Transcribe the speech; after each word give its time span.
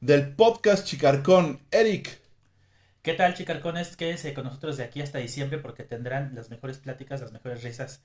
del 0.00 0.34
podcast 0.34 0.86
Chicarcón. 0.86 1.60
Eric. 1.70 2.20
¿Qué 3.02 3.14
tal, 3.14 3.34
chicarcones? 3.34 3.96
Quédense 3.96 4.34
con 4.34 4.44
nosotros 4.44 4.76
de 4.76 4.84
aquí 4.84 5.00
hasta 5.00 5.18
diciembre 5.18 5.58
porque 5.58 5.84
tendrán 5.84 6.34
las 6.34 6.50
mejores 6.50 6.78
pláticas, 6.78 7.20
las 7.20 7.32
mejores 7.32 7.62
risas. 7.62 8.02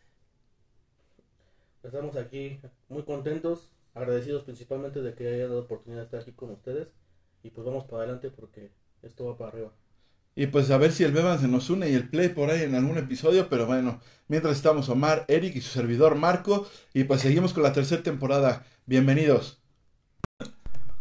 Estamos 1.83 2.15
aquí 2.15 2.59
muy 2.87 3.03
contentos, 3.03 3.71
agradecidos 3.95 4.43
principalmente 4.43 5.01
de 5.01 5.15
que 5.15 5.27
haya 5.27 5.47
dado 5.47 5.61
oportunidad 5.61 6.01
de 6.01 6.05
estar 6.05 6.21
aquí 6.21 6.31
con 6.31 6.51
ustedes. 6.51 6.89
Y 7.43 7.49
pues 7.49 7.65
vamos 7.65 7.85
para 7.85 8.03
adelante 8.03 8.29
porque 8.29 8.71
esto 9.01 9.25
va 9.25 9.37
para 9.37 9.49
arriba. 9.49 9.71
Y 10.35 10.47
pues 10.47 10.71
a 10.71 10.77
ver 10.77 10.91
si 10.91 11.03
el 11.03 11.11
Beban 11.11 11.39
se 11.39 11.47
nos 11.47 11.69
une 11.69 11.89
y 11.89 11.93
el 11.93 12.09
Play 12.09 12.29
por 12.29 12.49
ahí 12.49 12.61
en 12.61 12.75
algún 12.75 12.97
episodio, 12.97 13.49
pero 13.49 13.65
bueno, 13.65 13.99
mientras 14.27 14.55
estamos 14.55 14.87
Omar, 14.87 15.25
Eric 15.27 15.55
y 15.55 15.61
su 15.61 15.71
servidor 15.71 16.15
Marco, 16.15 16.69
y 16.93 17.03
pues 17.03 17.21
seguimos 17.21 17.53
con 17.53 17.63
la 17.63 17.73
tercera 17.73 18.01
temporada. 18.01 18.65
Bienvenidos. 18.85 19.60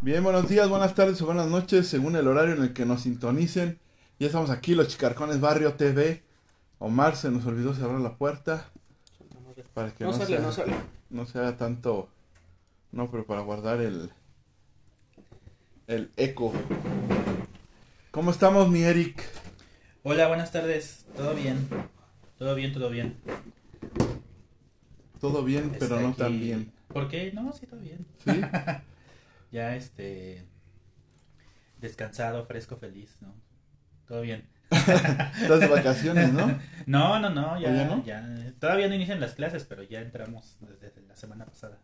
Bien, 0.02 0.22
buenos 0.24 0.48
días, 0.48 0.68
buenas 0.68 0.94
tardes 0.94 1.20
o 1.20 1.26
buenas 1.26 1.48
noches, 1.48 1.86
según 1.86 2.16
el 2.16 2.26
horario 2.26 2.54
en 2.54 2.62
el 2.62 2.72
que 2.72 2.86
nos 2.86 3.02
sintonicen. 3.02 3.78
Ya 4.18 4.26
estamos 4.26 4.50
aquí, 4.50 4.74
los 4.74 4.88
Chicarcones 4.88 5.40
Barrio 5.40 5.74
TV. 5.74 6.22
Omar 6.78 7.16
se 7.16 7.30
nos 7.30 7.44
olvidó 7.44 7.74
cerrar 7.74 8.00
la 8.00 8.16
puerta 8.16 8.70
para 9.74 9.92
que 9.92 10.04
No 10.04 10.12
no, 10.12 10.16
sale, 10.16 10.36
se, 10.36 10.42
no 10.42 10.52
sale. 10.52 10.72
no 11.10 11.26
se 11.26 11.38
haga 11.38 11.56
tanto... 11.56 12.08
No, 12.92 13.10
pero 13.10 13.26
para 13.26 13.42
guardar 13.42 13.80
el... 13.80 14.10
El 15.86 16.10
eco. 16.16 16.52
¿Cómo 18.10 18.30
estamos, 18.30 18.68
mi 18.70 18.82
Eric? 18.82 19.22
Hola, 20.02 20.28
buenas 20.28 20.50
tardes. 20.50 21.04
¿Todo 21.16 21.34
bien? 21.34 21.68
Todo 22.38 22.54
bien, 22.54 22.72
todo 22.72 22.88
bien. 22.88 23.16
Todo 25.20 25.44
bien, 25.44 25.76
pero 25.78 26.00
no 26.00 26.08
aquí- 26.08 26.18
tan 26.18 26.40
bien. 26.40 26.72
¿Por 26.88 27.08
qué? 27.08 27.30
No, 27.32 27.52
sí, 27.52 27.66
todo 27.66 27.80
bien. 27.80 28.06
¿Sí? 28.24 28.40
Ya, 29.50 29.76
este... 29.76 30.44
Descansado, 31.78 32.44
fresco, 32.44 32.76
feliz, 32.76 33.16
¿no? 33.20 33.34
Todo 34.06 34.20
bien. 34.22 34.48
Estás 34.70 35.60
de 35.60 35.66
vacaciones, 35.66 36.32
¿no? 36.32 36.58
No, 36.86 37.18
no, 37.20 37.30
no, 37.30 37.60
ya, 37.60 37.70
¿O 37.70 37.74
ya 37.74 37.84
no? 37.86 38.04
ya- 38.04 38.52
Todavía 38.58 38.88
no 38.88 38.94
inician 38.94 39.20
las 39.20 39.34
clases, 39.34 39.64
pero 39.64 39.82
ya 39.82 40.00
entramos 40.00 40.56
desde 40.60 41.02
la 41.08 41.16
semana 41.16 41.46
pasada. 41.46 41.78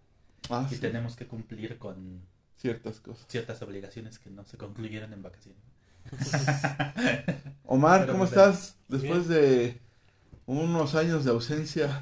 Ah, 0.50 0.66
Y 0.70 0.74
sí, 0.74 0.80
tenemos 0.80 1.16
que 1.16 1.26
cumplir 1.26 1.78
con 1.78 2.22
ciertas 2.56 3.00
cosas. 3.00 3.26
ciertas 3.28 3.60
obligaciones 3.62 4.18
que 4.18 4.30
no 4.30 4.44
se 4.44 4.56
concluyeron 4.56 5.12
en 5.12 5.22
vacaciones. 5.22 5.62
Omar, 7.64 8.00
Pero 8.02 8.12
¿cómo 8.12 8.24
bien. 8.24 8.28
estás? 8.28 8.76
Después 8.88 9.28
de 9.28 9.80
unos 10.46 10.94
años 10.94 11.24
de 11.24 11.30
ausencia. 11.32 11.98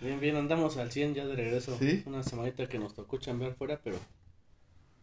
Bien, 0.00 0.20
bien, 0.20 0.36
andamos 0.36 0.76
al 0.76 0.90
100 0.90 1.14
ya 1.14 1.26
de 1.26 1.36
regreso. 1.36 1.76
¿Sí? 1.78 2.02
Una 2.06 2.22
semanita 2.22 2.66
que 2.68 2.78
nos 2.78 2.94
tocó 2.94 3.18
chambear 3.18 3.54
fuera, 3.54 3.80
pero 3.82 3.96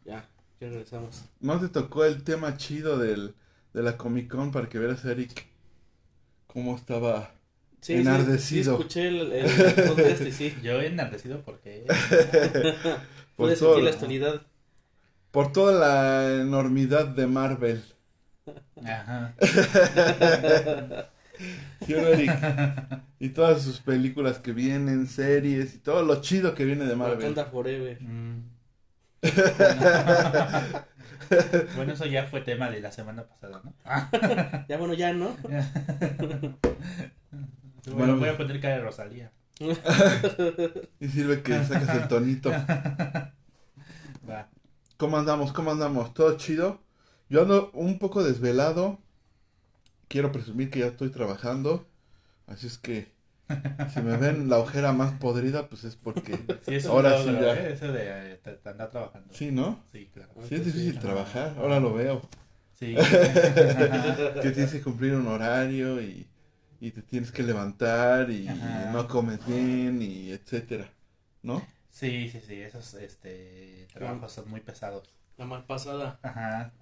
ya, 0.05 0.27
ya 0.59 0.69
regresamos. 0.69 1.25
¿No 1.41 1.59
te 1.59 1.67
tocó 1.69 2.05
el 2.05 2.23
tema 2.23 2.55
chido 2.57 2.97
del, 2.97 3.33
de 3.73 3.83
la 3.83 3.97
Comic 3.97 4.29
Con 4.29 4.51
para 4.51 4.69
que 4.69 4.79
vieras, 4.79 5.03
Eric, 5.05 5.45
cómo 6.47 6.75
estaba? 6.75 7.31
Sí, 7.81 7.93
Enardecido. 7.93 8.39
Sí, 8.39 8.63
sí, 8.63 8.69
escuché 8.71 9.07
el, 9.09 9.31
el, 9.31 9.45
el 9.45 9.73
podcast 9.89 10.21
y 10.21 10.31
sí. 10.31 10.55
Yo 10.63 10.81
enardecido 10.81 11.41
porque... 11.41 11.85
Por 13.35 13.53
todo, 13.59 13.73
sentir 13.73 13.83
la 13.83 13.89
actualidad. 13.91 14.41
por 15.31 15.51
toda 15.51 15.73
la 15.73 16.41
enormidad 16.41 17.05
de 17.07 17.27
Marvel. 17.27 17.83
Ajá. 18.83 19.35
¿Sí 21.85 21.93
o 21.93 22.01
no, 22.01 22.07
Eric? 22.07 22.31
Y 23.19 23.29
todas 23.29 23.61
sus 23.61 23.79
películas 23.81 24.39
que 24.39 24.51
vienen, 24.53 25.07
series 25.07 25.75
y 25.75 25.79
todo 25.79 26.03
lo 26.03 26.21
chido 26.21 26.55
que 26.55 26.63
viene 26.65 26.85
de 26.85 26.95
Marvel. 26.95 27.17
Wakanda 27.17 27.45
Forever. 27.45 28.01
Mm. 28.01 28.54
bueno, 31.75 31.93
eso 31.93 32.05
ya 32.05 32.25
fue 32.25 32.41
tema 32.41 32.69
de 32.69 32.81
la 32.81 32.91
semana 32.91 33.23
pasada, 33.23 33.61
¿no? 33.63 33.73
Ya 34.67 34.77
bueno, 34.77 34.93
ya, 34.93 35.13
¿no? 35.13 35.35
Bueno, 35.41 35.65
Bueno, 37.91 38.17
voy 38.17 38.29
a 38.29 38.37
poner 38.37 38.59
cara 38.59 38.77
de 38.77 38.81
Rosalía. 38.81 39.31
Y 40.99 41.07
sirve 41.07 41.43
que 41.43 41.63
sacas 41.63 41.95
el 41.95 42.07
tonito. 42.07 42.49
Va. 44.29 44.49
¿Cómo 44.97 45.17
andamos? 45.17 45.53
¿Cómo 45.53 45.71
andamos? 45.71 46.13
¿Todo 46.13 46.35
chido? 46.37 46.81
Yo 47.29 47.43
ando 47.43 47.71
un 47.73 47.99
poco 47.99 48.23
desvelado. 48.23 48.99
Quiero 50.07 50.31
presumir 50.31 50.71
que 50.71 50.79
ya 50.79 50.87
estoy 50.87 51.09
trabajando. 51.09 51.87
Así 52.47 52.67
es 52.67 52.77
que 52.77 53.14
si 53.93 54.01
me 54.01 54.17
ven 54.17 54.49
la 54.49 54.57
ojera 54.59 54.91
más 54.93 55.13
podrida, 55.19 55.67
pues 55.69 55.83
es 55.83 55.95
porque... 55.95 56.33
Sí, 56.65 56.75
es 56.75 56.85
un 56.85 56.91
Ahora 56.91 57.09
logro, 57.19 57.33
sí 57.33 57.39
ya. 57.41 57.53
¿eh? 57.55 57.73
Eso 57.73 57.91
de 57.91 58.33
eh, 58.33 58.39
te- 58.43 58.53
te 58.53 58.69
andar 58.69 58.89
trabajando. 58.89 59.33
Sí, 59.33 59.51
¿no? 59.51 59.83
Sí, 59.91 60.09
claro. 60.13 60.31
Sí 60.47 60.55
es 60.55 60.65
difícil 60.65 60.93
Sí. 60.93 60.99
trabajar. 60.99 61.55
Ahora 61.57 61.79
lo 61.79 61.93
veo. 61.93 62.21
Sí. 62.79 62.95
Que 64.41 64.51
tienes 64.51 64.71
que 64.71 64.81
cumplir 64.81 65.13
un 65.15 65.27
horario 65.27 66.01
y, 66.01 66.27
y 66.79 66.91
te 66.91 67.01
tienes 67.01 67.31
que 67.31 67.43
levantar 67.43 68.29
y 68.29 68.47
Ajá. 68.47 68.91
no 68.91 69.07
comes 69.07 69.45
bien 69.45 70.01
y 70.01 70.31
etcétera. 70.31 70.89
¿No? 71.43 71.65
sí, 71.91 72.29
sí, 72.29 72.41
sí, 72.41 72.61
esos 72.61 72.93
este, 72.95 73.87
trabajos 73.93 74.31
son 74.33 74.49
muy 74.49 74.59
pesados. 74.61 75.09
La 75.37 75.45
mal 75.45 75.65
pasada. 75.65 76.19
Ajá. 76.23 76.73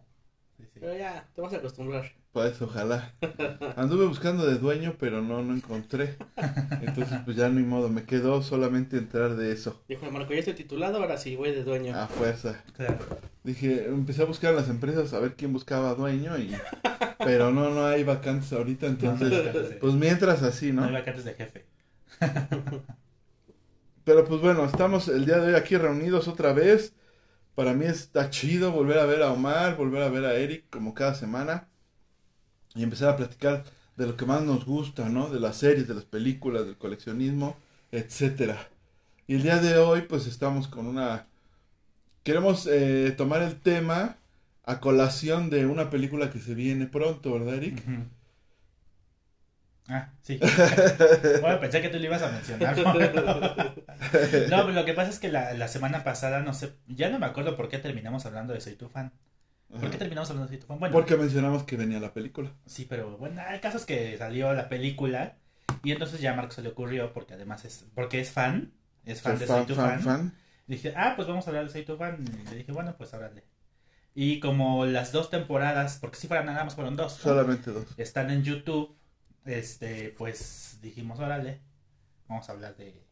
Sí, 0.57 0.63
sí. 0.73 0.79
Pero 0.79 0.95
ya, 0.97 1.27
te 1.35 1.41
vas 1.41 1.53
a 1.53 1.57
acostumbrar. 1.57 2.11
Pues 2.33 2.59
ojalá. 2.63 3.13
Anduve 3.77 4.07
buscando 4.07 4.43
de 4.43 4.57
dueño, 4.57 4.95
pero 4.99 5.21
no, 5.21 5.43
no 5.43 5.53
encontré. 5.53 6.17
Entonces, 6.81 7.19
pues 7.25 7.37
ya 7.37 7.47
ni 7.49 7.61
modo, 7.61 7.89
me 7.89 8.05
quedó 8.05 8.41
solamente 8.41 8.97
entrar 8.97 9.35
de 9.35 9.51
eso. 9.51 9.79
Dijo 9.87 10.09
Marco, 10.09 10.33
ya 10.33 10.39
estoy 10.39 10.55
titulado, 10.55 10.97
ahora 10.97 11.17
sí 11.17 11.35
voy 11.35 11.51
de 11.51 11.63
dueño. 11.63 11.95
A 11.95 12.07
fuerza. 12.07 12.63
Claro. 12.75 12.97
Dije, 13.43 13.85
empecé 13.85 14.23
a 14.23 14.25
buscar 14.25 14.49
en 14.49 14.55
las 14.55 14.67
empresas 14.69 15.13
a 15.13 15.19
ver 15.19 15.35
quién 15.35 15.53
buscaba 15.53 15.93
dueño 15.93 16.35
y... 16.39 16.55
Pero 17.19 17.51
no, 17.51 17.69
no 17.69 17.85
hay 17.85 18.03
vacantes 18.03 18.51
ahorita, 18.51 18.87
entonces... 18.87 19.77
Pues 19.79 19.93
mientras 19.93 20.41
así, 20.41 20.73
No 20.73 20.83
hay 20.85 20.91
¿no? 20.91 20.93
vacantes 20.97 21.25
de 21.25 21.33
jefe. 21.35 21.65
Pero 24.03 24.25
pues 24.25 24.41
bueno, 24.41 24.65
estamos 24.65 25.07
el 25.07 25.25
día 25.25 25.37
de 25.37 25.49
hoy 25.49 25.55
aquí 25.55 25.77
reunidos 25.77 26.27
otra 26.27 26.51
vez. 26.51 26.93
Para 27.55 27.73
mí 27.73 27.85
está 27.85 28.29
chido 28.31 28.71
volver 28.71 28.97
a 28.97 29.05
ver 29.05 29.21
a 29.21 29.31
Omar, 29.31 29.77
volver 29.77 30.01
a 30.01 30.09
ver 30.09 30.25
a 30.25 30.33
Eric 30.35 30.65
como 30.71 30.93
cada 30.93 31.13
semana. 31.15 31.69
Y 32.75 32.83
empezar 32.83 33.09
a 33.09 33.17
platicar 33.17 33.63
de 33.97 34.07
lo 34.07 34.17
que 34.17 34.25
más 34.25 34.41
nos 34.43 34.65
gusta, 34.65 35.09
¿no? 35.09 35.29
De 35.29 35.39
las 35.39 35.57
series, 35.57 35.87
de 35.87 35.93
las 35.95 36.05
películas, 36.05 36.65
del 36.65 36.77
coleccionismo, 36.77 37.55
etcétera. 37.91 38.69
Y 39.27 39.35
el 39.35 39.43
día 39.43 39.57
de 39.59 39.77
hoy 39.77 40.03
pues 40.03 40.27
estamos 40.27 40.67
con 40.67 40.87
una... 40.87 41.27
Queremos 42.23 42.67
eh, 42.67 43.13
tomar 43.17 43.41
el 43.43 43.59
tema 43.61 44.17
a 44.65 44.79
colación 44.79 45.49
de 45.49 45.65
una 45.65 45.89
película 45.89 46.31
que 46.31 46.39
se 46.39 46.55
viene 46.55 46.87
pronto, 46.87 47.33
¿verdad, 47.33 47.55
Eric? 47.55 47.83
Ah, 49.87 50.13
sí. 50.21 50.39
Bueno, 51.41 51.59
pensé 51.59 51.81
que 51.81 51.89
tú 51.89 51.97
lo 51.99 52.05
ibas 52.05 52.21
a 52.21 52.31
mencionar. 52.31 52.77
No, 52.77 52.93
pero 54.65 54.71
lo 54.71 54.85
que 54.85 54.93
pasa 54.93 55.09
es 55.09 55.19
que 55.19 55.29
la, 55.29 55.53
la 55.53 55.67
semana 55.67 56.03
pasada, 56.03 56.41
no 56.41 56.53
sé, 56.53 56.73
ya 56.87 57.09
no 57.09 57.19
me 57.19 57.25
acuerdo 57.25 57.55
por 57.57 57.69
qué 57.69 57.79
terminamos 57.79 58.25
hablando 58.25 58.53
de 58.53 58.61
Soy 58.61 58.75
tu 58.75 58.89
fan. 58.89 59.11
¿Por 59.79 59.89
qué 59.89 59.97
terminamos 59.97 60.29
hablando 60.29 60.51
de 60.51 60.57
fan? 60.59 60.79
Bueno, 60.79 60.93
Porque 60.93 61.17
mencionamos 61.17 61.63
que 61.63 61.77
venía 61.77 61.99
la 61.99 62.13
película. 62.13 62.51
sí, 62.65 62.85
pero 62.87 63.17
bueno, 63.17 63.41
el 63.49 63.59
caso 63.59 63.77
es 63.77 63.85
que 63.85 64.17
salió 64.17 64.53
la 64.53 64.69
película 64.69 65.37
y 65.83 65.91
entonces 65.91 66.21
ya 66.21 66.33
a 66.33 66.35
Marco 66.35 66.51
se 66.51 66.61
le 66.61 66.69
ocurrió, 66.69 67.11
porque 67.13 67.33
además 67.33 67.65
es, 67.65 67.85
porque 67.95 68.19
es 68.19 68.31
fan, 68.31 68.73
es 69.05 69.21
fan 69.21 69.37
de 69.37 69.47
Soy 69.47 69.65
tu 69.65 69.75
fan. 69.75 70.33
Dije, 70.67 70.93
ah, 70.95 71.13
pues 71.15 71.27
vamos 71.27 71.45
a 71.45 71.49
hablar 71.49 71.69
de 71.69 71.83
tu 71.83 71.97
fan. 71.97 72.23
Y 72.23 72.49
le 72.49 72.55
dije, 72.57 72.71
bueno, 72.71 72.95
pues 72.97 73.13
háblale. 73.13 73.43
Y 74.15 74.39
como 74.39 74.85
las 74.85 75.11
dos 75.11 75.29
temporadas, 75.29 75.97
porque 75.99 76.17
si 76.17 76.27
fueran 76.27 76.45
nada 76.45 76.63
más 76.63 76.75
fueron 76.75 76.95
dos, 76.95 77.17
¿no? 77.17 77.23
Solamente 77.23 77.71
dos. 77.71 77.85
están 77.97 78.29
en 78.29 78.43
YouTube, 78.43 78.95
este, 79.45 80.13
pues 80.17 80.77
dijimos, 80.81 81.19
órale, 81.19 81.61
vamos 82.27 82.47
a 82.47 82.51
hablar 82.51 82.77
de... 82.77 83.03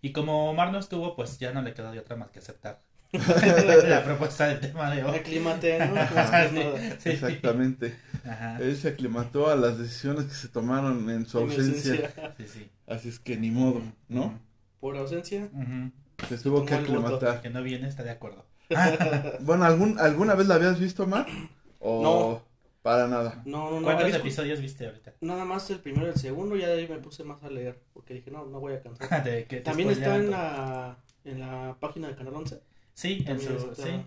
Y 0.00 0.12
como 0.12 0.50
Omar 0.50 0.72
no 0.72 0.78
estuvo, 0.78 1.14
pues 1.14 1.38
ya 1.38 1.52
no 1.52 1.60
le 1.62 1.74
quedó 1.74 1.92
de 1.92 1.98
otra 2.00 2.16
más 2.16 2.30
que 2.30 2.38
aceptar 2.38 2.82
la 3.88 4.04
propuesta 4.04 4.48
del 4.48 4.60
tema 4.60 4.90
de 4.90 5.02
hoy. 5.02 5.16
Aclimate, 5.16 5.78
¿no? 5.86 5.96
Ajá, 6.00 6.48
sí, 6.50 6.56
sí. 6.98 7.08
Exactamente. 7.10 7.96
Ajá, 8.24 8.58
Él 8.60 8.76
se 8.76 8.88
aclimató 8.88 9.48
a 9.48 9.56
las 9.56 9.78
decisiones 9.78 10.26
que 10.26 10.34
se 10.34 10.48
tomaron 10.48 11.08
en 11.08 11.24
su 11.26 11.38
En 11.38 11.44
ausencia. 11.44 12.12
sí, 12.36 12.46
sí. 12.46 12.70
Así 12.86 13.08
es 13.08 13.18
que 13.18 13.36
ni 13.36 13.50
modo, 13.50 13.80
¿no? 14.08 14.38
Por 14.80 14.96
ausencia. 14.96 15.48
Se 16.28 16.36
tuvo 16.38 16.64
que 16.66 16.74
aclimatar. 16.74 17.40
Que 17.40 17.50
no 17.50 17.62
viene, 17.62 17.88
está 17.88 18.02
de 18.02 18.10
acuerdo. 18.10 18.44
Bueno, 19.40 19.64
¿algún, 19.64 19.98
¿alguna 19.98 20.34
vez 20.34 20.46
la 20.46 20.56
habías 20.56 20.78
visto, 20.78 21.06
Mar? 21.06 21.26
¿O 21.80 22.02
no. 22.02 22.42
para 22.82 23.08
nada? 23.08 23.40
No, 23.46 23.70
no, 23.70 23.80
no. 23.80 23.84
¿Cuántos 23.84 24.12
episodios 24.12 24.60
viste 24.60 24.84
ahorita? 24.84 25.14
Nada 25.22 25.46
más 25.46 25.70
el 25.70 25.78
primero 25.78 26.06
y 26.06 26.10
el 26.10 26.16
segundo, 26.16 26.54
ya 26.56 26.68
de 26.68 26.80
ahí 26.80 26.88
me 26.88 26.98
puse 26.98 27.24
más 27.24 27.42
a 27.42 27.48
leer, 27.48 27.80
porque 27.94 28.12
dije, 28.12 28.30
no, 28.30 28.44
no 28.44 28.60
voy 28.60 28.74
a 28.74 28.82
cansar. 28.82 29.24
También 29.64 29.88
está 29.90 30.16
en 30.16 30.30
la, 30.30 30.98
en 31.24 31.40
la 31.40 31.76
página 31.80 32.08
de 32.08 32.14
Canal 32.14 32.34
11. 32.34 32.60
Sí, 32.98 33.24
en 33.28 33.38
su, 33.38 33.76
sí. 33.76 34.04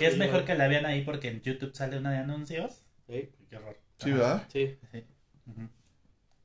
que 0.00 0.06
es 0.08 0.18
mejor 0.18 0.44
que 0.44 0.56
la 0.56 0.66
vean 0.66 0.84
ahí 0.84 1.02
porque 1.04 1.28
en 1.28 1.42
YouTube 1.42 1.76
sale 1.76 1.96
una 1.96 2.10
de 2.10 2.16
anuncios. 2.16 2.82
Sí. 3.06 3.30
Qué 3.48 3.56
horror. 3.56 3.78
Sí, 3.98 4.10
¿verdad? 4.10 4.44
Sí. 4.52 4.76
sí. 4.90 5.04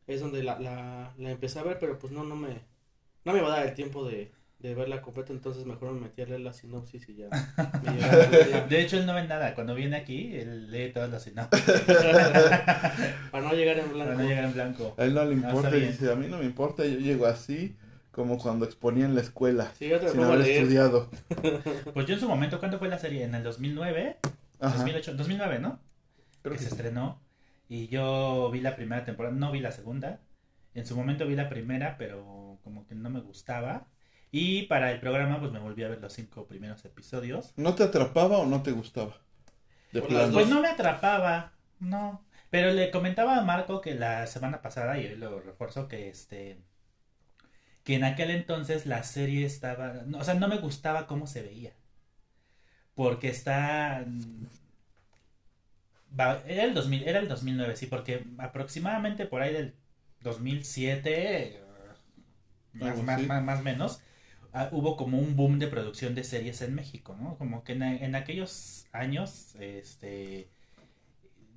Es 0.06 0.19
donde 0.19 0.44
la, 0.44 0.60
la, 0.60 1.12
la 1.18 1.31
empecé 1.31 1.57
a 1.57 1.63
ver, 1.63 1.80
pero 1.80 1.98
pues 1.98 2.13
no, 2.13 2.24
no 2.24 2.36
me, 2.36 2.50
no 3.25 3.33
me 3.33 3.42
va 3.42 3.48
a 3.48 3.57
dar 3.57 3.68
el 3.68 3.74
tiempo 3.74 4.07
de, 4.07 4.31
de 4.60 4.75
verla 4.75 5.01
completa, 5.01 5.33
entonces 5.33 5.66
mejor 5.66 5.94
me 5.94 6.01
metí 6.01 6.22
a 6.22 6.28
leer 6.28 6.42
la 6.42 6.54
sinopsis 6.54 7.10
y 7.10 7.16
ya. 7.16 7.30
de 8.69 8.80
hecho, 8.80 8.98
él 8.98 9.07
no 9.07 9.16
ve 9.16 9.24
nada. 9.24 9.56
Cuando 9.56 9.74
viene 9.74 9.95
aquí, 9.95 10.36
él 10.36 10.69
lee 10.69 10.92
todas 10.94 11.10
las 11.10 11.24
sinopsis. 11.24 11.63
Para 13.31 13.44
no 13.44 13.54
llegar 13.54 13.80
en 13.80 13.92
blanco. 13.92 14.12
Para 14.12 14.22
no 14.22 14.30
llegar 14.30 14.44
en 14.44 14.54
blanco. 14.54 14.94
A 15.00 15.06
él 15.06 15.16
no 15.16 15.25
le 15.25 15.34
importa, 15.34 15.72
dice, 15.72 16.12
a 16.12 16.16
mí 16.16 16.27
no 16.27 16.38
me 16.38 16.45
importa, 16.45 16.86
yo 16.86 17.00
llego 17.00 17.25
así 17.25 17.75
como 18.12 18.38
cuando 18.38 18.66
exponía 18.66 19.06
en 19.06 19.16
la 19.16 19.22
escuela, 19.22 19.72
sí, 19.78 19.90
sin 20.12 20.22
haber 20.22 20.42
estudiado. 20.42 21.10
Pues 21.94 22.06
yo 22.08 22.13
en 22.16 22.19
su 22.19 22.28
momento, 22.28 22.60
¿cuándo 22.60 22.78
fue 22.78 22.90
la 22.90 23.00
serie? 23.00 23.24
¿En 23.24 23.36
el 23.36 23.44
2009? 23.44 24.18
Ajá. 24.60 24.78
2008, 24.78 25.16
2009, 25.16 25.60
¿no? 25.60 25.80
Creo 26.42 26.54
que, 26.54 26.62
se 26.62 26.69
estrenó. 26.69 27.22
Y 27.69 27.88
yo 27.88 28.50
vi 28.52 28.60
la 28.60 28.75
primera 28.75 29.06
temporada, 29.06 29.36
no 29.36 29.52
vi 29.52 29.62
la 29.62 29.72
segunda. 29.72 30.19
En 30.74 30.86
su 30.86 30.96
momento 30.96 31.25
vi 31.25 31.36
la 31.36 31.50
primera, 31.50 31.98
pero 31.98 32.60
como 32.63 32.86
que 32.86 32.96
no 32.96 33.10
me 33.10 33.22
gustaba. 33.22 33.88
Y 34.30 34.63
para 34.63 34.92
el 34.92 35.00
programa, 35.00 35.40
pues 35.40 35.52
me 35.52 35.60
volví 35.60 35.84
a 35.84 35.90
ver 35.90 36.02
los 36.02 36.13
cinco 36.13 36.48
primeros 36.48 36.84
episodios. 36.86 37.54
¿No 37.56 37.75
te 37.75 37.84
atrapaba 37.84 38.40
o 38.40 38.46
no 38.46 38.62
te 38.62 38.72
gustaba? 38.72 39.18
pues 39.92 40.50
no 40.50 40.62
me 40.62 40.69
atrapaba, 40.69 41.54
no. 41.80 42.25
Pero 42.50 42.72
le 42.72 42.92
comentaba 42.92 43.38
a 43.38 43.44
Marco 43.44 43.81
que 43.81 43.96
la 43.96 44.28
semana 44.28 44.62
pasada, 44.62 44.98
y 45.00 45.08
hoy 45.08 45.16
lo 45.16 45.40
refuerzo, 45.42 45.88
que 45.88 46.10
este 46.10 46.62
que 47.83 47.95
en 47.95 48.04
aquel 48.04 48.31
entonces 48.31 48.86
la 48.86 49.04
serie 49.04 49.45
estaba, 49.45 50.04
o 50.18 50.24
sea, 50.24 50.36
no 50.36 50.48
me 50.48 50.57
gustaba 50.57 51.07
cómo 51.07 51.28
se 51.28 51.42
veía. 51.42 51.74
Porque 52.95 53.30
está 53.30 54.06
era 56.45 56.63
el 56.66 56.74
2000, 56.74 57.07
era 57.07 57.19
el 57.19 57.28
2009, 57.28 57.75
sí, 57.75 57.88
porque 57.88 58.25
aproximadamente 58.38 59.25
por 59.25 59.42
ahí 59.42 59.54
del 59.54 59.75
2007 60.22 61.62
más, 62.74 63.44
más, 63.44 63.63
menos 63.63 64.01
ah, 64.54 64.69
hubo 64.72 64.95
como 64.98 65.19
un 65.19 65.36
boom 65.36 65.60
de 65.60 65.68
producción 65.68 66.16
de 66.16 66.24
series 66.24 66.62
en 66.62 66.75
México, 66.75 67.16
¿no? 67.19 67.38
Como 67.38 67.63
que 67.63 67.74
en, 67.74 67.84
en 67.84 68.16
aquellos 68.16 68.88
años 68.92 69.56
este 69.60 70.50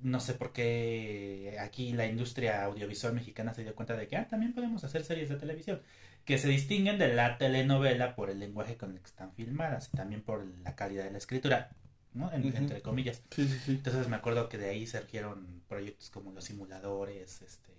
no 0.01 0.19
sé 0.19 0.33
por 0.33 0.53
qué 0.53 1.57
aquí 1.59 1.93
la 1.93 2.05
industria 2.05 2.63
audiovisual 2.63 3.13
mexicana 3.13 3.53
se 3.53 3.63
dio 3.63 3.75
cuenta 3.75 3.95
de 3.95 4.07
que 4.07 4.17
ah, 4.17 4.27
también 4.27 4.53
podemos 4.53 4.83
hacer 4.83 5.03
series 5.03 5.29
de 5.29 5.35
televisión 5.35 5.81
que 6.25 6.37
se 6.39 6.47
distinguen 6.47 6.97
de 6.97 7.13
la 7.13 7.37
telenovela 7.37 8.15
por 8.15 8.29
el 8.29 8.39
lenguaje 8.39 8.77
con 8.77 8.91
el 8.91 8.99
que 8.99 9.05
están 9.05 9.31
filmadas 9.33 9.89
y 9.93 9.97
también 9.97 10.21
por 10.21 10.45
la 10.63 10.75
calidad 10.75 11.03
de 11.05 11.11
la 11.11 11.19
escritura, 11.19 11.69
¿no? 12.13 12.31
Entre 12.33 12.81
comillas. 12.81 13.21
Entonces 13.67 14.07
me 14.09 14.15
acuerdo 14.15 14.49
que 14.49 14.57
de 14.57 14.69
ahí 14.69 14.87
surgieron 14.87 15.61
proyectos 15.67 16.09
como 16.09 16.31
Los 16.31 16.45
Simuladores, 16.45 17.41
este... 17.43 17.73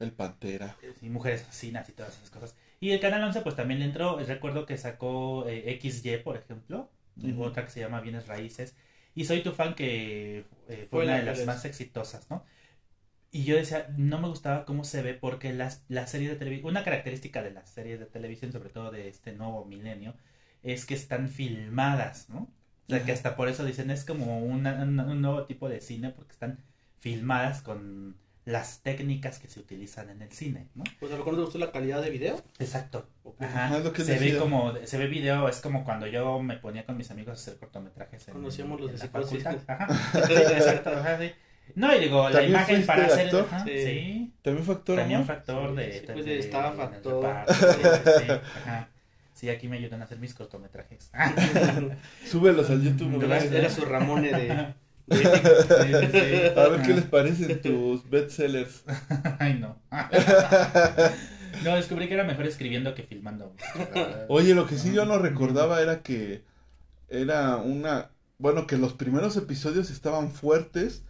El 0.00 0.10
Pantera. 0.10 0.76
Y 1.00 1.08
Mujeres 1.08 1.42
Asesinas 1.42 1.88
y 1.88 1.92
todas 1.92 2.16
esas 2.16 2.30
cosas. 2.30 2.56
Y 2.80 2.90
el 2.90 3.00
Canal 3.00 3.22
11 3.22 3.42
pues 3.42 3.54
también 3.54 3.78
le 3.78 3.86
entró, 3.86 4.18
recuerdo 4.18 4.66
que 4.66 4.76
sacó 4.76 5.46
eh, 5.48 5.78
XY, 5.80 6.18
por 6.18 6.36
ejemplo, 6.36 6.90
otra 7.38 7.64
que 7.64 7.70
se 7.70 7.80
llama 7.80 8.00
Bienes 8.00 8.26
Raíces. 8.26 8.74
Y 9.14 9.24
soy 9.24 9.42
tu 9.42 9.52
fan 9.52 9.74
que 9.74 10.44
eh, 10.68 10.86
fue, 10.90 11.04
una 11.04 11.16
de 11.16 11.22
las 11.22 11.44
más 11.46 11.64
exitosas, 11.64 12.28
¿no? 12.30 12.44
Y 13.30 13.44
yo 13.44 13.56
decía, 13.56 13.92
no 13.96 14.20
me 14.20 14.28
gustaba 14.28 14.64
cómo 14.64 14.84
se 14.84 15.02
ve 15.02 15.14
porque 15.14 15.52
las, 15.52 15.84
las 15.88 16.10
series 16.10 16.30
de 16.30 16.36
televisión, 16.36 16.70
una 16.70 16.84
característica 16.84 17.42
de 17.42 17.50
las 17.50 17.68
series 17.68 17.98
de 17.98 18.06
televisión, 18.06 18.52
sobre 18.52 18.70
todo 18.70 18.90
de 18.90 19.08
este 19.08 19.32
nuevo 19.32 19.64
milenio, 19.64 20.14
es 20.62 20.86
que 20.86 20.94
están 20.94 21.28
filmadas, 21.28 22.28
¿no? 22.28 22.52
O 22.86 22.90
sea, 22.90 23.04
que 23.04 23.12
hasta 23.12 23.34
por 23.34 23.48
eso 23.48 23.64
dicen, 23.64 23.90
es 23.90 24.04
como 24.04 24.38
una, 24.38 24.82
un 24.82 25.20
nuevo 25.20 25.46
tipo 25.46 25.68
de 25.68 25.80
cine 25.80 26.10
porque 26.10 26.32
están 26.32 26.58
filmadas 27.00 27.62
con 27.62 28.16
las 28.44 28.80
técnicas 28.80 29.38
que 29.38 29.48
se 29.48 29.60
utilizan 29.60 30.10
en 30.10 30.20
el 30.22 30.30
cine, 30.32 30.68
¿no? 30.74 30.84
Pues 31.00 31.10
a 31.12 31.16
lo 31.16 31.24
mejor 31.24 31.38
usted 31.40 31.60
la 31.60 31.72
calidad 31.72 32.02
de 32.02 32.10
video. 32.10 32.42
Exacto. 32.58 33.08
Ajá. 33.38 33.82
se 33.94 34.18
ve 34.18 34.36
como, 34.36 34.74
se 34.84 34.98
ve 34.98 35.06
video, 35.06 35.48
es 35.48 35.60
como 35.60 35.84
cuando 35.84 36.06
yo 36.06 36.40
me 36.40 36.56
ponía 36.56 36.84
con 36.84 36.96
mis 36.96 37.10
amigos 37.10 37.30
a 37.30 37.40
hacer 37.40 37.56
cortometrajes 37.56 38.28
en, 38.28 38.34
Conocíamos 38.34 38.80
los 38.80 38.92
de 38.92 38.98
la 38.98 39.04
Ajá. 39.74 39.86
exacto, 40.12 40.90
ajá, 40.90 41.18
sí. 41.18 41.32
No, 41.74 41.94
y 41.96 42.00
digo, 42.00 42.28
la 42.28 42.42
imagen 42.42 42.84
para 42.84 43.06
hacer. 43.06 43.26
Actor? 43.26 43.46
sí. 43.64 44.34
También 44.42 44.66
factor. 44.66 44.98
También 44.98 45.24
factor 45.24 45.74
de. 45.74 45.92
Sí, 45.92 46.06
pues 46.12 46.26
estaba 46.26 46.72
factor. 46.72 47.46
sí, 47.48 48.30
ajá. 48.66 48.88
Sí, 49.32 49.48
aquí 49.48 49.66
me 49.66 49.78
ayudan 49.78 50.00
a 50.00 50.04
hacer 50.04 50.18
mis 50.18 50.34
cortometrajes. 50.34 51.10
Súbelos 52.26 52.70
al 52.70 52.82
YouTube. 52.82 53.22
Era 53.24 53.70
su 53.70 53.84
Ramone 53.84 54.30
de. 54.30 54.74
a 55.10 56.68
ver 56.68 56.82
qué 56.82 56.94
les 56.94 57.04
parecen 57.04 57.60
tus 57.60 58.08
bestsellers. 58.08 58.84
Ay, 59.38 59.54
no. 59.54 59.78
no, 61.64 61.76
descubrí 61.76 62.08
que 62.08 62.14
era 62.14 62.24
mejor 62.24 62.46
escribiendo 62.46 62.94
que 62.94 63.02
filmando. 63.02 63.54
Oye, 64.28 64.54
lo 64.54 64.66
que 64.66 64.78
sí 64.78 64.92
yo 64.92 65.04
no 65.04 65.18
recordaba 65.18 65.80
era 65.82 66.02
que 66.02 66.44
era 67.08 67.56
una. 67.56 68.10
Bueno, 68.38 68.66
que 68.66 68.78
los 68.78 68.94
primeros 68.94 69.36
episodios 69.36 69.90
estaban 69.90 70.30
fuertes 70.30 71.04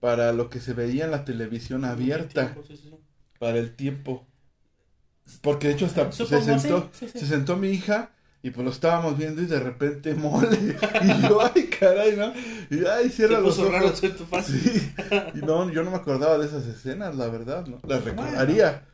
para 0.00 0.32
lo 0.32 0.48
que 0.48 0.60
se 0.60 0.72
veía 0.72 1.04
en 1.04 1.10
la 1.10 1.24
televisión 1.24 1.84
abierta. 1.84 2.54
Para 3.38 3.58
el 3.58 3.74
tiempo. 3.74 4.26
Porque 5.40 5.68
de 5.68 5.74
hecho 5.74 5.86
hasta 5.86 6.10
se 6.12 6.42
sentó, 6.42 6.90
se 6.92 7.26
sentó 7.26 7.56
mi 7.56 7.68
hija 7.68 8.12
y 8.42 8.50
pues 8.50 8.64
lo 8.64 8.72
estábamos 8.72 9.16
viendo 9.16 9.40
y 9.40 9.46
de 9.46 9.60
repente 9.60 10.14
mole. 10.16 10.76
Y 11.02 11.22
yo, 11.22 11.40
ay, 11.40 11.68
caray, 11.68 12.16
¿no? 12.16 12.32
Y 12.70 12.84
ay, 12.84 13.08
cierra 13.08 13.40
los 13.40 13.58
ojos. 13.58 14.02
Sí. 14.44 14.92
Y 15.34 15.38
no, 15.38 15.70
yo 15.70 15.84
no 15.84 15.92
me 15.92 15.96
acordaba 15.96 16.38
de 16.38 16.46
esas 16.46 16.66
escenas, 16.66 17.14
la 17.14 17.28
verdad, 17.28 17.66
¿no? 17.66 17.80
Las 17.86 18.04
recordaría. 18.04 18.86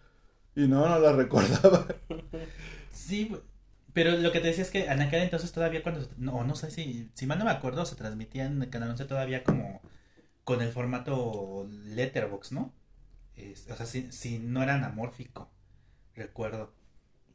Y 0.55 0.69
no, 0.69 0.87
no 0.87 0.99
las 0.99 1.17
recordaba. 1.17 1.87
Sí, 2.91 3.34
pero 3.94 4.11
lo 4.17 4.32
que 4.32 4.41
te 4.41 4.49
decía 4.49 4.65
es 4.65 4.70
que 4.70 4.84
en 4.84 5.01
aquel 5.01 5.22
entonces 5.22 5.53
todavía 5.53 5.82
cuando... 5.82 6.06
No, 6.19 6.44
no 6.44 6.55
sé 6.55 6.70
si... 6.70 7.11
Si 7.15 7.27
mal 7.27 7.39
no 7.39 7.44
me 7.46 7.51
acuerdo, 7.51 7.87
se 7.87 7.96
transmitía 7.96 8.44
en 8.44 8.61
el 8.61 8.69
Canal 8.69 8.91
11 8.91 9.06
todavía 9.06 9.44
como 9.44 9.81
con 10.44 10.61
el 10.61 10.72
formato 10.72 11.67
letterbox, 11.87 12.53
¿no? 12.53 12.72
o 13.70 13.77
sea, 13.77 13.87
si, 13.87 14.39
no 14.39 14.63
era 14.63 14.75
anamórfico, 14.75 15.49
recuerdo. 16.15 16.72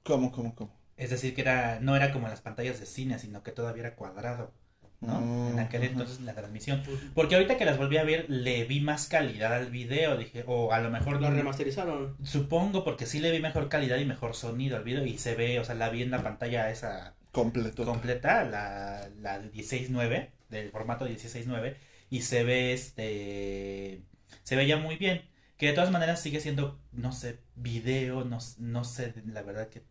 ¿Cómo, 0.04 0.32
cómo, 0.32 0.54
cómo? 0.54 0.83
Es 0.98 1.10
decir, 1.10 1.34
que 1.36 1.42
era 1.42 1.80
no 1.80 1.96
era 1.96 2.12
como 2.12 2.28
las 2.28 2.42
pantallas 2.42 2.80
de 2.80 2.86
cine, 2.86 3.20
sino 3.20 3.44
que 3.44 3.52
todavía 3.52 3.84
era 3.84 3.96
cuadrado, 3.96 4.54
¿no? 5.02 5.22
Mm, 5.22 5.54
en 5.54 5.60
aquel 5.60 5.84
entonces 5.84 6.22
la 6.22 6.34
transmisión. 6.34 6.84
Porque 7.14 7.36
ahorita 7.36 7.58
que 7.58 7.66
las 7.66 7.78
volví 7.78 7.98
a 7.98 8.04
ver, 8.04 8.26
le 8.30 8.66
vi 8.66 8.80
más 8.80 9.08
calidad 9.08 9.54
al 9.54 9.72
video, 9.72 10.18
dije, 10.18 10.44
o 10.48 10.72
a 10.72 10.80
lo 10.80 10.90
mejor... 10.90 11.22
Lo 11.22 11.32
remasterizaron. 11.32 12.16
Supongo, 12.24 12.84
porque 12.84 13.06
sí 13.06 13.20
le 13.20 13.32
vi 13.32 13.40
mejor 13.40 13.70
calidad 13.70 13.98
y 13.98 14.06
mejor 14.06 14.36
sonido 14.36 14.78
al 14.78 14.84
video 14.84 15.06
y 15.06 15.18
se 15.18 15.36
ve, 15.36 15.60
o 15.60 15.66
sea, 15.66 15.76
la 15.76 15.90
vi 15.90 16.04
en 16.04 16.12
la 16.12 16.24
pantalla 16.24 16.70
esa... 16.70 17.16
Completo. 17.32 17.84
Completa, 17.84 18.44
la, 18.44 19.10
la 19.20 19.42
16.9, 19.42 20.30
del 20.50 20.70
formato 20.72 21.08
16.9 21.08 21.76
y 22.10 22.22
se 22.22 22.44
ve 22.44 22.74
este 22.74 24.04
se 24.44 24.56
veía 24.56 24.78
muy 24.78 24.98
bien 24.98 25.24
que 25.58 25.68
de 25.68 25.74
todas 25.74 25.92
maneras 25.92 26.22
sigue 26.22 26.40
siendo 26.40 26.80
no 26.92 27.12
sé 27.12 27.40
video 27.56 28.24
no, 28.24 28.38
no 28.60 28.84
sé 28.84 29.14
la 29.26 29.42
verdad 29.42 29.70
qué 29.70 29.82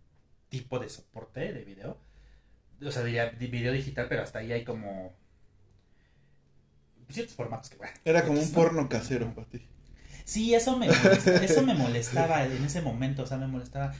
tipo 0.53 0.79
de 0.79 0.91
soporte 0.91 1.51
de 1.51 1.65
video 1.65 1.97
o 2.85 2.91
sea 2.91 3.03
diría 3.03 3.31
video 3.31 3.73
digital 3.73 4.07
pero 4.07 4.23
hasta 4.23 4.41
ahí 4.41 4.53
hay 4.53 4.65
como 4.65 5.15
ciertos 7.09 7.35
formatos 7.35 7.71
que 7.71 7.79
bueno 7.79 7.95
era 8.05 8.23
como 8.23 8.39
un 8.39 8.53
porno 8.53 8.87
casero 8.87 9.35
para 9.35 9.49
ti 9.49 9.67
sí 10.27 10.55
eso 10.55 10.77
me 10.77 10.89
eso 10.89 11.63
me 11.63 11.73
molestaba 11.73 12.45
en 12.45 12.63
ese 12.63 12.83
momento 12.83 13.23
o 13.23 13.27
sea 13.27 13.39
me 13.39 13.47
molestaba 13.47 13.95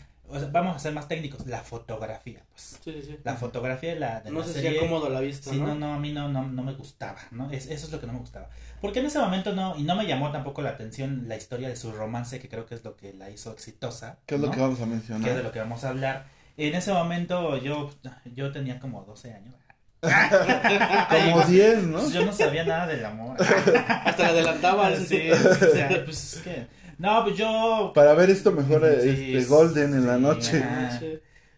vamos 0.51 0.77
a 0.77 0.79
ser 0.79 0.93
más 0.93 1.09
técnicos, 1.09 1.47
la 1.47 1.61
fotografía, 1.61 2.43
pues. 2.51 2.79
Sí, 2.83 3.03
sí. 3.03 3.19
La 3.25 3.37
fotografía 3.37 3.95
de 3.95 4.01
la, 4.01 4.21
de 4.21 4.31
no 4.31 4.41
la 4.41 4.47
se 4.47 4.55
serie. 4.55 4.79
cómodo 4.79 5.09
la 5.09 5.21
vista, 5.21 5.51
sí, 5.51 5.59
¿no? 5.59 5.75
no, 5.75 5.95
a 5.95 5.99
mí 5.99 6.13
no, 6.13 6.29
no, 6.29 6.47
no 6.47 6.63
me 6.63 6.73
gustaba, 6.75 7.19
¿no? 7.31 7.51
Es, 7.51 7.67
eso 7.67 7.87
es 7.87 7.93
lo 7.93 8.01
que 8.01 8.07
no 8.07 8.15
me 8.15 8.21
gustaba. 8.21 8.49
Porque 8.81 9.01
en 9.01 9.07
ese 9.07 9.19
momento 9.19 9.53
no, 9.53 9.77
y 9.77 9.83
no 9.83 9.95
me 9.95 10.07
llamó 10.07 10.33
tampoco 10.33 10.63
la 10.63 10.71
atención 10.71 11.29
la 11.29 11.37
historia 11.37 11.69
de 11.69 11.77
su 11.77 11.93
romance, 11.93 12.41
que 12.41 12.49
creo 12.49 12.67
que 12.67 12.75
es 12.75 12.85
lo 12.85 12.97
que 12.97 13.13
la 13.13 13.31
hizo 13.31 13.53
exitosa. 13.53 14.19
¿Qué 14.27 14.37
es 14.37 14.41
lo 14.41 14.51
que 14.51 14.61
vamos 14.61 14.81
a 14.81 14.87
mencionar? 14.87 15.25
Que 15.25 15.31
es 15.31 15.37
de 15.37 15.43
lo 15.43 15.53
que 15.53 15.59
vamos 15.59 15.85
a 15.85 15.91
hablar. 15.91 16.27
En 16.57 16.75
ese 16.75 16.93
momento 16.93 17.57
yo, 17.59 17.91
yo 18.35 18.53
tenía 18.53 18.79
como 18.79 19.03
12 19.05 19.33
años. 19.33 19.55
como 20.03 21.43
10, 21.43 21.85
¿no? 21.85 22.11
Yo 22.11 22.25
no 22.25 22.33
sabía 22.33 22.65
nada 22.65 22.87
del 22.87 23.05
amor. 23.05 23.37
Hasta 23.41 24.23
la 24.23 24.29
adelantaba. 24.29 24.95
Sí, 24.97 25.31
o 25.31 25.37
sea, 25.37 26.03
pues 26.05 26.35
es 26.35 26.43
que 26.43 26.67
no, 27.03 27.25
pues 27.25 27.37
yo. 27.37 27.93
Para 27.95 28.15
ver 28.15 28.31
esto 28.31 28.53
mejor 28.53 28.85
este 28.85 29.45
Golden 29.47 29.95
en 29.95 30.07
la 30.07 30.19
noche. 30.19 30.63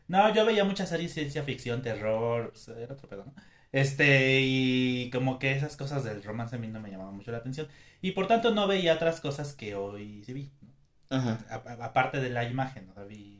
No, 0.07 0.33
yo 0.35 0.45
veía 0.45 0.65
muchas 0.65 0.89
series 0.89 1.15
de 1.15 1.23
ciencia 1.23 1.43
ficción, 1.43 1.81
terror, 1.81 2.51
pues, 2.53 2.69
era 2.69 2.93
otro 2.93 3.09
pedo, 3.09 3.25
¿no? 3.25 3.35
Este, 3.73 4.41
y 4.43 5.11
como 5.11 5.39
que 5.39 5.53
esas 5.53 5.77
cosas 5.77 6.05
del 6.05 6.23
romance 6.23 6.57
a 6.57 6.59
mí 6.59 6.69
no 6.69 6.81
me 6.81 6.91
llamaban 6.91 7.17
mucho 7.17 7.31
la 7.33 7.39
atención. 7.39 7.69
Y 8.03 8.13
por 8.13 8.27
tanto 8.27 8.55
no 8.55 8.67
veía 8.67 8.95
otras 8.95 9.21
cosas 9.21 9.55
que 9.55 9.75
hoy 9.75 10.23
sí 10.25 10.33
vi. 10.33 10.53
Ajá. 11.11 11.45
aparte 11.49 12.21
de 12.21 12.31
la 12.31 12.45
imagen, 12.45 12.93
¿no? 12.95 13.07
Vi 13.07 13.34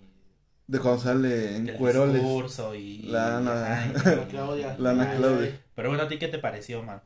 de 0.67 0.79
cuando 0.81 1.03
sale 1.03 1.57
en 1.57 1.69
cueroles. 1.77 2.23
y... 2.77 3.03
La 3.07 3.39
Ana, 3.39 3.93
Claudia. 4.31 4.77
La 4.79 4.91
Ana 4.91 5.17
Claudia. 5.17 5.61
Pero 5.75 5.89
bueno, 5.89 6.05
¿a 6.05 6.09
ti 6.09 6.19
qué 6.19 6.29
te 6.29 6.39
pareció, 6.39 6.83
man? 6.83 7.03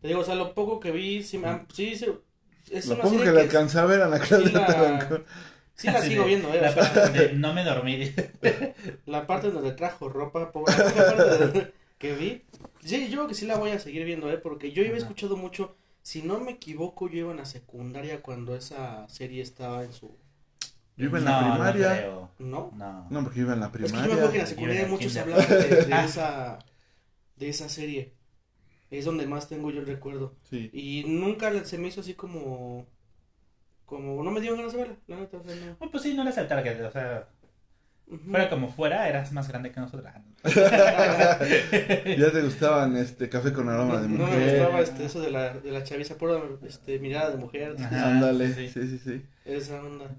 Te 0.00 0.08
digo, 0.08 0.20
o 0.20 0.24
sea, 0.24 0.34
lo 0.34 0.54
poco 0.54 0.80
que 0.80 0.90
vi, 0.90 1.22
sí, 1.22 1.40
sí, 1.72 1.96
sí 1.96 2.06
es 2.70 2.86
lo 2.86 2.98
poco 2.98 3.18
que, 3.18 3.32
le 3.32 3.42
alcancé 3.42 3.78
a 3.78 3.84
ver 3.84 4.02
a 4.02 4.06
Ana 4.06 4.18
Claudia 4.18 4.48
sí 4.48 4.54
la, 4.54 5.22
sí 5.74 5.86
la 5.86 6.02
sigo 6.02 6.24
viendo, 6.24 6.52
eh. 6.52 6.60
La 6.60 6.74
parte 6.74 7.32
no 7.34 7.52
me 7.54 7.64
dormí. 7.64 8.12
la 9.06 9.26
parte 9.26 9.50
donde 9.50 9.72
trajo 9.72 10.08
ropa, 10.08 10.52
pobre, 10.52 10.74
que 11.98 12.14
vi. 12.14 12.42
Sí, 12.84 13.08
yo 13.08 13.18
creo 13.18 13.28
que 13.28 13.34
sí 13.34 13.46
la 13.46 13.56
voy 13.56 13.70
a 13.70 13.78
seguir 13.78 14.04
viendo, 14.04 14.30
eh, 14.30 14.38
porque 14.38 14.72
yo 14.72 14.82
había 14.82 14.96
escuchado 14.96 15.36
mucho, 15.36 15.76
si 16.02 16.22
no 16.22 16.40
me 16.40 16.52
equivoco, 16.52 17.08
yo 17.08 17.18
iba 17.18 17.30
en 17.30 17.38
la 17.38 17.44
secundaria 17.44 18.22
cuando 18.22 18.56
esa 18.56 19.08
serie 19.08 19.42
estaba 19.42 19.84
en 19.84 19.92
su 19.92 20.16
yo 21.02 21.08
iba 21.08 21.18
en 21.18 21.24
la 21.24 21.40
primaria. 21.40 22.06
No, 22.38 22.72
no, 22.76 23.06
no. 23.10 23.22
porque 23.24 23.40
yo 23.40 23.44
iba 23.44 23.54
en 23.54 23.60
la 23.60 23.72
primaria. 23.72 23.96
Es 23.96 24.02
que 24.02 24.08
yo 24.08 24.14
me 24.14 24.14
acuerdo 24.14 24.30
que 24.30 24.36
en 24.36 24.42
la 24.42 24.48
secundaria 24.48 24.86
mucho 24.86 25.10
se 25.10 25.20
hablaba 25.20 25.42
de, 25.42 26.04
esa, 26.04 26.58
de 27.36 27.48
esa 27.48 27.68
serie. 27.68 28.14
Es 28.90 29.04
donde 29.04 29.26
más 29.26 29.48
tengo 29.48 29.70
yo 29.70 29.80
el 29.80 29.86
recuerdo. 29.86 30.36
Sí. 30.48 30.70
Y 30.72 31.04
nunca 31.08 31.64
se 31.64 31.78
me 31.78 31.88
hizo 31.88 32.02
así 32.02 32.14
como. 32.14 32.86
Como. 33.84 34.22
No 34.22 34.30
me 34.30 34.40
dio 34.40 34.56
ganas 34.56 34.72
de 34.72 34.78
verla, 34.78 34.96
la 35.08 35.16
neta. 35.16 35.38
no. 35.38 35.90
pues 35.90 36.02
sí, 36.02 36.14
no 36.14 36.22
eres 36.22 36.38
el 36.38 36.48
target, 36.48 36.80
o 36.84 36.90
sea. 36.92 37.28
Fuera 38.30 38.50
como 38.50 38.68
fuera, 38.68 39.08
eras 39.08 39.32
más 39.32 39.48
grande 39.48 39.72
que 39.72 39.80
nosotros. 39.80 40.12
ya 40.44 42.32
te 42.32 42.42
gustaban 42.44 42.94
este 42.96 43.30
café 43.30 43.54
con 43.54 43.70
aroma 43.70 44.02
de 44.02 44.08
mujer. 44.08 44.28
No, 44.28 44.36
me 44.36 44.50
gustaba 44.50 44.80
este, 44.80 45.04
eso 45.06 45.20
de 45.22 45.30
la, 45.30 45.54
de 45.54 45.70
la 45.70 45.82
chaviza, 45.82 46.18
pura 46.18 46.38
este, 46.66 46.98
mirada 46.98 47.30
de 47.30 47.38
mujer. 47.38 47.74
Ándale, 47.80 48.52
sí 48.52 48.68
sí. 48.68 48.86
sí, 48.86 48.98
sí, 48.98 49.22
Esa 49.46 49.82
onda. 49.82 50.10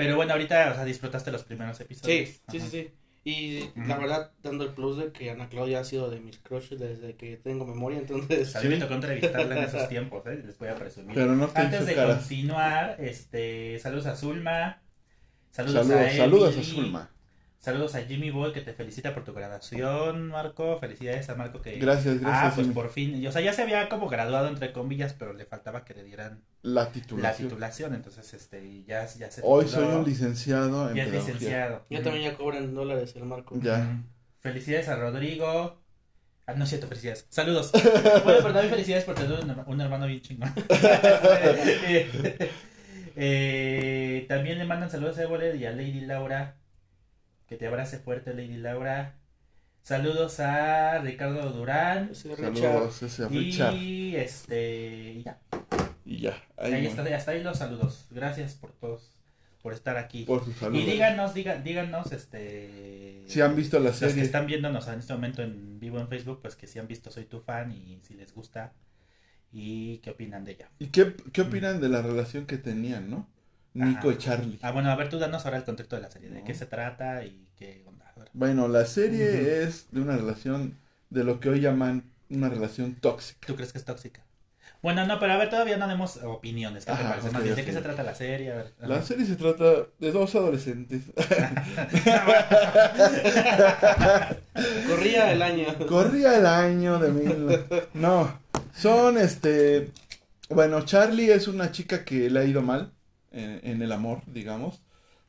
Pero 0.00 0.16
bueno, 0.16 0.32
ahorita, 0.32 0.70
o 0.72 0.74
sea, 0.74 0.84
disfrutaste 0.84 1.30
los 1.30 1.44
primeros 1.44 1.78
episodios. 1.80 2.28
Sí, 2.28 2.40
sí, 2.50 2.60
sí, 2.60 2.68
sí. 2.70 2.90
Y 3.22 3.70
la 3.86 3.98
verdad, 3.98 4.32
dando 4.42 4.64
el 4.64 4.70
plus 4.70 4.96
de 4.96 5.12
que 5.12 5.30
Ana 5.30 5.50
Claudia 5.50 5.80
ha 5.80 5.84
sido 5.84 6.10
de 6.10 6.20
mis 6.20 6.38
crushes 6.38 6.80
desde 6.80 7.16
que 7.16 7.36
tengo 7.36 7.66
memoria, 7.66 7.98
entonces... 7.98 8.56
A 8.56 8.62
mí 8.62 8.68
me 8.68 8.78
tocó 8.78 8.94
entrevistarla 8.94 9.58
en 9.58 9.64
esos 9.64 9.88
tiempos, 9.90 10.26
¿eh? 10.26 10.42
Les 10.44 10.58
voy 10.58 10.68
a 10.68 10.74
presumir. 10.74 11.14
Pero 11.14 11.36
no 11.36 11.50
Antes 11.54 11.84
de 11.84 11.94
cara. 11.94 12.16
continuar, 12.16 12.96
este, 12.98 13.78
saludos 13.78 14.06
a 14.06 14.16
Zulma. 14.16 14.80
Saludos, 15.50 15.86
saludos 15.86 16.06
a, 16.06 16.16
saludos 16.16 16.56
a 16.56 16.62
Zulma. 16.62 17.10
Saludos 17.60 17.94
a 17.94 18.00
Jimmy 18.00 18.30
Boy 18.30 18.54
que 18.54 18.62
te 18.62 18.72
felicita 18.72 19.12
por 19.12 19.22
tu 19.22 19.34
graduación, 19.34 20.28
Marco. 20.28 20.78
Felicidades 20.78 21.28
a 21.28 21.34
Marco 21.34 21.60
que... 21.60 21.78
Gracias, 21.78 22.18
gracias. 22.18 22.52
Ah, 22.52 22.52
pues 22.54 22.68
por 22.68 22.88
fin. 22.88 23.26
O 23.26 23.32
sea, 23.32 23.42
ya 23.42 23.52
se 23.52 23.60
había 23.60 23.86
como 23.90 24.08
graduado 24.08 24.48
entre 24.48 24.72
comillas, 24.72 25.12
pero 25.12 25.34
le 25.34 25.44
faltaba 25.44 25.84
que 25.84 25.92
le 25.92 26.02
dieran 26.02 26.42
la 26.62 26.90
titulación. 26.90 27.22
La 27.22 27.34
titulación, 27.34 27.94
entonces 27.94 28.32
este, 28.32 28.82
ya, 28.84 29.06
ya 29.06 29.30
se... 29.30 29.42
Hoy 29.44 29.68
soy 29.68 29.84
un 29.84 30.06
licenciado 30.06 30.88
en 30.88 30.96
Ya 30.96 31.04
es 31.04 31.12
licenciado. 31.12 31.84
Ya 31.90 32.02
también 32.02 32.30
ya 32.30 32.38
cobran 32.38 32.74
dólares 32.74 33.14
el 33.14 33.26
Marco. 33.26 33.54
Ya. 33.60 34.04
Felicidades 34.38 34.88
a 34.88 34.96
Rodrigo. 34.96 35.82
Ah, 36.46 36.54
no 36.54 36.64
es 36.64 36.70
cierto, 36.70 36.86
felicidades. 36.86 37.26
Saludos. 37.28 37.72
bueno, 38.24 38.38
pero 38.40 38.54
también 38.54 38.70
felicidades 38.70 39.04
por 39.04 39.16
tener 39.16 39.38
un, 39.66 39.80
hermano 39.82 40.06
bien 40.06 40.22
chingón. 40.22 40.50
eh, 43.16 44.24
también 44.30 44.56
le 44.56 44.64
mandan 44.64 44.90
saludos 44.90 45.18
a 45.18 45.24
Évole 45.24 45.54
y 45.56 45.66
a 45.66 45.72
Lady 45.72 46.00
Laura 46.00 46.56
que 47.50 47.56
te 47.56 47.66
abrace 47.66 47.98
fuerte, 47.98 48.32
Lady 48.32 48.58
Laura. 48.58 49.16
Saludos 49.82 50.38
a 50.38 51.00
Ricardo 51.00 51.50
Durán. 51.50 52.14
Saludos 52.14 53.02
ese 53.02 53.26
Richard. 53.26 53.74
Y 53.74 54.14
este. 54.14 55.14
Y 55.14 55.22
ya. 55.24 55.40
Y 56.04 56.18
ya. 56.20 56.40
Ahí, 56.56 56.86
está, 56.86 57.02
hasta 57.02 57.32
ahí 57.32 57.42
los 57.42 57.58
saludos. 57.58 58.06
Gracias 58.12 58.54
por 58.54 58.70
todos. 58.70 59.16
Por 59.62 59.72
estar 59.72 59.96
aquí. 59.96 60.22
Por 60.22 60.44
sus 60.44 60.54
saludos. 60.58 60.80
Y 60.80 60.90
díganos, 60.92 61.34
díganos, 61.34 62.12
este. 62.12 63.24
Si 63.26 63.40
han 63.40 63.56
visto 63.56 63.80
la 63.80 63.92
serie. 63.92 64.14
Los 64.14 64.14
que 64.14 64.22
están 64.22 64.46
viéndonos 64.46 64.86
en 64.86 65.00
este 65.00 65.12
momento 65.12 65.42
en 65.42 65.80
vivo 65.80 65.98
en 65.98 66.06
Facebook, 66.06 66.42
pues 66.42 66.54
que 66.54 66.68
si 66.68 66.78
han 66.78 66.86
visto 66.86 67.10
Soy 67.10 67.24
tu 67.24 67.40
fan 67.40 67.72
y 67.72 67.98
si 68.06 68.14
les 68.14 68.32
gusta. 68.32 68.74
Y 69.50 69.98
qué 69.98 70.10
opinan 70.10 70.44
de 70.44 70.52
ella. 70.52 70.70
¿Y 70.78 70.86
qué, 70.86 71.16
qué 71.32 71.40
opinan 71.40 71.80
de 71.80 71.88
la 71.88 72.00
relación 72.00 72.46
que 72.46 72.58
tenían, 72.58 73.10
no? 73.10 73.28
Nico 73.74 74.10
y 74.10 74.18
Charlie. 74.18 74.58
Ah, 74.62 74.72
bueno, 74.72 74.90
a 74.90 74.96
ver, 74.96 75.08
tú 75.08 75.18
danos 75.18 75.44
ahora 75.44 75.58
el 75.58 75.64
contexto 75.64 75.96
de 75.96 76.02
la 76.02 76.10
serie, 76.10 76.30
de 76.30 76.42
qué 76.42 76.54
se 76.54 76.66
trata 76.66 77.24
y 77.24 77.46
qué 77.56 77.84
onda. 77.86 78.12
Bueno, 78.32 78.68
la 78.68 78.84
serie 78.84 79.62
es 79.62 79.86
de 79.90 80.00
una 80.00 80.16
relación, 80.16 80.78
de 81.10 81.24
lo 81.24 81.40
que 81.40 81.50
hoy 81.50 81.60
llaman 81.60 82.04
una 82.28 82.48
relación 82.48 82.94
tóxica. 82.94 83.46
¿Tú 83.46 83.56
crees 83.56 83.72
que 83.72 83.78
es 83.78 83.84
tóxica? 83.84 84.22
Bueno, 84.82 85.06
no, 85.06 85.20
pero 85.20 85.34
a 85.34 85.36
ver, 85.36 85.50
todavía 85.50 85.76
no 85.76 85.86
demos 85.88 86.16
opiniones. 86.22 86.86
¿Qué 86.86 86.92
¿De 87.50 87.64
qué 87.64 87.72
se 87.72 87.82
trata 87.82 88.02
la 88.02 88.14
serie? 88.14 88.52
A 88.52 88.56
ver, 88.56 88.72
la 88.80 89.02
serie 89.02 89.26
se 89.26 89.36
trata 89.36 89.64
de 89.98 90.10
dos 90.10 90.34
adolescentes. 90.34 91.02
Corría 94.88 95.32
el 95.32 95.42
año. 95.42 95.66
Corría 95.86 96.38
el 96.38 96.46
año 96.46 96.98
de 96.98 97.12
mil. 97.12 97.60
No, 97.92 98.40
son 98.74 99.18
este. 99.18 99.90
Bueno, 100.48 100.80
Charlie 100.82 101.30
es 101.30 101.46
una 101.46 101.72
chica 101.72 102.02
que 102.02 102.30
le 102.30 102.40
ha 102.40 102.44
ido 102.44 102.62
mal 102.62 102.90
en, 103.30 103.82
el 103.82 103.92
amor, 103.92 104.22
digamos. 104.26 104.82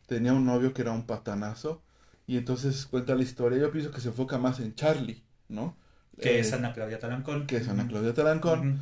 Tenía 0.08 0.34
un 0.34 0.46
novio 0.46 0.74
que 0.74 0.82
era 0.82 0.92
un 0.92 1.06
patanazo. 1.06 1.82
Y 2.28 2.38
entonces 2.38 2.86
cuenta 2.86 3.16
la 3.16 3.24
historia. 3.24 3.60
Yo 3.60 3.72
pienso 3.72 3.92
que 3.92 4.02
se 4.02 4.10
enfoca 4.10 4.38
más 4.38 4.60
en 4.60 4.76
Charlie, 4.76 5.24
¿no? 5.50 5.76
Que 6.20 6.40
es 6.40 6.52
eh, 6.52 6.56
Ana 6.56 6.74
Claudia 6.74 7.00
Talancón. 7.00 7.48
Que 7.48 7.58
es 7.58 7.68
Ana 7.68 7.88
Claudia 7.88 8.14
Talancón. 8.14 8.82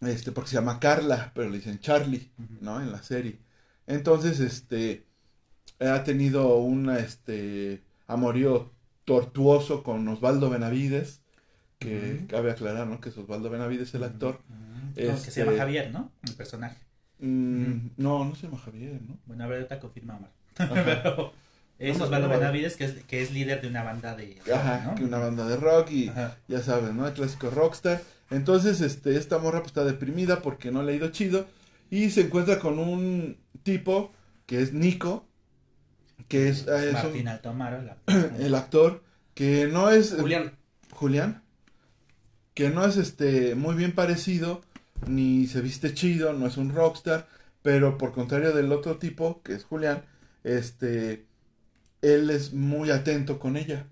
Este, 0.00 0.32
porque 0.32 0.50
se 0.50 0.56
llama 0.56 0.78
Carla, 0.78 1.32
pero 1.34 1.50
le 1.50 1.56
dicen 1.56 1.80
Charlie, 1.80 2.30
¿no? 2.60 2.80
En 2.80 2.92
la 2.92 3.02
serie. 3.02 3.38
Entonces, 3.86 4.38
este, 4.40 5.06
ha 5.80 6.04
tenido 6.04 6.56
un, 6.56 6.90
este, 6.90 7.82
amorío 8.06 8.72
tortuoso 9.04 9.82
con 9.82 10.06
Osvaldo 10.08 10.50
Benavides, 10.50 11.22
que 11.78 12.26
cabe 12.28 12.50
aclarar, 12.50 12.86
¿no? 12.86 13.00
Que 13.00 13.08
es 13.08 13.18
Osvaldo 13.18 13.50
Benavides 13.50 13.94
el 13.94 14.04
actor. 14.04 14.40
que 14.94 15.16
se 15.16 15.40
llama 15.40 15.52
este, 15.52 15.58
Javier, 15.58 15.90
¿no? 15.92 16.12
El 16.24 16.34
personaje. 16.34 16.87
Mm, 17.20 17.90
no, 17.96 18.24
no 18.24 18.34
se 18.34 18.46
llama 18.46 18.58
Javier, 18.58 19.00
¿no? 19.02 19.18
Bueno, 19.26 19.44
a 19.44 19.46
ver, 19.46 19.58
ahorita 19.58 19.80
confirma, 19.80 20.18
Pero 20.56 21.32
es 21.78 22.00
Osvaldo 22.00 22.28
Benavides, 22.28 22.76
que 22.76 22.84
es, 22.84 22.92
que 23.04 23.22
es 23.22 23.32
líder 23.32 23.60
de 23.60 23.68
una 23.68 23.82
banda 23.84 24.14
de 24.16 24.36
rock, 24.44 24.54
Ajá, 24.54 24.94
que 24.96 25.04
una 25.04 25.18
banda 25.18 25.46
de 25.46 25.56
rock 25.56 25.90
y 25.90 26.10
ya 26.48 26.60
sabes, 26.60 26.92
¿no? 26.92 27.06
El 27.06 27.12
clásico 27.12 27.50
rockstar. 27.50 28.02
Entonces, 28.30 28.80
este, 28.80 29.16
esta 29.16 29.38
morra 29.38 29.60
pues 29.60 29.70
está 29.70 29.84
deprimida 29.84 30.42
porque 30.42 30.70
no 30.70 30.82
le 30.82 30.92
ha 30.92 30.96
ido 30.96 31.08
chido 31.10 31.46
y 31.90 32.10
se 32.10 32.22
encuentra 32.22 32.58
con 32.58 32.78
un 32.78 33.38
tipo 33.62 34.12
que 34.46 34.62
es 34.62 34.72
Nico, 34.72 35.26
que 36.26 36.48
es, 36.48 36.66
es 36.66 36.92
Martín 36.92 37.28
Altomaro, 37.28 37.80
el 38.38 38.54
actor, 38.54 39.02
que 39.34 39.68
no 39.68 39.90
es... 39.90 40.14
Julián. 40.18 40.52
Julián. 40.90 41.42
Que 42.54 42.70
no 42.70 42.84
es 42.84 42.96
este 42.96 43.54
muy 43.54 43.76
bien 43.76 43.92
parecido 43.92 44.62
ni 45.06 45.46
se 45.46 45.60
viste 45.60 45.94
chido, 45.94 46.32
no 46.32 46.46
es 46.46 46.56
un 46.56 46.74
rockstar, 46.74 47.28
pero 47.62 47.98
por 47.98 48.12
contrario 48.12 48.52
del 48.52 48.72
otro 48.72 48.98
tipo, 48.98 49.42
que 49.42 49.54
es 49.54 49.64
Julián, 49.64 50.02
este, 50.44 51.26
él 52.02 52.30
es 52.30 52.52
muy 52.52 52.90
atento 52.90 53.38
con 53.38 53.56
ella. 53.56 53.86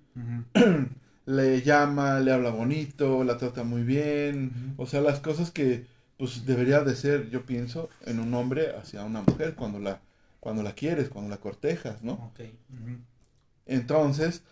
le 1.26 1.62
llama, 1.62 2.20
le 2.20 2.32
habla 2.32 2.50
bonito, 2.50 3.24
la 3.24 3.36
trata 3.36 3.64
muy 3.64 3.82
bien, 3.82 4.74
o 4.76 4.86
sea, 4.86 5.00
las 5.00 5.20
cosas 5.20 5.50
que 5.50 5.86
pues 6.16 6.46
debería 6.46 6.80
de 6.80 6.96
ser, 6.96 7.28
yo 7.28 7.44
pienso, 7.44 7.90
en 8.06 8.20
un 8.20 8.32
hombre 8.32 8.74
hacia 8.74 9.04
una 9.04 9.20
mujer 9.20 9.54
cuando 9.54 9.78
la 9.78 10.00
cuando 10.46 10.62
la 10.62 10.74
quieres, 10.74 11.08
cuando 11.08 11.28
la 11.28 11.38
cortejas, 11.38 12.04
¿no? 12.04 12.32
Entonces, 13.66 14.42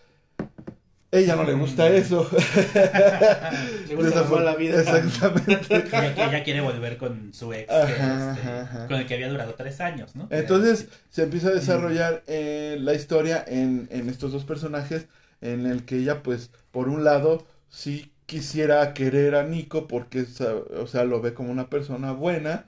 ella 1.14 1.36
no 1.36 1.44
le 1.44 1.54
gusta 1.54 1.88
eso. 1.88 2.28
le 3.88 3.94
gusta 3.94 4.40
la 4.40 4.56
vida. 4.56 4.80
Exactamente. 4.80 5.84
ella, 6.16 6.42
quiere 6.42 6.60
volver 6.60 6.96
con 6.96 7.32
su 7.32 7.52
ex, 7.52 7.72
este, 7.72 8.86
con 8.88 8.96
el 8.96 9.06
que 9.06 9.14
había 9.14 9.28
durado 9.28 9.54
tres 9.54 9.80
años, 9.80 10.16
¿no? 10.16 10.26
Entonces 10.30 10.88
se 11.10 11.22
empieza 11.22 11.48
a 11.48 11.52
desarrollar 11.52 12.22
eh, 12.26 12.76
la 12.80 12.94
historia 12.94 13.44
en, 13.46 13.88
en 13.90 14.08
estos 14.08 14.32
dos 14.32 14.44
personajes, 14.44 15.06
en 15.40 15.66
el 15.66 15.84
que 15.84 15.96
ella, 15.96 16.22
pues, 16.22 16.50
por 16.70 16.88
un 16.88 17.04
lado, 17.04 17.46
sí 17.68 18.10
quisiera 18.26 18.94
querer 18.94 19.34
a 19.34 19.44
Nico 19.44 19.86
porque, 19.86 20.26
o 20.76 20.86
sea, 20.86 21.04
lo 21.04 21.20
ve 21.20 21.34
como 21.34 21.50
una 21.50 21.68
persona 21.68 22.12
buena, 22.12 22.66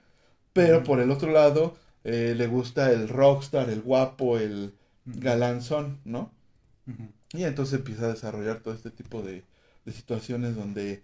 pero 0.53 0.85
por 0.85 1.01
el 1.01 1.11
otro 1.11 1.33
lado, 1.33 1.77
eh, 2.05 2.35
le 2.37 2.47
gusta 2.47 2.93
el 2.93 3.09
rockstar, 3.09 3.71
el 3.71 3.83
guapo, 3.83 4.39
el 4.39 4.75
galanzón, 5.05 5.99
¿no? 6.05 6.33
Y 7.33 7.45
entonces 7.45 7.79
empieza 7.79 8.07
a 8.07 8.15
desarrollar 8.15 8.61
todo 8.61 8.75
este 8.75 8.91
tipo 8.91 9.23
de, 9.23 9.45
situaciones 9.87 10.57
donde 10.57 11.01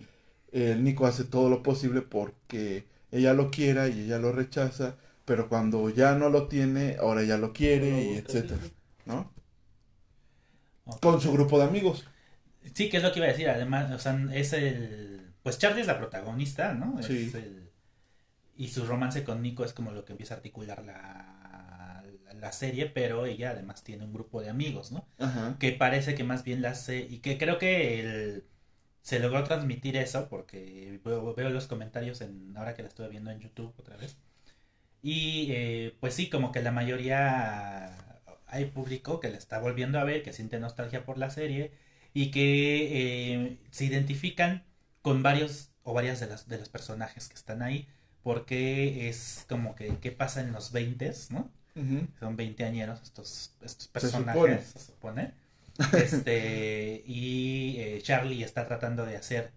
el 0.51 0.83
Nico 0.83 1.07
hace 1.07 1.25
todo 1.25 1.49
lo 1.49 1.63
posible 1.63 2.03
porque 2.03 2.87
ella 3.13 3.33
lo 3.33 3.51
quiera 3.51 3.89
y 3.89 4.01
ella 4.01 4.19
lo 4.19 4.33
rechaza, 4.33 4.97
pero 5.25 5.49
cuando 5.49 5.89
ya 5.91 6.15
no 6.17 6.31
lo 6.31 6.49
tiene, 6.49 6.97
ahora 6.99 7.23
ya 7.23 7.39
lo 7.39 7.53
quiere 7.53 8.05
y 8.05 8.17
etcétera, 8.17 8.61
¿no? 9.07 9.33
Con 11.01 11.21
su 11.21 11.33
grupo 11.33 11.59
de 11.59 11.65
amigos. 11.65 12.05
Sí, 12.75 12.89
que 12.89 12.97
es 12.97 13.03
lo 13.03 13.13
que 13.13 13.21
iba 13.21 13.27
a 13.27 13.31
decir. 13.31 13.49
Además, 13.49 13.91
o 13.93 13.99
sea, 13.99 14.19
es 14.33 14.53
el. 14.53 15.33
Pues 15.43 15.59
Charlie 15.59 15.83
es 15.83 15.87
la 15.87 15.99
protagonista, 15.99 16.75
¿no? 16.75 17.01
Sí. 17.03 17.27
Es 17.29 17.35
el, 17.35 17.71
y 18.57 18.69
su 18.69 18.85
romance 18.85 19.25
con 19.25 19.43
Nico 19.43 19.65
es 19.65 19.73
como 19.73 19.93
lo 19.93 20.05
que 20.05 20.13
empieza 20.13 20.35
a 20.35 20.37
articular 20.39 20.85
la, 20.85 21.32
la 22.43 22.53
serie, 22.53 22.87
pero 22.87 23.25
ella 23.25 23.51
además 23.51 23.83
tiene 23.85 24.05
un 24.05 24.13
grupo 24.13 24.43
de 24.43 24.51
amigos, 24.51 24.93
¿no? 24.93 25.07
Ajá. 25.19 25.57
Que 25.59 25.73
parece 25.73 26.15
que 26.15 26.25
más 26.25 26.45
bien 26.45 26.61
la 26.61 26.71
hace. 26.71 26.99
Y 27.01 27.19
que 27.21 27.39
creo 27.39 27.59
que 27.59 28.01
el, 28.01 28.45
se 29.03 29.21
logró 29.21 29.45
transmitir 29.45 29.97
eso, 29.97 30.29
porque 30.29 31.01
veo, 31.05 31.35
veo, 31.35 31.51
los 31.51 31.67
comentarios 31.67 32.21
en 32.21 32.55
ahora 32.57 32.75
que 32.75 32.83
la 32.83 32.89
estuve 32.89 33.09
viendo 33.09 33.31
en 33.31 33.41
YouTube 33.41 33.73
otra 33.79 33.97
vez. 33.97 34.17
Y 35.03 35.49
eh, 35.53 35.97
pues 36.01 36.15
sí, 36.15 36.29
como 36.29 36.53
que 36.53 36.63
la 36.63 36.73
mayoría 36.73 38.21
hay 38.47 38.67
público 38.67 39.21
que 39.21 39.31
la 39.31 39.39
está 39.39 39.59
volviendo 39.59 39.99
a 39.99 40.05
ver, 40.05 40.23
que 40.23 40.33
siente 40.33 40.59
nostalgia 40.61 41.05
por 41.05 41.19
la 41.19 41.31
serie 41.31 41.73
y 42.15 42.31
que 42.31 43.35
eh, 43.35 43.59
se 43.71 43.87
identifican 43.87 44.65
con 45.01 45.23
varios 45.23 45.71
o 45.85 45.95
varias 45.95 46.21
de 46.21 46.27
las 46.29 46.49
de 46.49 46.59
los 46.59 46.69
personajes 46.69 47.29
que 47.29 47.35
están 47.35 47.63
ahí 47.63 47.89
porque 48.23 49.09
es 49.09 49.47
como 49.49 49.75
que 49.75 49.99
qué 49.99 50.13
pasa 50.13 50.41
en 50.41 50.53
los 50.53 50.73
20, 50.73 51.13
¿no? 51.31 51.51
Son 52.21 52.37
20 52.37 52.65
añeros 52.65 53.01
estos, 53.03 53.55
estos 53.63 53.89
personajes, 53.89 54.67
se 54.67 54.79
supone. 54.79 55.33
Este, 55.95 57.03
y 57.07 57.77
eh, 57.79 58.01
Charlie 58.03 58.43
está 58.43 58.67
tratando 58.67 59.07
de 59.07 59.17
hacer 59.17 59.53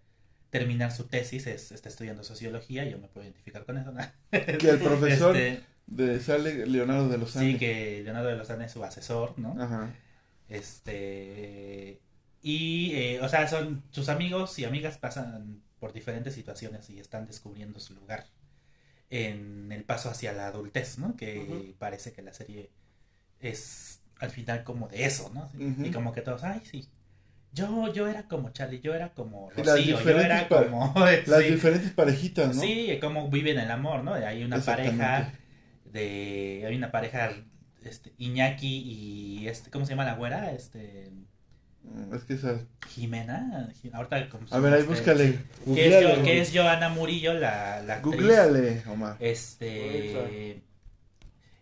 terminar 0.50 0.92
su 0.94 1.06
tesis, 1.06 1.48
es, 1.48 1.74
está 1.74 1.90
estudiando 1.90 2.24
sociología, 2.24 2.86
yo 2.86 2.98
me 2.98 3.08
puedo 3.08 3.26
identificar 3.26 3.66
con 3.66 3.78
eso. 3.78 3.92
¿no? 3.92 4.02
Que 4.58 4.70
el 4.70 4.80
profesor 4.80 5.36
este, 5.36 5.66
de 5.88 6.20
sale 6.22 6.66
Leonardo 6.66 7.10
de 7.10 7.18
los 7.18 7.36
Andes. 7.36 7.54
Sí, 7.54 7.60
que 7.60 8.02
Leonardo 8.04 8.30
de 8.30 8.38
los 8.38 8.50
Andes 8.50 8.68
es 8.68 8.74
su 8.74 8.84
asesor, 8.84 9.38
¿no? 9.38 9.62
Ajá. 9.62 9.94
Este, 10.48 12.00
y, 12.42 12.94
eh, 12.94 13.20
o 13.22 13.28
sea, 13.28 13.48
son 13.48 13.84
sus 13.92 14.08
amigos 14.08 14.58
y 14.60 14.66
amigas 14.66 14.98
pasan 14.98 15.62
por 15.80 15.92
diferentes 15.92 16.34
situaciones 16.34 16.90
y 16.90 17.00
están 17.00 17.26
descubriendo 17.26 17.80
su 17.80 17.94
lugar 17.94 18.26
en 19.10 19.72
el 19.72 19.84
paso 19.84 20.10
hacia 20.10 20.34
la 20.34 20.48
adultez, 20.48 20.98
¿no? 20.98 21.16
Que 21.16 21.76
parece 21.78 22.12
que 22.14 22.22
la 22.22 22.34
serie 22.34 22.72
es 23.40 24.02
al 24.20 24.32
final 24.32 24.64
como 24.64 24.88
de 24.88 25.06
eso, 25.06 25.32
¿no? 25.34 25.52
Y 25.58 25.92
como 25.92 26.12
que 26.14 26.22
todos, 26.22 26.44
ay, 26.44 26.62
sí. 26.64 26.88
Yo, 27.52 27.94
yo 27.94 28.08
era 28.08 28.28
como 28.28 28.50
Charlie, 28.50 28.82
yo 28.82 28.94
era 28.94 29.14
como 29.14 29.50
Rocío, 29.52 30.02
yo 30.02 30.20
era 30.20 30.50
como... 30.50 30.94
las 31.26 31.40
diferentes 31.40 31.92
parejitas, 31.92 32.54
¿no? 32.54 32.62
Sí, 32.62 32.98
como 33.00 33.30
viven 33.30 33.58
el 33.58 33.72
amor, 33.72 34.04
¿no? 34.04 34.14
Hay 34.14 34.44
una 34.44 34.60
pareja 34.60 35.32
de... 35.86 36.66
Hay 36.68 36.76
una 36.76 36.92
pareja, 36.92 37.32
este, 37.86 38.14
Iñaki 38.18 38.68
y 38.68 39.48
este, 39.48 39.72
¿cómo 39.72 39.86
se 39.86 39.92
llama 39.92 40.04
la 40.04 40.16
güera? 40.16 40.52
Este... 40.52 41.12
Es 42.14 42.24
que 42.24 42.34
esa... 42.34 42.62
Jimena, 42.90 43.70
ahorita 43.94 44.30
como 44.30 44.46
A 44.52 44.60
ver, 44.60 44.74
ahí 44.74 44.80
este, 44.82 44.92
búscale. 44.94 45.40
Que 45.66 45.88
es, 45.88 46.20
que 46.20 46.42
es 46.42 46.52
Joana 46.54 46.90
Murillo, 46.90 47.34
la, 47.34 47.82
la 47.82 47.96
actriz. 47.96 48.16
Googleale, 48.16 48.84
Omar. 48.88 49.18
Este... 49.20 50.62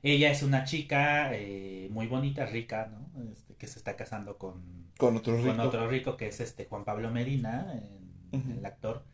Ella 0.03 0.31
es 0.31 0.43
una 0.43 0.65
chica 0.65 1.33
eh, 1.33 1.87
muy 1.89 2.07
bonita, 2.07 2.45
rica, 2.45 2.91
¿no? 2.91 3.31
Este, 3.31 3.55
que 3.55 3.67
se 3.67 3.79
está 3.79 3.95
casando 3.95 4.37
con, 4.37 4.91
con 4.97 5.15
otro 5.15 5.37
rico. 5.37 5.47
Con 5.47 5.59
otro 5.61 5.87
rico 5.87 6.17
que 6.17 6.27
es 6.27 6.41
este 6.41 6.65
Juan 6.65 6.83
Pablo 6.83 7.09
Medina, 7.09 7.73
el 8.33 8.65
actor. 8.65 9.05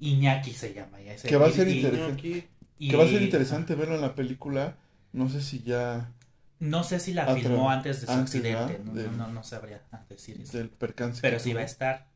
Iñaki 0.00 0.52
se 0.52 0.74
llama. 0.74 0.98
que 0.98 1.36
va 1.36 1.46
a 1.46 1.50
ser 1.52 1.68
interesante. 1.68 2.48
Que 2.78 2.96
va 2.96 3.04
a 3.04 3.08
ser 3.08 3.22
interesante 3.22 3.74
verlo 3.76 3.94
en 3.94 4.00
la 4.00 4.16
película. 4.16 4.78
No 5.12 5.28
sé 5.28 5.40
si 5.42 5.62
ya 5.62 6.12
no 6.60 6.84
sé 6.84 7.00
si 7.00 7.14
la 7.14 7.34
filmó 7.34 7.70
antes 7.70 8.02
de 8.02 8.06
su 8.06 8.12
accidente, 8.12 8.80
no, 8.84 9.28
no, 9.28 9.42
sabría 9.42 9.82
decir 10.08 10.38
eso. 10.40 10.58
Del 10.58 10.68
percance. 10.68 11.20
Pero 11.22 11.40
sí 11.40 11.54
va 11.54 11.62
a 11.62 11.64
estar. 11.64 12.06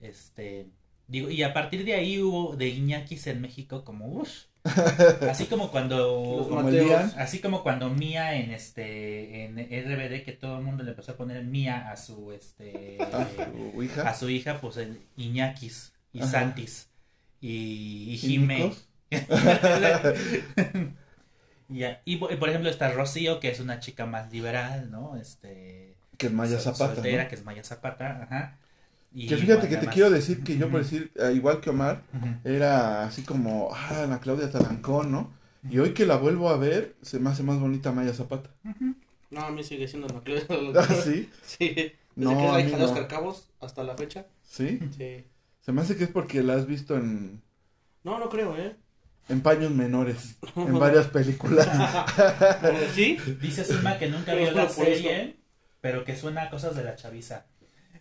Este, 0.00 0.68
digo, 1.08 1.30
y 1.30 1.42
a 1.42 1.52
partir 1.52 1.84
de 1.84 1.94
ahí 1.94 2.20
hubo 2.20 2.54
de 2.56 2.68
Iñakis 2.68 3.26
en 3.26 3.40
México 3.40 3.84
como 3.84 4.06
uff. 4.06 4.44
así 5.30 5.46
como 5.46 5.70
cuando 5.70 6.46
así 7.16 7.38
como 7.38 7.62
cuando 7.62 7.88
Mía 7.88 8.36
en 8.36 8.50
este 8.50 9.46
en 9.46 9.56
RBD 9.56 10.22
que 10.22 10.36
todo 10.38 10.58
el 10.58 10.64
mundo 10.64 10.84
le 10.84 10.90
empezó 10.90 11.12
a 11.12 11.16
poner 11.16 11.42
Mía 11.44 11.90
a 11.90 11.96
su 11.96 12.30
este 12.30 12.98
a 13.12 13.26
su 13.26 13.82
hija, 13.82 14.02
a 14.06 14.14
su 14.14 14.28
hija 14.28 14.60
pues 14.60 14.76
el 14.76 15.00
Iñakis 15.16 15.94
y 16.12 16.22
Santis 16.24 16.90
y, 17.40 18.10
y 18.10 18.18
Jime 18.18 18.74
Y, 21.70 22.16
por 22.16 22.48
ejemplo 22.48 22.68
está 22.68 22.90
Rocío, 22.92 23.38
que 23.40 23.50
es 23.50 23.60
una 23.60 23.78
chica 23.80 24.06
más 24.06 24.32
liberal, 24.32 24.90
¿no? 24.90 25.16
Este, 25.16 25.94
que 26.16 26.26
es 26.26 26.32
Maya 26.32 26.58
Zapata. 26.58 27.00
que 27.02 27.34
es 27.34 27.44
Maya 27.44 27.64
Zapata, 27.64 28.24
ajá. 28.24 28.58
Y, 29.12 29.26
que 29.26 29.36
fíjate 29.36 29.68
que 29.68 29.76
te 29.76 29.86
quiero 29.88 30.10
decir 30.10 30.44
que 30.44 30.56
yo, 30.56 30.70
por 30.70 30.82
decir, 30.82 31.10
eh, 31.16 31.32
igual 31.34 31.60
que 31.60 31.70
Omar, 31.70 32.02
era 32.44 33.04
así 33.04 33.22
como, 33.22 33.70
ah, 33.72 34.06
la 34.08 34.20
Claudia 34.20 34.50
Talancón, 34.50 35.10
¿no? 35.10 35.32
Y 35.68 35.78
hoy 35.78 35.94
que 35.94 36.06
la 36.06 36.16
vuelvo 36.16 36.48
a 36.48 36.56
ver, 36.56 36.96
se 37.02 37.18
me 37.18 37.30
hace 37.30 37.42
más 37.42 37.58
bonita 37.58 37.92
Maya 37.92 38.14
Zapata. 38.14 38.50
No, 39.30 39.40
a 39.42 39.50
mí 39.50 39.62
sigue 39.62 39.86
siendo 39.86 40.08
la 40.08 40.20
Claudia 40.20 40.46
¿Ah, 40.80 40.94
sí? 40.94 41.30
Sí. 41.44 41.68
Desde 41.68 41.94
no, 42.16 42.36
que 42.36 42.46
es 42.46 42.52
la 42.52 42.60
hija 42.60 42.76
de 42.76 42.84
Oscar 42.84 43.08
Cabos 43.08 43.48
hasta 43.60 43.84
la 43.84 43.96
fecha. 43.96 44.26
¿Sí? 44.42 44.80
Sí. 44.96 45.24
Se 45.60 45.72
me 45.72 45.82
hace 45.82 45.96
que 45.96 46.04
es 46.04 46.10
porque 46.10 46.42
la 46.42 46.54
has 46.54 46.66
visto 46.66 46.96
en... 46.96 47.40
No, 48.02 48.18
no 48.18 48.28
creo, 48.28 48.56
¿eh? 48.56 48.76
En 49.30 49.40
paños 49.40 49.70
menores 49.70 50.36
en 50.56 50.78
varias 50.78 51.06
películas. 51.06 51.68
¿Sí? 52.94 53.18
Dice 53.40 53.64
Sima 53.64 53.98
que 53.98 54.08
nunca 54.08 54.34
vio 54.34 54.50
la 54.50 54.68
serie, 54.68 55.36
pero 55.80 56.04
que 56.04 56.16
suena 56.16 56.42
a 56.42 56.50
cosas 56.50 56.76
de 56.76 56.84
la 56.84 56.96
chaviza. 56.96 57.46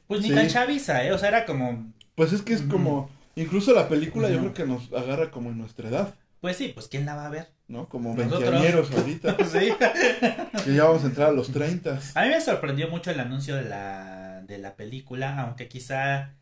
Pues 0.08 0.22
ni 0.22 0.32
tan 0.32 0.48
chaviza, 0.48 1.06
¿eh? 1.06 1.12
O 1.13 1.18
sea, 1.18 1.30
era 1.30 1.46
como... 1.46 1.94
Pues 2.15 2.34
es 2.34 2.42
que 2.42 2.54
es 2.54 2.63
como... 2.63 3.10
Incluso 3.36 3.74
la 3.74 3.88
película 3.88 4.30
yo 4.30 4.39
creo 4.39 4.54
que 4.54 4.65
nos 4.65 4.92
agarra 4.92 5.30
como 5.30 5.52
en 5.52 5.60
nuestra 5.60 5.88
edad. 5.88 6.13
Pues 6.42 6.58
sí, 6.58 6.72
pues 6.74 6.88
¿quién 6.88 7.06
la 7.06 7.15
va 7.15 7.28
a 7.28 7.30
ver? 7.30 7.52
¿No? 7.68 7.88
Como 7.88 8.15
veinteañeros 8.15 8.92
ahorita. 8.92 9.38
sí. 9.46 9.72
Que 10.63 10.74
ya 10.74 10.86
vamos 10.86 11.04
a 11.04 11.08
entrar 11.08 11.30
a 11.30 11.32
los 11.34 11.52
treintas. 11.52 12.18
A 12.18 12.24
mí 12.24 12.30
me 12.30 12.42
sorprendió 12.42 12.89
mucho 12.89 13.12
el 13.12 13.20
anuncio 13.20 13.56
de 13.56 13.63
la, 13.63 14.42
de 14.48 14.58
la 14.58 14.76
película, 14.76 15.39
aunque 15.42 15.68
quizá 15.68 16.34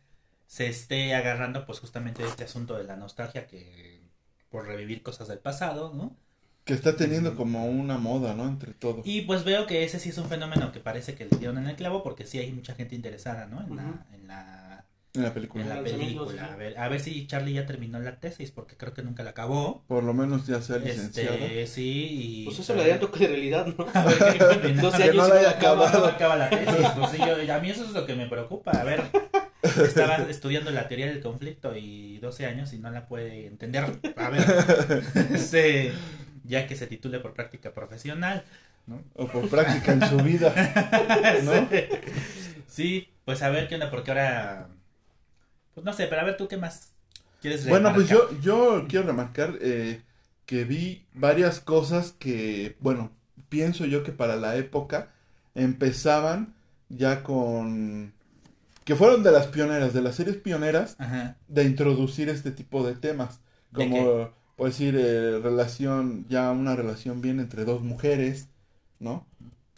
se 0.46 0.66
esté 0.68 1.14
agarrando 1.14 1.66
pues 1.66 1.78
justamente 1.78 2.22
de 2.22 2.28
este 2.28 2.44
asunto 2.44 2.76
de 2.76 2.84
la 2.84 2.96
nostalgia 2.96 3.46
que 3.46 4.07
por 4.50 4.66
revivir 4.66 5.02
cosas 5.02 5.28
del 5.28 5.38
pasado, 5.38 5.92
¿no? 5.94 6.16
Que 6.64 6.74
está 6.74 6.96
teniendo 6.96 7.34
como 7.34 7.66
una 7.66 7.96
moda, 7.96 8.34
¿no? 8.34 8.46
Entre 8.46 8.74
todos. 8.74 9.06
Y 9.06 9.22
pues 9.22 9.44
veo 9.44 9.66
que 9.66 9.84
ese 9.84 9.98
sí 9.98 10.10
es 10.10 10.18
un 10.18 10.28
fenómeno 10.28 10.70
que 10.70 10.80
parece 10.80 11.14
que 11.14 11.24
le 11.24 11.36
dieron 11.38 11.56
en 11.58 11.66
el 11.68 11.76
clavo 11.76 12.02
porque 12.02 12.26
sí 12.26 12.38
hay 12.38 12.52
mucha 12.52 12.74
gente 12.74 12.94
interesada, 12.94 13.46
¿no? 13.46 13.62
En, 13.62 13.76
la, 13.76 14.06
en 14.12 14.26
la... 14.28 14.84
En 15.14 15.22
la 15.22 15.32
película. 15.32 15.64
En 15.64 15.70
la 15.70 15.82
película. 15.82 16.44
A 16.52 16.56
ver, 16.56 16.78
a 16.78 16.88
ver 16.88 17.00
si 17.00 17.26
Charlie 17.26 17.54
ya 17.54 17.64
terminó 17.64 17.98
la 17.98 18.20
tesis, 18.20 18.50
porque 18.50 18.76
creo 18.76 18.92
que 18.92 19.02
nunca 19.02 19.22
la 19.22 19.30
acabó. 19.30 19.82
Por 19.86 20.04
lo 20.04 20.12
menos 20.12 20.46
ya 20.46 20.60
se 20.60 20.74
ha 20.74 20.78
licenciado. 20.78 21.34
Este, 21.36 21.66
sí, 21.66 22.08
y... 22.10 22.44
Pues 22.44 22.58
eso 22.58 22.74
le 22.76 22.86
da 22.86 23.00
toque 23.00 23.20
de 23.20 23.28
realidad, 23.28 23.66
¿no? 23.66 23.86
A 23.94 24.04
ver, 24.04 24.18
que, 24.60 24.68
12 24.80 25.02
años 25.04 25.28
no, 25.28 25.34
la 25.34 25.50
acabado. 25.50 26.04
acaba 26.04 26.36
la 26.36 26.50
tesis. 26.50 26.86
Pues 26.98 27.10
sí, 27.12 27.16
yo, 27.16 27.54
a 27.54 27.58
mí 27.60 27.70
eso 27.70 27.84
es 27.84 27.92
lo 27.92 28.04
que 28.04 28.14
me 28.14 28.26
preocupa. 28.26 28.72
A 28.72 28.84
ver, 28.84 29.04
estaba 29.62 30.16
estudiando 30.28 30.70
la 30.70 30.88
teoría 30.88 31.06
del 31.06 31.20
conflicto 31.20 31.76
y 31.76 32.18
12 32.18 32.46
años 32.46 32.72
y 32.72 32.78
no 32.78 32.90
la 32.90 33.06
puede 33.06 33.46
entender. 33.46 33.84
A 34.16 34.30
ver, 34.30 34.44
este, 35.32 35.92
ya 36.44 36.66
que 36.66 36.76
se 36.76 36.86
titule 36.86 37.20
por 37.20 37.34
práctica 37.34 37.72
profesional, 37.72 38.44
¿no? 38.86 39.02
O 39.14 39.26
por 39.26 39.48
práctica 39.48 39.92
en 39.92 40.08
su 40.08 40.16
vida, 40.18 40.54
¿no? 41.42 41.68
Sí, 42.66 43.08
pues 43.24 43.42
a 43.42 43.50
ver 43.50 43.68
qué 43.68 43.74
onda, 43.74 43.90
porque 43.90 44.10
ahora, 44.10 44.68
pues 45.74 45.84
no 45.84 45.92
sé, 45.92 46.06
pero 46.06 46.20
a 46.20 46.24
ver 46.24 46.36
tú 46.36 46.48
qué 46.48 46.56
más 46.56 46.92
quieres 47.40 47.66
Bueno, 47.68 47.92
pues 47.94 48.08
yo, 48.08 48.30
yo 48.40 48.86
quiero 48.88 49.06
remarcar 49.06 49.58
eh, 49.60 50.02
que 50.46 50.64
vi 50.64 51.04
varias 51.14 51.60
cosas 51.60 52.12
que, 52.12 52.76
bueno, 52.80 53.10
pienso 53.48 53.84
yo 53.86 54.02
que 54.02 54.12
para 54.12 54.36
la 54.36 54.56
época 54.56 55.10
empezaban 55.54 56.54
ya 56.88 57.22
con 57.22 58.12
que 58.88 58.96
fueron 58.96 59.22
de 59.22 59.30
las 59.30 59.48
pioneras, 59.48 59.92
de 59.92 60.00
las 60.00 60.14
series 60.14 60.38
pioneras 60.38 60.96
de 61.46 61.64
introducir 61.64 62.30
este 62.30 62.52
tipo 62.52 62.86
de 62.86 62.94
temas, 62.94 63.42
como, 63.70 64.30
por 64.56 64.68
decir, 64.68 64.96
eh, 64.98 65.38
relación, 65.40 66.24
ya 66.30 66.50
una 66.52 66.74
relación 66.74 67.20
bien 67.20 67.38
entre 67.38 67.66
dos 67.66 67.82
mujeres, 67.82 68.48
¿no? 68.98 69.26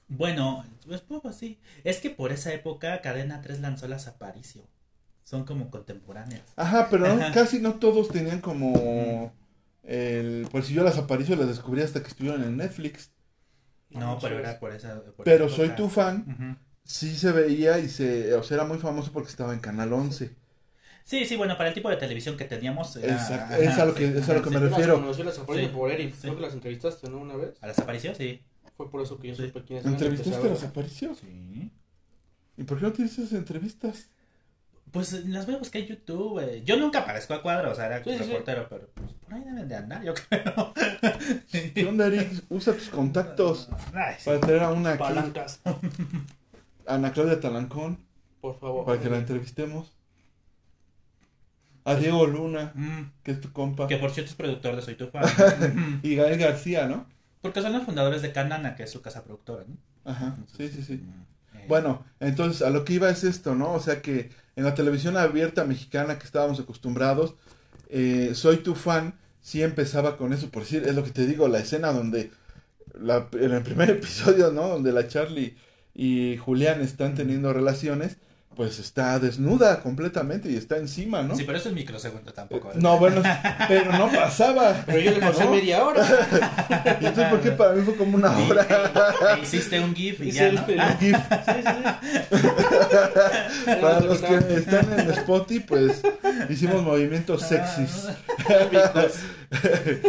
Bueno, 0.07 0.65
pues, 0.87 1.01
pues 1.01 1.35
sí, 1.35 1.59
es 1.83 1.99
que 1.99 2.11
por 2.11 2.31
esa 2.31 2.53
época 2.53 3.01
Cadena 3.01 3.41
3 3.43 3.59
lanzó 3.59 3.89
las 3.89 4.07
Aparicio, 4.07 4.63
son 5.25 5.45
como 5.45 5.71
contemporáneas. 5.71 6.45
Ajá, 6.55 6.87
pero 6.89 7.19
casi 7.35 7.59
no 7.59 7.81
todos 7.81 8.11
tenían 8.11 8.41
como... 8.41 9.33
El, 9.83 10.47
pues 10.53 10.67
si 10.67 10.75
yo 10.75 10.85
las 10.85 10.99
Aparicio 10.99 11.35
las 11.35 11.49
descubrí 11.49 11.83
hasta 11.83 12.01
que 12.01 12.11
estuvieron 12.11 12.45
en 12.45 12.59
Netflix. 12.59 13.11
No, 13.91 14.21
pero 14.23 14.39
era 14.39 14.61
por 14.61 14.73
esa. 14.73 15.03
pero 15.25 15.49
soy 15.49 15.71
tu 15.71 15.89
fan 15.89 16.61
sí 16.91 17.15
se 17.15 17.31
veía 17.31 17.79
y 17.79 17.89
se, 17.89 18.35
o 18.35 18.43
sea, 18.43 18.57
era 18.57 18.67
muy 18.67 18.79
famoso 18.79 19.13
porque 19.13 19.29
estaba 19.29 19.53
en 19.53 19.61
Canal 19.61 19.93
11. 19.93 20.35
Sí, 21.05 21.25
sí, 21.25 21.37
bueno, 21.37 21.57
para 21.57 21.69
el 21.69 21.75
tipo 21.75 21.89
de 21.89 21.97
televisión 21.97 22.37
que 22.37 22.45
teníamos. 22.45 22.97
Exacto, 22.97 23.55
es 23.55 23.79
a 23.79 23.85
lo 23.85 23.95
que, 23.95 24.09
es 24.09 24.29
a 24.29 24.35
lo 24.35 24.43
que 24.43 24.51
me 24.51 24.59
refiero. 24.59 24.95
Conocí 24.95 25.23
las 25.23 25.37
sí, 25.37 25.71
por 25.73 25.91
Eric, 25.91 26.15
creo 26.21 26.35
que 26.35 26.43
las 26.43 26.53
entrevistaste, 26.53 27.09
¿no? 27.09 27.19
Una 27.19 27.37
vez. 27.37 27.55
¿A 27.61 27.69
las 27.69 27.79
apariciones? 27.79 28.19
Sí. 28.19 28.43
Fue 28.77 28.91
por 28.91 29.03
eso 29.03 29.19
que 29.19 29.29
yo 29.29 29.35
supe 29.37 29.63
quiénes 29.65 29.85
eran. 29.85 29.95
¿Entrevistaste 29.95 30.47
a 30.47 30.51
las 30.51 30.65
apariciones? 30.65 31.19
Sí. 31.19 31.71
¿Y 32.57 32.65
por 32.65 32.79
qué 32.79 32.85
no 32.85 32.93
tienes 32.93 33.19
esas 33.19 33.33
entrevistas? 33.33 34.09
Pues 34.91 35.13
las 35.27 35.47
voy 35.47 35.55
a 35.55 35.59
buscar 35.59 35.83
en 35.83 35.89
YouTube. 35.89 36.63
Yo 36.65 36.77
nunca 36.77 37.01
aparezco 37.01 37.35
a 37.35 37.43
cuadro, 37.43 37.71
o 37.71 37.75
sea, 37.75 37.87
era 37.87 37.99
reportero, 38.01 38.67
pero 38.69 38.91
pues, 38.95 39.13
por 39.13 39.35
ahí 39.35 39.45
deben 39.45 39.69
de 39.69 39.77
andar, 39.77 40.03
yo 40.03 40.15
creo. 40.29 40.75
¿Qué 41.75 41.87
onda, 41.87 42.09
Eric? 42.09 42.45
Usa 42.49 42.75
tus 42.75 42.89
contactos 42.89 43.69
para 44.25 44.41
tener 44.41 44.63
a 44.63 44.73
una 44.73 44.99
Palancas. 44.99 45.61
Ana 46.87 47.13
Claudia 47.13 47.41
Talancón. 47.41 47.99
Por 48.41 48.59
favor. 48.59 48.85
Para 48.85 49.01
que 49.01 49.11
la 49.11 49.19
entrevistemos. 49.19 49.93
A 51.85 51.95
Diego 51.95 52.27
Luna, 52.27 52.73
mm. 52.75 53.23
que 53.23 53.33
es 53.33 53.41
tu 53.41 53.53
compa. 53.53 53.87
Que 53.87 53.97
por 53.97 54.11
cierto 54.11 54.31
es 54.31 54.37
productor 54.37 54.77
de 54.77 54.83
Soy 54.83 54.95
tu 54.95 55.09
fan. 55.09 56.01
y 56.03 56.15
Gael 56.15 56.39
García, 56.39 56.87
¿no? 56.87 57.07
Porque 57.41 57.63
son 57.63 57.73
los 57.73 57.85
fundadores 57.85 58.23
de 58.23 58.33
Canana, 58.33 58.77
que 58.77 58.83
es 58.83 58.91
su 58.91 59.01
casa 59.01 59.25
productora, 59.25 59.65
¿no? 59.67 59.77
Ajá, 60.05 60.37
sí, 60.57 60.69
sí, 60.69 60.83
sí. 60.83 60.95
Mm, 60.95 61.57
eh. 61.57 61.65
Bueno, 61.69 62.05
entonces 62.21 62.63
a 62.63 62.71
lo 62.71 62.85
que 62.85 62.95
iba 62.95 63.09
es 63.09 63.25
esto, 63.25 63.55
¿no? 63.55 63.73
O 63.73 63.81
sea 63.81 64.03
que 64.03 64.31
en 64.57 64.65
la 64.65 64.75
televisión 64.75 65.17
abierta 65.17 65.65
mexicana 65.65 66.19
que 66.19 66.27
estábamos 66.27 66.61
acostumbrados, 66.61 67.35
eh, 67.89 68.33
Soy 68.35 68.59
tu 68.59 68.75
fan, 68.75 69.15
sí 69.41 69.63
empezaba 69.63 70.17
con 70.17 70.33
eso, 70.33 70.51
por 70.51 70.63
decir, 70.63 70.85
es 70.87 70.95
lo 70.95 71.03
que 71.03 71.11
te 71.11 71.27
digo, 71.27 71.49
la 71.49 71.59
escena 71.59 71.93
donde, 71.93 72.31
la, 73.01 73.29
en 73.33 73.53
el 73.53 73.63
primer 73.63 73.91
episodio, 73.91 74.53
¿no? 74.53 74.69
Donde 74.69 74.93
la 74.93 75.09
Charlie 75.09 75.57
y 75.95 76.37
Julián 76.37 76.81
están 76.81 77.15
teniendo 77.15 77.53
relaciones, 77.53 78.17
pues 78.57 78.81
está 78.81 79.19
desnuda 79.19 79.81
completamente 79.81 80.51
y 80.51 80.57
está 80.57 80.77
encima, 80.77 81.23
¿no? 81.23 81.37
Sí, 81.37 81.45
pero 81.45 81.57
eso 81.57 81.69
es 81.69 81.75
microsegundo 81.75 82.33
tampoco. 82.33 82.73
No, 82.75 82.99
bueno, 82.99 83.23
pero 83.69 83.93
no 83.93 84.11
pasaba. 84.11 84.83
Pero 84.85 84.99
yo 84.99 85.13
le 85.13 85.21
pasé 85.21 85.49
media 85.49 85.85
hora. 85.85 86.05
¿Y 87.01 87.07
entonces 87.07 87.31
por 87.31 87.41
qué 87.41 87.53
para 87.53 87.73
mí 87.75 87.83
fue 87.83 87.97
como 87.97 88.17
una 88.17 88.37
hora? 88.37 89.39
hiciste 89.43 89.81
un 89.81 89.95
GIF 89.95 90.21
y 90.23 90.33
ya, 90.33 90.51
¿no? 90.53 90.63
Un 90.63 90.99
GIF. 90.99 91.17
Sí, 91.51 91.63
sí, 91.63 92.43
sí. 93.67 93.77
para 93.81 94.01
los 94.01 94.21
que 94.21 94.55
están 94.55 94.99
en 94.99 95.11
Spotify, 95.11 95.61
pues 95.61 96.03
hicimos 96.49 96.83
movimientos 96.83 97.43
sexys. 97.43 98.09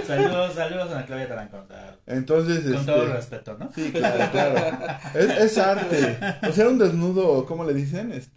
saludos, 0.07 0.53
saludos 0.55 0.91
a 0.91 0.95
la 0.95 1.05
Claudia 1.05 1.27
Tarancón. 1.27 1.61
Entonces, 2.07 2.63
Con 2.73 2.85
todo 2.85 3.03
este, 3.03 3.13
respeto, 3.13 3.57
¿no? 3.57 3.71
Sí, 3.73 3.91
claro, 3.91 4.31
claro. 4.31 4.77
Es, 5.13 5.29
es, 5.29 5.57
arte. 5.57 6.17
O 6.47 6.51
sea, 6.51 6.63
era 6.63 6.69
un 6.69 6.79
desnudo, 6.79 7.45
¿cómo 7.45 7.63
le 7.63 7.73
dicen? 7.73 8.11
Este. 8.11 8.30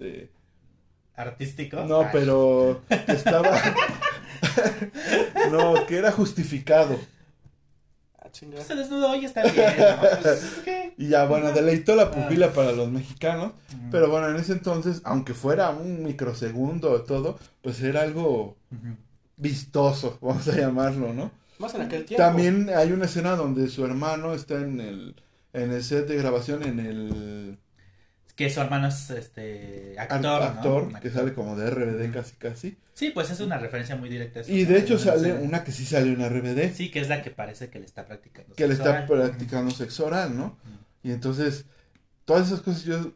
Artístico. 1.16 1.84
No, 1.84 2.08
pero 2.12 2.82
que 2.88 3.12
estaba. 3.12 3.50
no, 5.50 5.86
que 5.86 5.98
era 5.98 6.10
justificado. 6.10 6.98
Ah, 8.18 8.28
Se 8.32 8.74
desnudó 8.74 9.14
y 9.14 9.24
está 9.24 9.44
bien. 9.44 9.72
Pues, 10.00 10.62
y 10.96 11.08
ya, 11.08 11.26
bueno, 11.26 11.52
deleitó 11.52 11.94
la 11.94 12.10
pupila 12.10 12.52
para 12.52 12.72
los 12.72 12.90
mexicanos. 12.90 13.52
Pero 13.90 14.10
bueno, 14.10 14.28
en 14.28 14.36
ese 14.36 14.52
entonces, 14.52 15.02
aunque 15.04 15.34
fuera 15.34 15.70
un 15.70 16.02
microsegundo 16.02 17.02
todo, 17.02 17.38
pues 17.62 17.80
era 17.82 18.02
algo 18.02 18.56
vistoso, 19.36 20.18
vamos 20.20 20.48
a 20.48 20.56
llamarlo, 20.56 21.12
¿no? 21.12 21.30
Más 21.58 21.74
en 21.74 21.82
aquel 21.82 22.04
tiempo. 22.04 22.22
También 22.22 22.70
hay 22.74 22.92
una 22.92 23.04
escena 23.04 23.36
donde 23.36 23.68
su 23.68 23.84
hermano 23.84 24.34
está 24.34 24.56
en 24.56 24.80
el, 24.80 25.22
en 25.52 25.70
el 25.70 25.84
set 25.84 26.08
de 26.08 26.16
grabación, 26.16 26.64
en 26.64 26.80
el... 26.80 27.58
Que 28.34 28.50
su 28.50 28.60
hermano 28.60 28.88
es 28.88 29.10
este 29.10 29.94
actor, 29.96 30.42
actor 30.42 31.00
que 31.00 31.10
sale 31.10 31.34
como 31.34 31.56
de 31.56 31.70
RBD 31.70 32.12
casi 32.12 32.34
casi. 32.34 32.76
Sí, 32.92 33.10
pues 33.10 33.30
es 33.30 33.40
una 33.40 33.58
referencia 33.58 33.96
muy 33.96 34.08
directa. 34.08 34.40
y 34.46 34.64
de 34.64 34.78
hecho 34.78 34.98
sale 34.98 35.34
una 35.34 35.62
que 35.62 35.72
sí 35.72 35.84
sale 35.84 36.12
en 36.12 36.28
RBD. 36.28 36.74
Sí, 36.74 36.90
que 36.90 37.00
es 37.00 37.08
la 37.08 37.22
que 37.22 37.30
parece 37.30 37.70
que 37.70 37.78
le 37.78 37.86
está 37.86 38.04
practicando. 38.06 38.54
Que 38.54 38.66
le 38.66 38.74
está 38.74 39.06
practicando 39.06 39.70
sexo 39.70 40.06
oral, 40.06 40.36
¿no? 40.36 40.56
Y 41.02 41.12
entonces, 41.12 41.66
todas 42.24 42.48
esas 42.48 42.60
cosas 42.60 42.82
yo, 42.84 43.12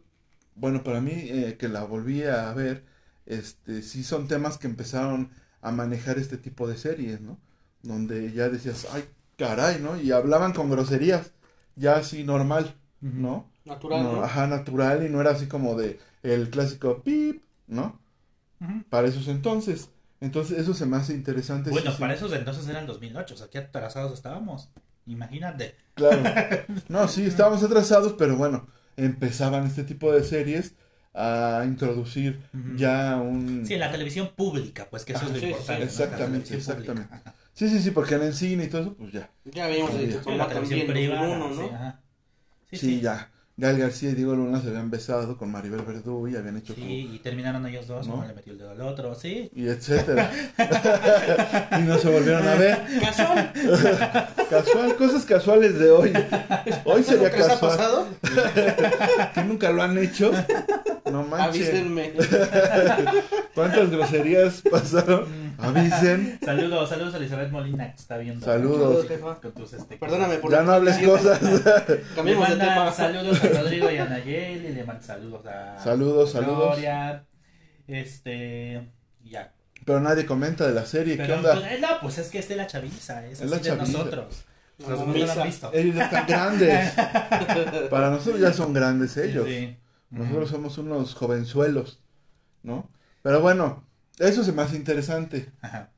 bueno, 0.54 0.85
para 0.85 1.00
mí 1.00 1.12
eh, 1.14 1.57
que 1.59 1.68
la 1.68 1.85
volví 1.85 2.22
a 2.22 2.52
ver, 2.52 2.85
este, 3.26 3.83
sí 3.83 4.04
son 4.04 4.28
temas 4.28 4.59
que 4.59 4.66
empezaron 4.66 5.31
a 5.62 5.72
manejar 5.72 6.18
este 6.18 6.37
tipo 6.37 6.68
de 6.68 6.76
series, 6.76 7.20
¿no? 7.20 7.38
donde 7.83 8.33
ya 8.33 8.48
decías, 8.48 8.87
ay, 8.92 9.04
caray, 9.37 9.81
¿no? 9.81 10.00
Y 10.00 10.12
hablaban 10.12 10.52
con 10.52 10.70
groserías, 10.70 11.33
ya 11.76 11.96
así 11.96 12.24
normal, 12.24 12.74
¿no? 13.00 13.50
Natural. 13.68 14.24
Ajá, 14.24 14.46
natural 14.46 15.04
y 15.07 15.09
no 15.09 15.20
era 15.20 15.31
así 15.31 15.46
como 15.46 15.76
de 15.76 15.98
el 16.22 16.50
clásico 16.50 17.02
pip, 17.02 17.42
¿no? 17.66 18.00
Para 18.90 19.09
esos 19.09 19.28
entonces. 19.28 19.90
Entonces 20.20 20.59
eso 20.59 20.74
se 20.74 20.87
me 20.87 20.96
hace 20.96 21.14
interesante. 21.14 21.70
Bueno, 21.70 21.92
para 21.96 22.14
esos 22.14 22.33
entonces 22.33 22.68
eran 22.68 22.87
2008, 22.87 23.35
o 23.35 23.37
sea, 23.37 23.48
qué 23.48 23.59
atrasados 23.59 24.12
estábamos. 24.12 24.68
Imagínate. 25.07 25.76
Claro. 25.94 26.22
No, 26.88 27.07
sí, 27.09 27.24
estábamos 27.24 27.62
atrasados, 27.62 28.14
pero 28.18 28.37
bueno, 28.37 28.66
empezaban 28.96 29.66
este 29.66 29.85
tipo 29.85 30.12
de 30.12 30.24
series 30.24 30.74
a 31.14 31.64
introducir 31.66 32.40
ya 32.76 33.16
un... 33.16 33.64
Sí, 33.66 33.74
en 33.74 33.81
la 33.81 33.90
televisión 33.90 34.31
pública, 34.37 34.88
pues 34.90 35.04
que 35.04 35.14
eso 35.14 35.26
es 35.26 35.33
lo 35.33 35.48
importante. 35.48 35.85
exactamente, 35.85 36.57
exactamente. 36.57 37.16
Sí, 37.52 37.68
sí, 37.68 37.81
sí, 37.81 37.90
porque 37.90 38.14
en 38.14 38.22
el 38.22 38.35
cine 38.35 38.64
y 38.64 38.68
todo 38.68 38.83
eso, 38.83 38.94
pues 38.94 39.12
ya. 39.12 39.31
Ya 39.44 39.66
veíamos 39.66 39.94
el 39.94 40.38
la 40.38 40.48
televisión 40.48 40.87
privada, 40.87 41.38
¿no? 41.38 41.54
Sí, 41.54 41.70
Sí, 42.70 42.76
sí, 42.76 43.00
ya. 43.00 43.31
Gael 43.59 43.77
García 43.77 44.11
y 44.11 44.14
Diego 44.14 44.37
Luna 44.37 44.61
se 44.62 44.68
habían 44.68 44.88
besado 44.88 45.37
con 45.37 45.51
Maribel 45.51 45.83
Verdú 45.83 46.29
y 46.29 46.37
habían 46.37 46.59
hecho. 46.59 46.75
Sí, 46.77 47.11
y 47.12 47.18
terminaron 47.18 47.66
ellos 47.66 47.88
dos, 47.88 48.07
¿no? 48.07 48.14
uno 48.14 48.29
le 48.29 48.33
metió 48.33 48.53
el 48.53 48.59
dedo 48.61 48.71
al 48.71 48.81
otro, 48.83 49.16
sí. 49.16 49.51
Y 49.53 49.66
etcétera. 49.66 50.31
y 51.77 51.83
no 51.83 51.99
se 51.99 52.09
volvieron 52.09 52.47
a 52.47 52.55
ver. 52.55 52.79
Casual. 53.01 53.53
casual, 54.49 54.94
cosas 54.94 55.25
casuales 55.25 55.77
de 55.77 55.90
hoy. 55.90 56.12
Hoy 56.85 57.03
sería 57.03 57.33
casual. 57.33 57.51
ha 57.51 57.61
pasado? 57.61 58.07
que 59.35 59.42
nunca 59.42 59.73
lo 59.73 59.83
han 59.83 59.99
hecho. 59.99 60.31
No 61.11 61.25
manches. 61.25 61.68
Avísenme. 61.68 62.12
¿Cuántas 63.57 63.90
groserías 63.90 64.62
pasaron? 64.71 65.48
Avisen. 65.59 66.38
Saludos, 66.44 66.88
saludos 66.88 67.14
a 67.14 67.16
Elizabeth 67.16 67.51
Molina 67.51 67.90
que 67.90 67.97
está 67.97 68.16
viendo. 68.16 68.44
Saludos. 68.44 69.07
este, 69.73 69.99
Perdóname 69.99 70.37
por 70.38 70.53
Ya 70.53 70.62
no 70.62 70.73
hables 70.73 70.99
cosas. 70.99 71.40
Cambiemos 72.14 72.49
de 72.49 72.57
tema. 72.57 72.92
Saludos 72.92 73.42
a 73.42 73.49
Rodrigo 73.49 73.90
y 73.90 73.97
a 73.97 74.05
Nayeli. 74.09 74.73
Le 74.73 74.85
mando 74.85 75.03
saludos 75.03 75.47
a. 75.47 75.79
Saludos, 75.83 76.33
saludos. 76.33 76.77
Gloria. 76.77 77.25
Este. 77.88 78.88
Ya. 79.25 79.53
Pero 79.85 80.01
nadie 80.01 80.27
comenta 80.27 80.66
de 80.66 80.75
la 80.75 80.87
serie. 80.87 81.16
¿Qué 81.16 81.33
onda? 81.33 81.55
Pues, 81.55 81.64
eh, 81.73 81.79
no, 81.81 81.88
pues 82.01 82.18
es 82.18 82.29
que 82.29 82.38
es 82.38 82.49
de 82.49 82.57
la 82.57 82.66
chaviza. 82.66 83.27
Es, 83.27 83.40
es 83.40 83.51
la 83.51 83.59
de 83.59 83.77
nosotros. 83.77 84.44
Los 84.79 85.07
no 85.07 85.12
lo 85.12 85.33
han 85.33 85.42
visto. 85.42 85.71
Ellos 85.75 85.97
ya 85.97 86.05
están 86.05 86.27
grandes. 86.27 86.92
Para 87.90 88.11
nosotros 88.11 88.40
ya 88.40 88.53
son 88.53 88.73
grandes 88.73 89.16
ellos. 89.16 89.44
Sí. 89.47 89.77
Nosotros 90.11 90.51
somos 90.51 90.79
unos 90.79 91.14
jovenzuelos, 91.14 92.01
¿no? 92.62 92.88
Pero 93.23 93.40
bueno, 93.40 93.88
eso 94.18 94.52
me 94.52 94.62
hace 94.62 94.76
interesante. 94.76 95.50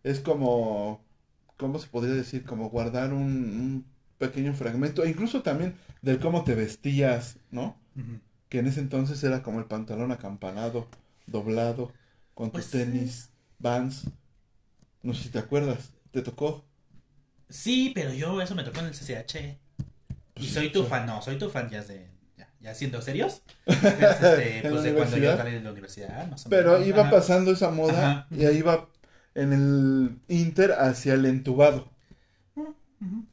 Es 0.02 0.20
como, 0.20 1.02
¿cómo 1.56 1.78
se 1.78 1.88
podría 1.88 2.14
decir? 2.14 2.44
Como 2.44 2.70
guardar 2.70 3.12
un, 3.12 3.84
pequeño 4.18 4.52
fragmento, 4.52 5.02
e 5.02 5.08
incluso 5.08 5.42
también 5.42 5.74
del 6.02 6.18
cómo 6.18 6.44
te 6.44 6.54
vestías, 6.54 7.38
¿no? 7.50 7.78
Que 8.50 8.58
en 8.58 8.66
ese 8.66 8.80
entonces 8.80 9.22
era 9.24 9.42
como 9.42 9.60
el 9.60 9.64
pantalón 9.64 10.12
acampanado, 10.12 10.88
doblado, 11.26 11.92
con 12.34 12.50
tus 12.50 12.66
pues 12.66 12.70
tenis, 12.70 13.30
vans. 13.58 14.04
No 15.02 15.14
sé 15.14 15.24
si 15.24 15.28
te 15.30 15.38
acuerdas, 15.38 15.90
¿te 16.10 16.20
tocó? 16.20 16.64
Sí, 17.48 17.92
pero 17.94 18.12
yo 18.12 18.42
eso 18.42 18.54
me 18.54 18.62
tocó 18.62 18.80
en 18.80 18.86
el 18.86 18.94
CCH. 18.94 19.36
y 19.36 19.58
pues 20.34 20.52
soy 20.52 20.70
tu 20.70 20.84
fan, 20.84 21.06
no, 21.06 21.22
soy 21.22 21.38
tu 21.38 21.48
fan 21.48 21.70
ya 21.70 21.82
de 21.82 22.09
ya 22.60 22.74
siendo 22.74 23.00
serios, 23.00 23.42
este, 23.66 24.66
pues 24.68 24.82
de 24.82 24.94
cuando 24.94 25.16
yo 25.16 25.36
salí 25.36 25.52
de 25.52 25.60
la 25.60 25.72
universidad, 25.72 26.28
más 26.28 26.46
o 26.46 26.50
Pero 26.50 26.84
iba 26.84 27.10
pasando 27.10 27.50
esa 27.52 27.70
moda 27.70 28.26
y 28.30 28.44
ahí 28.44 28.58
iba 28.58 28.88
en 29.34 29.52
el 29.52 30.18
Inter 30.28 30.72
hacia 30.72 31.14
el 31.14 31.24
entubado. 31.26 31.90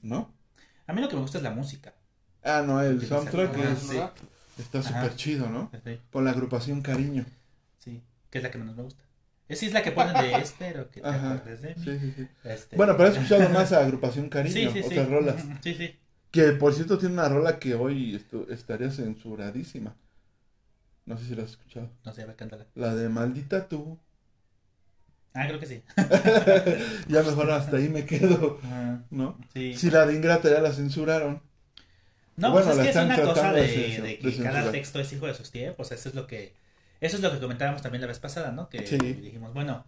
¿No? 0.02 0.34
A 0.86 0.94
mí 0.94 1.02
lo 1.02 1.10
que 1.10 1.16
me 1.16 1.22
gusta 1.22 1.40
es 1.40 1.44
la 1.44 1.52
música. 1.52 1.94
Ah, 2.42 2.64
no, 2.66 2.82
el 2.82 3.06
soundtrack 3.06 3.58
está 4.58 4.82
súper 4.82 5.16
chido, 5.16 5.50
¿no? 5.50 5.70
Con 6.12 6.24
la 6.24 6.32
agrupación 6.32 6.82
Cariño. 6.82 7.26
Sí, 7.78 8.02
que 8.30 8.38
es 8.38 8.44
la 8.44 8.52
que 8.52 8.58
menos 8.58 8.78
me 8.78 8.84
gusta. 8.84 9.04
Esa 9.50 9.66
es 9.66 9.74
la 9.74 9.82
que 9.82 9.92
ponen 9.92 10.14
de 10.14 10.34
espero 10.42 10.90
que 10.90 11.02
te 11.02 11.08
acuerdes 11.08 11.62
de 11.62 11.76
mí. 11.76 11.84
Sí, 11.84 12.00
sí, 12.00 12.14
sí. 12.16 12.28
Este... 12.44 12.76
Bueno, 12.76 12.96
pero 12.98 13.10
he 13.10 13.12
escuchado 13.14 13.50
más 13.54 13.72
a 13.72 13.80
agrupación 13.80 14.30
Cariño, 14.30 14.70
otras 14.70 15.10
rolas. 15.10 15.44
Sí, 15.62 15.74
sí. 15.74 15.98
Que 16.32 16.52
por 16.52 16.74
cierto 16.74 16.98
tiene 16.98 17.14
una 17.14 17.30
rola 17.30 17.60
que 17.60 17.76
hoy 17.76 18.24
estaría 18.50 18.92
censuradísima. 18.92 19.96
No 21.06 21.18
sé 21.18 21.26
si 21.26 21.36
la 21.36 21.44
has 21.44 21.52
escuchado. 21.52 21.90
No 22.06 22.14
sé, 22.14 22.26
cántala. 22.36 22.66
La 22.76 22.94
de 22.94 23.08
Maldita 23.10 23.68
tú. 23.68 23.98
Ah, 25.34 25.46
creo 25.48 25.60
que 25.60 25.68
sí. 25.68 25.84
ya 27.08 27.24
mejor 27.24 27.52
hasta 27.52 27.78
ahí 27.78 27.90
me 27.90 28.06
quedo. 28.06 28.60
¿No? 29.10 29.38
Sí. 29.54 29.76
Si 29.76 29.90
la 29.90 30.06
de 30.06 30.16
Ingrata 30.16 30.50
ya 30.50 30.62
la 30.62 30.74
censuraron. 30.74 31.42
No, 32.36 32.52
pues 32.52 32.68
es 32.68 32.78
que 32.78 32.90
es 32.90 32.96
una 32.96 33.22
cosa 33.22 33.54
de, 33.54 34.20
que 34.22 34.44
cada 34.44 34.72
texto 34.72 35.00
es 35.00 35.12
hijo 35.14 35.28
de 35.28 35.34
sus 35.34 35.52
tiempos. 35.52 35.92
Eso 35.92 36.10
es 36.10 36.16
lo 36.16 36.28
que 36.28 36.54
eso 37.00 37.18
es 37.18 37.24
lo 37.24 37.32
que 37.32 37.40
comentábamos 37.40 37.82
también 37.82 38.02
la 38.02 38.08
vez 38.08 38.20
pasada, 38.20 38.52
¿no? 38.52 38.70
Que 38.70 38.80
dijimos, 38.80 39.54
bueno, 39.54 39.86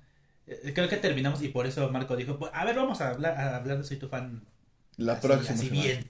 eh, 0.47 0.71
creo 0.73 0.87
que 0.87 0.97
terminamos 0.97 1.41
y 1.41 1.49
por 1.49 1.65
eso 1.65 1.89
Marco 1.89 2.15
dijo, 2.15 2.37
a 2.53 2.65
ver, 2.65 2.75
vamos 2.75 3.01
a 3.01 3.09
hablar, 3.09 3.37
a 3.37 3.55
hablar 3.55 3.77
de 3.77 3.83
Soy 3.83 3.97
tu 3.97 4.07
fan 4.07 4.43
la 4.99 5.19
próxima. 5.19 5.55
Así 5.55 5.69
bien. 5.69 6.05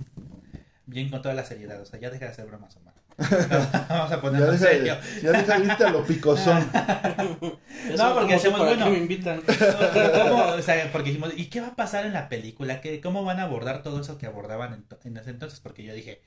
bien 0.86 1.10
con 1.10 1.21
toda 1.21 1.34
la 1.34 1.45
seriedad. 1.45 1.82
O 1.82 1.86
sea, 1.86 1.99
ya 1.99 2.10
deja 2.10 2.25
de 2.25 2.32
hacer 2.32 2.45
bromas, 2.45 2.75
Omar. 2.75 2.93
Vamos 3.89 4.12
a 4.12 4.21
ponerlo 4.21 4.54
en 4.54 4.60
serio. 4.60 4.97
ya 5.21 5.32
deja 5.32 5.60
de 5.60 5.65
irte 5.65 5.84
a 5.84 5.91
lo 5.91 6.06
picosón. 6.06 6.69
no, 7.97 8.13
porque 8.15 8.34
decimos, 8.34 8.60
bueno. 8.60 8.89
me 8.89 8.97
invitan? 8.97 9.41
¿cómo, 10.23 10.43
o 10.54 10.62
sea, 10.62 10.89
porque 10.91 11.10
dijimos, 11.10 11.34
¿y 11.36 11.45
qué 11.45 11.60
va 11.60 11.67
a 11.67 11.75
pasar 11.75 12.06
en 12.06 12.13
la 12.13 12.30
película? 12.30 12.80
¿Qué, 12.82 13.02
¿Cómo 13.02 13.23
van 13.23 13.39
a 13.39 13.43
abordar 13.43 13.84
todo 13.84 13.99
eso 14.02 14.17
que 14.17 14.25
abordaban 14.25 14.73
en, 14.73 14.86
en 15.04 15.17
ese 15.17 15.32
entonces? 15.32 15.60
Porque 15.60 15.84
yo 15.84 15.93
dije, 15.93 16.21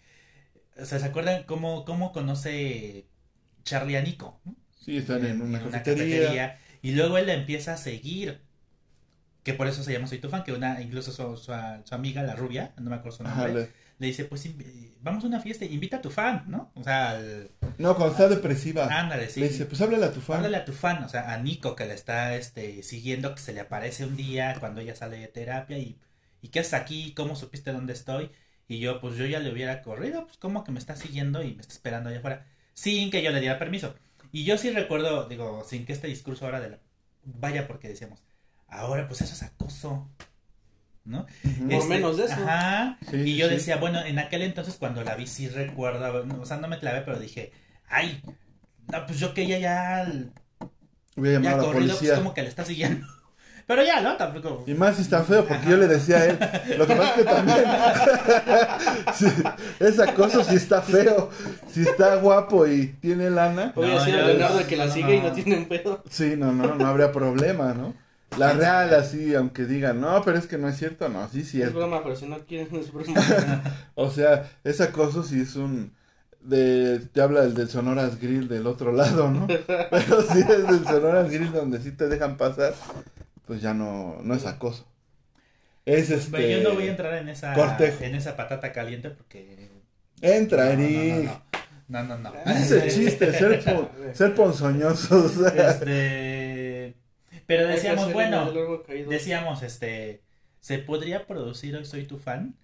o 0.81 0.85
sea, 0.85 0.99
¿se 0.99 1.07
acuerdan 1.07 1.45
cómo, 1.45 1.85
cómo 1.85 2.13
conoce 2.13 3.07
Charlie 3.65 3.97
a 3.97 4.03
Nico? 4.03 4.41
Sí, 4.85 4.99
están 4.99 5.25
en, 5.25 5.41
una, 5.41 5.61
cafetería. 5.61 6.59
Y 6.83 6.93
luego 6.93 7.19
él 7.19 7.27
la 7.27 7.35
empieza 7.35 7.75
a 7.75 7.77
seguir. 7.77 8.41
Que 9.43 9.55
por 9.55 9.67
eso 9.67 9.83
se 9.83 9.93
llama 9.93 10.07
Soy 10.07 10.19
tu 10.19 10.29
fan, 10.29 10.45
que 10.45 10.53
una, 10.53 10.81
incluso 10.81 11.11
su, 11.13 11.37
su, 11.37 11.53
su 11.85 11.95
amiga, 11.95 12.23
la 12.23 12.37
rubia, 12.37 12.73
no 12.79 12.91
me 12.91 12.97
acuerdo 12.97 13.19
su 13.19 13.25
nombre, 13.25 13.53
le... 13.99 14.07
dice, 14.07 14.25
pues 14.25 14.49
vamos 15.01 15.25
a 15.25 15.27
una 15.27 15.41
fiesta, 15.41 15.65
invita 15.65 15.97
a 15.97 16.03
tu 16.03 16.11
fan, 16.11 16.45
¿no? 16.47 16.71
O 16.75 16.85
sea, 16.85 17.21
no, 17.79 17.97
cuando 17.97 18.13
está 18.13 18.29
depresiva. 18.29 18.87
Ándale, 18.87 19.29
sí. 19.29 19.41
Le 19.41 19.49
dice, 19.49 19.67
pues 19.67 19.81
háblale 19.81 20.07
a 20.07 20.13
tu 20.13 20.21
fan. 20.21 20.37
Háblale 20.39 20.57
a 20.57 20.65
tu 20.65 20.73
fan, 20.73 21.03
o 21.03 21.09
sea, 21.09 21.33
a 21.33 21.39
Nico 21.39 21.75
que 21.75 21.87
le 21.87 21.95
está 21.95 22.37
este, 22.37 22.83
siguiendo, 22.83 23.35
que 23.35 23.41
se 23.41 23.53
le 23.53 23.61
aparece 23.61 24.07
un 24.07 24.17
día 24.17 24.57
cuando 24.61 24.81
ella 24.81 24.95
sale 24.95 25.19
de 25.19 25.29
terapia 25.29 25.79
y, 25.79 25.99
y 26.41 26.49
¿qué 26.49 26.61
haces 26.61 26.75
aquí? 26.75 27.13
¿Cómo 27.15 27.35
supiste 27.37 27.73
dónde 27.73 27.93
estoy? 27.93 28.31
Y 28.69 28.79
yo, 28.79 29.01
pues 29.01 29.17
yo 29.17 29.27
ya 29.27 29.41
le 29.41 29.53
hubiera 29.53 29.83
corrido, 29.83 30.25
pues 30.27 30.39
como 30.39 30.65
que 30.65 30.73
me 30.73 30.79
está 30.79 30.95
siguiendo 30.97 31.43
y 31.43 31.55
me 31.55 31.61
está 31.61 31.73
esperando 31.75 32.09
allá 32.09 32.19
afuera, 32.19 32.47
sin 32.75 33.11
que 33.11 33.23
yo 33.23 33.31
le 33.33 33.41
diera 33.41 33.59
permiso. 33.59 33.95
Y 34.31 34.45
yo 34.45 34.57
sí 34.57 34.71
recuerdo, 34.71 35.29
digo, 35.29 35.65
sin 35.65 35.85
que 35.85 35.93
este 35.93 36.07
discurso 36.07 36.45
ahora 36.47 36.61
de 36.61 36.71
la... 36.71 36.79
Vaya 37.25 37.69
porque 37.69 37.89
decíamos, 37.89 38.23
ahora 38.73 39.07
pues 39.07 39.21
eso 39.21 39.35
es 39.35 39.43
acoso. 39.43 40.09
¿No? 41.05 41.27
Por 41.43 41.73
este, 41.73 41.89
menos 41.89 42.17
de 42.17 42.27
eso. 42.27 42.35
Ajá. 42.35 42.97
y 43.13 43.37
yo 43.37 43.49
decía, 43.49 43.77
bueno, 43.77 44.01
en 44.05 44.21
aquel 44.21 44.43
entonces 44.43 44.77
cuando 44.77 45.03
la 45.03 45.17
vi 45.17 45.27
sí 45.27 45.49
recuerdo, 45.49 46.25
o 46.41 46.47
sea, 46.47 46.59
no 46.59 46.69
me 46.69 46.79
clavé, 46.79 47.03
pero 47.03 47.19
dije, 47.19 47.53
ay, 47.89 48.23
no, 48.91 49.07
pues 49.07 49.19
yo 49.19 49.35
que 49.35 49.43
ella 49.43 49.59
ya... 49.59 50.13
Voy 51.17 51.31
a 51.31 51.33
llamar 51.33 51.43
ya 51.45 51.53
a 51.53 51.57
la 51.57 51.63
corrido, 51.65 51.73
pues, 51.73 51.97
policía. 51.97 52.09
pues 52.11 52.19
como 52.21 52.35
que 52.35 52.43
le 52.43 52.49
está 52.49 52.65
siguiendo. 52.65 53.07
Pero 53.67 53.85
ya, 53.85 54.01
¿no? 54.01 54.17
Tampoco. 54.17 54.65
Y 54.67 54.75
más 54.75 54.97
si 54.97 55.03
está 55.03 55.23
feo, 55.23 55.47
porque 55.47 55.71
yo 55.71 55.77
le 55.77 55.87
decía 55.87 56.17
a 56.17 56.25
él. 56.27 56.39
Lo 56.77 56.87
que 56.87 56.95
pasa 56.97 57.11
es 57.11 57.15
que 57.15 57.25
también. 57.25 57.65
sí, 59.15 59.27
es 59.79 60.01
acoso 60.01 60.43
si 60.43 60.57
está 60.57 60.83
feo. 60.83 61.31
Si 61.73 61.83
está 61.83 62.17
guapo 62.17 62.67
y 62.67 62.89
tiene 63.01 63.31
lana. 63.31 63.73
Voy 63.75 63.89
a 63.91 64.05
Leonardo 64.05 64.67
que 64.67 64.77
la 64.77 64.91
sigue 64.91 65.15
y 65.15 65.21
no 65.21 65.31
tiene 65.33 65.57
un 65.57 65.67
pedo. 65.67 66.03
Sí, 66.11 66.35
no, 66.37 66.53
no, 66.53 66.75
no 66.75 66.87
habría 66.87 67.13
problema, 67.13 67.73
¿no? 67.73 67.95
La 68.39 68.53
real, 68.53 68.95
así, 68.95 69.35
aunque 69.35 69.65
digan, 69.65 70.01
no, 70.01 70.23
pero 70.25 70.39
es 70.39 70.47
que 70.47 70.59
no 70.59 70.69
es 70.69 70.77
cierto, 70.77 71.09
no, 71.09 71.29
sí, 71.29 71.45
sí 71.45 71.61
es. 71.61 71.73
broma, 71.73 72.03
pero 72.03 72.17
si 72.17 72.27
no 72.27 72.39
quieren, 72.47 72.69
no 72.71 72.79
es 72.79 72.93
broma. 72.93 73.15
o 73.95 74.11
sea, 74.11 74.51
es 74.65 74.81
acoso 74.81 75.23
si 75.23 75.41
es 75.41 75.57
un. 75.57 75.95
De, 76.41 76.99
te 77.13 77.21
habla 77.21 77.45
el 77.45 77.55
del 77.55 77.69
Sonoras 77.69 78.21
Grill 78.21 78.49
del 78.49 78.67
otro 78.67 78.91
lado, 78.93 79.31
¿no? 79.31 79.47
Pero 79.69 80.23
si 80.23 80.41
es 80.41 80.49
del 80.49 80.85
Sonoras 80.85 81.31
Grill 81.31 81.53
donde 81.53 81.81
sí 81.81 81.93
te 81.93 82.09
dejan 82.09 82.37
pasar, 82.37 82.75
pues 83.47 83.63
ya 83.63 83.75
no, 83.75 84.17
no 84.25 84.35
es 84.35 84.45
acoso. 84.45 84.85
Es 85.87 86.11
este. 86.11 86.51
yo 86.51 86.69
no 86.69 86.75
voy 86.75 86.89
a 86.89 86.91
entrar 86.91 87.15
en 87.15 87.29
esa, 87.29 87.55
en 87.79 88.15
esa 88.17 88.37
patata 88.37 88.73
caliente 88.73 89.11
porque. 89.11 89.69
Entra, 90.21 90.73
Eric. 90.73 91.31
No, 91.89 92.03
no, 92.05 92.19
no. 92.19 92.33
Es 92.47 92.71
el 92.71 92.91
chiste, 92.91 93.33
ser, 93.33 93.63
ser 94.15 94.35
ponzoñosos. 94.35 95.37
Este. 95.57 96.42
Pero 97.47 97.67
decíamos, 97.67 98.13
bueno, 98.13 98.53
decíamos, 99.09 99.63
este. 99.63 100.23
¿Se 100.61 100.79
podría 100.79 101.27
producir 101.27 101.77
Hoy 101.77 101.85
Soy 101.85 102.07
Tu 102.07 102.19
Fan? 102.19 102.57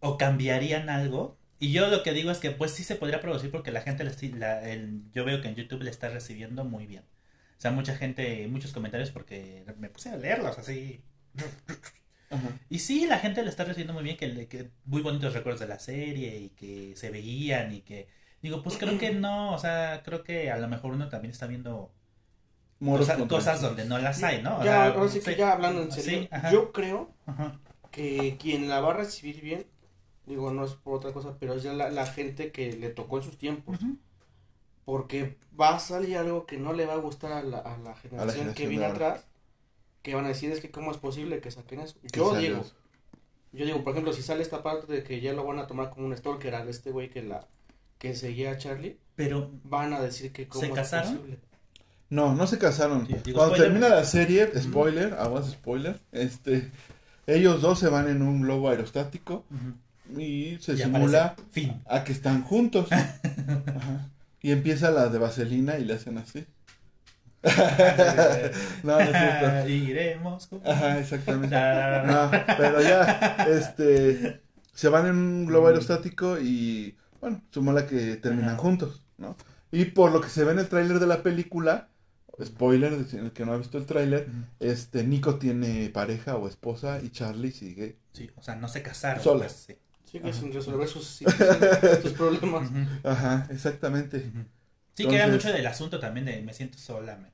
¿O 0.00 0.18
cambiarían 0.18 0.88
algo? 0.88 1.36
Y 1.58 1.72
yo 1.72 1.88
lo 1.88 2.02
que 2.02 2.12
digo 2.12 2.30
es 2.30 2.38
que, 2.38 2.50
pues 2.50 2.72
sí 2.72 2.84
se 2.84 2.96
podría 2.96 3.20
producir 3.20 3.50
porque 3.50 3.72
la 3.72 3.80
gente, 3.80 4.04
la, 4.34 4.68
el, 4.70 5.02
yo 5.12 5.24
veo 5.24 5.40
que 5.40 5.48
en 5.48 5.54
YouTube 5.56 5.82
le 5.82 5.90
está 5.90 6.08
recibiendo 6.08 6.64
muy 6.64 6.86
bien. 6.86 7.02
O 7.58 7.60
sea, 7.60 7.70
mucha 7.70 7.96
gente, 7.96 8.46
muchos 8.48 8.72
comentarios 8.72 9.10
porque 9.10 9.64
me 9.78 9.88
puse 9.88 10.10
a 10.10 10.16
leerlos 10.16 10.58
así. 10.58 11.02
Y 12.68 12.80
sí, 12.80 13.06
la 13.06 13.18
gente 13.18 13.42
le 13.42 13.48
está 13.48 13.64
recibiendo 13.64 13.94
muy 13.94 14.02
bien, 14.02 14.16
que, 14.16 14.48
que 14.48 14.70
muy 14.84 15.00
bonitos 15.00 15.32
recuerdos 15.32 15.60
de 15.60 15.68
la 15.68 15.78
serie 15.78 16.38
y 16.38 16.50
que 16.50 16.94
se 16.96 17.10
veían 17.10 17.72
y 17.72 17.80
que... 17.82 18.08
Digo, 18.42 18.62
pues 18.62 18.76
creo 18.76 18.98
que 18.98 19.12
no, 19.12 19.54
o 19.54 19.58
sea, 19.58 20.02
creo 20.04 20.22
que 20.22 20.50
a 20.50 20.58
lo 20.58 20.68
mejor 20.68 20.92
uno 20.92 21.08
también 21.08 21.32
está 21.32 21.46
viendo 21.46 21.92
cosas, 23.28 23.60
donde 23.60 23.84
no 23.84 23.98
las 23.98 24.22
hay, 24.22 24.42
¿no? 24.42 24.62
ya, 24.64 24.86
ahora 24.86 25.08
sí 25.08 25.20
que 25.20 25.36
ya 25.36 25.52
hablando 25.52 25.82
en 25.82 25.92
serio, 25.92 26.28
yo 26.52 26.72
creo 26.72 27.10
que 27.90 28.36
quien 28.38 28.68
la 28.68 28.80
va 28.80 28.90
a 28.90 28.96
recibir 28.96 29.40
bien, 29.40 29.66
digo, 30.26 30.50
no 30.50 30.64
es 30.64 30.72
por 30.72 30.94
otra 30.94 31.12
cosa, 31.12 31.36
pero 31.38 31.54
es 31.54 31.62
ya 31.62 31.72
la, 31.72 31.90
la 31.90 32.06
gente 32.06 32.52
que 32.52 32.72
le 32.72 32.90
tocó 32.90 33.18
en 33.18 33.24
sus 33.24 33.38
tiempos. 33.38 33.78
Porque 34.84 35.36
va 35.58 35.74
a 35.74 35.78
salir 35.80 36.16
algo 36.16 36.46
que 36.46 36.58
no 36.58 36.72
le 36.72 36.86
va 36.86 36.92
a 36.92 36.98
gustar 36.98 37.32
a 37.32 37.42
la, 37.42 37.58
a 37.58 37.76
la, 37.78 37.96
generación, 37.96 38.54
que 38.54 38.68
viene 38.68 38.84
atrás, 38.84 39.26
que 40.02 40.14
van 40.14 40.26
a 40.26 40.28
decir 40.28 40.52
es 40.52 40.60
que 40.60 40.70
cómo 40.70 40.92
es 40.92 40.96
posible 40.98 41.40
que 41.40 41.50
saquen 41.50 41.80
eso. 41.80 41.96
Yo 42.12 42.36
digo, 42.36 42.64
yo 43.52 43.64
digo, 43.64 43.82
por 43.82 43.94
ejemplo, 43.94 44.12
si 44.12 44.22
sale 44.22 44.42
esta 44.42 44.62
parte 44.62 44.92
de 44.92 45.02
que 45.02 45.20
ya 45.20 45.32
lo 45.32 45.44
van 45.44 45.58
a 45.58 45.66
tomar 45.66 45.90
como 45.90 46.06
un 46.06 46.16
stalker 46.16 46.54
a 46.54 46.62
este 46.68 46.92
güey 46.92 47.10
que 47.10 47.22
la 47.22 47.48
que 47.98 48.14
seguía 48.14 48.52
a 48.52 48.58
Charlie, 48.58 48.98
pero 49.16 49.50
van 49.64 49.92
a 49.94 50.00
decir 50.00 50.32
que 50.32 50.46
cómo 50.46 50.64
¿se 50.64 50.70
casaron? 50.70 51.40
No, 52.08 52.34
no 52.34 52.46
se 52.46 52.58
casaron. 52.58 53.08
Cuando 53.34 53.56
termina 53.56 53.88
la 53.88 54.04
serie, 54.04 54.50
spoiler, 54.60 55.14
aguas 55.14 55.50
spoiler, 55.50 55.98
este 56.12 56.70
ellos 57.26 57.60
dos 57.60 57.78
se 57.78 57.88
van 57.88 58.08
en 58.08 58.22
un 58.22 58.42
globo 58.42 58.70
aerostático 58.70 59.44
y 60.16 60.58
se 60.60 60.76
simula 60.76 61.34
a 61.86 62.04
que 62.04 62.12
están 62.12 62.42
juntos. 62.42 62.88
Ajá. 62.92 64.10
Y 64.40 64.52
empieza 64.52 64.92
la 64.92 65.08
de 65.08 65.18
vaselina 65.18 65.78
y 65.78 65.84
le 65.84 65.94
hacen 65.94 66.18
así. 66.18 66.46
no, 68.82 68.94
no 68.94 69.00
es 69.00 69.10
cierto. 69.10 69.68
Iremos. 69.68 70.48
Ajá, 70.64 70.98
exactamente. 71.00 71.56
no, 72.06 72.30
pero 72.56 72.80
ya, 72.80 73.46
este, 73.50 74.40
se 74.72 74.88
van 74.88 75.06
en 75.06 75.16
un 75.16 75.46
globo 75.46 75.66
aerostático 75.66 76.38
y, 76.38 76.96
bueno, 77.20 77.42
la 77.72 77.86
que 77.86 78.16
terminan 78.16 78.56
juntos, 78.56 79.02
¿no? 79.18 79.36
Y 79.72 79.86
por 79.86 80.12
lo 80.12 80.20
que 80.20 80.28
se 80.28 80.44
ve 80.44 80.52
en 80.52 80.60
el 80.60 80.68
tráiler 80.68 81.00
de 81.00 81.06
la 81.08 81.22
película, 81.24 81.88
spoiler, 82.44 82.92
el 82.92 83.32
que 83.32 83.44
no 83.46 83.52
ha 83.52 83.56
visto 83.56 83.78
el 83.78 83.86
tráiler, 83.86 84.28
este, 84.60 85.04
Nico 85.04 85.36
tiene 85.36 85.88
pareja 85.90 86.36
o 86.36 86.48
esposa 86.48 87.00
y 87.02 87.10
Charlie 87.10 87.52
sigue. 87.52 87.96
Sí, 88.12 88.30
o 88.36 88.42
sea, 88.42 88.56
no 88.56 88.68
se 88.68 88.82
casaron. 88.82 89.22
Solas. 89.22 89.64
Pues, 89.66 89.78
sí. 89.78 89.82
Sigue 90.10 90.32
sin 90.32 90.52
resolver 90.52 90.86
sus, 90.86 91.06
sus 92.02 92.12
problemas. 92.12 92.70
Ajá, 93.02 93.46
exactamente. 93.50 94.30
Sí, 94.94 95.06
que 95.06 95.14
era 95.14 95.28
mucho 95.28 95.52
del 95.52 95.66
asunto 95.66 95.98
también 95.98 96.26
de 96.26 96.40
me 96.42 96.54
siento 96.54 96.78
sola. 96.78 97.16
Me... 97.16 97.30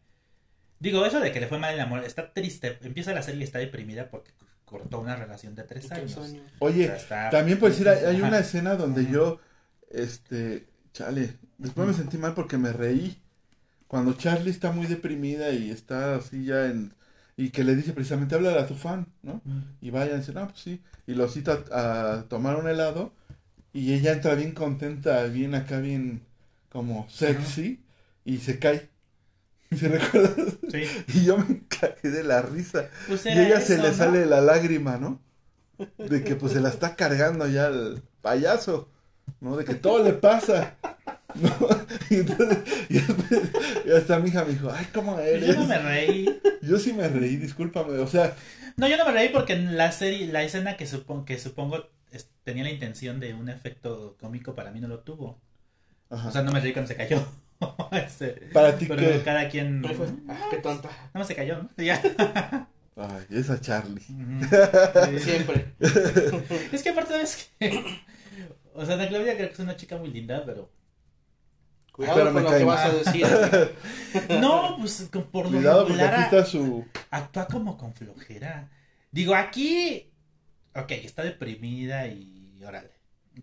Digo, 0.81 1.05
eso 1.07 1.21
de 1.21 1.31
que 1.33 1.41
le 1.41 1.47
fue 1.47 1.59
mal 1.59 1.75
el 1.75 1.81
amor, 1.81 2.03
está 2.05 2.33
triste. 2.33 2.79
Empieza 2.83 3.13
la 3.13 3.23
serie 3.23 3.43
y 3.43 3.45
está 3.45 3.59
deprimida 3.59 4.09
porque 4.11 4.33
cortó 4.65 5.01
una 5.01 5.15
relación 5.15 5.55
de 5.55 5.63
tres 5.65 5.93
años. 5.93 6.19
Oye, 6.59 6.91
también 7.31 7.59
puedes 7.59 7.79
decir, 7.79 7.89
hay, 7.89 8.21
una 8.21 8.39
escena 8.39 8.75
donde 8.75 9.07
yo, 9.07 9.39
este, 9.91 10.67
chale, 10.93 11.37
después 11.59 11.87
me 11.87 11.95
sentí 11.95 12.17
mal 12.17 12.35
porque 12.35 12.59
me 12.59 12.73
reí. 12.73 13.22
Cuando 13.93 14.15
Charlie 14.15 14.51
está 14.51 14.73
muy 14.73 14.87
deprimida 14.87 15.51
y 15.51 15.71
está 15.71 16.15
así 16.15 16.47
ya 16.47 16.65
en 16.65 16.95
y 17.37 17.51
que 17.51 17.63
le 17.63 17.77
dice 17.77 17.93
precisamente, 17.93 18.35
habla 18.35 18.59
a 18.59 18.67
tu 18.67 18.75
fan, 18.75 19.07
¿no? 19.23 19.43
Y 19.83 19.91
vaya 19.91 20.15
y 20.15 20.21
dice, 20.21 20.33
no, 20.33 20.49
pues 20.49 20.61
sí, 20.61 20.83
y 21.07 21.13
lo 21.13 21.29
cita 21.29 21.63
a 21.71 22.25
tomar 22.27 22.57
un 22.57 22.69
helado, 22.69 23.13
y 23.75 23.93
ella 23.93 24.15
entra 24.15 24.35
bien 24.35 24.53
contenta, 24.53 25.25
bien 25.25 25.55
acá, 25.55 25.79
bien 25.81 26.23
como 26.71 27.07
sexy, 27.11 27.85
y 28.25 28.39
se 28.39 28.59
cae. 28.59 28.89
¿Se 29.77 29.89
recuerdas? 29.91 30.57
Sí. 30.71 30.85
Y 31.09 31.25
yo 31.27 31.37
me 31.37 31.61
caí 31.69 32.11
de 32.11 32.25
la 32.25 32.41
risa. 32.41 32.89
Pues 33.09 33.27
y 33.27 33.29
ella 33.29 33.61
se 33.61 33.77
le 33.77 33.93
sale 33.93 34.25
la 34.25 34.41
lágrima, 34.41 34.97
¿no? 34.97 35.21
De 35.99 36.25
que 36.25 36.35
pues 36.35 36.55
se 36.55 36.61
la 36.61 36.69
está 36.71 36.97
cargando 36.97 37.47
ya 37.47 37.67
el 37.67 38.03
payaso, 38.23 38.89
¿no? 39.43 39.55
De 39.59 39.67
que 39.67 39.75
todo 39.75 40.03
le 40.03 40.15
pasa. 40.15 40.79
¿no? 41.41 41.69
Y 42.11 42.17
entonces, 42.17 42.59
y, 42.89 43.91
hasta 43.91 44.19
mi 44.19 44.29
hija 44.29 44.45
me 44.45 44.53
dijo, 44.53 44.71
ay, 44.71 44.87
¿cómo 44.93 45.19
eres? 45.19 45.47
Yo 45.47 45.55
no 45.55 45.67
me 45.67 45.79
reí. 45.79 46.41
Yo 46.63 46.79
sí 46.79 46.93
me 46.93 47.09
reí, 47.09 47.37
discúlpame, 47.37 47.99
o 47.99 48.07
sea. 48.07 48.37
No, 48.77 48.89
yo 48.89 48.97
no 48.97 49.05
me 49.05 49.13
reí 49.13 49.29
porque 49.29 49.53
en 49.53 49.77
la 49.77 49.93
serie, 49.93 50.27
la 50.29 50.43
escena 50.43 50.77
que, 50.77 50.87
supongo 50.87 51.25
que 51.25 51.39
supongo 51.39 51.89
tenía 52.45 52.65
la 52.65 52.71
intención 52.71 53.21
de 53.21 53.35
un 53.35 53.49
efecto 53.49 54.17
cómico, 54.21 54.55
para 54.55 54.71
mí 54.71 54.81
no 54.81 54.89
lo 54.89 55.01
tuvo. 55.01 55.41
O 56.09 56.31
sea, 56.31 56.43
no 56.43 56.53
me 56.53 56.61
reí 56.61 56.73
cuando 56.73 56.89
se 56.89 56.97
cayó. 56.97 57.25
este, 57.93 58.33
para 58.53 58.77
ti 58.77 58.87
pero 58.87 59.25
cada 59.25 59.49
quien... 59.49 59.83
Ah, 60.29 60.49
qué 60.51 60.59
tonta. 60.59 60.91
No, 61.15 61.25
se 61.25 61.35
cayó, 61.35 61.63
¿no? 61.63 61.71
Ya. 61.77 62.01
Ay, 62.97 63.27
esa 63.31 63.61
Charlie. 63.61 64.01
Siempre. 65.21 65.73
es 65.81 66.83
que 66.83 66.91
aparte 66.91 67.21
es 67.21 67.51
que... 67.59 68.03
O 68.75 68.85
sea, 68.85 68.95
Ana 68.95 69.09
Claudia 69.09 69.37
creo 69.37 69.49
que 69.49 69.55
es 69.55 69.61
una 69.61 69.77
chica 69.77 69.97
muy 69.97 70.11
linda, 70.11 70.43
pero 70.45 70.71
Cuidado 71.93 72.33
con 72.33 72.43
lo 72.43 72.51
que 72.51 72.65
vas 72.65 72.87
a 72.87 72.93
decir. 72.93 73.27
no, 74.41 74.77
pues 74.79 75.09
por 75.31 75.49
Cuidado 75.49 75.87
porque 75.87 76.03
aquí 76.03 76.23
está 76.23 76.45
su... 76.45 76.85
Actúa 77.11 77.47
como 77.47 77.77
con 77.77 77.95
flojera. 77.95 78.71
Digo, 79.11 79.35
aquí... 79.35 80.11
Ok, 80.75 80.91
está 80.93 81.23
deprimida 81.23 82.07
y 82.07 82.59
órale. 82.65 82.91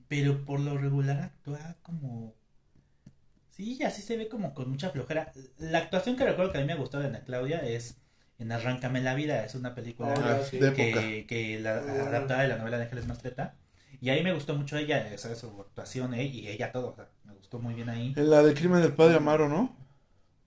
pero 0.07 0.43
por 0.45 0.59
lo 0.59 0.77
regular 0.77 1.21
actúa 1.21 1.75
como... 1.83 2.33
Sí, 3.49 3.83
así 3.83 4.01
se 4.01 4.17
ve 4.17 4.29
como 4.29 4.53
con 4.53 4.69
mucha 4.69 4.89
flojera. 4.89 5.31
La 5.57 5.79
actuación 5.79 6.15
que 6.15 6.25
recuerdo 6.25 6.51
que 6.51 6.57
a 6.57 6.61
mí 6.61 6.67
me 6.67 6.75
gustó 6.75 6.99
de 6.99 7.07
Ana 7.07 7.23
Claudia 7.23 7.59
es 7.59 7.97
en 8.39 8.51
Arráncame 8.53 9.01
la 9.01 9.13
vida, 9.15 9.43
es 9.43 9.53
una 9.53 9.75
película 9.75 10.13
Ah, 10.17 10.39
que, 10.49 10.59
de 10.59 10.67
época. 10.69 11.27
que 11.27 11.59
la 11.59 11.75
Ah. 11.75 12.07
adaptada 12.07 12.41
de 12.43 12.47
la 12.47 12.57
novela 12.57 12.77
de 12.77 12.83
Ángeles 12.85 13.05
Mastreta. 13.05 13.55
Y 14.01 14.09
ahí 14.11 14.23
me 14.23 14.31
gustó 14.33 14.55
mucho 14.55 14.77
ella, 14.77 15.13
esa 15.13 15.35
su 15.35 15.59
actuación 15.59 16.13
eh, 16.13 16.23
y 16.23 16.47
ella 16.47 16.71
todo, 16.71 16.91
o 16.91 16.95
sea, 16.95 17.09
gustó 17.49 17.59
muy 17.59 17.73
bien 17.73 17.89
ahí. 17.89 18.13
En 18.15 18.29
la 18.29 18.43
del 18.43 18.53
crimen 18.53 18.81
del 18.81 18.93
padre 18.93 19.15
Amaro, 19.15 19.49
¿no? 19.49 19.75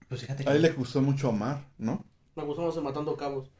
Pues 0.07 0.21
fíjate 0.21 0.45
que 0.45 0.49
Ahí 0.49 0.59
le 0.59 0.69
gustó 0.71 1.01
mucho 1.01 1.27
a 1.27 1.29
Omar, 1.31 1.65
¿no? 1.77 2.05
Me 2.35 2.43
gustó 2.43 2.61
más 2.65 2.75
de 2.75 2.81
Matando 2.81 3.17
Cabos. 3.17 3.51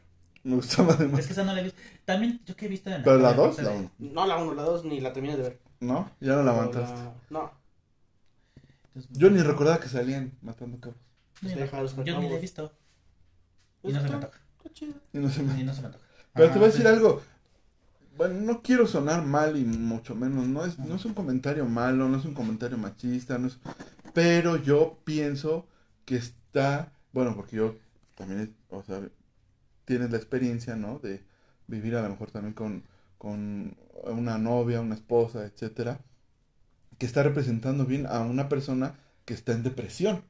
Me 0.43 0.56
gustaba 0.56 0.95
de 0.95 1.06
es 1.19 1.27
que 1.27 1.34
esa 1.34 1.43
no 1.43 1.53
la 1.53 1.60
he 1.60 1.63
visto. 1.63 1.79
También 2.06 2.39
yo 2.45 2.56
que 2.56 2.65
he 2.65 2.69
visto 2.69 2.89
en 2.89 3.03
Pero 3.03 3.17
la 3.17 3.32
tele, 3.32 3.41
dos, 3.41 3.49
no 3.49 3.53
sé 3.56 3.63
la 3.63 3.69
de- 3.71 3.77
uno. 3.77 3.91
No, 3.99 4.27
la 4.27 4.38
1, 4.38 4.53
la 4.53 4.63
2 4.63 4.86
ni 4.86 5.01
la 5.01 5.12
terminé 5.12 5.36
de 5.36 5.43
ver. 5.43 5.60
¿No? 5.82 6.10
Ya 6.21 6.36
no 6.36 6.43
la 6.43 6.51
aguantaste. 6.51 6.95
la- 6.95 7.13
No, 7.29 7.51
Entonces, 8.95 9.12
Yo 9.17 9.29
ni 9.29 9.41
recordaba 9.41 9.79
que 9.79 9.89
salían 9.89 10.38
matando 10.41 10.79
cabos. 10.79 10.97
no, 11.41 11.49
yo 12.03 12.13
no- 12.13 12.21
ni 12.21 12.29
la 12.29 12.36
he 12.36 12.39
visto. 12.39 12.71
Y 13.84 13.91
no 13.91 14.01
se 14.01 14.10
me 14.10 14.19
chido. 14.73 14.93
Y 15.12 15.17
no 15.17 15.29
se 15.29 15.43
me- 15.43 15.60
Y 15.60 15.63
no 15.63 15.73
se 15.73 15.82
me 15.82 15.88
antoja. 15.88 16.06
Pero 16.34 16.45
Ajá, 16.45 16.53
te 16.53 16.60
voy 16.60 16.69
a 16.69 16.71
decir 16.71 16.82
sí. 16.86 16.88
algo. 16.88 17.21
Bueno, 18.15 18.41
no 18.41 18.62
quiero 18.62 18.86
sonar 18.88 19.23
mal 19.26 19.58
y 19.58 19.63
mucho 19.65 20.15
menos. 20.15 20.47
No 20.47 20.65
es, 20.65 20.78
no 20.80 20.95
es 20.95 21.06
un 21.06 21.13
comentario 21.13 21.65
malo, 21.65 22.08
no 22.08 22.17
es 22.17 22.26
un 22.26 22.34
comentario 22.34 22.78
machista. 22.78 23.38
No 23.38 23.47
es... 23.47 23.58
Pero 24.13 24.58
yo 24.58 24.99
pienso 25.04 25.67
que 26.06 26.15
está. 26.15 26.91
Bueno, 27.12 27.36
porque 27.36 27.58
yo 27.58 27.76
también, 28.15 28.56
o 28.69 28.84
sea, 28.84 29.02
tienes 29.86 30.12
la 30.12 30.17
experiencia, 30.17 30.76
¿no? 30.76 30.99
De 30.99 31.23
vivir 31.67 31.95
a 31.95 32.04
lo 32.04 32.10
mejor 32.10 32.30
también 32.32 32.54
con, 32.54 32.84
con 33.17 33.76
una 34.06 34.38
novia, 34.38 34.82
una 34.82 34.95
esposa, 34.95 35.45
etcétera. 35.45 35.99
Que 36.99 37.06
está 37.08 37.23
representando 37.23 37.86
bien 37.86 38.06
a 38.06 38.19
una 38.19 38.47
persona 38.47 38.95
que 39.26 39.34
está 39.34 39.54
en 39.54 39.63
depresión. 39.63 40.23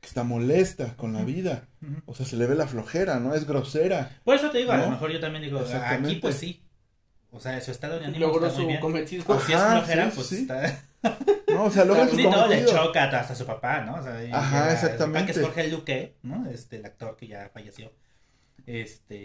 Que 0.00 0.08
está 0.08 0.24
molesta 0.24 0.94
con 0.96 1.14
la 1.14 1.24
vida. 1.24 1.68
O 2.04 2.14
sea, 2.14 2.26
se 2.26 2.36
le 2.36 2.46
ve 2.46 2.54
la 2.54 2.66
flojera, 2.66 3.18
¿no? 3.18 3.34
Es 3.34 3.46
grosera. 3.46 4.20
Por 4.24 4.36
eso 4.36 4.50
te 4.50 4.58
digo, 4.58 4.72
a 4.72 4.76
lo 4.76 4.90
mejor 4.90 5.10
yo 5.10 5.18
también 5.18 5.42
digo, 5.42 5.60
Exactamente. 5.60 6.08
aquí 6.08 6.20
pues 6.20 6.36
sí. 6.36 6.62
O 7.36 7.40
sea, 7.40 7.60
su 7.60 7.70
estado 7.70 7.98
de 8.00 8.06
ánimo 8.06 8.26
Logró 8.26 8.46
está 8.46 8.54
muy 8.56 8.62
su 8.62 8.68
bien. 8.68 8.80
cometido. 8.80 9.24
O 9.28 9.38
si 9.40 9.52
es 9.52 9.58
Ajá, 9.58 9.78
flojera, 9.78 10.04
sí, 10.10 10.12
pues 10.14 10.26
sí. 10.28 10.36
está... 10.42 10.82
No, 11.48 11.64
o 11.64 11.70
sea, 11.70 11.84
logra 11.84 12.08
su 12.08 12.16
Sí, 12.16 12.22
todo 12.24 12.48
le 12.48 12.56
cometido. 12.60 12.84
choca 12.84 13.04
hasta 13.20 13.34
su 13.34 13.46
papá, 13.46 13.80
¿no? 13.82 13.94
O 13.94 14.02
sea, 14.02 14.22
y 14.24 14.30
Ajá, 14.32 14.66
ya- 14.66 14.72
exactamente. 14.72 15.32
su 15.32 15.40
papá, 15.42 15.54
que 15.54 15.60
es 15.62 15.66
Jorge 15.66 15.68
Luque, 15.70 16.14
¿no? 16.22 16.50
Este, 16.50 16.76
el 16.76 16.84
actor 16.86 17.16
que 17.16 17.28
ya 17.28 17.48
falleció. 17.54 17.92
Este... 18.66 19.16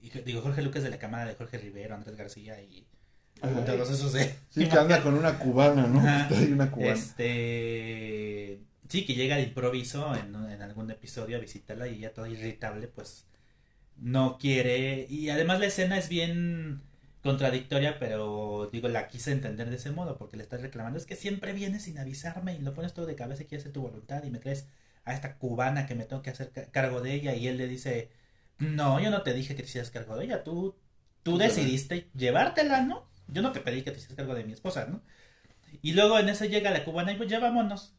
y 0.00 0.10
digo, 0.24 0.40
Jorge 0.42 0.62
Luque 0.62 0.78
es 0.78 0.84
de 0.84 0.90
la 0.90 0.98
cámara 0.98 1.26
de 1.26 1.34
Jorge 1.34 1.58
Rivero, 1.58 1.94
Andrés 1.94 2.16
García 2.16 2.60
y... 2.62 2.86
Ajá. 3.42 3.64
Todos 3.64 3.90
esos, 3.90 4.14
eh. 4.14 4.34
Sí, 4.48 4.68
que 4.68 4.78
anda 4.78 5.02
con 5.02 5.14
una 5.14 5.38
cubana, 5.38 5.86
¿no? 5.86 5.98
Ajá. 5.98 6.28
Trae 6.28 6.52
una 6.52 6.70
cubana. 6.70 6.92
Este. 6.92 8.60
Sí, 8.88 9.04
que 9.04 9.14
llega 9.14 9.36
de 9.36 9.42
improviso 9.42 10.14
en, 10.14 10.34
en 10.50 10.62
algún 10.62 10.90
episodio 10.90 11.36
a 11.36 11.40
visitarla 11.40 11.88
y 11.88 11.96
ella 11.96 12.14
toda 12.14 12.28
irritable, 12.28 12.86
pues 12.86 13.24
no 13.96 14.38
quiere. 14.38 15.06
Y 15.08 15.30
además 15.30 15.60
la 15.60 15.66
escena 15.66 15.98
es 15.98 16.08
bien 16.08 16.82
contradictoria, 17.22 17.98
pero 17.98 18.68
digo, 18.72 18.88
la 18.88 19.08
quise 19.08 19.32
entender 19.32 19.70
de 19.70 19.76
ese 19.76 19.90
modo, 19.90 20.18
porque 20.18 20.36
le 20.36 20.42
estás 20.42 20.60
reclamando, 20.62 20.98
es 20.98 21.06
que 21.06 21.16
siempre 21.16 21.52
vienes 21.54 21.84
sin 21.84 21.98
avisarme 21.98 22.54
y 22.54 22.58
lo 22.60 22.74
pones 22.74 22.92
todo 22.94 23.06
de 23.06 23.16
cabeza 23.16 23.42
y 23.42 23.46
quieres 23.46 23.62
hacer 23.64 23.72
tu 23.72 23.82
voluntad 23.82 24.22
y 24.24 24.30
me 24.30 24.38
traes 24.38 24.68
a 25.04 25.14
esta 25.14 25.36
cubana 25.38 25.86
que 25.86 25.94
me 25.94 26.04
tengo 26.04 26.22
que 26.22 26.30
hacer 26.30 26.50
ca- 26.52 26.70
cargo 26.70 27.00
de 27.00 27.14
ella 27.14 27.34
y 27.34 27.48
él 27.48 27.56
le 27.58 27.66
dice, 27.68 28.10
no, 28.58 29.00
yo 29.00 29.10
no 29.10 29.22
te 29.22 29.32
dije 29.34 29.54
que 29.56 29.62
te 29.62 29.68
hicieras 29.68 29.90
cargo 29.90 30.16
de 30.16 30.24
ella, 30.26 30.44
tú, 30.44 30.76
tú 31.22 31.38
decidiste 31.38 32.10
llevártela, 32.14 32.82
¿no? 32.82 33.06
Yo 33.28 33.40
no 33.42 33.52
te 33.52 33.60
pedí 33.60 33.82
que 33.82 33.90
te 33.90 33.96
hicieras 33.98 34.16
cargo 34.16 34.34
de 34.34 34.44
mi 34.44 34.52
esposa, 34.52 34.86
¿no? 34.86 35.02
Y 35.82 35.92
luego 35.92 36.18
en 36.18 36.28
ese 36.28 36.48
llega 36.48 36.70
la 36.70 36.84
cubana 36.84 37.12
y 37.12 37.16
pues 37.16 37.28
ya 37.30 37.40
vámonos. 37.40 37.94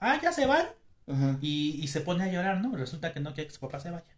Ah, 0.00 0.20
ya 0.22 0.32
se 0.32 0.46
van. 0.46 0.66
Ajá. 1.06 1.40
Y, 1.40 1.80
y 1.82 1.88
se 1.88 2.00
pone 2.02 2.24
a 2.24 2.28
llorar, 2.32 2.60
¿no? 2.62 2.76
Resulta 2.76 3.12
que 3.14 3.20
no 3.20 3.34
quiere 3.34 3.48
que 3.48 3.54
su 3.54 3.60
papá 3.60 3.80
se 3.80 3.90
vaya. 3.92 4.13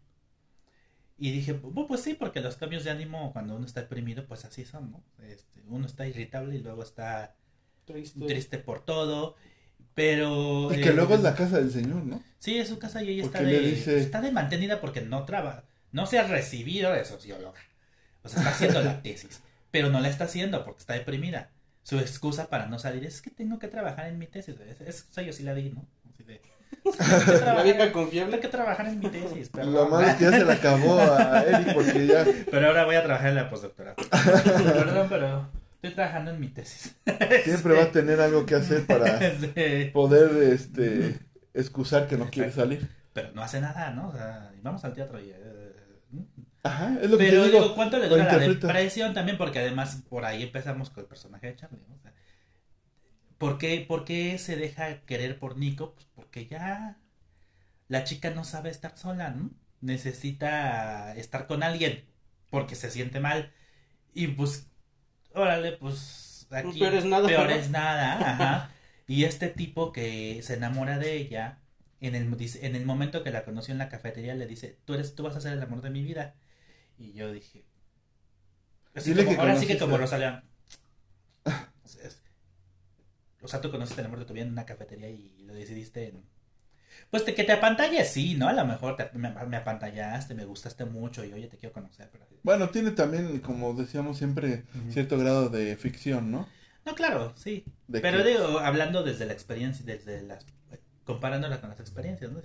Y 1.18 1.30
dije, 1.30 1.60
"Bu- 1.60 1.86
pues 1.86 2.02
sí, 2.02 2.14
porque 2.14 2.40
los 2.40 2.56
cambios 2.56 2.84
de 2.84 2.90
ánimo 2.90 3.32
cuando 3.32 3.56
uno 3.56 3.64
está 3.66 3.80
deprimido, 3.82 4.26
pues 4.26 4.44
así 4.44 4.64
son, 4.64 4.90
¿no? 4.90 5.02
Este, 5.24 5.62
uno 5.66 5.86
está 5.86 6.06
irritable 6.06 6.56
y 6.56 6.58
luego 6.58 6.82
está 6.82 7.34
Triste. 7.86 8.26
triste 8.26 8.58
por 8.58 8.84
todo. 8.84 9.36
Pero... 9.94 10.68
Y 10.74 10.80
que 10.82 10.90
eh, 10.90 10.92
luego 10.92 11.14
es 11.14 11.22
la 11.22 11.34
casa 11.34 11.58
del 11.58 11.70
señor, 11.70 12.04
¿no? 12.04 12.22
Sí, 12.38 12.58
es 12.58 12.68
su 12.68 12.78
casa 12.78 13.02
y 13.02 13.08
ella 13.10 13.24
está 13.24 13.42
de, 13.42 13.58
dice- 13.60 13.98
está 13.98 14.20
de 14.20 14.30
mantenida 14.30 14.80
porque 14.80 15.00
no 15.00 15.24
trabaja. 15.24 15.64
No 15.92 16.04
se 16.06 16.18
ha 16.18 16.26
recibido 16.26 16.92
de 16.92 17.04
socióloga. 17.04 17.58
O 18.22 18.28
sea, 18.28 18.40
está 18.40 18.50
haciendo 18.50 18.82
la 18.82 19.02
tesis. 19.02 19.40
Pero 19.70 19.88
no 19.88 20.00
la 20.00 20.08
está 20.08 20.24
haciendo 20.24 20.64
porque 20.64 20.80
está 20.80 20.92
deprimida. 20.94 21.50
Su 21.82 21.98
excusa 21.98 22.50
para 22.50 22.66
no 22.66 22.78
salir 22.78 23.04
es 23.06 23.22
que 23.22 23.30
tengo 23.30 23.58
que 23.58 23.68
trabajar 23.68 24.08
en 24.08 24.18
mi 24.18 24.26
tesis. 24.26 24.56
Es, 24.60 24.80
es- 24.82 25.06
esa 25.10 25.22
yo 25.22 25.32
sí 25.32 25.44
la 25.44 25.54
di, 25.54 25.70
¿no? 25.70 25.86
Así 26.12 26.24
de, 26.24 26.42
"Es 26.84 26.96
que 26.96 27.04
tengo 27.04 27.24
que 27.24 27.32
La 27.32 27.38
trabajar- 27.38 27.64
vieja 27.64 27.92
confiable. 27.92 28.40
que 28.40 28.48
trabajar 28.48 28.86
en 28.86 29.00
mi 29.00 29.08
tesis. 29.08 29.50
Pero, 29.52 29.70
Lo 29.70 29.88
malo 29.88 30.06
es 30.06 30.14
que 30.14 30.24
ya 30.24 30.30
se 30.30 30.44
la 30.44 30.52
acabó 30.54 30.98
a 31.00 31.42
Eric 31.42 31.74
porque 31.74 32.06
ya. 32.06 32.24
pero 32.50 32.66
ahora 32.68 32.84
voy 32.84 32.94
a 32.96 33.02
trabajar 33.04 33.28
en 33.30 33.34
la 33.36 33.48
postdoctorado. 33.48 33.96
Perdón, 34.10 35.06
pero 35.08 35.50
estoy 35.74 35.90
trabajando 35.94 36.30
en 36.32 36.40
mi 36.40 36.48
tesis. 36.48 36.94
Siempre 37.44 37.74
va 37.74 37.82
a 37.84 37.90
tener 37.92 38.20
algo 38.20 38.46
que 38.46 38.54
hacer 38.54 38.86
para 38.86 39.18
Sí. 39.38 39.90
poder 39.92 40.30
este 40.52 41.18
excusar 41.54 42.06
que 42.06 42.16
no 42.16 42.28
quiere 42.30 42.52
salir. 42.52 42.88
Pero 43.12 43.32
no 43.32 43.42
hace 43.42 43.60
nada, 43.60 43.90
¿no? 43.90 44.08
O 44.08 44.12
sea, 44.12 44.52
y 44.56 44.60
vamos 44.60 44.84
al 44.84 44.92
teatro 44.92 45.18
y... 45.20 45.30
eh, 45.30 45.72
Ajá, 46.62 46.96
es 47.00 47.08
lo 47.10 47.16
que 47.16 47.24
Pero 47.30 47.42
te 47.44 47.48
digo, 47.48 47.62
digo. 47.62 47.74
¿cuánto 47.76 47.96
le 47.98 48.08
dura 48.08 48.24
la 48.24 48.38
depresión 48.38 49.14
también? 49.14 49.38
Porque 49.38 49.60
además 49.60 50.02
por 50.08 50.24
ahí 50.24 50.42
empezamos 50.42 50.90
con 50.90 51.02
el 51.04 51.08
personaje 51.08 51.46
de 51.46 51.56
Charlie. 51.56 51.80
¿no? 51.88 51.94
O 51.94 51.98
sea, 52.00 52.12
¿por, 53.38 53.56
qué, 53.58 53.84
por 53.86 54.04
qué 54.04 54.36
se 54.38 54.56
deja 54.56 55.00
querer 55.06 55.38
por 55.38 55.56
Nico? 55.56 55.94
Pues 55.94 56.05
porque 56.36 56.48
ya 56.48 56.98
la 57.88 58.04
chica 58.04 58.30
no 58.30 58.44
sabe 58.44 58.68
estar 58.68 58.96
sola, 58.98 59.30
¿no? 59.30 59.50
Necesita 59.80 61.16
estar 61.16 61.46
con 61.46 61.62
alguien 61.62 62.04
porque 62.50 62.74
se 62.74 62.90
siente 62.90 63.20
mal. 63.20 63.52
Y 64.12 64.28
pues, 64.28 64.68
órale, 65.34 65.72
pues 65.72 66.46
aquí 66.50 66.78
Peor 66.80 66.94
es 66.94 67.06
nada, 67.06 67.26
peor 67.26 67.48
¿no? 67.48 67.54
es 67.54 67.70
nada, 67.70 68.18
ajá. 68.32 68.70
Y 69.06 69.24
este 69.24 69.48
tipo 69.48 69.92
que 69.92 70.42
se 70.42 70.54
enamora 70.54 70.98
de 70.98 71.16
ella, 71.16 71.60
en 72.00 72.14
el, 72.14 72.36
en 72.62 72.76
el 72.76 72.84
momento 72.84 73.24
que 73.24 73.30
la 73.30 73.44
conoció 73.44 73.72
en 73.72 73.78
la 73.78 73.88
cafetería, 73.88 74.34
le 74.34 74.46
dice, 74.46 74.78
tú, 74.84 74.92
eres, 74.94 75.14
tú 75.14 75.22
vas 75.22 75.36
a 75.36 75.40
ser 75.40 75.54
el 75.54 75.62
amor 75.62 75.80
de 75.80 75.90
mi 75.90 76.02
vida. 76.02 76.34
Y 76.98 77.12
yo 77.14 77.32
dije... 77.32 77.64
así 78.94 79.14
como- 79.14 79.40
ahora 79.40 79.56
sí 79.56 79.66
que 79.66 79.78
como 79.78 79.96
Rosalía... 79.96 80.44
Es- 81.84 82.22
o 83.46 83.48
sea, 83.48 83.60
tú 83.60 83.70
conociste 83.70 84.00
el 84.02 84.06
amor 84.08 84.18
de 84.18 84.24
tu 84.26 84.34
vida 84.34 84.44
en 84.44 84.52
una 84.52 84.66
cafetería 84.66 85.08
y 85.08 85.32
lo 85.46 85.54
decidiste 85.54 86.08
en... 86.08 86.22
Pues 87.10 87.24
te, 87.24 87.34
que 87.34 87.44
te 87.44 87.52
apantalles, 87.52 88.08
sí, 88.10 88.34
¿no? 88.34 88.48
A 88.48 88.52
lo 88.52 88.64
mejor 88.66 88.96
te- 88.96 89.10
me, 89.16 89.30
me 89.46 89.56
apantallaste, 89.56 90.34
me 90.34 90.44
gustaste 90.44 90.84
mucho 90.84 91.24
y 91.24 91.32
oye, 91.32 91.46
te 91.46 91.56
quiero 91.56 91.72
conocer. 91.72 92.08
Pero... 92.10 92.26
Bueno, 92.42 92.70
tiene 92.70 92.90
también, 92.90 93.38
como 93.40 93.72
decíamos 93.74 94.18
siempre, 94.18 94.64
cierto 94.90 95.16
grado 95.18 95.48
de 95.48 95.76
ficción, 95.76 96.30
¿no? 96.30 96.48
No, 96.84 96.94
claro, 96.94 97.32
sí. 97.36 97.64
Pero 97.90 98.24
digo, 98.24 98.58
hablando 98.60 99.02
desde 99.02 99.26
la 99.26 99.32
experiencia, 99.32 99.84
desde 99.86 100.22
las 100.22 100.44
comparándola 101.04 101.60
con 101.60 101.70
las 101.70 101.80
experiencias, 101.80 102.30
¿no? 102.32 102.40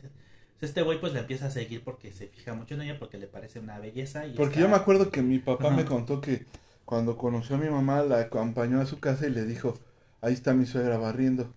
Este 0.61 0.83
güey 0.83 0.99
pues 0.99 1.13
la 1.13 1.21
empieza 1.21 1.47
a 1.47 1.51
seguir 1.51 1.83
porque 1.83 2.11
se 2.11 2.27
fija 2.27 2.53
mucho 2.53 2.75
en 2.75 2.81
ella, 2.83 2.99
porque 2.99 3.17
le 3.17 3.25
parece 3.27 3.59
una 3.59 3.79
belleza 3.79 4.27
y 4.27 4.33
Porque 4.35 4.53
está- 4.55 4.61
yo 4.61 4.69
me 4.69 4.75
acuerdo 4.75 5.09
que 5.09 5.23
mi 5.23 5.39
papá 5.39 5.71
me 5.71 5.85
contó 5.85 6.21
que 6.21 6.45
cuando 6.85 7.17
conoció 7.17 7.55
a 7.55 7.59
mi 7.59 7.69
mamá 7.69 8.03
la 8.03 8.19
acompañó 8.19 8.79
a 8.79 8.85
su 8.85 8.99
casa 8.99 9.25
y 9.25 9.31
le 9.31 9.45
dijo, 9.45 9.79
ahí 10.21 10.33
está 10.33 10.53
mi 10.53 10.65
suegra 10.65 10.97
barriendo, 10.97 11.53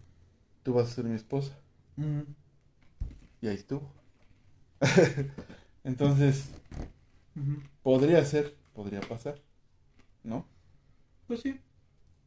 tú 0.63 0.75
vas 0.75 0.89
a 0.89 0.95
ser 0.95 1.05
mi 1.05 1.15
esposa. 1.15 1.57
Y 3.41 3.47
ahí 3.47 3.55
estuvo. 3.55 3.93
Entonces, 5.85 6.51
podría 7.83 8.25
ser, 8.25 8.57
podría 8.73 9.01
pasar, 9.01 9.41
¿no? 10.23 10.47
Pues 11.27 11.41
sí. 11.41 11.61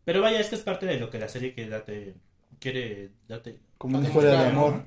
Pero 0.05 0.21
vaya, 0.21 0.39
es 0.39 0.49
que 0.49 0.55
es 0.55 0.61
parte 0.61 0.85
de 0.85 0.99
lo 0.99 1.09
que 1.09 1.19
la 1.19 1.27
serie 1.27 1.53
quiere 1.53 1.69
darte, 1.69 2.15
quiere 2.59 3.11
darte. 3.27 3.59
Como 3.77 3.97
una 3.97 4.07
historia 4.07 4.31
de 4.31 4.47
amor. 4.47 4.85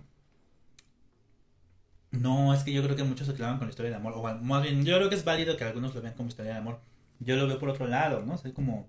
No, 2.13 2.55
es 2.55 2.65
que 2.65 2.73
yo 2.73 2.83
creo 2.83 2.97
que 2.97 3.05
muchos 3.05 3.27
se 3.27 3.35
clavan 3.35 3.59
con 3.59 3.69
la 3.69 3.71
historia 3.71 3.91
de 3.91 3.97
amor, 3.97 4.15
o 4.17 4.23
más 4.23 4.63
bien, 4.63 4.85
yo 4.85 4.97
creo 4.97 5.09
que 5.09 5.15
es 5.15 5.25
válido 5.25 5.57
que 5.57 5.65
algunos 5.65 5.95
lo 5.95 6.03
vean 6.03 6.15
como 6.15 6.29
historia 6.29 6.53
de 6.53 6.59
amor. 6.59 6.81
Yo 7.21 7.37
lo 7.37 7.47
veo 7.47 7.59
por 7.59 7.69
otro 7.69 7.87
lado, 7.87 8.25
¿no? 8.25 8.35
O 8.35 8.39
sea, 8.39 8.53
como... 8.53 8.89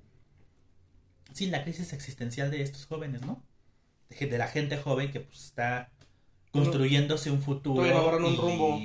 Sí, 1.33 1.47
la 1.47 1.63
crisis 1.63 1.93
existencial 1.93 2.51
de 2.51 2.61
estos 2.61 2.85
jóvenes, 2.85 3.21
¿no? 3.21 3.43
De, 4.19 4.37
la 4.37 4.47
gente 4.47 4.77
joven 4.77 5.11
que 5.11 5.21
pues 5.21 5.45
está 5.45 5.89
construyéndose 6.51 7.31
un 7.31 7.41
futuro. 7.41 7.83
Agarran 7.83 8.25
un 8.25 8.33
y, 8.33 8.37
rumbo. 8.37 8.81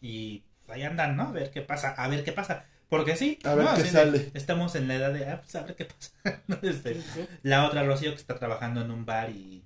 y 0.00 0.42
ahí 0.68 0.82
andan, 0.82 1.16
¿no? 1.16 1.24
A 1.24 1.32
ver 1.32 1.50
qué 1.50 1.62
pasa, 1.62 1.90
a 1.92 2.08
ver 2.08 2.24
qué 2.24 2.32
pasa. 2.32 2.66
Porque 2.88 3.16
sí, 3.16 3.38
A 3.44 3.54
ver 3.54 3.64
¿no? 3.64 3.74
qué 3.74 3.84
sale. 3.84 4.30
estamos 4.34 4.74
en 4.76 4.86
la 4.88 4.94
edad 4.96 5.12
de, 5.12 5.28
ah, 5.28 5.40
pues 5.40 5.54
a 5.56 5.62
ver 5.62 5.74
qué 5.76 5.84
pasa. 5.86 6.12
¿no? 6.46 6.58
Este, 6.62 7.00
la 7.42 7.66
otra 7.66 7.82
Rocío 7.84 8.10
que 8.10 8.16
está 8.16 8.38
trabajando 8.38 8.80
en 8.82 8.90
un 8.90 9.04
bar 9.04 9.30
y 9.30 9.64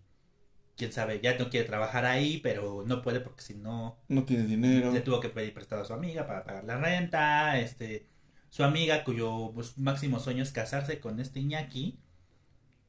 quién 0.76 0.92
sabe, 0.92 1.20
ya 1.20 1.36
no 1.38 1.50
quiere 1.50 1.66
trabajar 1.66 2.06
ahí, 2.06 2.38
pero 2.38 2.84
no 2.86 3.02
puede 3.02 3.20
porque 3.20 3.42
si 3.42 3.54
no 3.54 3.98
No 4.08 4.24
tienes 4.24 4.48
dinero. 4.48 4.90
le 4.92 5.00
tuvo 5.00 5.20
que 5.20 5.28
pedir 5.28 5.52
prestado 5.52 5.82
a 5.82 5.84
su 5.84 5.92
amiga 5.92 6.26
para 6.26 6.44
pagar 6.44 6.64
la 6.64 6.78
renta, 6.78 7.58
este 7.58 8.06
su 8.48 8.64
amiga 8.64 9.04
cuyo 9.04 9.52
pues, 9.54 9.78
máximo 9.78 10.18
sueño 10.18 10.42
es 10.42 10.52
casarse 10.52 10.98
con 10.98 11.20
este 11.20 11.40
Iñaki 11.40 11.98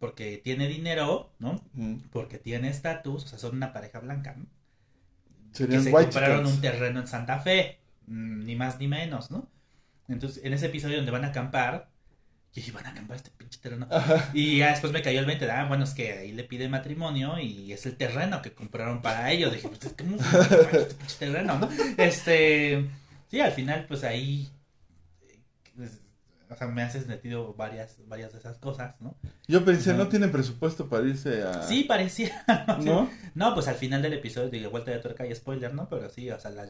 porque 0.02 0.42
tiene 0.44 0.68
dinero, 0.68 1.32
¿no? 1.38 1.64
Porque 2.12 2.40
tiene 2.40 2.70
estatus, 2.70 3.24
o 3.24 3.28
sea, 3.28 3.38
son 3.38 3.56
una 3.56 3.72
pareja 3.72 4.00
blanca, 4.00 4.36
¿no? 4.36 4.48
que 5.54 5.80
se 5.80 5.92
compraron 5.92 6.48
un 6.48 6.60
terreno 6.60 7.02
en 7.02 7.08
Santa 7.08 7.40
Fe, 7.40 7.82
mm, 8.08 8.46
ni 8.46 8.56
más 8.56 8.80
ni 8.80 8.88
menos, 8.88 9.30
¿no? 9.30 9.48
Entonces, 10.08 10.44
en 10.44 10.54
ese 10.54 10.66
episodio 10.66 10.98
donde 10.98 11.12
van 11.12 11.24
a 11.24 11.28
acampar, 11.28 11.92
y 12.56 12.72
van 12.72 12.88
a 12.88 12.90
acampar 12.90 13.18
este 13.18 13.30
pinche 13.30 13.60
terreno. 13.60 13.88
Y 14.34 14.58
ya 14.58 14.72
después 14.72 14.92
me 14.92 15.04
cayó 15.04 15.20
el 15.20 15.26
20, 15.28 15.50
ah, 15.52 15.66
bueno, 15.68 15.84
es 15.84 15.94
que 15.94 16.12
ahí 16.14 16.32
le 16.32 16.46
pide 16.46 16.68
matrimonio 16.68 17.38
y 17.40 17.72
es 17.72 17.86
el 17.86 17.96
terreno 17.96 18.42
que 18.42 18.54
compraron 18.54 19.04
para 19.04 19.32
ellos. 19.32 19.54
Dije, 19.54 19.70
pues, 19.70 19.94
¿cómo 19.96 20.18
este 20.18 20.96
pinche 20.96 21.16
terreno, 21.20 21.60
no? 21.60 21.70
Este, 21.98 22.90
sí, 23.30 23.40
al 23.40 23.52
final, 23.52 23.86
pues 23.88 24.04
ahí 24.04 24.50
pues, 25.76 26.00
o 26.52 26.56
sea, 26.56 26.68
me 26.68 26.84
hace 26.84 27.02
sentido 27.02 27.54
varias, 27.54 27.98
varias 28.08 28.34
de 28.34 28.40
esas 28.40 28.58
cosas, 28.58 29.00
¿no? 29.00 29.16
Yo 29.48 29.64
pensé, 29.64 29.94
no 29.94 30.10
tiene 30.10 30.28
presupuesto 30.28 30.90
para 30.90 31.08
irse 31.08 31.44
a... 31.44 31.64
Sí, 31.64 31.86
parecía. 31.86 32.44
¿No? 32.84 33.10
No, 33.36 33.54
pues 33.54 33.68
al 33.70 33.76
final 33.76 34.02
del 34.02 34.14
episodio, 34.14 34.50
de 34.50 34.68
vuelta 34.68 34.92
de 34.92 35.00
tuerca 35.00 35.26
y 35.26 35.34
spoiler, 35.34 35.74
¿no? 35.74 35.88
Pero 35.88 36.10
sí, 36.10 36.30
o 36.30 36.40
sea, 36.40 36.52
la, 36.52 36.70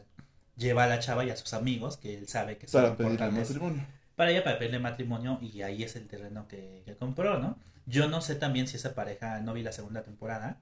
lleva 0.56 0.84
a 0.84 0.86
la 0.86 1.00
chava 1.00 1.24
y 1.24 1.30
a 1.30 1.36
sus 1.36 1.52
amigos, 1.52 1.96
que 1.96 2.16
él 2.16 2.28
sabe 2.28 2.58
que 2.58 2.68
son 2.68 2.82
Para 2.82 2.96
pedirle 2.96 3.30
matrimonio. 3.30 3.86
Para 4.14 4.30
ella, 4.30 4.44
para 4.44 4.58
pedirle 4.58 4.78
matrimonio, 4.78 5.38
y 5.42 5.62
ahí 5.62 5.82
es 5.82 5.96
el 5.96 6.06
terreno 6.06 6.46
que, 6.46 6.82
que 6.86 6.94
compró, 6.96 7.38
¿no? 7.40 7.58
Yo 7.86 8.08
no 8.08 8.20
sé 8.20 8.36
también 8.36 8.68
si 8.68 8.76
esa 8.76 8.94
pareja, 8.94 9.40
no 9.40 9.52
vi 9.52 9.62
la 9.62 9.72
segunda 9.72 10.02
temporada. 10.02 10.60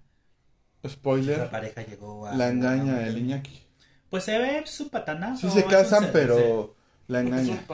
Spoiler. 0.88 1.36
La 1.36 1.50
pareja 1.50 1.82
llegó 1.82 2.26
a... 2.26 2.34
La 2.34 2.48
engaña 2.48 3.06
el 3.06 3.18
Iñaki. 3.18 3.66
Pues 4.08 4.24
se 4.24 4.38
ve 4.38 4.62
su 4.64 4.88
patanazo. 4.88 5.50
Sí 5.50 5.60
se 5.60 5.66
casan, 5.66 6.08
pero... 6.10 6.74
La 7.10 7.20
engaña. 7.20 7.64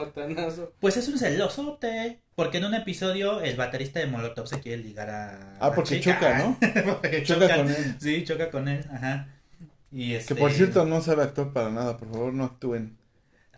Pues 0.79 0.97
es 0.97 1.07
un 1.07 1.19
celosote. 1.19 2.19
Porque 2.33 2.57
en 2.57 2.65
un 2.65 2.73
episodio 2.73 3.39
el 3.41 3.55
baterista 3.55 3.99
de 3.99 4.07
Molotov 4.07 4.47
se 4.47 4.59
quiere 4.59 4.81
ligar 4.81 5.09
a. 5.09 5.57
Ah, 5.59 5.71
porque 5.75 5.99
choca, 5.99 6.39
¿no? 6.39 6.57
porque 6.85 7.23
choca 7.23 7.55
con 7.55 7.69
él. 7.69 7.95
Sí, 7.99 8.23
choca 8.23 8.49
con 8.49 8.67
él, 8.67 8.83
ajá. 8.91 9.27
Y 9.91 10.13
este... 10.13 10.33
Que 10.33 10.39
por 10.39 10.51
cierto 10.51 10.85
no 10.85 11.01
sabe 11.01 11.23
actuar 11.23 11.53
para 11.53 11.69
nada, 11.69 11.97
por 11.97 12.09
favor 12.11 12.33
no 12.33 12.45
actúen. 12.45 12.97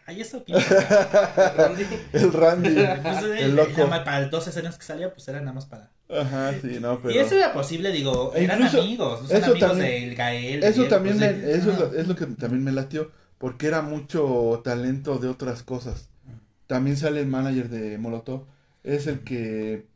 Ay, 0.06 0.22
eso 0.22 0.44
¿quién? 0.44 0.58
el 0.60 1.58
Randy. 1.58 1.86
El 2.14 2.34
Randy. 2.34 2.70
Pues, 3.02 3.24
el, 3.42 3.56
loco. 3.56 3.90
para 3.90 4.26
dos 4.28 4.48
escenas 4.48 4.78
que 4.78 4.84
salía, 4.84 5.14
pues 5.14 5.28
era 5.30 5.40
nada 5.40 5.54
más 5.54 5.66
para. 5.66 5.92
Ajá, 6.10 6.54
sí, 6.62 6.78
no, 6.82 7.02
pero. 7.02 7.14
Y 7.14 7.20
eso 7.20 7.36
era 7.36 7.54
posible, 7.54 7.92
digo, 7.92 8.34
e 8.36 8.44
eran 8.44 8.64
amigos, 8.64 9.22
no 9.22 9.28
son 9.28 9.44
amigos 9.44 9.60
también, 9.60 10.10
del 10.10 10.16
Gael. 10.16 10.64
Eso 10.64 10.86
también 10.86 11.18
pues, 11.18 11.38
me, 11.38 11.52
eso 11.52 11.72
es 11.72 11.80
lo, 11.80 11.94
es 11.94 12.08
lo, 12.08 12.16
que 12.16 12.26
también 12.26 12.64
me 12.64 12.72
latió 12.72 13.12
porque 13.40 13.66
era 13.68 13.82
mucho 13.82 14.62
talento 14.64 15.18
de 15.18 15.30
otras 15.30 15.64
cosas. 15.64 16.10
También 16.68 16.98
sale 16.98 17.22
el 17.22 17.28
manager 17.28 17.70
de 17.70 17.98
Molotov, 17.98 18.46
es 18.84 19.08
el 19.08 19.22
que 19.22 19.88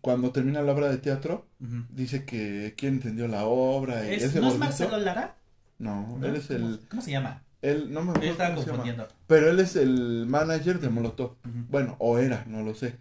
cuando 0.00 0.32
termina 0.32 0.62
la 0.62 0.72
obra 0.72 0.88
de 0.88 0.98
teatro 0.98 1.46
dice 1.90 2.24
que 2.24 2.74
quién 2.76 2.94
entendió 2.94 3.28
la 3.28 3.44
obra. 3.44 4.04
Y 4.10 4.14
¿Es, 4.14 4.34
¿No 4.34 4.48
es 4.48 4.58
Marcelo 4.58 4.98
Lara? 4.98 5.36
No, 5.78 6.18
él 6.22 6.36
es 6.36 6.50
el... 6.50 6.80
¿Cómo 6.88 7.02
se 7.02 7.12
llama? 7.12 7.42
Él, 7.62 7.92
no 7.92 8.02
me 8.02 8.10
acuerdo 8.10 8.30
estaba 8.30 8.54
confundiendo. 8.54 9.08
Pero 9.26 9.50
él 9.50 9.60
es 9.60 9.76
el 9.76 10.26
manager 10.26 10.80
de 10.80 10.88
Molotov. 10.88 11.36
Bueno, 11.70 11.96
o 11.98 12.18
era, 12.18 12.44
no 12.46 12.62
lo 12.62 12.74
sé. 12.74 12.96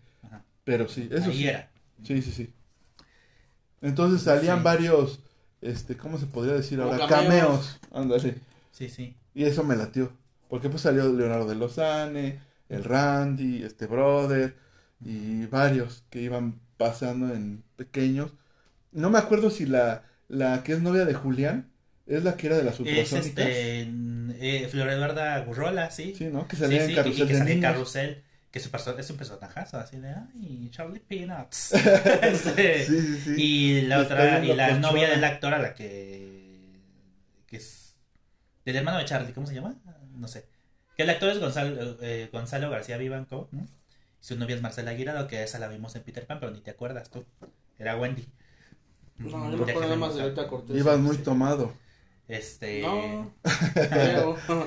Pero 0.63 0.87
sí, 0.87 1.07
eso 1.11 1.29
Ahí 1.29 1.47
era. 1.47 1.69
Sí, 2.03 2.21
sí, 2.21 2.31
sí. 2.31 2.53
Entonces 3.81 4.23
salían 4.23 4.63
varios, 4.63 5.19
este, 5.61 5.95
¿cómo 5.95 6.17
se 6.17 6.25
podría 6.25 6.55
decir 6.55 6.81
ahora? 6.81 7.07
Cameos. 7.07 7.79
Ándale. 7.93 8.35
Sí, 8.71 8.89
sí. 8.89 9.15
Y 9.35 9.43
eso 9.43 9.63
me 9.63 9.75
latió. 9.75 10.11
Porque 10.49 10.69
pues 10.69 10.81
salió 10.81 11.11
Leonardo 11.11 11.47
de 11.47 11.55
Lozane, 11.55 12.39
el 12.69 12.83
Randy, 12.83 13.63
este 13.63 13.85
brother 13.85 14.55
y 15.03 15.45
varios 15.47 16.03
que 16.09 16.21
iban 16.21 16.59
pasando 16.77 17.33
en 17.33 17.63
pequeños. 17.75 18.31
No 18.91 19.09
me 19.09 19.19
acuerdo 19.19 19.49
si 19.51 19.65
la, 19.65 20.03
la 20.29 20.63
que 20.63 20.73
es 20.73 20.81
novia 20.81 21.05
de 21.05 21.13
Julián 21.13 21.69
es 22.07 22.23
la 22.23 22.37
que 22.37 22.47
era 22.47 22.57
de 22.57 22.63
las 22.63 22.79
ultrasónicas. 22.79 23.13
Es 23.13 23.25
este, 23.27 23.81
eh, 24.39 24.67
Flor 24.69 24.89
Eduarda 24.89 25.39
Gurrola, 25.39 25.91
sí. 25.91 26.13
Sí, 26.17 26.25
¿no? 26.25 26.47
Que 26.47 26.55
salía 26.55 26.85
en 26.85 26.95
Carrusel. 26.95 27.27
que, 27.27 27.33
que 27.33 27.37
salía 27.37 27.53
en 27.53 27.61
Carrusel. 27.61 28.23
Que 28.51 28.59
es 28.59 29.09
un 29.09 29.17
personajazo, 29.17 29.77
así 29.77 29.97
de, 29.97 30.07
ay, 30.07 30.69
Charlie 30.71 31.01
Peanuts. 31.01 31.73
este, 32.21 32.85
sí, 32.85 33.01
sí, 33.01 33.21
sí. 33.21 33.33
Y 33.37 33.81
la 33.81 33.99
otra, 33.99 34.45
y 34.45 34.53
la 34.53 34.79
novia 34.79 35.09
del 35.09 35.25
actor 35.25 35.53
a 35.53 35.59
la 35.59 35.73
que, 35.73 36.79
que 37.47 37.57
es 37.57 37.84
del 38.65 38.75
hermano 38.75 38.97
de 38.97 39.05
Charlie, 39.05 39.33
¿cómo 39.33 39.47
se 39.47 39.53
llama? 39.53 39.75
No 40.15 40.27
sé. 40.27 40.47
Que 40.97 41.03
el 41.03 41.09
actor 41.09 41.29
es 41.29 41.39
Gonzalo, 41.39 41.97
eh, 42.01 42.29
Gonzalo 42.31 42.69
García 42.69 42.97
Vivanco, 42.97 43.47
¿no? 43.51 43.67
su 44.25 44.37
novia 44.37 44.55
es 44.55 44.61
Marcela 44.63 44.89
Aguirre, 44.89 45.27
que 45.27 45.43
esa 45.43 45.59
la 45.59 45.67
vimos 45.67 45.95
en 45.95 46.01
Peter 46.01 46.25
Pan, 46.25 46.39
pero 46.39 46.51
ni 46.51 46.59
te 46.59 46.71
acuerdas 46.71 47.11
tú. 47.11 47.23
Era 47.77 47.95
Wendy. 47.95 48.25
No, 49.19 49.49
no 49.49 49.57
me 49.57 49.71
acuerdo 49.71 49.95
más 49.97 50.15
de 50.15 50.23
ahorita 50.23 50.47
Cortés. 50.47 50.75
Ibas 50.75 50.97
muy 50.97 51.17
tomado. 51.17 51.73
Este. 52.27 52.81
No. 52.81 53.31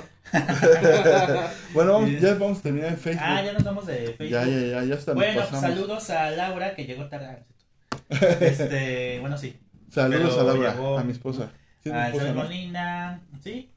bueno, 1.74 1.92
vamos, 1.94 2.20
ya 2.20 2.34
vamos 2.34 2.58
a 2.58 2.62
terminar 2.62 2.90
en 2.90 2.98
Facebook. 2.98 3.24
Ah, 3.26 3.42
ya 3.42 3.52
nos 3.52 3.64
vamos 3.64 3.84
de 3.86 4.14
Facebook. 4.14 4.28
Ya, 4.28 4.46
ya, 4.46 4.60
ya, 4.60 4.84
ya 4.84 4.94
está. 4.94 5.14
Bueno, 5.14 5.44
saludos 5.46 6.08
a 6.10 6.30
Laura 6.30 6.76
que 6.76 6.86
llegó 6.86 7.08
tarde. 7.08 7.42
Este, 8.08 9.18
bueno, 9.18 9.36
sí. 9.36 9.58
Saludos 9.90 10.38
a 10.38 10.44
Laura, 10.44 11.00
a 11.00 11.02
mi 11.02 11.10
esposa. 11.10 11.50
¿Sí, 11.82 11.90
a 11.90 12.10
esposa, 12.10 12.32
Molina, 12.32 13.22
¿sí? 13.42 13.72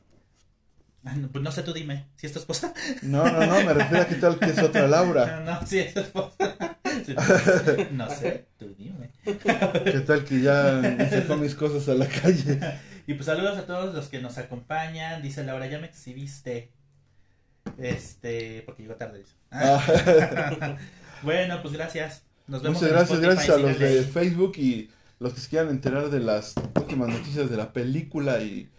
Pues 1.31 1.43
no 1.43 1.51
sé, 1.51 1.63
tú 1.63 1.73
dime, 1.73 2.05
¿si 2.15 2.27
es 2.27 2.33
tu 2.33 2.39
esposa? 2.39 2.73
No, 3.01 3.25
no, 3.25 3.45
no, 3.45 3.65
me 3.65 3.73
refiero 3.73 4.03
a 4.03 4.07
que 4.07 4.15
tal 4.15 4.39
que 4.39 4.45
es 4.45 4.59
otra 4.59 4.87
Laura. 4.87 5.41
No, 5.45 5.59
no, 5.59 5.67
si 5.67 5.79
es 5.79 5.93
tu 5.93 6.01
esposa. 6.01 6.77
No 7.91 8.09
sé, 8.09 8.47
tú 8.59 8.75
dime. 8.77 9.09
¿Qué 9.23 10.03
tal 10.05 10.23
que 10.23 10.41
ya 10.41 10.81
sacó 11.09 11.37
mis 11.37 11.55
cosas 11.55 11.87
a 11.89 11.95
la 11.95 12.05
calle? 12.07 12.59
Y 13.07 13.13
pues 13.13 13.25
saludos 13.25 13.57
a 13.57 13.65
todos 13.65 13.95
los 13.95 14.07
que 14.07 14.21
nos 14.21 14.37
acompañan. 14.37 15.21
Dice 15.21 15.43
Laura, 15.43 15.67
ya 15.67 15.79
me 15.79 15.87
exhibiste. 15.87 16.71
Este, 17.77 18.63
porque 18.65 18.83
llegó 18.83 18.95
tarde. 18.95 19.23
Ah. 19.51 20.77
bueno, 21.23 21.61
pues 21.61 21.73
gracias. 21.73 22.23
Nos 22.47 22.61
vemos. 22.61 22.81
Muchas 22.81 22.93
gracias, 22.93 23.19
gracias 23.19 23.49
a 23.49 23.57
los 23.57 23.79
de 23.79 24.03
Facebook 24.03 24.53
y 24.57 24.91
los 25.19 25.33
que 25.33 25.39
se 25.39 25.49
quieran 25.49 25.69
enterar 25.69 26.09
de 26.09 26.19
las 26.19 26.55
últimas 26.75 27.09
noticias 27.09 27.49
de 27.49 27.57
la 27.57 27.73
película 27.73 28.41
y 28.41 28.69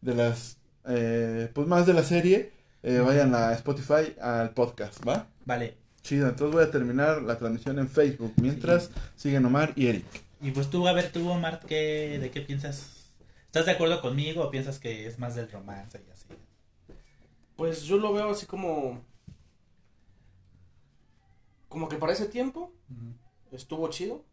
de 0.00 0.14
las 0.14 0.58
eh, 0.86 1.50
pues 1.52 1.66
más 1.66 1.86
de 1.86 1.94
la 1.94 2.02
serie, 2.02 2.52
eh, 2.82 2.98
vayan 2.98 3.34
a 3.34 3.52
Spotify 3.52 4.14
al 4.20 4.50
podcast, 4.50 5.06
¿va? 5.06 5.28
Vale. 5.44 5.76
Chido, 6.02 6.28
entonces 6.28 6.54
voy 6.54 6.64
a 6.64 6.70
terminar 6.70 7.22
la 7.22 7.38
transmisión 7.38 7.78
en 7.78 7.88
Facebook. 7.88 8.32
Mientras 8.36 8.90
siguen 9.16 9.44
Omar 9.44 9.72
y 9.76 9.86
Eric. 9.86 10.04
Y 10.40 10.50
pues 10.50 10.68
tú, 10.68 10.88
a 10.88 10.92
ver, 10.92 11.12
tú, 11.12 11.28
Omar, 11.30 11.60
¿qué, 11.66 12.18
¿de 12.20 12.30
qué 12.30 12.40
piensas? 12.40 13.06
¿Estás 13.46 13.66
de 13.66 13.72
acuerdo 13.72 14.00
conmigo 14.00 14.42
o 14.42 14.50
piensas 14.50 14.80
que 14.80 15.06
es 15.06 15.18
más 15.18 15.36
del 15.36 15.50
romance 15.50 16.02
y 16.04 16.10
así? 16.10 16.26
Pues 17.54 17.82
yo 17.84 17.98
lo 17.98 18.12
veo 18.12 18.30
así 18.30 18.46
como. 18.46 19.04
Como 21.68 21.88
que 21.88 21.96
para 21.96 22.12
ese 22.12 22.26
tiempo 22.26 22.72
estuvo 23.52 23.88
chido. 23.88 24.24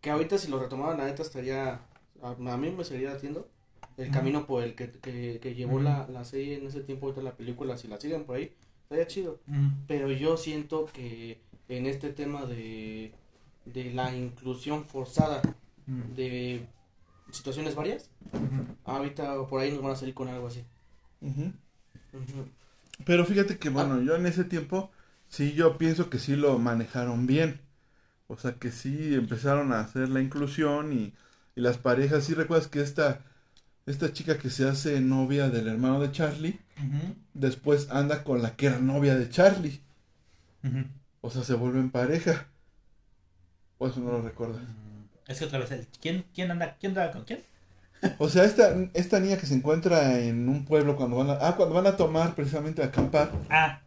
Que 0.00 0.10
ahorita 0.10 0.38
si 0.38 0.48
lo 0.48 0.58
retomaban, 0.58 0.96
la 0.96 1.04
neta 1.04 1.22
estaría. 1.22 1.80
A, 2.22 2.30
a 2.30 2.56
mí 2.56 2.70
me 2.70 2.84
seguiría 2.84 3.12
atiendo 3.12 3.50
el 3.96 4.10
camino 4.10 4.46
por 4.46 4.62
el 4.62 4.74
que, 4.74 4.90
que, 4.90 5.54
llevó 5.54 5.80
la, 5.80 6.06
la, 6.08 6.24
serie 6.24 6.58
en 6.58 6.66
ese 6.66 6.80
tiempo, 6.80 7.06
ahorita 7.06 7.22
la 7.22 7.36
película, 7.36 7.78
si 7.78 7.88
la 7.88 7.98
siguen 7.98 8.24
por 8.24 8.36
ahí, 8.36 8.52
estaría 8.82 9.06
chido. 9.06 9.40
Pero 9.86 10.10
yo 10.10 10.36
siento 10.36 10.86
que 10.92 11.40
en 11.68 11.86
este 11.86 12.10
tema 12.10 12.44
de, 12.44 13.12
de 13.64 13.92
la 13.92 14.14
inclusión 14.14 14.84
forzada 14.84 15.40
de 15.86 16.66
situaciones 17.30 17.74
varias, 17.74 18.10
ahorita 18.84 19.46
por 19.46 19.60
ahí 19.62 19.72
nos 19.72 19.82
van 19.82 19.92
a 19.92 19.96
salir 19.96 20.14
con 20.14 20.28
algo 20.28 20.46
así. 20.46 20.64
Pero 23.04 23.24
fíjate 23.24 23.58
que, 23.58 23.70
bueno, 23.70 24.02
yo 24.02 24.14
en 24.14 24.26
ese 24.26 24.44
tiempo, 24.44 24.90
sí, 25.28 25.52
yo 25.52 25.78
pienso 25.78 26.10
que 26.10 26.18
sí 26.18 26.36
lo 26.36 26.58
manejaron 26.58 27.26
bien. 27.26 27.60
O 28.28 28.36
sea, 28.36 28.54
que 28.54 28.72
sí 28.72 29.14
empezaron 29.14 29.72
a 29.72 29.80
hacer 29.80 30.08
la 30.08 30.20
inclusión 30.20 30.92
y, 30.92 31.14
y 31.54 31.60
las 31.60 31.78
parejas, 31.78 32.24
sí 32.24 32.34
recuerdas 32.34 32.66
que 32.68 32.80
esta 32.80 33.20
esta 33.86 34.12
chica 34.12 34.36
que 34.38 34.50
se 34.50 34.68
hace 34.68 35.00
novia 35.00 35.48
del 35.48 35.68
hermano 35.68 36.00
de 36.00 36.10
Charlie, 36.10 36.58
después 37.34 37.88
anda 37.90 38.24
con 38.24 38.42
la 38.42 38.56
que 38.56 38.66
era 38.66 38.78
novia 38.80 39.14
de 39.14 39.30
Charlie. 39.30 39.80
O 41.20 41.30
sea, 41.30 41.42
se 41.42 41.54
vuelven 41.54 41.90
pareja. 41.90 42.48
O 43.78 43.86
eso 43.86 44.00
no 44.00 44.10
lo 44.10 44.22
recuerdas. 44.22 44.62
Mm, 44.62 45.30
es 45.30 45.38
que 45.38 45.44
otra 45.44 45.58
vez, 45.58 45.88
¿quién, 46.00 46.24
quién 46.34 46.50
anda 46.50 46.76
quién 46.80 46.90
anda 46.90 47.12
con 47.12 47.24
quién? 47.24 47.40
O 48.18 48.28
sea, 48.28 48.44
esta, 48.44 48.74
esta 48.94 49.20
niña 49.20 49.36
que 49.36 49.46
se 49.46 49.54
encuentra 49.54 50.18
en 50.20 50.48
un 50.48 50.64
pueblo 50.64 50.96
cuando 50.96 51.16
van 51.16 51.30
a, 51.30 51.38
ah, 51.40 51.56
cuando 51.56 51.74
van 51.74 51.86
a 51.86 51.96
tomar 51.96 52.34
precisamente 52.34 52.82
a 52.82 52.86
acampar. 52.86 53.30
Ah. 53.50 53.80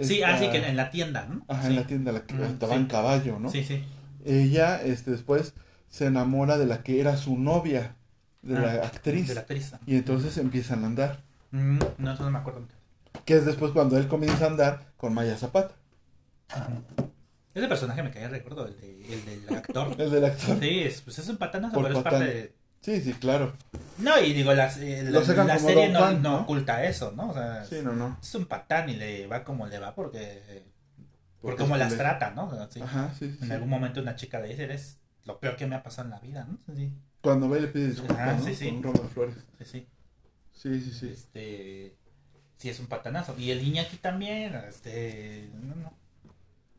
sí, 0.00 0.22
así 0.22 0.46
ah, 0.46 0.50
que 0.50 0.58
en 0.58 0.76
la 0.76 0.90
tienda, 0.90 1.26
¿no? 1.26 1.44
Ajá, 1.48 1.66
en 1.68 1.76
la 1.76 1.86
tienda, 1.86 2.12
la 2.12 2.24
que 2.24 2.42
estaba 2.42 2.74
en 2.74 2.86
caballo, 2.86 3.38
¿no? 3.38 3.50
Sí, 3.50 3.64
sí. 3.64 3.84
Ella, 4.24 4.82
este, 4.82 5.10
después 5.10 5.54
se 5.88 6.06
enamora 6.06 6.58
de 6.58 6.66
la 6.66 6.82
que 6.82 7.00
era 7.00 7.16
su 7.16 7.38
novia 7.38 7.95
de, 8.46 8.54
la 8.54 8.72
ah, 8.72 8.86
actriz. 8.86 9.28
De 9.28 9.34
la 9.34 9.40
actriz. 9.40 9.72
Y 9.86 9.96
entonces 9.96 10.36
empiezan 10.38 10.84
a 10.84 10.86
andar. 10.86 11.22
Mm, 11.50 11.78
no, 11.98 12.12
eso 12.12 12.24
no 12.24 12.30
me 12.30 12.38
acuerdo. 12.38 12.66
Que 13.24 13.36
es 13.36 13.46
después 13.46 13.72
cuando 13.72 13.96
él 13.96 14.08
comienza 14.08 14.44
a 14.44 14.48
andar 14.48 14.92
con 14.96 15.14
Maya 15.14 15.36
Zapata. 15.36 15.74
Ese 17.54 17.68
personaje 17.68 18.02
me 18.02 18.10
caía 18.10 18.28
recuerdo, 18.28 18.66
el, 18.66 18.78
de, 18.78 19.14
el 19.14 19.24
del 19.24 19.56
actor. 19.56 19.94
el 19.98 20.10
del 20.10 20.24
actor. 20.24 20.58
Sí, 20.60 20.80
es, 20.80 21.00
pues 21.00 21.18
es 21.18 21.28
un 21.28 21.38
patanazo, 21.38 21.80
pero 21.82 21.96
es 21.96 22.04
parte 22.04 22.24
de... 22.24 22.54
Sí, 22.82 23.00
sí, 23.00 23.14
claro. 23.14 23.54
No, 23.98 24.20
y 24.20 24.32
digo, 24.32 24.52
la, 24.52 24.70
eh, 24.76 25.02
la, 25.10 25.20
la 25.20 25.58
serie 25.58 25.88
no, 25.88 26.12
no, 26.12 26.42
oculta 26.42 26.84
eso, 26.84 27.12
¿no? 27.16 27.30
O 27.30 27.34
sea, 27.34 27.64
sí, 27.64 27.80
no, 27.82 27.94
no. 27.94 28.18
es 28.22 28.34
un 28.34 28.44
patán 28.44 28.88
y 28.90 28.94
le 28.94 29.26
va 29.26 29.42
como 29.42 29.66
le 29.66 29.78
va 29.78 29.94
porque... 29.94 30.64
Por 31.40 31.56
cómo 31.56 31.76
las 31.76 31.96
trata, 31.96 32.30
¿no? 32.30 32.50
Ajá, 32.82 33.12
sí, 33.18 33.36
En 33.40 33.52
algún 33.52 33.68
momento 33.68 34.00
una 34.00 34.16
chica 34.16 34.40
le 34.40 34.48
dice, 34.48 34.64
eres 34.64 34.98
lo 35.24 35.38
peor 35.38 35.56
que 35.56 35.66
me 35.66 35.76
ha 35.76 35.82
pasado 35.82 36.06
en 36.06 36.10
la 36.10 36.20
vida, 36.20 36.46
¿no? 36.48 36.58
Sí. 36.74 36.92
Cuando 37.26 37.48
ve 37.48 37.60
le 37.60 37.66
pide 37.66 37.88
disculpas, 37.88 38.18
Ajá, 38.20 38.34
¿no? 38.34 38.44
sí, 38.44 38.54
sí. 38.54 38.80
Con 38.80 39.10
flores. 39.10 39.34
Sí, 39.58 39.64
sí. 39.64 39.86
Sí, 40.52 40.80
sí, 40.80 40.92
sí. 40.92 41.08
Este... 41.08 41.96
Sí, 42.56 42.68
es 42.68 42.78
un 42.78 42.86
patanazo. 42.86 43.34
Y 43.36 43.50
el 43.50 43.66
Iñaki 43.66 43.96
también, 43.96 44.54
este... 44.54 45.50
No, 45.60 45.74
no. 45.74 45.92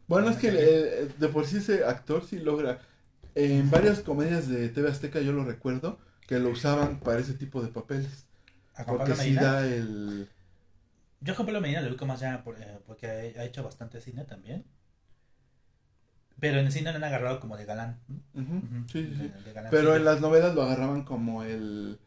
Bueno, 0.07 0.29
es 0.29 0.37
que 0.37 0.47
eh, 0.47 1.09
de 1.19 1.27
por 1.27 1.45
sí 1.45 1.57
ese 1.57 1.83
actor 1.83 2.25
sí 2.25 2.39
logra. 2.39 2.79
En 3.35 3.69
varias 3.69 3.99
comedias 3.99 4.47
de 4.47 4.69
TV 4.69 4.89
Azteca 4.89 5.19
yo 5.19 5.33
lo 5.33 5.43
recuerdo 5.43 5.99
que 6.27 6.39
lo 6.39 6.51
usaban 6.51 7.01
para 7.01 7.19
ese 7.19 7.33
tipo 7.33 7.61
de 7.61 7.67
papeles. 7.67 8.25
¿A 8.75 8.85
Porque 8.85 9.15
sí 9.15 9.33
da 9.33 9.67
el. 9.67 10.29
Yo 11.19 11.33
a 11.33 11.35
Juan 11.35 11.45
Pablo 11.45 11.59
Medina 11.59 11.81
lo 11.81 11.89
ubico 11.89 12.05
más 12.05 12.21
ya 12.21 12.35
eh, 12.35 12.79
porque 12.85 13.07
ha 13.07 13.43
hecho 13.43 13.63
bastante 13.63 13.99
cine 13.99 14.23
también. 14.23 14.63
Pero 16.39 16.59
en 16.59 16.65
el 16.67 16.71
cine 16.71 16.91
lo 16.91 16.97
han 16.97 17.03
agarrado 17.03 17.39
como 17.39 17.57
de 17.57 17.65
galán. 17.65 17.97
sí, 18.35 18.43
sí, 18.91 19.13
sí. 19.15 19.27
de- 19.29 19.41
de 19.43 19.53
galán, 19.53 19.71
Pero 19.71 19.95
en 19.95 20.05
las 20.05 20.21
novelas 20.21 20.53
lo 20.55 20.63
agarraban 20.63 21.03
como 21.03 21.43
el. 21.43 21.99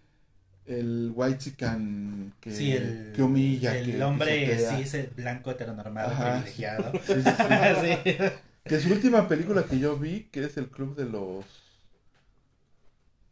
El 0.66 1.10
white 1.14 1.38
chican 1.38 2.32
que, 2.40 2.52
Sí, 2.52 2.70
el, 2.72 3.12
que 3.16 3.22
humilla. 3.22 3.76
el 3.76 3.90
que 3.90 4.04
hombre 4.04 4.46
pisotea. 4.46 4.76
sí 4.76 4.82
es 4.82 4.94
el 4.94 5.06
blanco 5.08 5.50
heteronormado 5.50 6.10
Ajá, 6.12 6.32
privilegiado. 6.34 6.92
Sí, 7.04 7.14
sí. 8.04 8.14
Que 8.62 8.78
su 8.78 8.92
última 8.92 9.26
película 9.26 9.64
que 9.64 9.80
yo 9.80 9.96
vi, 9.96 10.28
que 10.30 10.44
es 10.44 10.56
el 10.58 10.68
club 10.68 10.94
de 10.94 11.06
los. 11.06 11.44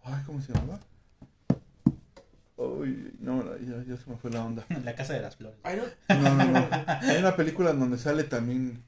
Ay, 0.03 0.21
¿cómo 0.27 0.41
se 0.41 0.53
llama? 0.53 0.81
Uy, 2.57 3.13
no, 3.21 3.45
ya, 3.59 3.85
ya 3.87 3.97
se 3.97 4.11
me 4.11 4.17
fue 4.17 4.31
la 4.33 4.45
onda. 4.45 4.65
La 4.85 4.95
casa 4.97 5.13
de 5.13 5.21
las 5.21 5.37
flores. 5.37 5.59
No. 6.09 6.17
No, 6.19 6.45
no. 6.45 6.69
Hay 7.03 7.19
una 7.19 7.37
película 7.37 7.73
donde 7.73 7.99
sale 7.99 8.25
también 8.25 8.83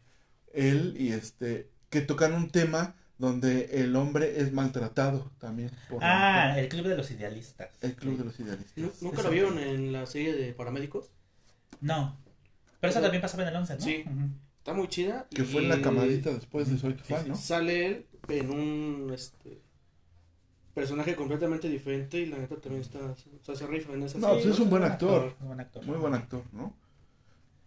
él 0.52 0.96
y 0.98 1.12
este. 1.12 1.68
Que 1.90 2.00
tocan 2.00 2.32
un 2.32 2.50
tema 2.50 2.94
donde 3.18 3.82
el 3.82 3.94
hombre 3.96 4.40
es 4.40 4.52
maltratado 4.52 5.30
también. 5.38 5.70
Por 5.90 6.02
Ah, 6.02 6.58
el 6.58 6.68
club 6.68 6.86
de 6.86 6.96
los 6.96 7.10
idealistas. 7.10 7.68
el 7.82 7.94
club 7.94 8.12
Sí. 8.14 8.18
de 8.18 8.24
los 8.24 8.40
idealistas. 8.40 8.76
¿Nu- 8.78 8.92
¿Nunca 9.02 9.22
lo 9.22 9.30
vieron 9.30 9.58
en 9.58 9.92
la 9.92 10.06
serie 10.06 10.32
de 10.34 10.54
paramédicos? 10.54 11.10
No. 11.82 12.16
Pero 12.80 12.90
eso 12.92 13.00
también 13.02 13.20
pasaba 13.20 13.42
en 13.42 13.50
el 13.50 13.56
11, 13.56 13.74
¿no? 13.74 13.80
Sí. 13.80 14.04
Está 14.58 14.72
muy 14.72 14.88
chida. 14.88 15.26
Que 15.30 15.44
fue 15.44 15.62
en 15.62 15.68
la 15.68 15.82
camadita 15.82 16.30
después 16.30 16.70
de 16.70 16.78
Soy 16.78 16.94
tu 16.94 17.04
Sí, 17.04 17.12
fan, 17.12 17.22
sí. 17.24 17.28
¿no? 17.30 17.36
Sale 17.36 17.86
él 17.86 18.06
en 18.28 18.50
un 18.50 19.10
este 19.12 19.60
personaje 20.74 21.14
completamente 21.16 21.68
diferente 21.68 22.18
y 22.18 22.26
la 22.26 22.38
neta 22.38 22.56
también 22.56 22.82
está, 22.82 22.98
o 23.00 23.16
sea, 23.44 23.54
se 23.56 23.66
rifa 23.66 23.92
en 23.92 24.04
esa 24.04 24.18
No, 24.18 24.28
serie. 24.28 24.42
pues 24.44 24.54
es 24.54 24.60
un 24.60 24.70
buen 24.70 24.84
actor. 24.84 25.34
un 25.40 25.48
buen 25.48 25.60
actor. 25.60 25.84
Muy 25.84 25.96
buen 25.98 26.14
actor, 26.14 26.42
¿no? 26.52 26.74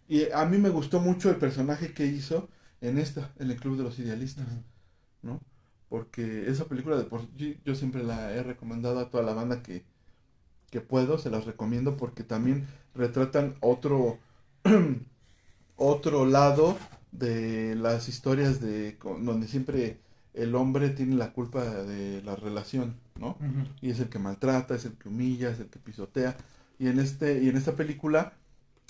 Y 0.08 0.30
a 0.30 0.44
mí 0.46 0.58
me 0.58 0.68
gustó 0.70 1.00
mucho 1.00 1.30
el 1.30 1.36
personaje 1.36 1.92
que 1.92 2.06
hizo 2.06 2.48
en 2.80 2.98
esta, 2.98 3.32
en 3.38 3.50
el 3.50 3.56
Club 3.58 3.76
de 3.76 3.84
los 3.84 3.98
Idealistas. 3.98 4.46
¿no? 5.22 5.40
Porque 5.88 6.48
esa 6.50 6.66
película 6.66 6.96
de 6.96 7.04
por 7.04 7.22
yo, 7.36 7.48
yo 7.64 7.74
siempre 7.74 8.02
la 8.02 8.32
he 8.32 8.42
recomendado 8.42 8.98
a 9.00 9.10
toda 9.10 9.22
la 9.22 9.34
banda 9.34 9.62
que, 9.62 9.84
que 10.70 10.80
puedo, 10.80 11.18
se 11.18 11.30
las 11.30 11.44
recomiendo 11.46 11.96
porque 11.96 12.24
también 12.24 12.66
retratan 12.94 13.54
otro 13.60 14.18
otro 15.76 16.26
lado 16.26 16.76
de 17.12 17.74
las 17.76 18.08
historias 18.08 18.60
de 18.60 18.98
donde 19.20 19.46
siempre 19.46 19.98
el 20.32 20.54
hombre 20.54 20.90
tiene 20.90 21.14
la 21.14 21.32
culpa 21.32 21.64
de 21.64 22.22
la 22.22 22.34
relación, 22.34 22.96
¿no? 23.20 23.38
Y 23.80 23.90
es 23.90 24.00
el 24.00 24.08
que 24.08 24.18
maltrata, 24.18 24.74
es 24.74 24.84
el 24.84 24.94
que 24.94 25.08
humilla, 25.08 25.50
es 25.50 25.60
el 25.60 25.68
que 25.68 25.78
pisotea. 25.78 26.36
Y 26.78 26.88
en 26.88 26.98
este 26.98 27.42
y 27.42 27.48
en 27.48 27.56
esta 27.56 27.76
película 27.76 28.32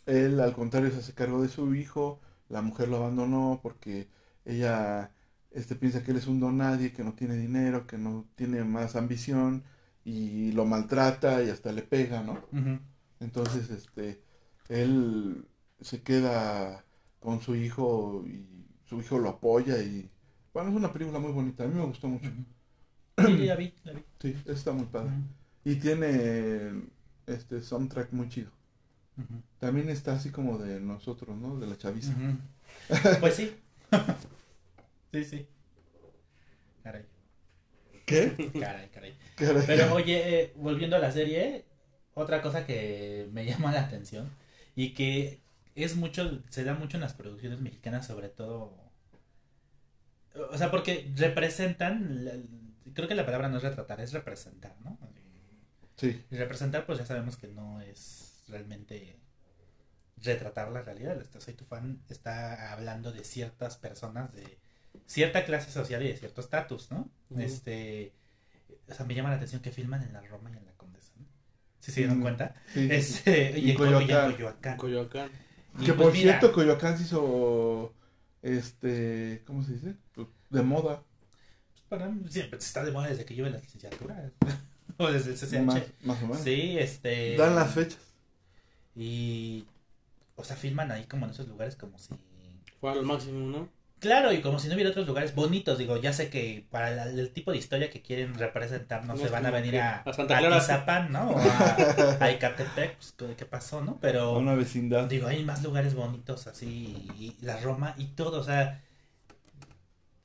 él 0.07 0.41
al 0.41 0.55
contrario 0.55 0.91
se 0.91 0.99
hace 0.99 1.12
cargo 1.12 1.43
de 1.43 1.49
su 1.49 1.74
hijo, 1.74 2.20
la 2.55 2.62
mujer 2.62 2.88
lo 2.88 2.98
abandonó 2.98 3.59
porque 3.61 4.07
ella 4.44 5.11
este 5.50 5.74
piensa 5.74 6.05
que 6.05 6.12
él 6.12 6.18
es 6.18 6.28
un 6.28 6.38
don 6.38 6.57
nadie, 6.57 6.92
que 6.92 7.02
no 7.02 7.14
tiene 7.14 7.36
dinero, 7.36 7.88
que 7.88 7.98
no 7.98 8.26
tiene 8.36 8.62
más 8.62 8.94
ambición 8.94 9.64
y 10.05 10.52
lo 10.52 10.64
maltrata 10.64 11.42
y 11.42 11.50
hasta 11.50 11.72
le 11.72 11.82
pega, 11.82 12.22
¿no? 12.22 12.38
Entonces 13.18 13.70
este 13.70 14.22
él 14.68 15.48
se 15.80 16.02
queda 16.02 16.84
con 17.18 17.40
su 17.40 17.57
hijo 17.57 18.24
y 18.24 18.46
su 18.84 19.00
hijo 19.00 19.18
lo 19.18 19.30
apoya 19.30 19.82
y 19.82 20.09
bueno, 20.52 20.70
es 20.70 20.76
una 20.76 20.92
película 20.92 21.18
muy 21.18 21.32
bonita, 21.32 21.64
a 21.64 21.66
mí 21.66 21.74
me 21.74 21.84
gustó 21.84 22.07
mucho. 22.07 22.30
Sí, 23.18 23.36
la 23.46 23.57
vi, 23.57 23.74
la 23.82 23.92
vi. 23.94 24.05
Sí, 24.20 24.36
está 24.46 24.70
muy 24.70 24.86
padre. 24.86 25.11
Y 25.64 25.74
tiene 25.74 26.84
este 27.26 27.61
soundtrack 27.61 28.12
muy 28.12 28.28
chido. 28.28 28.52
También 29.60 29.88
está 29.88 30.14
así 30.14 30.30
como 30.30 30.58
de 30.58 30.80
nosotros, 30.80 31.36
¿no? 31.36 31.58
De 31.58 31.66
la 31.66 31.76
chaviza. 31.78 32.12
Pues 33.20 33.34
sí. 33.34 33.52
sí, 35.12 35.24
sí. 35.24 35.46
Caray, 36.82 37.04
¿Qué? 38.06 38.32
caray, 38.60 38.88
caray. 38.90 39.14
Caray. 39.36 39.64
Pero 39.66 39.94
oye, 39.94 40.40
eh, 40.42 40.52
volviendo 40.56 40.96
a 40.96 40.98
la 40.98 41.10
serie, 41.12 41.64
otra 42.14 42.42
cosa 42.42 42.66
que 42.66 43.28
me 43.32 43.44
llama 43.46 43.72
la 43.72 43.80
atención 43.82 44.28
y 44.76 44.94
que 44.94 45.40
es 45.74 45.96
mucho, 45.96 46.42
se 46.48 46.64
da 46.64 46.74
mucho 46.74 46.96
en 46.96 47.02
las 47.02 47.14
producciones 47.14 47.60
mexicanas, 47.60 48.06
sobre 48.06 48.28
todo. 48.28 48.76
O 50.50 50.58
sea, 50.58 50.70
porque 50.70 51.10
representan, 51.16 52.24
la- 52.24 52.32
creo 52.92 53.08
que 53.08 53.14
la 53.14 53.24
palabra 53.24 53.48
no 53.48 53.56
es 53.58 53.62
retratar, 53.62 54.00
es 54.00 54.12
representar, 54.12 54.74
¿no? 54.84 54.98
Sí, 55.96 56.20
Y 56.30 56.36
representar, 56.36 56.86
pues 56.86 56.98
ya 56.98 57.06
sabemos 57.06 57.36
que 57.36 57.48
no 57.48 57.80
es 57.80 58.34
realmente 58.49 59.16
retratar 60.22 60.70
la 60.70 60.82
realidad. 60.82 61.20
Este 61.20 61.40
Soy 61.40 61.55
tu 61.55 61.64
fan 61.64 62.01
está 62.09 62.72
hablando 62.72 63.12
de 63.12 63.24
ciertas 63.24 63.76
personas 63.76 64.32
de 64.34 64.59
cierta 65.07 65.45
clase 65.45 65.70
social 65.70 66.03
y 66.03 66.09
de 66.09 66.16
cierto 66.16 66.40
estatus, 66.40 66.90
¿no? 66.90 67.11
Este, 67.38 68.12
o 68.88 68.95
sea, 68.95 69.05
me 69.07 69.14
llama 69.14 69.30
la 69.30 69.36
atención 69.36 69.61
que 69.61 69.72
filman 69.72 70.03
en 70.03 70.12
la 70.12 70.20
Roma 70.22 70.51
y 70.53 70.57
en 70.57 70.64
la 70.64 70.72
Condesa, 70.72 71.12
¿no? 71.16 71.26
¿Sí 71.80 71.92
se 71.92 72.01
dieron 72.01 72.18
Mm, 72.18 72.22
cuenta? 72.22 72.55
sí. 72.72 72.88
Este, 72.90 73.59
y, 73.59 73.66
Y 73.66 73.70
en 73.72 73.76
Coyoacán. 73.76 74.32
Coyoacán. 74.32 74.76
Coyoacán. 74.78 75.30
Y 75.80 75.84
que 75.84 75.92
pues 75.92 76.07
por 76.07 76.12
mira, 76.12 76.38
cierto, 76.38 76.53
Coyoacán 76.53 76.97
se 76.97 77.05
hizo, 77.05 77.92
este, 78.42 79.42
¿cómo 79.47 79.62
se 79.64 79.72
dice? 79.72 79.97
Pues, 80.14 80.28
De 80.51 80.62
moda. 80.62 81.03
para 81.88 82.09
mí 82.09 82.22
siempre 82.30 82.59
está 82.59 82.84
de 82.84 82.92
moda 82.92 83.09
desde 83.09 83.24
que 83.24 83.34
yo 83.34 83.45
en 83.47 83.53
la 83.53 83.59
licenciatura. 83.59 84.30
o 84.99 85.11
desde 85.11 85.32
el 85.32 85.36
CCH. 85.36 85.64
Más, 85.64 85.82
más 86.05 86.22
o 86.22 86.26
menos. 86.28 86.42
Sí, 86.42 86.78
este. 86.78 87.36
Dan 87.36 87.57
las 87.57 87.74
fechas. 87.74 87.99
Y. 88.97 89.66
O 90.36 90.45
sea, 90.45 90.57
filman 90.57 90.90
ahí 90.90 91.05
como 91.05 91.26
en 91.26 91.32
esos 91.32 91.49
lugares 91.49 91.76
como 91.76 91.99
si. 91.99 92.14
Fue 92.80 92.90
al 92.90 93.03
máximo, 93.03 93.47
¿no? 93.47 93.68
Claro, 94.01 94.32
y 94.32 94.42
como 94.42 94.59
si 94.59 94.68
no 94.68 94.74
hubiera 94.74 94.90
otros 94.90 95.07
lugares 95.07 95.34
bonitos. 95.34 95.78
Digo, 95.78 95.97
ya 95.97 96.12
sé 96.12 96.28
que 96.28 96.66
para 96.70 96.90
la- 96.90 97.05
el 97.05 97.30
tipo 97.32 97.53
de 97.53 97.57
historia 97.59 97.88
que 97.90 98.03
quieren 98.03 98.34
representar 98.34 99.07
no, 99.07 99.14
No 99.14 99.18
se 99.18 99.30
van 99.30 99.47
a 99.47 99.51
venir 99.51 99.78
a, 99.78 100.03
a 100.03 100.12
Santa 100.12 100.36
a 100.36 100.40
Clara. 100.40 100.59
Tizapán, 100.61 101.11
¿no? 101.12 101.30
O 101.30 101.38
a, 101.38 102.16
a 102.20 102.30
Ecatepec, 102.30 102.97
pues, 102.97 103.14
¿qué- 103.16 103.34
¿qué 103.36 103.47
pasó, 103.47 103.80
no? 103.80 103.99
Pero. 104.01 104.38
Una 104.38 104.55
vecindad. 104.55 105.09
Digo, 105.09 105.26
hay 105.26 105.42
más 105.45 105.62
lugares 105.62 105.95
bonitos 105.95 106.47
así, 106.47 107.09
y 107.18 107.36
la 107.40 107.59
Roma 107.61 107.95
y 107.97 108.07
todo, 108.09 108.40
o 108.40 108.45
sea, 108.45 108.82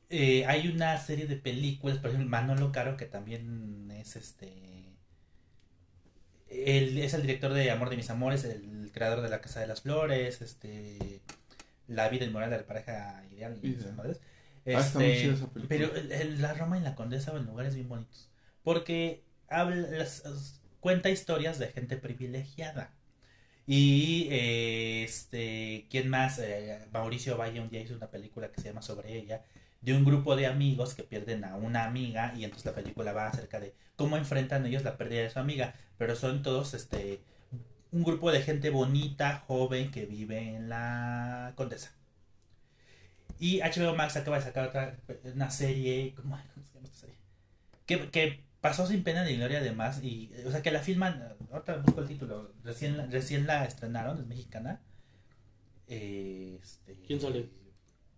eh, 0.10 0.46
hay 0.48 0.68
una 0.68 0.98
serie 0.98 1.28
de 1.28 1.36
películas, 1.36 2.00
por 2.00 2.10
ejemplo, 2.10 2.30
Manolo 2.30 2.72
Caro, 2.72 2.98
que 2.98 3.06
también 3.06 3.90
es 3.92 4.16
este, 4.16 4.52
él 6.50 6.98
es 6.98 7.14
el 7.14 7.22
director 7.24 7.54
de 7.54 7.72
Amor 7.72 7.90
de 7.90 7.98
mis 7.98 8.10
amores, 8.10 8.44
el 8.46 8.90
creador 8.94 9.22
de 9.22 9.30
La 9.30 9.42
Casa 9.42 9.60
de 9.60 9.68
las 9.68 9.82
Flores, 9.82 10.42
este, 10.42 11.22
La 11.88 12.10
vida 12.10 12.26
inmoral 12.26 12.50
de 12.52 12.58
la 12.58 12.66
pareja 12.68 13.24
ideal 13.32 13.58
y 13.64 13.74
esas 13.76 13.96
madres. 13.96 14.20
Ah, 14.68 14.80
Este, 14.80 15.00
película. 15.24 15.66
pero 15.68 15.96
el- 15.96 16.12
el- 16.12 16.42
la 16.42 16.54
Roma 16.54 16.78
y 16.78 16.82
la 16.82 16.94
Condesa 16.96 17.32
en 17.36 17.46
lugares 17.46 17.74
bien 17.76 17.90
bonitos, 17.90 18.30
porque 18.64 19.24
habla, 19.48 19.88
las- 19.90 20.62
cuenta 20.80 21.10
historias 21.10 21.58
de 21.60 21.68
gente 21.70 21.98
privilegiada. 21.98 22.92
Y 23.66 24.28
eh, 24.32 25.04
este, 25.04 25.86
¿quién 25.90 26.10
más? 26.10 26.40
Eh, 26.40 26.80
Mauricio 26.92 27.38
Valle 27.38 27.60
un 27.62 27.70
día 27.70 27.82
hizo 27.82 27.96
una 27.96 28.10
película 28.10 28.52
que 28.52 28.62
se 28.62 28.68
llama 28.70 28.82
Sobre 28.82 29.16
ella, 29.18 29.44
de 29.82 29.94
un 29.94 30.04
grupo 30.06 30.36
de 30.36 30.48
amigos 30.48 30.94
que 30.94 31.04
pierden 31.04 31.44
a 31.46 31.56
una 31.56 31.86
amiga 31.86 32.34
y 32.36 32.44
entonces 32.44 32.66
la 32.66 32.76
película 32.76 33.14
va 33.14 33.28
acerca 33.28 33.60
de 33.60 33.74
cómo 33.96 34.18
enfrentan 34.18 34.66
ellos 34.66 34.84
la 34.84 34.98
pérdida 34.98 35.22
de 35.22 35.30
su 35.30 35.40
amiga, 35.40 35.74
pero 35.98 36.16
son 36.16 36.42
todos 36.44 36.74
este 36.74 37.22
un 37.92 38.04
grupo 38.04 38.32
de 38.32 38.42
gente 38.42 38.70
bonita, 38.70 39.44
joven 39.48 39.90
que 39.92 40.06
vive 40.06 40.56
en 40.56 40.70
la 40.70 41.54
Condesa. 41.56 41.92
Y 43.40 43.62
HBO 43.62 43.96
Max 43.96 44.16
acaba 44.18 44.38
de 44.38 44.44
sacar 44.44 44.68
otra 44.68 44.98
una 45.34 45.50
serie, 45.50 46.14
¿cómo, 46.16 46.38
cómo 46.54 46.66
se 46.66 46.74
llama 46.74 46.86
esta 46.86 47.00
serie? 47.00 47.16
Que, 47.86 48.10
que 48.12 48.44
pasó 48.62 48.86
sin 48.86 49.04
pena 49.04 49.24
ni 49.24 49.38
gloria 49.38 49.60
además 49.60 50.04
y 50.04 50.32
o 50.46 50.52
sea 50.52 50.62
que 50.62 50.72
la 50.72 50.82
filman, 50.82 51.36
ahorita 51.52 51.78
busco 51.78 52.02
el 52.02 52.08
título, 52.08 52.54
recién 52.64 53.10
recién 53.12 53.48
la 53.48 53.66
estrenaron, 53.66 54.20
es 54.20 54.28
mexicana. 54.28 54.82
Eh, 55.88 56.60
este, 56.62 57.02
¿Quién 57.08 57.20
sale? 57.20 57.50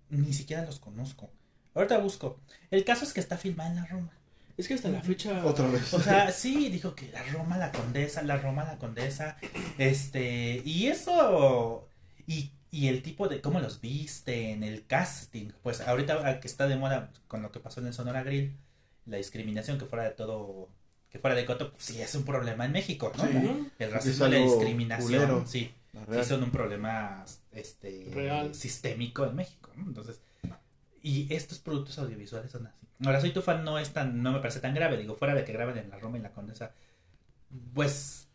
ni 0.10 0.34
siquiera 0.34 0.66
los 0.66 0.80
conozco. 0.80 1.32
Ahorita 1.74 1.98
busco. 2.00 2.40
El 2.70 2.84
caso 2.84 3.06
es 3.06 3.14
que 3.14 3.20
está 3.20 3.38
filmada 3.38 3.70
en 3.70 3.76
la 3.78 3.86
Roma. 3.86 4.12
Es 4.58 4.68
que 4.68 4.74
hasta 4.74 4.90
la 4.90 5.02
fecha. 5.02 5.46
Otra 5.46 5.68
vez. 5.68 5.94
O 5.94 6.00
sea, 6.00 6.32
sí, 6.32 6.70
dijo 6.70 6.94
que 6.94 7.10
la 7.12 7.24
Roma, 7.24 7.58
la 7.58 7.72
condesa, 7.72 8.22
la 8.22 8.38
Roma, 8.38 8.64
la 8.64 8.78
condesa. 8.78 9.38
Este. 9.78 10.62
Y 10.66 10.88
eso. 10.88 11.88
Y, 12.28 12.52
y 12.70 12.88
el 12.88 13.02
tipo 13.02 13.28
de 13.28 13.42
cómo 13.42 13.60
los 13.60 13.82
viste 13.82 14.52
en 14.52 14.64
el 14.64 14.86
casting. 14.86 15.52
Pues 15.64 15.82
ahorita 15.82 16.40
que 16.40 16.48
está 16.48 16.68
de 16.68 16.76
moda 16.76 17.12
con 17.28 17.42
lo 17.42 17.52
que 17.52 17.60
pasó 17.60 17.80
en 17.80 17.88
el 17.88 17.94
Sonora 17.94 18.24
Grill, 18.24 18.56
la 19.06 19.18
discriminación 19.18 19.80
que 19.80 19.86
fuera 19.86 20.04
de 20.04 20.12
todo. 20.12 20.70
Que 21.10 21.20
fuera 21.20 21.36
de 21.36 21.46
coto, 21.46 21.72
pues 21.72 21.84
sí 21.84 22.02
es 22.02 22.16
un 22.16 22.24
problema 22.24 22.66
en 22.66 22.72
México, 22.72 23.12
¿no? 23.18 23.26
Sí. 23.26 23.70
El 23.80 23.92
racismo 23.92 24.28
y 24.28 24.32
la 24.32 24.38
discriminación, 24.38 25.48
sí. 25.48 25.72
Sí 26.12 26.24
son 26.24 26.44
un 26.44 26.52
problema 26.52 27.26
este, 27.52 28.08
Real. 28.14 28.56
sistémico 28.56 29.26
en 29.26 29.36
México, 29.36 29.72
¿no? 29.76 29.88
Entonces, 29.88 30.22
y 31.02 31.34
estos 31.34 31.60
productos 31.60 31.98
audiovisuales 32.00 32.52
son 32.52 32.68
así. 32.68 32.78
Ahora, 33.06 33.20
Soy 33.22 33.32
tu 33.32 33.42
fan 33.42 33.64
no 33.64 33.80
es 33.80 33.92
tan, 33.94 34.22
no 34.22 34.32
me 34.32 34.40
parece 34.40 34.60
tan 34.60 34.74
grave, 34.76 34.98
digo, 34.98 35.16
fuera 35.16 35.34
de 35.34 35.44
que 35.44 35.54
graben 35.54 35.78
en 35.78 35.90
la 35.90 35.98
Roma 35.98 36.18
y 36.18 36.22
la 36.22 36.32
Condesa, 36.32 36.72
pues... 37.74 38.28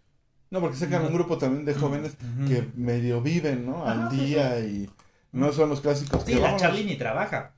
No, 0.51 0.61
porque 0.61 0.77
sacan 0.77 1.03
No. 1.03 1.09
un 1.09 1.15
grupo 1.15 1.39
también 1.39 1.65
de 1.65 1.75
jóvenes 1.75 2.17
que 2.47 2.69
medio 2.77 3.21
viven, 3.21 3.67
¿no? 3.67 3.85
Al 3.87 4.09
día 4.11 4.61
y 4.61 4.89
no 5.33 5.53
son 5.53 5.69
los 5.71 5.81
clásicos 5.81 6.23
Sí, 6.25 6.35
que 6.35 6.41
la. 6.41 6.57
Charlie 6.57 6.85
ni 6.85 6.97
trabaja. 6.97 7.53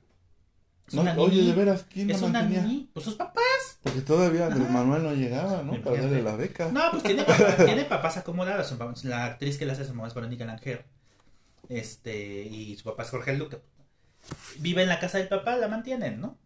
Es 0.87 0.95
No, 0.95 1.01
una 1.03 1.15
oye, 1.19 1.43
de 1.43 1.53
veras, 1.53 1.85
¿quién 1.87 2.09
Es 2.09 2.19
la 2.21 2.27
una 2.27 2.39
mantenía? 2.39 2.63
nini. 2.63 2.89
Pues 2.91 3.03
sus 3.05 3.13
papás. 3.13 3.77
Porque 3.83 4.01
todavía 4.01 4.47
Andrés. 4.47 4.71
Manuel 4.71 5.03
no 5.03 5.13
llegaba, 5.13 5.61
¿no? 5.61 5.79
Para 5.83 6.01
darle 6.01 6.23
la 6.23 6.35
beca. 6.35 6.71
No, 6.71 6.81
pues 6.89 7.03
tiene, 7.03 7.23
papá- 7.25 7.57
tiene 7.63 7.85
papás 7.85 8.17
acomodados. 8.17 8.75
La 9.05 9.25
actriz 9.25 9.59
que 9.59 9.67
le 9.67 9.73
hace 9.73 9.83
a 9.83 9.85
su 9.85 9.93
mamá 9.93 10.07
es 10.07 10.15
Verónica 10.15 10.45
Langer. 10.45 10.83
Este, 11.69 12.41
y 12.41 12.75
su 12.75 12.83
papá 12.85 13.03
es 13.03 13.09
Jorge 13.11 13.37
Luque. 13.37 13.59
Vive 14.59 14.83
en 14.83 14.89
la 14.89 14.99
casa 14.99 15.17
del 15.17 15.27
papá, 15.27 15.57
la 15.57 15.67
mantienen, 15.67 16.21
¿no? 16.21 16.37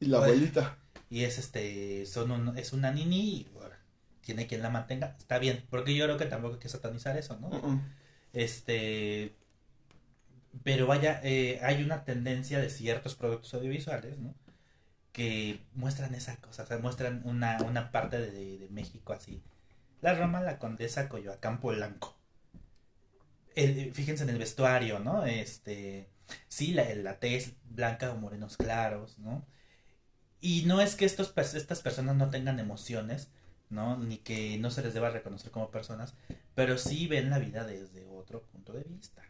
Y 0.00 0.06
la 0.06 0.20
Oye. 0.20 0.32
abuelita. 0.32 0.78
y 1.10 1.24
es 1.24 1.38
este 1.38 2.04
son 2.06 2.30
un- 2.30 2.58
es 2.58 2.72
una 2.74 2.92
nini 2.92 3.40
y 3.40 3.48
bueno, 3.54 3.74
tiene 4.20 4.46
quien 4.46 4.62
la 4.62 4.70
mantenga 4.70 5.16
está 5.18 5.38
bien 5.38 5.64
porque 5.70 5.94
yo 5.96 6.04
creo 6.04 6.18
que 6.18 6.26
tampoco 6.26 6.54
hay 6.54 6.60
que 6.60 6.68
satanizar 6.68 7.16
eso 7.16 7.38
no 7.40 7.48
Uh-uh. 7.48 7.80
este 8.34 9.34
pero 10.64 10.86
vaya 10.86 11.20
eh, 11.24 11.60
hay 11.62 11.82
una 11.82 12.04
tendencia 12.04 12.58
de 12.60 12.70
ciertos 12.70 13.14
productos 13.14 13.54
audiovisuales 13.54 14.18
no 14.18 14.34
que 15.12 15.60
muestran 15.74 16.14
esa 16.14 16.36
cosa 16.38 16.64
o 16.64 16.66
sea, 16.66 16.78
muestran 16.78 17.22
una, 17.24 17.58
una 17.62 17.90
parte 17.92 18.18
de, 18.20 18.58
de 18.58 18.68
México 18.70 19.12
así 19.12 19.42
la 20.02 20.14
Roma 20.14 20.40
la 20.42 20.58
Condesa 20.58 21.08
Coyoacán 21.08 21.60
Polanco 21.60 22.16
El- 23.54 23.92
fíjense 23.92 24.22
en 24.24 24.30
el 24.30 24.38
vestuario 24.38 24.98
no 25.00 25.24
este 25.26 26.08
sí 26.48 26.72
la, 26.72 26.94
la 26.94 27.18
tez 27.18 27.54
blanca 27.64 28.12
o 28.12 28.16
morenos 28.16 28.56
claros 28.56 29.18
no 29.18 29.46
y 30.40 30.62
no 30.66 30.80
es 30.80 30.94
que 30.94 31.04
estos, 31.04 31.32
estas 31.36 31.82
personas 31.82 32.16
no 32.16 32.30
tengan 32.30 32.60
emociones, 32.60 33.28
¿no? 33.70 33.96
Ni 33.96 34.18
que 34.18 34.56
no 34.58 34.70
se 34.70 34.82
les 34.82 34.94
deba 34.94 35.10
reconocer 35.10 35.50
como 35.50 35.70
personas, 35.70 36.14
pero 36.54 36.78
sí 36.78 37.06
ven 37.06 37.30
la 37.30 37.38
vida 37.38 37.64
desde 37.64 38.06
otro 38.06 38.42
punto 38.42 38.72
de 38.72 38.84
vista. 38.84 39.22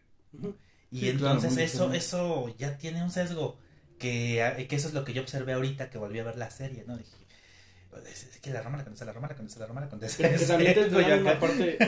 Y 0.91 1.01
Sí, 1.01 1.09
entonces 1.09 1.57
eso, 1.57 1.93
eso 1.93 2.55
ya 2.59 2.77
tiene 2.77 3.03
un 3.03 3.11
sesgo, 3.11 3.59
que, 3.99 4.43
ah, 4.43 4.57
que 4.57 4.77
eso 4.77 4.89
es 4.89 4.95
lo 4.95 5.05
que 5.05 5.13
yo 5.15 5.23
observé 5.23 5.55
ahorita 5.55 5.91
que 5.91 5.99
volví 5.99 6.19
a 6.19 6.25
ver 6.25 6.37
la 6.37 6.51
serie, 6.51 6.85
¿no? 6.87 6.97
Dije, 6.97 7.17
"Pues, 7.91 8.07
es, 8.07 8.39
que 8.39 8.51
la 8.51 8.63
Roma 8.63 8.77
la 8.79 8.85
condesa, 8.85 9.05
la 9.07 9.13
Roma 9.13 9.29
la 9.29 9.37
condesa, 9.37 9.59
la 9.61 9.67
Roma 9.67 9.81
la. 9.81 9.89
Que 9.89 10.47
también 10.47 10.75
te, 10.75 10.91
te 10.91 11.37
parte. 11.37 11.79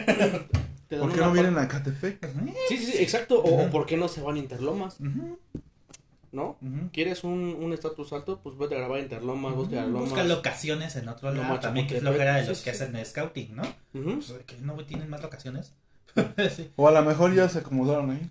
Te 0.90 0.96
dan 0.96 1.06
¿Por 1.06 1.16
qué 1.16 1.24
no 1.24 1.32
vienen 1.32 1.56
a 1.56 1.68
Catepec? 1.68 2.18
Sí, 2.68 2.76
sí, 2.76 2.92
sí, 2.92 2.98
exacto. 2.98 3.40
O, 3.40 3.70
por 3.70 3.86
qué 3.86 3.96
no 3.96 4.08
se 4.08 4.20
van 4.20 4.34
a 4.34 4.38
Interlomas, 4.40 4.98
¿no? 6.32 6.58
¿Quieres 6.92 7.22
un 7.22 7.56
un 7.60 7.72
estatus 7.72 8.12
alto? 8.12 8.40
Pues 8.42 8.58
vete 8.58 8.74
a 8.74 8.78
grabar 8.78 8.98
Interlomas, 8.98 9.54
busca 9.54 9.86
Lomas. 9.86 10.10
Busca 10.10 10.24
locaciones 10.24 10.96
en 10.96 11.08
otro 11.08 11.30
lado, 11.30 11.44
Loma, 11.44 11.60
también 11.60 11.86
que 11.86 11.96
es 11.96 12.02
Chapultepec, 12.02 12.26
flojera 12.26 12.36
de 12.36 12.42
sí, 12.42 12.48
los 12.48 12.58
sí, 12.58 12.64
que 12.64 12.74
sí. 12.74 12.82
hacen 12.82 13.06
scouting, 13.06 13.56
¿no? 13.56 13.62
Pues, 13.92 14.32
que 14.46 14.58
no 14.58 14.74
tienen 14.84 15.08
más 15.08 15.22
locaciones. 15.22 15.74
sí. 16.56 16.70
O 16.74 16.88
a 16.88 16.90
lo 16.90 17.02
mejor 17.02 17.32
ya 17.34 17.48
se 17.48 17.60
acomodaron 17.60 18.10
ahí. 18.10 18.28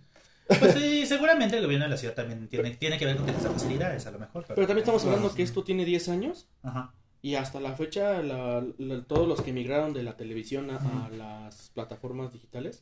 Pues 0.48 0.74
sí, 0.74 1.06
seguramente 1.08 1.58
el 1.58 1.64
gobierno 1.64 1.86
de 1.86 1.92
la 1.92 1.98
ciudad 1.98 2.14
también 2.14 2.50
tiene, 2.50 2.72
tiene 2.72 2.98
que 2.98 3.06
ver 3.06 3.16
con 3.16 3.30
esas 3.30 3.54
facilidades, 3.54 4.06
a 4.06 4.12
lo 4.12 4.20
mejor. 4.20 4.44
Pero 4.48 4.68
también 4.68 4.80
estamos 4.80 5.06
hablando 5.06 5.34
que 5.34 5.44
esto 5.44 5.64
tiene 5.64 5.86
10 5.86 6.10
años 6.10 6.48
Ajá. 6.62 6.92
Y 7.22 7.36
hasta 7.36 7.60
la 7.60 7.74
fecha 7.76 8.22
la- 8.22 8.66
la- 8.78 9.04
todos 9.04 9.28
los 9.28 9.42
que 9.42 9.50
emigraron 9.52 9.94
de 9.94 10.04
la 10.04 10.16
televisión 10.18 10.70
a, 10.72 11.10
las 11.10 11.70
plataformas 11.74 12.32
digitales 12.34 12.80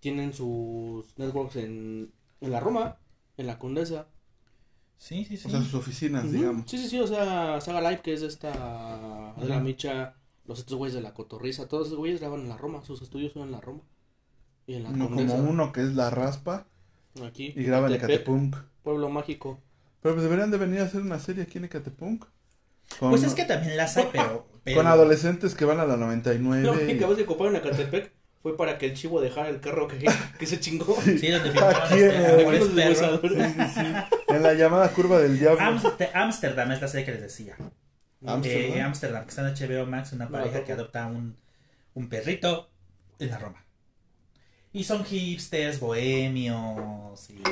tienen 0.00 0.32
sus 0.32 1.18
networks 1.18 1.56
en, 1.56 2.12
en 2.40 2.50
la 2.50 2.60
Roma, 2.60 2.96
en 3.36 3.46
la 3.46 3.58
Condesa. 3.58 4.06
Sí, 4.96 5.24
sí, 5.24 5.36
sí. 5.36 5.48
O 5.48 5.50
sea, 5.50 5.60
sus 5.60 5.74
oficinas, 5.74 6.30
digamos. 6.32 6.70
Sí, 6.70 6.78
sí, 6.78 6.88
sí, 6.88 6.98
o 7.00 7.06
sea, 7.06 7.60
Saga 7.60 7.82
Live, 7.82 8.00
que 8.02 8.14
es 8.14 8.22
esta 8.22 9.34
de 9.38 9.46
la. 9.48 9.60
Micha, 9.60 10.14
los 10.46 10.60
estos 10.60 10.78
güeyes 10.78 10.94
de 10.94 11.02
la 11.02 11.12
Cotorriza, 11.12 11.68
todos 11.68 11.88
esos 11.88 11.98
güeyes 11.98 12.20
graban 12.20 12.40
en 12.40 12.48
la 12.48 12.56
Roma, 12.56 12.82
sus 12.84 13.02
estudios 13.02 13.32
son 13.32 13.42
en 13.42 13.50
la 13.52 13.60
Roma. 13.60 13.82
Y 14.66 14.74
en 14.74 14.84
la 14.84 14.90
No 14.90 15.08
Condesa, 15.08 15.36
como 15.36 15.50
uno 15.50 15.72
que 15.72 15.82
es 15.82 15.94
la 15.94 16.08
raspa 16.10 16.66
aquí, 17.24 17.52
y 17.54 17.62
graban 17.64 17.92
en 17.92 17.98
Catepec, 18.00 18.24
Catepunk. 18.24 18.56
Pueblo 18.82 19.10
mágico. 19.10 19.60
Pero 20.00 20.14
pues 20.14 20.24
deberían 20.24 20.50
de 20.50 20.58
venir 20.58 20.80
a 20.80 20.84
hacer 20.84 21.02
una 21.02 21.18
serie 21.18 21.42
aquí 21.42 21.58
en 21.58 21.64
Ecatepunk. 21.66 22.24
Con, 22.98 23.10
Pues 23.10 23.22
es 23.22 23.34
que 23.34 23.44
también 23.44 23.76
las 23.76 23.96
hay, 23.96 24.08
pero. 24.12 24.46
pero- 24.64 24.76
con 24.76 24.86
adolescentes 24.86 25.54
que 25.54 25.64
van 25.64 25.80
a 25.80 25.86
la 25.86 25.96
99. 25.96 26.62
No, 26.62 26.74
y- 26.74 26.86
que 26.86 26.92
acabas 26.94 27.16
de 27.16 27.26
coparon 27.26 27.56
a 27.56 27.62
Catepec 27.62 28.12
fue 28.42 28.56
para 28.56 28.78
que 28.78 28.86
el 28.86 28.94
chivo 28.94 29.20
dejara 29.20 29.48
el 29.48 29.60
carro 29.60 29.88
que, 29.88 30.06
que 30.38 30.46
se 30.46 30.60
chingó. 30.60 30.96
Sí, 31.02 31.30
donde 31.30 31.50
firmaron 31.50 31.82
Aquí 31.82 31.94
este, 31.94 32.42
en. 32.42 32.62
Sí, 32.62 33.62
sí, 33.74 33.80
sí. 33.80 34.38
La 34.40 34.54
llamada 34.54 34.88
curva 34.90 35.18
del 35.18 35.38
diablo. 35.38 35.60
Amsterdam 36.14 36.70
es 36.72 36.80
la 36.80 36.88
serie 36.88 37.04
que 37.04 37.12
les 37.12 37.22
decía. 37.22 37.56
Amsterdam. 38.24 38.78
Eh, 38.78 38.82
Amsterdam, 38.82 39.24
que 39.24 39.30
está 39.30 39.48
en 39.48 39.54
HBO 39.54 39.86
Max, 39.86 40.12
una 40.12 40.28
pareja 40.28 40.64
que 40.64 40.72
adopta 40.72 41.06
un, 41.06 41.36
un 41.94 42.08
perrito 42.08 42.70
en 43.18 43.30
la 43.30 43.38
Roma. 43.38 43.64
Y 44.72 44.84
son 44.84 45.04
hipsters, 45.04 45.80
bohemios 45.80 47.30
y... 47.30 47.42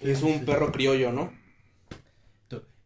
Es 0.00 0.22
un 0.22 0.44
perro 0.44 0.72
criollo, 0.72 1.12
¿no? 1.12 1.32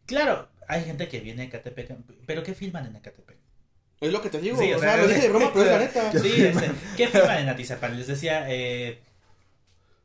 Claro, 0.05 0.47
hay 0.67 0.83
gente 0.83 1.07
que 1.07 1.19
viene 1.19 1.43
a 1.43 1.45
Ecatepec, 1.45 1.95
pero 2.25 2.43
¿qué 2.43 2.53
filman 2.53 2.85
en 2.85 2.95
Ecatepec? 2.97 3.37
Es 3.99 4.11
lo 4.11 4.21
que 4.21 4.29
te 4.29 4.39
digo, 4.39 4.57
Sí, 4.59 4.71
o 4.73 4.77
o 4.77 4.79
sea, 4.79 4.93
sea, 4.93 5.01
lo 5.01 5.07
dije 5.07 5.21
de 5.21 5.29
broma, 5.29 5.51
pero 5.53 5.65
es 5.65 5.71
la 5.71 5.79
neta. 6.11 6.11
Sí, 6.19 6.41
este, 6.43 6.71
¿qué 6.95 7.07
filman 7.07 7.39
en 7.39 7.49
Atizapán? 7.49 7.97
Les 7.97 8.07
decía, 8.07 8.45
eh, 8.49 8.99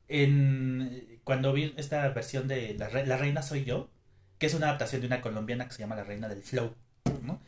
en, 0.09 1.19
cuando 1.25 1.53
vi 1.53 1.75
esta 1.77 2.09
versión 2.11 2.49
de 2.49 2.75
la, 2.75 2.89
Re- 2.89 3.07
La 3.07 3.17
Reina 3.17 3.43
Soy 3.43 3.65
Yo, 3.65 3.91
que 4.39 4.47
es 4.47 4.55
una 4.55 4.69
adaptación 4.69 5.01
de 5.01 5.07
una 5.07 5.21
colombiana 5.21 5.67
que 5.67 5.73
se 5.73 5.81
llama 5.81 5.97
La 5.97 6.05
Reina 6.05 6.29
del 6.29 6.43
Flow, 6.43 6.75
¿no? 7.23 7.41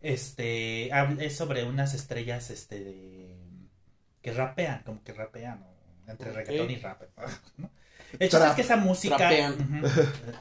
Este, 0.00 0.90
es 1.24 1.36
sobre 1.36 1.64
unas 1.64 1.94
estrellas, 1.94 2.50
este, 2.50 2.80
de, 2.82 3.36
que 4.20 4.32
rapean, 4.32 4.82
como 4.84 5.02
que 5.04 5.12
rapean, 5.12 5.62
o 5.62 6.10
entre 6.10 6.30
Ok. 6.30 6.36
reggaetón 6.36 6.70
y 6.70 6.76
rap, 6.76 7.02
¿no? 7.56 7.70
El 8.18 8.28
chiste 8.28 8.46
es 8.46 8.52
que 8.54 8.62
esa 8.62 8.76
música, 8.76 9.30
ujú, 9.52 9.86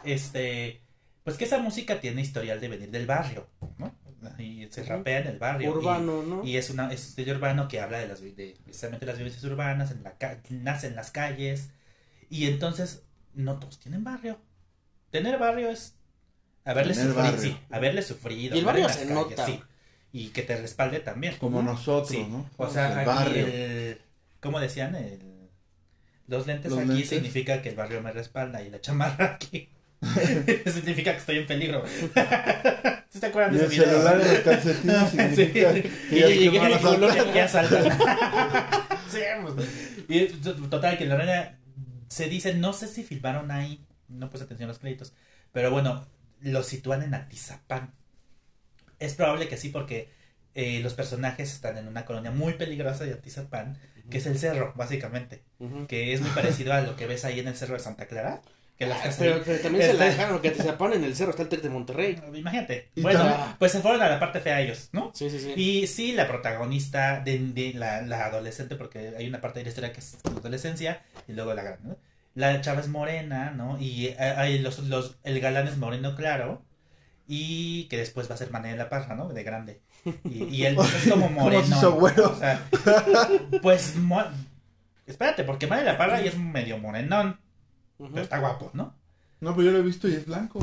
este, 0.03 0.81
pues 1.23 1.37
que 1.37 1.45
esa 1.45 1.59
música 1.59 1.99
tiene 2.01 2.21
historial 2.21 2.59
de 2.59 2.67
venir 2.67 2.91
del 2.91 3.05
barrio, 3.05 3.47
¿no? 3.77 3.93
Y 4.37 4.67
se 4.69 4.83
rapea 4.83 5.19
en 5.19 5.27
el 5.27 5.39
barrio. 5.39 5.69
y- 5.69 5.73
Urbano, 5.73 6.21
¿no? 6.23 6.43
y 6.45 6.57
es 6.57 6.69
una 6.69 6.91
es 6.93 7.07
estilo 7.09 7.33
urbano 7.33 7.67
que 7.67 7.79
habla 7.79 7.99
de 7.99 8.07
las 8.07 8.21
de 8.21 8.55
precisamente 8.63 9.05
las 9.05 9.17
vivencias 9.17 9.43
urbanas, 9.45 9.91
en 9.91 10.03
la 10.03 10.15
nace 10.49 10.87
en 10.87 10.95
las 10.95 11.11
calles. 11.11 11.69
Y 12.29 12.45
entonces, 12.47 13.03
no 13.33 13.59
todos 13.59 13.79
tienen 13.79 14.03
barrio. 14.03 14.39
Tener 15.09 15.37
barrio 15.39 15.69
es 15.69 15.95
haberle 16.63 16.93
Tener 16.93 17.09
sufrido, 17.09 17.31
barrio. 17.31 17.41
sí, 17.51 17.57
haberle 17.71 18.01
sufrido. 18.03 18.55
Y 18.55 18.59
el 18.59 18.65
barrio 18.65 18.87
se 18.89 18.99
calles, 18.99 19.13
nota. 19.13 19.45
sí. 19.45 19.61
Y 20.13 20.29
que 20.29 20.43
te 20.43 20.55
respalde 20.57 20.99
también. 20.99 21.35
Como 21.37 21.61
nosotros, 21.63 22.09
Sí. 22.09 22.25
¿no? 22.29 22.49
O 22.57 22.69
sea, 22.69 22.99
el 23.01 23.07
barrio. 23.07 23.47
el 23.47 24.01
¿cómo 24.39 24.59
decían? 24.59 24.95
El 24.95 25.19
los 26.27 26.47
lentes 26.47 26.71
Los 26.71 26.79
aquí 26.81 26.89
lentes. 26.89 27.09
significa 27.09 27.61
que 27.61 27.69
el 27.69 27.75
barrio 27.75 28.01
me 28.01 28.11
respalda 28.13 28.61
y 28.61 28.69
la 28.69 28.79
chamarra 28.79 29.25
aquí 29.35 29.69
significa 30.73 31.11
que 31.13 31.17
estoy 31.19 31.37
en 31.39 31.47
peligro. 31.47 31.83
¿Sí 33.09 33.19
te 33.19 33.25
acuerdan 33.27 33.53
Y 33.53 33.57
de 33.59 33.65
el 33.65 33.71
ese 33.71 33.81
video? 33.81 33.85
celular 34.01 34.21
en 34.21 34.27
los 34.33 34.39
calcetines 34.39 35.09
significa 35.11 35.73
Sí. 35.73 35.81
que 35.81 35.89
Que 36.09 36.19
ya 36.19 36.27
ya 36.27 36.35
llegué 36.35 36.59
a 36.59 36.63
mi 36.63 37.39
y 37.39 37.47
saltan. 37.47 37.83
sí, 39.11 39.19
pues. 39.55 39.69
Y 40.07 40.25
total, 40.69 40.97
que 40.97 41.03
en 41.03 41.09
la 41.09 41.17
reina 41.17 41.57
se 42.07 42.27
dice, 42.27 42.53
no 42.55 42.73
sé 42.73 42.87
si 42.87 43.03
filmaron 43.03 43.51
ahí, 43.51 43.85
no 44.07 44.29
puse 44.29 44.43
atención 44.45 44.69
a 44.69 44.71
los 44.73 44.79
créditos, 44.79 45.13
pero 45.51 45.71
bueno, 45.71 46.05
lo 46.41 46.63
sitúan 46.63 47.03
en 47.03 47.13
Atizapán. 47.13 47.93
Es 48.99 49.13
probable 49.13 49.47
que 49.47 49.57
sí, 49.57 49.69
porque 49.69 50.09
eh, 50.53 50.79
los 50.81 50.93
personajes 50.93 51.51
están 51.53 51.77
en 51.77 51.87
una 51.87 52.05
colonia 52.05 52.31
muy 52.31 52.53
peligrosa 52.53 53.03
de 53.05 53.13
Atizapán, 53.13 53.77
que 54.09 54.17
es 54.17 54.25
el 54.25 54.37
cerro, 54.37 54.73
básicamente, 54.75 55.43
que 55.87 56.11
es 56.13 56.21
muy 56.21 56.29
parecido 56.31 56.73
a 56.73 56.81
lo 56.81 56.95
que 56.95 57.07
ves 57.07 57.23
ahí 57.23 57.39
en 57.39 57.47
el 57.47 57.55
cerro 57.55 57.75
de 57.75 57.79
Santa 57.79 58.07
Clara. 58.07 58.41
Que 58.81 58.87
las 58.87 58.97
Ah, 58.97 59.03
casas 59.03 59.17
pero, 59.19 59.41
pero 59.45 59.59
también 59.61 59.85
se 59.85 59.93
la 59.93 60.07
Este- 60.07 60.17
dejaron, 60.17 60.41
que 60.41 60.49
te 60.49 60.63
sepan 60.63 60.93
en 60.93 61.03
el 61.03 61.15
cerro, 61.15 61.29
está 61.29 61.43
el 61.43 61.49
Tec 61.49 61.61
de 61.61 61.69
Monterrey. 61.69 62.19
Imagínate. 62.33 62.89
Y 62.95 63.01
Bueno, 63.01 63.55
pues 63.59 63.71
se 63.73 63.79
fueron 63.79 64.01
a 64.01 64.09
la 64.09 64.19
parte 64.19 64.39
fea 64.39 64.59
ellos, 64.59 64.89
¿no? 64.91 65.11
Sí, 65.13 65.29
sí, 65.29 65.39
sí. 65.39 65.53
Y 65.55 65.85
sí, 65.85 66.13
la 66.13 66.27
protagonista 66.27 67.19
de, 67.19 67.37
de 67.37 67.73
la, 67.75 68.01
la 68.01 68.25
adolescente, 68.25 68.75
porque 68.75 69.13
hay 69.15 69.27
una 69.27 69.39
parte 69.39 69.59
de 69.59 69.65
la 69.65 69.69
historia 69.69 69.93
que 69.93 69.99
es 69.99 70.17
la 70.23 70.31
adolescencia 70.39 71.03
y 71.27 71.33
luego 71.33 71.53
la 71.53 71.61
gran, 71.61 71.77
¿no? 71.83 71.95
la 72.33 72.59
chava 72.61 72.79
es 72.81 72.87
morena, 72.87 73.51
¿no? 73.51 73.77
Y 73.79 74.07
eh, 74.07 74.15
hay 74.17 74.57
los, 74.57 74.79
los, 74.79 75.17
el 75.23 75.39
galán 75.41 75.67
es 75.67 75.77
moreno 75.77 76.15
claro. 76.15 76.63
Y 77.27 77.83
que 77.89 77.97
después 77.97 78.27
va 78.31 78.33
a 78.33 78.37
ser 78.39 78.49
Mané 78.49 78.71
de 78.71 78.77
la 78.77 78.89
Parra, 78.89 79.13
¿no? 79.15 79.29
De 79.29 79.43
grande. 79.43 79.81
Y, 80.25 80.45
y 80.45 80.65
él 80.65 80.75
es 80.79 81.07
como 81.11 81.29
moreno. 81.29 81.77
O 81.79 82.35
sea, 82.39 82.67
pues, 83.61 83.93
espérate, 85.05 85.43
porque 85.43 85.67
Mané 85.67 85.83
de 85.83 85.91
la 85.91 85.97
Parra 85.99 86.19
ya 86.21 86.29
es 86.29 86.37
medio 86.37 86.79
morenón. 86.79 87.39
Pero 88.09 88.23
está 88.23 88.39
guapo, 88.39 88.71
¿no? 88.73 88.95
No, 89.39 89.55
pero 89.55 89.67
yo 89.67 89.71
lo 89.71 89.79
he 89.79 89.83
visto 89.83 90.07
y 90.07 90.13
es 90.13 90.25
blanco. 90.25 90.59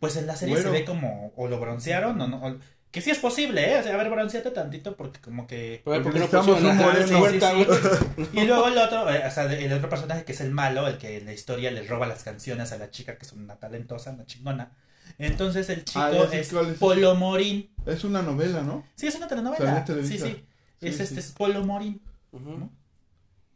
Pues 0.00 0.16
en 0.16 0.26
la 0.26 0.36
serie 0.36 0.56
se 0.56 0.70
ve 0.70 0.84
como, 0.84 1.32
o 1.36 1.48
lo 1.48 1.58
broncearon 1.58 2.20
o 2.20 2.28
no. 2.28 2.58
que 2.90 3.00
sí 3.00 3.10
es 3.10 3.18
posible, 3.18 3.72
¿eh? 3.72 3.80
O 3.80 3.82
sea, 3.82 3.94
a 3.94 3.96
ver, 3.96 4.10
bronceate 4.10 4.50
tantito 4.50 4.96
porque 4.96 5.20
como 5.20 5.46
que... 5.46 5.80
porque, 5.84 6.18
no 6.18 6.24
estamos 6.24 6.60
un 6.60 8.28
Y 8.32 8.44
luego 8.44 8.68
el 8.68 8.78
otro, 8.78 9.10
eh, 9.10 9.26
o 9.26 9.30
sea, 9.30 9.52
el 9.52 9.72
otro 9.72 9.88
personaje 9.88 10.24
que 10.24 10.32
es 10.32 10.40
el 10.40 10.50
malo, 10.50 10.86
el 10.86 10.98
que 10.98 11.16
en 11.18 11.24
la 11.24 11.32
historia 11.32 11.70
le 11.70 11.82
roba 11.84 12.06
las 12.06 12.22
canciones 12.22 12.70
a 12.72 12.78
la 12.78 12.90
chica, 12.90 13.16
que 13.16 13.24
es 13.24 13.32
una 13.32 13.56
talentosa, 13.56 14.12
una 14.12 14.26
chingona. 14.26 14.76
Entonces 15.18 15.68
el 15.70 15.84
chico 15.84 16.00
ah, 16.00 16.28
es, 16.32 16.52
Polo 16.78 17.14
Morín. 17.14 17.70
Es 17.86 18.04
una 18.04 18.22
novela, 18.22 18.62
¿no? 18.62 18.84
Sí, 18.94 19.06
es 19.06 19.14
una 19.14 19.28
telenovela. 19.28 19.84
Sí, 19.86 20.18
sí. 20.18 20.44
Es 20.80 21.00
este, 21.00 21.20
es 21.20 21.32
Polo 21.32 21.64
Morín. 21.64 22.02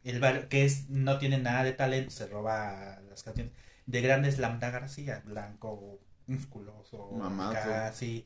El 0.03 0.47
que 0.47 0.65
es, 0.65 0.89
no 0.89 1.17
tiene 1.19 1.37
nada 1.37 1.63
de 1.63 1.73
talento, 1.73 2.11
se 2.11 2.27
roba 2.27 2.99
las 3.09 3.23
canciones. 3.23 3.53
De 3.85 4.01
grandes 4.01 4.37
Lambda 4.37 4.69
García, 4.69 5.21
blanco, 5.25 5.99
musculoso, 6.27 7.09
casi. 7.51 8.25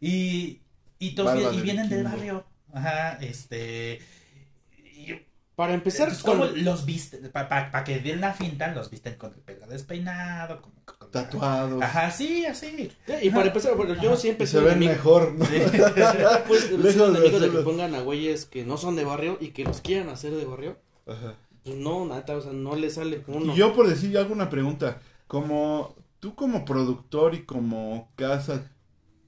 Y, 0.00 0.60
y, 0.98 1.14
todos, 1.14 1.54
y 1.54 1.60
vienen 1.60 1.88
del 1.88 2.04
barrio. 2.04 2.44
Ajá, 2.72 3.18
este. 3.20 4.00
para 5.54 5.74
empezar, 5.74 6.12
¿cómo 6.22 6.46
los 6.46 6.84
visten? 6.84 7.30
Para 7.30 7.84
que 7.84 8.00
den 8.00 8.20
la 8.20 8.34
finta, 8.34 8.68
los 8.74 8.90
visten 8.90 9.14
con 9.14 9.32
el 9.32 9.40
pelo 9.40 9.66
despeinado, 9.66 10.60
con, 10.60 10.72
tatuado. 11.10 11.80
Ajá, 11.82 12.10
sí, 12.10 12.44
así. 12.44 12.90
y 13.22 13.30
para 13.30 13.46
empezar, 13.46 13.76
bueno, 13.76 13.94
yo 13.94 14.16
siempre 14.16 14.46
Se 14.46 14.60
ven 14.60 14.80
mejor, 14.80 15.32
¿no? 15.32 15.44
pues, 16.48 16.70
Lejos 16.78 17.14
de, 17.14 17.40
de 17.40 17.50
que 17.50 17.58
pongan 17.58 17.94
a 17.94 18.00
güeyes 18.00 18.46
que 18.46 18.64
no 18.64 18.76
son 18.76 18.96
de 18.96 19.04
barrio 19.04 19.38
y 19.40 19.50
que 19.50 19.64
los 19.64 19.80
quieran 19.80 20.08
hacer 20.08 20.32
de 20.32 20.44
barrio. 20.44 20.76
Ajá. 21.06 21.36
Pues 21.64 21.76
no, 21.76 22.04
nada, 22.04 22.36
o 22.36 22.40
sea, 22.40 22.52
no 22.52 22.76
le 22.76 22.90
sale 22.90 23.24
uno. 23.26 23.54
Y 23.54 23.56
yo 23.56 23.74
por 23.74 23.88
decir, 23.88 24.10
yo 24.10 24.20
hago 24.20 24.34
una 24.34 24.50
pregunta. 24.50 25.00
Como 25.26 25.96
tú 26.20 26.34
como 26.34 26.64
productor 26.64 27.34
y 27.34 27.44
como 27.44 28.12
casa 28.16 28.70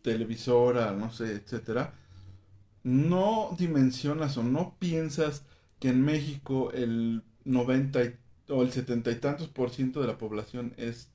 televisora, 0.03 0.93
no 0.93 1.11
sé, 1.11 1.33
etcétera, 1.33 1.95
no 2.85 3.57
dimensionas 3.59 4.37
o 4.37 4.43
no 4.43 4.77
piensas 4.79 5.43
que 5.81 5.89
en 5.89 6.05
México 6.05 6.71
el 6.73 7.23
90 7.45 8.01
o 8.49 8.63
el 8.63 8.71
setenta 8.71 9.11
y 9.11 9.17
tantos 9.17 9.49
por 9.49 9.71
ciento 9.71 10.01
de 10.01 10.07
la 10.07 10.19
población 10.19 10.75
es, 10.77 11.11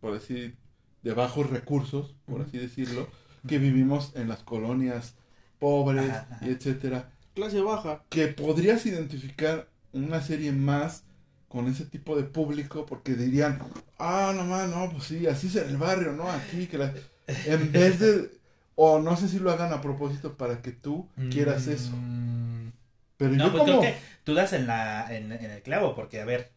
por 0.00 0.14
decir, 0.14 0.56
de 1.02 1.12
bajos 1.14 1.50
recursos, 1.50 2.14
por 2.26 2.40
así 2.42 2.58
decirlo, 2.58 3.08
que 3.46 3.58
vivimos 3.58 4.12
en 4.16 4.28
las 4.28 4.42
colonias 4.42 5.14
pobres 5.58 6.12
y 6.40 6.48
etcétera. 6.48 7.12
Clase 7.34 7.60
baja. 7.60 8.04
Que 8.10 8.28
podrías 8.28 8.84
identificar 8.84 9.68
una 9.92 10.20
serie 10.20 10.52
más 10.52 11.04
con 11.48 11.68
ese 11.68 11.84
tipo 11.84 12.16
de 12.16 12.24
público 12.24 12.86
porque 12.86 13.14
dirían, 13.14 13.58
ah, 13.98 14.32
no 14.34 14.44
más, 14.44 14.68
no, 14.70 14.90
pues 14.90 15.04
sí, 15.04 15.26
así 15.26 15.48
es 15.48 15.56
en 15.56 15.68
el 15.68 15.76
barrio, 15.76 16.12
¿no? 16.12 16.30
Aquí, 16.30 16.66
que 16.66 16.78
la... 16.78 16.94
en 17.26 17.70
vez 17.72 17.98
de, 17.98 18.30
o 18.74 19.00
no 19.00 19.16
sé 19.16 19.28
si 19.28 19.38
lo 19.38 19.50
hagan 19.50 19.72
a 19.72 19.82
propósito 19.82 20.36
para 20.36 20.62
que 20.62 20.72
tú 20.72 21.08
quieras 21.30 21.66
eso. 21.66 21.92
Mm. 21.94 22.72
Pero 23.18 23.32
no, 23.32 23.44
yo 23.44 23.52
pues 23.52 23.62
como... 23.64 23.80
que 23.82 23.94
tú 24.24 24.34
das 24.34 24.52
en, 24.54 24.66
la, 24.66 25.14
en, 25.14 25.30
el 25.30 25.62
clavo, 25.62 25.94
porque 25.94 26.20
a 26.20 26.24
ver, 26.24 26.50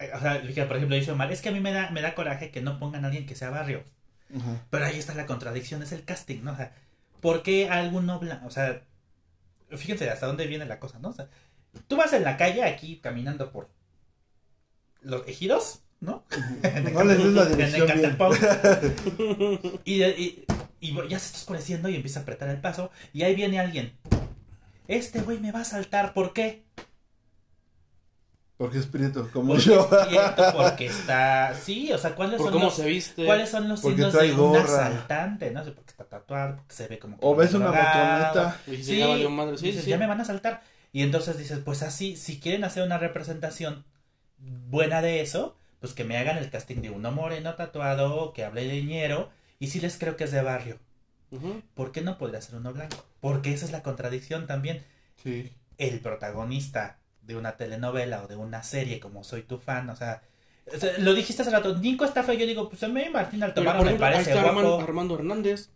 eh, 0.00 0.10
o 0.14 0.20
sea, 0.20 0.42
por 0.66 0.76
ejemplo, 0.76 0.96
dice 0.96 1.14
mal, 1.14 1.30
es 1.30 1.40
que 1.40 1.50
a 1.50 1.52
mí 1.52 1.60
me 1.60 1.72
da, 1.72 1.90
me 1.90 2.02
da 2.02 2.14
coraje 2.14 2.50
que 2.50 2.60
no 2.60 2.78
pongan 2.78 3.04
a 3.04 3.08
alguien 3.08 3.26
que 3.26 3.36
sea 3.36 3.50
barrio. 3.50 3.84
Pero 4.68 4.84
ahí 4.84 4.98
está 4.98 5.14
la 5.14 5.24
contradicción, 5.24 5.82
es 5.82 5.92
el 5.92 6.04
casting, 6.04 6.42
¿no? 6.42 6.52
O 6.52 6.56
sea, 6.56 6.74
¿por 7.20 7.42
qué 7.42 7.70
algún 7.70 8.04
noble, 8.04 8.34
o 8.44 8.50
sea, 8.50 8.82
fíjense 9.76 10.08
hasta 10.10 10.26
dónde 10.26 10.46
viene 10.46 10.64
la 10.64 10.80
cosa, 10.80 10.98
¿no? 10.98 11.08
O 11.08 11.12
sea, 11.12 11.28
Tú 11.86 11.96
vas 11.96 12.12
en 12.12 12.24
la 12.24 12.36
calle 12.36 12.64
aquí 12.64 12.98
caminando 12.98 13.52
por 13.52 13.70
los 15.02 15.26
ejidos, 15.28 15.82
¿no? 16.00 16.24
no 16.92 17.04
les 17.04 17.18
des 17.18 17.32
la 17.32 17.44
dirección 17.46 17.88
y, 19.84 20.02
y, 20.02 20.44
y, 20.80 20.94
ya 21.08 21.18
se 21.18 21.26
está 21.26 21.38
oscureciendo 21.38 21.88
y 21.88 21.96
empieza 21.96 22.20
a 22.20 22.22
apretar 22.22 22.48
el 22.48 22.60
paso 22.60 22.90
y 23.12 23.22
ahí 23.22 23.34
viene 23.34 23.60
alguien. 23.60 23.96
Este 24.86 25.20
güey 25.20 25.38
me 25.38 25.52
va 25.52 25.60
a 25.60 25.64
saltar, 25.64 26.14
¿por 26.14 26.32
qué? 26.32 26.64
Porque 28.58 28.78
es 28.78 28.86
prieto, 28.86 29.30
como 29.32 29.56
yo. 29.56 29.88
porque 30.52 30.86
está. 30.86 31.54
Sí, 31.54 31.92
o 31.92 31.96
sea, 31.96 32.16
¿cuáles 32.16 32.42
son 32.42 32.52
cómo 32.52 32.64
los. 32.64 32.74
se 32.74 32.86
viste. 32.86 33.24
¿Cuáles 33.24 33.48
son 33.48 33.68
los 33.68 33.80
signos 33.80 34.12
de 34.12 34.32
un 34.34 34.56
asaltante? 34.56 35.52
No 35.52 35.64
sé, 35.64 35.70
porque 35.70 35.90
está 35.92 36.04
tatuado, 36.04 36.56
porque 36.56 36.74
se 36.74 36.88
ve 36.88 36.98
como. 36.98 37.16
o 37.20 37.36
ves 37.36 37.54
una 37.54 37.66
motoneta. 37.66 38.60
Sí, 38.66 38.76
sí, 38.82 39.72
sí, 39.80 39.88
ya 39.88 39.96
me 39.96 40.08
van 40.08 40.20
a 40.20 40.24
saltar. 40.24 40.62
Y 40.92 41.02
entonces 41.02 41.38
dices, 41.38 41.60
pues 41.64 41.82
así, 41.82 42.16
si 42.16 42.40
quieren 42.40 42.64
hacer 42.64 42.82
una 42.82 42.98
representación 42.98 43.84
buena 44.38 45.02
de 45.02 45.20
eso, 45.20 45.56
pues 45.78 45.92
que 45.92 46.02
me 46.02 46.16
hagan 46.16 46.36
el 46.36 46.50
casting 46.50 46.82
de 46.82 46.90
uno 46.90 47.12
moreno 47.12 47.54
tatuado, 47.54 48.32
que 48.32 48.44
hable 48.44 48.66
de 48.66 48.72
dinero, 48.72 49.30
y 49.60 49.68
sí 49.68 49.78
les 49.78 49.98
creo 49.98 50.16
que 50.16 50.24
es 50.24 50.32
de 50.32 50.42
barrio. 50.42 50.78
¿Por 51.74 51.92
qué 51.92 52.00
no 52.00 52.18
podría 52.18 52.40
ser 52.40 52.56
uno 52.56 52.72
blanco? 52.72 53.04
Porque 53.20 53.52
esa 53.52 53.66
es 53.66 53.70
la 53.70 53.84
contradicción 53.84 54.48
también. 54.48 54.82
Sí. 55.22 55.52
El 55.76 56.00
protagonista 56.00 56.98
de 57.28 57.36
una 57.36 57.56
telenovela 57.56 58.24
o 58.24 58.26
de 58.26 58.36
una 58.36 58.62
serie 58.62 58.98
como 58.98 59.22
Soy 59.22 59.42
tu 59.42 59.58
fan, 59.58 59.88
o 59.90 59.94
sea, 59.94 60.22
lo 60.98 61.14
dijiste 61.14 61.42
hace 61.42 61.50
rato, 61.50 61.76
Nico 61.76 62.06
está 62.06 62.22
feo, 62.22 62.34
yo 62.34 62.46
digo, 62.46 62.68
pues 62.70 62.82
a 62.82 62.88
mí 62.88 63.02
Martín 63.12 63.42
Altomaro 63.42 63.84
me 63.84 63.94
parece 63.94 64.32
guapo. 64.32 64.80
Armando 64.80 65.14
Hernández 65.14 65.68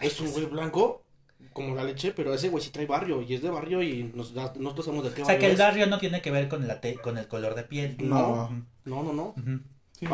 es 0.00 0.20
un 0.20 0.30
güey 0.30 0.46
blanco 0.46 1.02
como 1.52 1.74
la 1.74 1.82
leche, 1.82 2.12
pero 2.12 2.32
ese 2.32 2.48
güey 2.48 2.62
sí 2.62 2.70
trae 2.70 2.86
barrio 2.86 3.22
y 3.22 3.34
es 3.34 3.42
de 3.42 3.50
barrio 3.50 3.82
y 3.82 4.04
nos, 4.14 4.32
nosotros 4.32 4.86
sabemos 4.86 5.04
de 5.04 5.10
qué 5.12 5.22
barrio. 5.22 5.24
O 5.24 5.26
sea, 5.26 5.38
que 5.38 5.46
el 5.46 5.56
barrio 5.56 5.86
no 5.86 5.98
tiene 5.98 6.22
que 6.22 6.30
ver 6.30 6.48
con, 6.48 6.66
la 6.68 6.80
con 7.02 7.18
el 7.18 7.26
color 7.26 7.56
de 7.56 7.64
piel. 7.64 7.96
No, 7.98 8.48
no, 8.84 9.02
no, 9.02 9.12
no. 9.12 9.34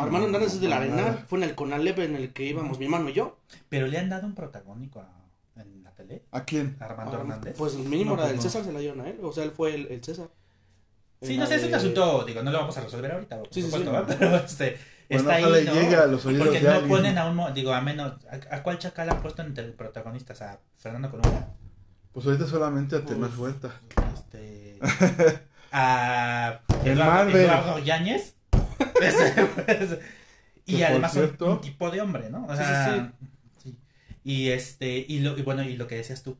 Armando 0.01 0.27
Hernández 0.27 0.53
es 0.53 0.61
de 0.61 0.67
la 0.67 0.77
Arenal, 0.77 1.25
fue 1.27 1.37
en 1.37 1.43
el 1.43 1.55
Conalep 1.55 1.99
en 1.99 2.15
el 2.15 2.33
que 2.33 2.43
íbamos 2.43 2.79
mi 2.79 2.85
hermano 2.85 3.09
y 3.09 3.13
yo. 3.13 3.37
Pero 3.69 3.85
le 3.85 3.99
han 3.99 4.09
dado 4.09 4.25
un 4.25 4.33
protagónico 4.33 4.99
en 4.99 5.18
la 6.09 6.15
tele. 6.15 6.23
¿A 6.31 6.43
quién? 6.43 6.77
Armando 6.79 7.17
Hernández. 7.17 7.55
Pues 7.57 7.75
mínimo 7.75 8.13
era 8.13 8.23
pues 8.23 8.33
del 8.33 8.41
César 8.41 8.63
se 8.63 8.71
la 8.71 8.79
dieron 8.79 9.01
a 9.01 9.09
él, 9.09 9.19
o 9.21 9.31
sea, 9.31 9.43
él 9.43 9.51
fue 9.51 9.75
el, 9.75 10.03
César. 10.03 10.29
Sí, 11.21 11.37
no 11.37 11.45
sé, 11.45 11.55
es 11.55 11.65
un 11.65 11.73
asunto, 11.73 12.23
digo, 12.25 12.41
no 12.43 12.51
lo 12.51 12.59
vamos 12.59 12.77
a 12.77 12.81
resolver 12.81 13.11
ahorita, 13.11 13.39
por 13.39 13.53
sí, 13.53 13.61
supuesto, 13.61 13.91
sí, 13.91 14.15
pero 14.19 14.35
este 14.37 14.77
está 15.09 15.35
ahí, 15.35 15.43
¿no? 15.65 15.99
a 15.99 16.05
los 16.05 16.25
oídos 16.25 16.47
Porque 16.47 16.61
no 16.61 16.87
ponen 16.87 17.17
a 17.17 17.29
un, 17.29 17.53
digo, 17.53 17.73
a 17.73 17.81
menos, 17.81 18.13
¿a, 18.49 18.63
cuál 18.63 18.79
chacal 18.79 19.09
han 19.09 19.21
puesto 19.21 19.41
entre 19.41 19.65
protagonistas? 19.65 20.41
¿A 20.41 20.59
Fernando 20.77 21.09
Colunga? 21.11 21.49
Pues 22.13 22.25
ahorita 22.25 22.47
solamente 22.47 22.95
a 22.95 23.05
Temas 23.05 23.37
Huerta. 23.37 23.71
Este, 24.13 24.79
a 25.71 26.61
Eduardo, 26.83 27.37
Eduardo 27.37 27.79
Yáñez. 27.79 28.35
y 30.65 30.83
además 30.83 31.15
un, 31.15 31.61
tipo 31.61 31.91
de 31.91 32.01
hombre, 32.01 32.29
¿no? 32.29 32.45
O 32.45 32.55
sea, 32.55 32.95
sí, 32.95 33.28
Y 34.23 34.49
este, 34.49 35.05
y, 35.07 35.19
lo, 35.19 35.37
y 35.37 35.41
bueno, 35.41 35.63
y 35.63 35.75
lo 35.75 35.87
que 35.87 35.95
decías 35.95 36.23
tú. 36.23 36.37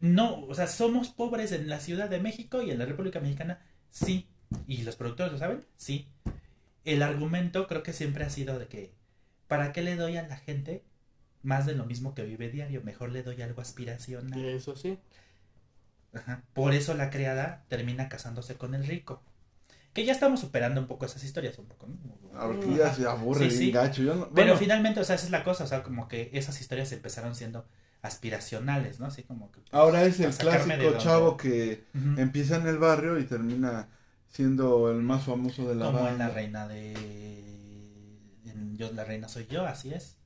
No, 0.00 0.42
o 0.42 0.54
sea, 0.54 0.66
somos 0.66 1.08
pobres 1.08 1.52
en 1.52 1.68
la 1.68 1.80
Ciudad 1.80 2.08
de 2.08 2.20
México 2.20 2.62
y 2.62 2.70
en 2.70 2.78
la 2.78 2.86
República 2.86 3.20
Mexicana, 3.20 3.60
sí. 3.90 4.28
¿Y 4.66 4.82
los 4.82 4.96
productores 4.96 5.32
lo 5.32 5.38
saben? 5.38 5.64
Sí. 5.76 6.08
El 6.84 7.02
argumento 7.02 7.66
creo 7.66 7.82
que 7.82 7.92
siempre 7.92 8.24
ha 8.24 8.30
sido 8.30 8.58
de 8.58 8.66
que, 8.66 8.92
¿para 9.48 9.72
qué 9.72 9.82
le 9.82 9.96
doy 9.96 10.16
a 10.16 10.26
la 10.26 10.36
gente 10.36 10.82
más 11.42 11.66
de 11.66 11.74
lo 11.74 11.84
mismo 11.84 12.14
que 12.14 12.24
vive 12.24 12.50
diario, 12.50 12.82
mejor 12.82 13.10
le 13.10 13.22
doy 13.22 13.42
algo 13.42 13.60
aspiracional. 13.60 14.44
Eso 14.44 14.76
sí. 14.76 14.98
Ajá. 16.12 16.42
Por 16.52 16.74
eso 16.74 16.94
la 16.94 17.10
criada 17.10 17.64
termina 17.68 18.08
casándose 18.08 18.56
con 18.56 18.74
el 18.74 18.86
rico. 18.86 19.22
Que 19.92 20.04
ya 20.04 20.12
estamos 20.12 20.40
superando 20.40 20.80
un 20.80 20.86
poco 20.86 21.06
esas 21.06 21.24
historias, 21.24 21.58
un 21.58 21.66
poco, 21.66 21.86
¿no? 21.86 22.76
Ya 22.76 22.94
se 22.94 23.06
aburre 23.06 23.48
gacho. 23.70 24.30
Pero 24.34 24.56
finalmente, 24.56 25.00
o 25.00 25.04
sea, 25.04 25.16
esa 25.16 25.24
es 25.24 25.32
la 25.32 25.42
cosa, 25.42 25.64
o 25.64 25.66
sea, 25.66 25.82
como 25.82 26.06
que 26.06 26.30
esas 26.32 26.60
historias 26.60 26.92
empezaron 26.92 27.34
siendo 27.34 27.66
aspiracionales, 28.00 29.00
¿no? 29.00 29.06
Así 29.06 29.24
como 29.24 29.50
que... 29.50 29.60
Ahora 29.72 30.04
es 30.04 30.20
el 30.20 30.32
clásico 30.32 30.98
chavo 30.98 31.36
que 31.36 31.84
empieza 32.16 32.56
en 32.56 32.68
el 32.68 32.78
barrio 32.78 33.18
y 33.18 33.24
termina 33.24 33.88
siendo 34.28 34.90
el 34.90 35.02
más 35.02 35.24
famoso 35.24 35.68
de 35.68 35.74
la 35.74 35.86
Como 35.86 36.06
en 36.06 36.18
la 36.18 36.28
reina 36.28 36.68
de... 36.68 37.34
Yo, 38.74 38.92
la 38.92 39.04
reina 39.04 39.28
soy 39.28 39.48
yo, 39.48 39.66
así 39.66 39.92
es. 39.92 40.16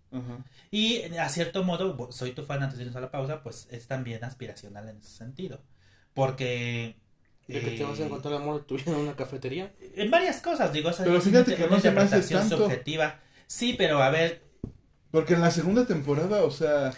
Y 0.71 1.03
a 1.17 1.31
cierto 1.31 1.65
modo, 1.65 2.13
soy 2.13 2.33
tu 2.33 2.43
fan 2.43 2.63
antes 2.63 2.77
de 2.77 2.85
irnos 2.85 2.97
a 2.97 3.01
la 3.01 3.11
pausa, 3.11 3.43
pues 3.43 3.69
es 3.71 3.87
también 3.87 4.23
aspiracional 4.25 4.89
en 4.91 4.99
ese 4.99 5.17
sentido. 5.17 5.63
Porque... 6.13 7.01
¿De 7.53 7.61
que 7.61 7.77
te 7.77 7.85
vas 7.85 7.99
a 7.99 8.03
eh, 8.03 8.07
encontrar 8.07 8.35
el 8.35 8.43
amor 8.43 8.61
de 8.61 8.67
tu 8.67 8.77
vida 8.77 8.93
en 8.93 8.99
una 8.99 9.17
cafetería? 9.17 9.73
En 9.95 10.11
varias 10.11 10.41
cosas, 10.41 10.73
digo, 10.73 10.91
esa 10.91 11.05
pero 11.05 11.21
fíjate 11.21 11.55
que 11.55 11.67
no 11.67 11.79
se 11.79 11.91
me 11.91 12.01
hace 12.01 12.35
tanto. 12.35 12.59
subjetiva. 12.59 13.21
Sí, 13.47 13.75
pero 13.77 14.03
a 14.03 14.11
ver... 14.11 14.41
Porque 15.11 15.35
en 15.35 15.41
la 15.41 15.51
segunda 15.51 15.87
temporada, 15.87 16.45
o 16.45 16.51
sea... 16.51 16.93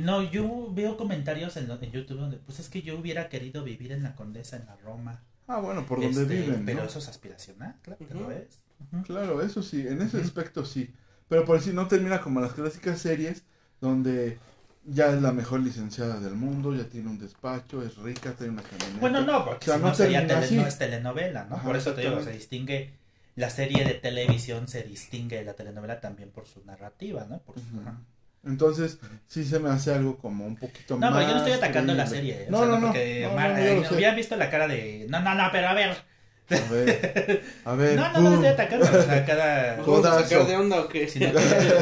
no, 0.00 0.22
yo 0.22 0.68
veo 0.72 0.96
comentarios 0.96 1.56
en, 1.56 1.70
en, 1.70 1.92
YouTube 1.92 2.18
donde, 2.18 2.38
pues 2.38 2.58
es 2.58 2.68
que 2.68 2.82
yo 2.82 2.98
hubiera 2.98 3.28
querido 3.28 3.62
vivir 3.62 3.92
en 3.92 4.02
la 4.02 4.16
Condesa, 4.16 4.56
en 4.56 4.66
la 4.66 4.76
Roma. 4.76 5.22
Ah, 5.46 5.60
bueno, 5.60 5.86
por 5.86 6.00
donde 6.00 6.22
este, 6.22 6.42
viven. 6.42 6.64
Pero 6.66 6.84
eso 6.84 6.98
es 6.98 7.08
aspiracional, 7.08 7.76
claro, 7.82 8.04
lo 8.10 8.30
es. 8.32 8.60
Claro, 9.04 9.42
eso 9.42 9.62
sí, 9.62 9.86
en 9.86 10.02
ese 10.02 10.20
aspecto 10.20 10.64
sí. 10.64 10.92
Pero 11.28 11.44
por 11.44 11.60
si 11.60 11.72
no 11.72 11.88
termina 11.88 12.20
como 12.20 12.40
las 12.40 12.52
clásicas 12.52 13.00
series 13.00 13.44
donde 13.80 14.38
ya 14.90 15.12
es 15.12 15.20
la 15.20 15.32
mejor 15.32 15.60
licenciada 15.60 16.18
del 16.20 16.34
mundo, 16.34 16.74
ya 16.74 16.84
tiene 16.84 17.08
un 17.08 17.18
despacho, 17.18 17.82
es 17.82 17.96
rica, 17.96 18.32
tiene 18.32 18.54
una 18.54 18.62
camioneta. 18.62 19.00
Bueno, 19.00 19.20
no, 19.22 19.44
porque 19.44 19.70
no, 19.76 19.94
sería 19.94 20.22
no 20.22 20.66
es 20.66 20.78
telenovela, 20.78 21.44
¿no? 21.44 21.62
por 21.62 21.76
eso 21.76 21.92
te 21.92 22.02
digo, 22.02 22.22
se 22.22 22.32
distingue, 22.32 22.94
la 23.36 23.50
serie 23.50 23.84
de 23.84 23.94
televisión 23.94 24.66
se 24.66 24.82
distingue 24.82 25.36
de 25.36 25.44
la 25.44 25.54
telenovela 25.54 26.00
también 26.00 26.30
por 26.30 26.46
su 26.46 26.64
narrativa, 26.64 27.26
¿no? 27.28 27.38
Por 27.40 27.56
Entonces, 28.44 28.98
sí 29.26 29.44
se 29.44 29.58
me 29.58 29.68
hace 29.68 29.92
algo 29.92 30.16
como 30.18 30.46
un 30.46 30.56
poquito 30.56 30.96
más. 30.96 31.10
No, 31.10 31.16
pero 31.16 31.28
yo 31.28 31.34
no 31.34 31.40
estoy 31.40 31.52
atacando 31.52 31.94
la 31.94 32.06
serie. 32.06 32.44
¿eh? 32.44 32.46
No, 32.48 32.64
no, 32.64 32.78
no, 32.78 32.86
porque 32.86 33.26
había 33.90 34.14
visto 34.14 34.36
la 34.36 34.50
cara 34.50 34.66
de. 34.66 35.06
No, 35.08 35.20
no, 35.20 35.34
no, 35.34 35.48
pero 35.52 35.68
a 35.68 35.74
ver. 35.74 35.96
A 36.50 36.72
ver, 36.72 37.44
a 37.64 37.74
ver. 37.74 37.96
No, 37.96 38.12
no, 38.12 38.20
no, 38.20 38.34
estoy 38.34 38.46
atacando. 38.46 38.86
O 38.86 39.02
sea, 39.02 39.24
cada. 39.26 39.76
¿Vamos 39.76 40.06
a 40.06 40.22
de 40.44 40.56
onda 40.56 40.80
o 40.80 40.88
qué? 40.88 41.06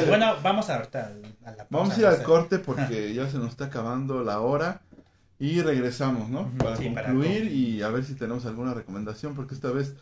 bueno, 0.08 0.36
vamos 0.42 0.68
ahorita 0.68 1.12
a 1.44 1.50
la 1.52 1.66
Vamos 1.70 1.96
a 1.96 2.00
ir 2.00 2.06
al 2.06 2.22
corte 2.22 2.58
porque 2.58 3.14
ya 3.14 3.28
se 3.28 3.38
nos 3.38 3.50
está 3.50 3.66
acabando 3.66 4.24
la 4.24 4.40
hora. 4.40 4.82
Y 5.38 5.60
regresamos, 5.60 6.30
¿no? 6.30 6.50
Para 6.56 6.76
concluir 6.76 7.52
y 7.52 7.82
a 7.82 7.88
ver 7.90 8.04
si 8.04 8.14
tenemos 8.14 8.46
alguna 8.46 8.72
recomendación, 8.72 9.34
porque 9.34 9.54
esta 9.54 9.70
vez 9.70 9.94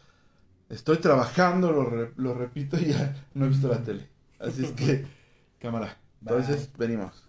estoy 0.70 0.98
trabajando, 0.98 1.72
lo, 1.72 2.12
lo 2.16 2.34
repito, 2.34 2.78
y 2.78 2.92
ya 2.92 3.16
no 3.34 3.46
he 3.46 3.48
visto 3.48 3.66
la 3.66 3.82
tele. 3.82 4.08
Así 4.38 4.64
es 4.64 4.70
que, 4.70 5.04
cámara. 5.58 5.96
Entonces, 6.20 6.70
venimos. 6.78 7.24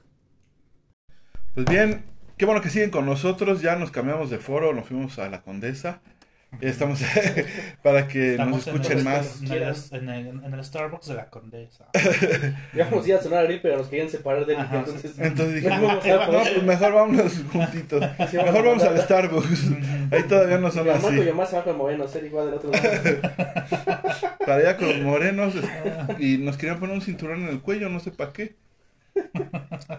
Pues 1.56 1.66
bien, 1.66 2.06
qué 2.38 2.46
bueno 2.46 2.62
que 2.62 2.70
siguen 2.70 2.92
con 2.92 3.06
nosotros. 3.06 3.62
Ya 3.62 3.76
nos 3.76 3.92
cambiamos 3.92 4.30
de 4.30 4.38
foro, 4.38 4.74
nos 4.74 4.88
fuimos 4.88 5.18
a 5.20 5.30
la 5.30 5.42
Condesa. 5.42 6.02
Ya 6.62 6.70
estamos 6.70 7.02
para 7.84 8.08
que 8.08 8.38
nos 8.38 8.68
escuchen 8.68 9.04
más. 9.04 9.42
En 9.42 10.10
el, 10.10 10.64
Starbucks 10.64 11.08
de 11.08 11.16
la 11.16 11.30
Condesa. 11.30 11.86
Íbamos 12.74 13.06
a 13.06 13.08
ir 13.08 13.16
a 13.16 13.22
sonar 13.22 13.46
a 13.46 13.62
pero 13.62 13.78
nos 13.78 13.88
querían 13.88 14.10
separar 14.10 14.46
de 14.46 14.54
él. 14.54 14.60
Entonces, 14.72 15.14
entonces 15.18 15.56
dijimos, 15.56 15.82
no, 15.82 16.00
pues 16.00 16.64
mejor 16.64 16.94
vámonos 16.94 17.34
juntitos. 17.52 18.02
mejor 18.20 18.66
vamos 18.66 18.84
al 18.84 19.00
Starbucks. 19.00 19.72
Ahí 20.12 20.24
todavía 20.24 20.58
no 20.58 20.72
son 20.72 20.90
así. 20.90 21.20
Y 21.20 21.34
más 21.34 21.50
se 21.50 21.58
va 21.58 21.64
con 21.64 21.78
morenos, 21.78 22.12
ser 22.12 22.26
igual 22.26 22.46
del 22.48 22.56
otro 22.56 22.72
lado. 22.72 22.86
para 24.40 24.56
allá 24.56 24.78
con 24.78 24.88
los 24.88 25.02
morenos. 25.02 25.54
Y 26.20 26.38
nos 26.38 26.58
querían 26.58 26.80
poner 26.80 26.96
un 26.96 27.02
cinturón 27.02 27.44
en 27.44 27.50
el 27.50 27.62
cuello, 27.62 27.90
no 27.90 28.00
sé 28.00 28.12
para 28.12 28.34
qué. 28.34 28.56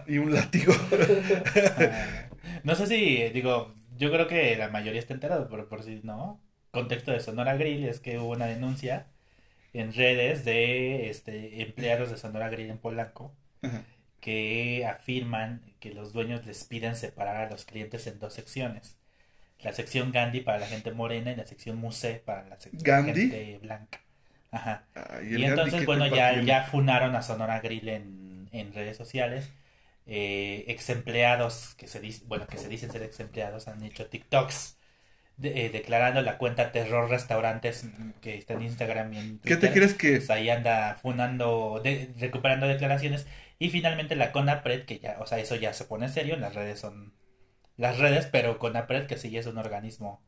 y 0.07 0.17
un 0.17 0.33
látigo. 0.33 0.73
no 2.63 2.75
sé 2.75 2.87
si, 2.87 3.29
digo, 3.29 3.73
yo 3.97 4.11
creo 4.11 4.27
que 4.27 4.55
la 4.55 4.69
mayoría 4.69 4.99
está 4.99 5.13
enterado, 5.13 5.47
pero 5.49 5.67
por 5.67 5.83
si 5.83 6.01
no, 6.03 6.39
contexto 6.77 7.11
de 7.11 7.19
Sonora 7.19 7.55
Grill 7.55 7.85
es 7.85 7.99
que 7.99 8.19
hubo 8.19 8.29
una 8.29 8.45
denuncia 8.45 9.07
en 9.73 9.93
redes 9.93 10.45
de 10.45 11.09
este 11.09 11.61
empleados 11.61 12.09
de 12.09 12.17
Sonora 12.17 12.49
Grill 12.49 12.69
en 12.69 12.77
Polanco 12.77 13.33
que 14.19 14.85
afirman 14.85 15.61
que 15.79 15.93
los 15.93 16.13
dueños 16.13 16.45
les 16.45 16.63
piden 16.63 16.95
separar 16.95 17.37
a 17.37 17.49
los 17.49 17.65
clientes 17.65 18.07
en 18.07 18.19
dos 18.19 18.33
secciones. 18.33 18.97
La 19.61 19.73
sección 19.73 20.11
Gandhi 20.11 20.41
para 20.41 20.59
la 20.59 20.67
gente 20.67 20.91
morena 20.91 21.31
y 21.31 21.35
la 21.35 21.45
sección 21.45 21.77
Muse 21.77 22.21
para 22.23 22.43
la 22.47 22.57
gente 22.57 23.59
blanca. 23.61 24.01
Ajá. 24.51 24.83
y, 25.29 25.43
entonces, 25.43 25.85
bueno, 25.85 26.07
ya, 26.07 26.41
ya 26.41 26.63
funaron 26.63 27.15
a 27.15 27.21
Sonora 27.21 27.59
Grill 27.59 27.89
en 27.89 28.27
en 28.51 28.73
redes 28.73 28.97
sociales, 28.97 29.49
eh, 30.05 30.65
ex 30.67 30.89
empleados 30.89 31.75
que 31.75 31.87
se, 31.87 32.01
bueno, 32.25 32.47
que 32.47 32.57
se 32.57 32.69
dicen 32.69 32.91
ser 32.91 33.03
ex 33.03 33.19
empleados 33.19 33.67
han 33.67 33.83
hecho 33.83 34.07
TikToks 34.07 34.76
eh, 35.41 35.69
declarando 35.71 36.21
la 36.21 36.37
cuenta 36.37 36.71
Terror 36.71 37.09
Restaurantes 37.09 37.85
que 38.21 38.37
está 38.37 38.53
en 38.53 38.63
Instagram 38.63 39.13
y 39.13 39.17
en 39.17 39.39
Twitter. 39.39 39.59
¿Qué 39.59 39.67
te 39.67 39.73
crees 39.73 39.93
que? 39.93 40.17
Pues 40.17 40.29
ahí 40.29 40.49
anda 40.49 40.97
funando, 41.01 41.81
recuperando 42.19 42.67
declaraciones. 42.67 43.27
Y 43.59 43.69
finalmente 43.69 44.15
la 44.15 44.31
CONAPRED, 44.31 44.85
que 44.85 44.99
ya, 44.99 45.17
o 45.19 45.25
sea, 45.25 45.39
eso 45.39 45.55
ya 45.55 45.73
se 45.73 45.85
pone 45.85 46.05
en 46.05 46.13
serio, 46.13 46.37
las 46.37 46.55
redes 46.55 46.79
son 46.79 47.13
las 47.75 47.99
redes, 47.99 48.27
pero 48.31 48.59
CONAPRED, 48.59 49.05
que 49.07 49.17
sí 49.17 49.35
es 49.37 49.45
un 49.45 49.57
organismo 49.57 50.21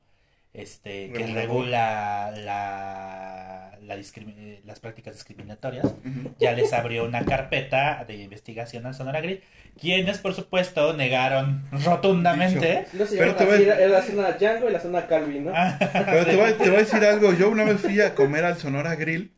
este 0.54 1.12
que 1.12 1.28
regula 1.28 2.32
la, 2.32 3.78
la 3.82 3.96
eh, 3.96 4.62
las 4.66 4.80
prácticas 4.80 5.16
discriminatorias, 5.16 5.94
ya 6.40 6.54
les 6.54 6.74
abrió 6.74 7.06
una 7.06 7.26
carpeta 7.26 8.06
de 8.08 8.16
investigación 8.16 8.86
al 8.86 8.94
Sonora 8.94 9.20
Grill, 9.22 9.42
quienes 9.80 10.20
por 10.20 10.34
supuesto 10.34 10.94
negaron 10.94 11.64
rotundamente. 11.72 12.86
No 12.94 13.06
pero 13.10 13.36
te 13.36 13.46
voy 13.46 13.66
la 13.66 14.02
zona 14.04 14.32
Django 14.34 14.70
y 14.70 14.74
la 14.74 14.80
zona 14.80 15.08
Calvin, 15.08 15.46
¿no? 15.46 15.54
pero 15.80 16.26
te 16.26 16.36
voy, 16.36 16.54
te 16.54 16.70
voy, 16.70 16.76
a 16.76 16.80
decir 16.80 17.04
algo, 17.04 17.34
yo 17.34 17.50
una 17.50 17.64
vez 17.64 17.80
fui 17.80 18.00
a 18.02 18.14
comer 18.14 18.46
al 18.46 18.58
Sonora 18.58 18.96
Grill. 18.96 19.32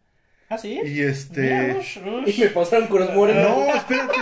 ¿Ah, 0.50 0.58
sí? 0.58 0.82
Y 0.84 1.02
este... 1.02 1.78
Y 2.26 2.42
me 2.42 2.48
pasaron 2.48 2.88
con 2.88 3.00
los 3.00 3.14
morenos. 3.14 3.50
No, 3.50 3.74
espérate, 3.74 4.18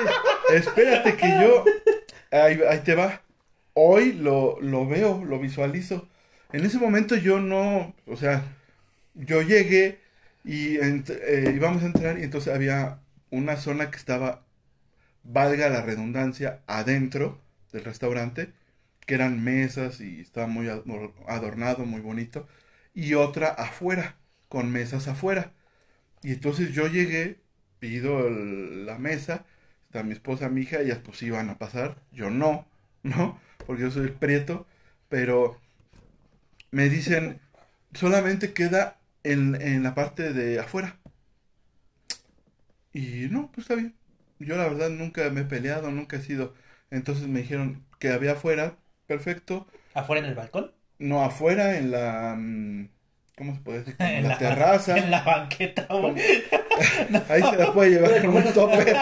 espérate 0.53 1.17
que 1.17 1.27
yo... 1.27 1.65
Ahí, 2.29 2.59
ahí 2.69 2.79
te 2.79 2.93
va. 2.93 3.23
Hoy 3.73 4.13
lo, 4.13 4.59
lo 4.61 4.85
veo, 4.85 5.25
lo 5.25 5.39
visualizo 5.39 6.07
en 6.51 6.65
ese 6.65 6.77
momento 6.79 7.15
yo 7.15 7.39
no, 7.39 7.95
o 8.07 8.17
sea, 8.17 8.43
yo 9.15 9.41
llegué 9.41 9.99
y 10.43 10.77
eh, 10.77 11.53
íbamos 11.55 11.83
a 11.83 11.87
entrar 11.87 12.19
y 12.19 12.23
entonces 12.23 12.53
había 12.53 12.99
una 13.31 13.57
zona 13.57 13.91
que 13.91 13.97
estaba, 13.97 14.45
valga 15.23 15.69
la 15.69 15.81
redundancia, 15.83 16.61
adentro 16.67 17.41
del 17.73 17.85
restaurante, 17.85 18.53
que 19.05 19.15
eran 19.15 19.43
mesas 19.43 20.01
y 20.01 20.21
estaba 20.21 20.47
muy 20.47 20.69
adornado, 21.27 21.85
muy 21.85 22.01
bonito, 22.01 22.47
y 22.93 23.15
otra 23.15 23.49
afuera, 23.49 24.17
con 24.49 24.71
mesas 24.71 25.07
afuera. 25.07 25.53
Y 26.23 26.33
entonces 26.33 26.73
yo 26.73 26.87
llegué, 26.87 27.39
pido 27.79 28.29
la 28.29 28.97
mesa, 28.99 29.45
está 29.85 30.03
mi 30.03 30.13
esposa, 30.13 30.49
mi 30.49 30.61
hija, 30.61 30.79
ellas 30.81 30.99
pues 31.03 31.21
iban 31.23 31.49
a 31.49 31.57
pasar, 31.57 31.97
yo 32.11 32.29
no, 32.29 32.67
¿no? 33.03 33.39
Porque 33.65 33.83
yo 33.83 33.91
soy 33.91 34.03
el 34.05 34.13
prieto, 34.13 34.67
pero 35.09 35.59
me 36.71 36.89
dicen, 36.89 37.41
solamente 37.93 38.53
queda 38.53 38.99
en, 39.23 39.59
en 39.61 39.83
la 39.83 39.95
parte 39.95 40.33
de 40.33 40.59
afuera. 40.59 40.99
Y 42.93 43.27
no, 43.29 43.51
pues 43.51 43.65
está 43.65 43.75
bien. 43.75 43.95
Yo 44.39 44.55
la 44.55 44.67
verdad 44.67 44.89
nunca 44.89 45.29
me 45.29 45.41
he 45.41 45.45
peleado, 45.45 45.91
nunca 45.91 46.17
he 46.17 46.21
sido. 46.21 46.53
Entonces 46.91 47.27
me 47.27 47.41
dijeron 47.41 47.85
que 47.99 48.09
había 48.09 48.33
afuera, 48.33 48.77
perfecto. 49.05 49.67
¿Afuera 49.93 50.21
en 50.21 50.29
el 50.29 50.35
balcón? 50.35 50.71
No, 50.97 51.23
afuera 51.23 51.77
en 51.77 51.91
la... 51.91 52.35
Mm, 52.37 52.89
¿Cómo 53.37 53.53
se 53.55 53.61
puede 53.61 53.79
decir? 53.79 53.95
En, 53.99 54.27
la, 54.27 54.37
terraza. 54.37 54.97
En 54.97 55.11
la 55.11 55.23
banqueta. 55.23 55.87
Ahí 57.29 57.41
se 57.41 57.57
la 57.57 57.73
puede 57.73 57.91
llevar 57.91 58.21
con 58.21 58.35
un 58.35 58.53
tope. 58.53 58.93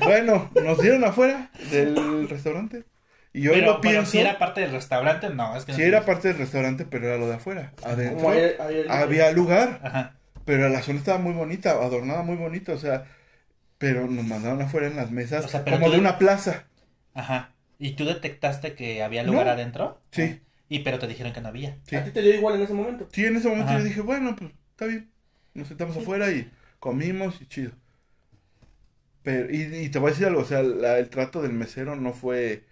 bueno, 0.00 0.50
nos 0.62 0.80
dieron 0.80 1.04
afuera 1.04 1.50
del 1.70 2.28
restaurante. 2.28 2.84
Y 3.32 3.42
yo 3.42 3.56
lo 3.56 3.80
pienso. 3.80 4.10
si 4.10 4.18
era 4.18 4.38
parte 4.38 4.60
del 4.60 4.72
restaurante, 4.72 5.28
no. 5.30 5.56
Es 5.56 5.64
que 5.64 5.74
si 5.74 5.82
era 5.82 6.04
parte 6.04 6.28
del 6.28 6.38
restaurante, 6.38 6.86
pero 6.88 7.06
era 7.06 7.18
lo 7.18 7.28
de 7.28 7.34
afuera. 7.34 7.72
Adentro 7.84 8.32
había 8.88 9.30
lugar. 9.32 9.80
Ajá. 9.82 10.14
Pero 10.44 10.68
la 10.68 10.82
zona 10.82 10.98
estaba 10.98 11.18
muy 11.18 11.34
bonita, 11.34 11.72
adornada 11.72 12.22
muy 12.22 12.36
bonita, 12.36 12.72
o 12.72 12.78
sea. 12.78 13.04
Pero 13.76 14.08
nos 14.08 14.24
mandaron 14.24 14.60
afuera 14.62 14.88
en 14.88 14.96
las 14.96 15.10
mesas, 15.10 15.46
como 15.64 15.90
de 15.90 15.98
una 15.98 16.18
plaza. 16.18 16.64
Ajá. 17.14 17.52
¿Y 17.78 17.92
tú 17.92 18.04
detectaste 18.04 18.74
que 18.74 19.02
había 19.02 19.22
lugar 19.22 19.48
adentro? 19.48 20.00
Sí. 20.10 20.40
Y 20.68 20.80
pero 20.80 20.98
te 20.98 21.06
dijeron 21.06 21.32
que 21.32 21.40
no 21.40 21.48
había. 21.48 21.78
¿A 21.96 22.04
ti 22.04 22.10
te 22.10 22.22
dio 22.22 22.34
igual 22.34 22.56
en 22.56 22.62
ese 22.62 22.74
momento? 22.74 23.08
Sí, 23.12 23.24
en 23.24 23.36
ese 23.36 23.48
momento 23.48 23.72
yo 23.72 23.84
dije, 23.84 24.00
bueno, 24.00 24.34
pues 24.36 24.50
está 24.70 24.86
bien. 24.86 25.10
Nos 25.54 25.68
sentamos 25.68 25.96
afuera 25.96 26.30
y 26.30 26.50
comimos 26.80 27.40
y 27.40 27.46
chido. 27.46 27.72
Pero, 29.22 29.48
y, 29.50 29.88
te 29.90 29.98
voy 29.98 30.08
a 30.08 30.12
decir 30.12 30.26
algo, 30.26 30.40
o 30.40 30.44
sea, 30.44 30.60
el 30.60 31.08
trato 31.08 31.42
del 31.42 31.52
mesero 31.52 31.96
no 31.96 32.12
fue 32.12 32.64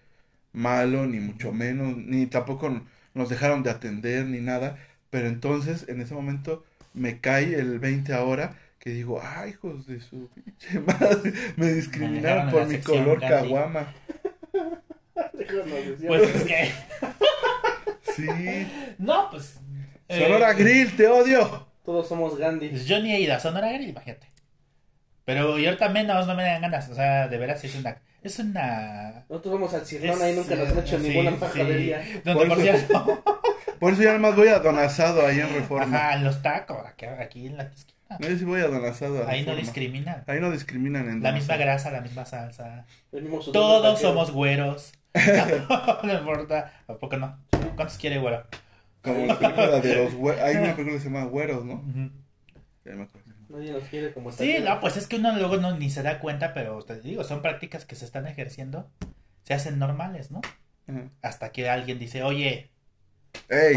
malo, 0.57 1.07
ni 1.07 1.21
mucho 1.21 1.53
menos, 1.53 1.97
ni 1.97 2.27
tampoco 2.27 2.83
nos 3.15 3.29
dejaron 3.29 3.63
de 3.63 3.71
atender, 3.71 4.25
ni 4.25 4.41
nada. 4.41 4.79
Pero 5.11 5.29
entonces, 5.29 5.87
en 5.89 6.01
ese 6.01 6.15
momento, 6.15 6.65
me 6.95 7.21
cae 7.21 7.55
el 7.55 7.79
20 7.79 8.13
ahora 8.15 8.57
que 8.79 8.91
digo, 8.91 9.21
ay, 9.23 9.51
hijos 9.51 9.87
de 9.87 10.01
su 10.01 10.29
pinche 10.31 10.81
madre, 10.87 11.33
me 11.57 11.73
discriminaron 11.73 12.51
por 12.51 12.67
mi 12.67 12.79
color 12.79 13.21
caguama. 13.21 13.93
pues 15.13 16.35
es 16.35 16.43
que... 16.45 16.71
sí. 18.15 18.67
No, 18.99 19.29
pues... 19.31 19.59
Sonora 20.09 20.53
eh, 20.53 20.55
Grill, 20.55 20.97
te 20.97 21.09
odio. 21.09 21.67
Todos 21.85 22.09
somos 22.09 22.39
Gandhi. 22.39 22.69
Pues 22.69 22.87
yo 22.87 23.01
ni 23.01 23.13
he 23.13 23.21
ido 23.21 23.35
a 23.35 23.41
Sonora 23.41 23.73
Grill, 23.73 23.91
imagínate. 23.91 24.29
Pero 25.25 25.59
yo 25.59 25.77
también 25.77 26.07
no, 26.07 26.25
no 26.25 26.35
me 26.35 26.45
dan 26.45 26.63
ganas, 26.63 26.89
o 26.89 26.95
sea, 26.95 27.27
de 27.27 27.37
veras 27.37 27.63
es 27.65 27.75
una 27.75 27.99
es 28.27 28.39
una. 28.39 29.25
Nosotros 29.29 29.55
vamos 29.55 29.75
al 29.75 29.87
Cirrón 29.87 30.19
y 30.29 30.33
nunca 30.35 30.57
nos 30.57 30.69
han 30.71 30.79
hecho 30.79 30.99
ninguna 30.99 31.31
pajadería. 31.37 32.03
por, 32.25 32.61
eso, 32.61 33.23
por 33.81 33.93
eso 33.93 34.03
ya 34.03 34.13
nomás 34.13 34.37
voy 34.37 34.49
a 34.49 34.59
Don 34.59 34.79
Asado 34.79 35.27
ahí 35.27 35.41
en 35.41 35.53
Reforma. 35.55 35.97
Ajá, 35.97 36.17
los 36.19 36.43
tacos, 36.43 36.85
aquí, 36.87 37.07
aquí 37.07 37.47
en 37.47 37.57
la 37.57 37.71
No, 38.19 38.29
yo 38.29 38.39
sí 38.39 38.45
voy 38.45 38.61
a 38.61 38.69
Don 38.69 38.85
Asado. 38.85 39.27
Ahí 39.29 39.45
no 39.45 39.55
discriminan. 39.57 40.25
Ahí 40.27 40.41
no 40.41 40.51
discriminan 40.51 41.09
en 41.09 41.23
La 41.23 41.33
misma 41.33 41.57
grasa, 41.57 41.91
la 41.91 42.01
misma 42.01 42.27
salsa. 42.27 42.85
Todos 43.53 44.01
somos 44.01 44.31
güeros. 44.31 44.93
no 46.03 46.13
importa. 46.13 46.73
¿A 46.89 46.95
poco 46.95 47.17
no? 47.17 47.39
¿Cuántos 47.75 47.97
quiere 47.99 48.19
güero? 48.19 48.45
Como 49.03 49.27
la 49.27 49.39
película 49.39 49.81
de 49.81 49.95
los 49.95 50.15
güeros. 50.15 50.43
Hay 50.43 50.57
una 50.57 50.75
película 50.75 50.97
que 50.97 50.99
se 50.99 51.05
llama 51.11 51.25
Güeros, 51.25 51.65
¿no? 51.65 51.83
Nadie 53.49 53.73
los 53.73 53.85
quiere 53.85 54.13
como 54.13 54.33
Sí, 54.33 54.57
no, 54.63 54.81
pues 54.81 54.97
es 54.97 55.07
que 55.07 55.17
uno 55.17 55.33
luego 55.37 55.57
no, 55.57 55.77
ni 55.77 55.91
se 55.91 56.03
da 56.03 56.19
cuenta, 56.19 56.53
pero 56.55 56.83
te 56.83 57.01
digo, 57.01 57.25
son 57.25 57.43
prácticas 57.43 57.85
que 57.85 57.97
se 57.97 58.05
están 58.05 58.27
ejerciendo. 58.27 58.91
Se 59.45 59.55
hacen 59.55 59.79
normales, 59.79 60.31
¿no? 60.31 60.41
Hasta 61.23 61.53
que 61.53 61.69
alguien 61.69 61.99
dice, 61.99 62.23
oye, 62.23 62.71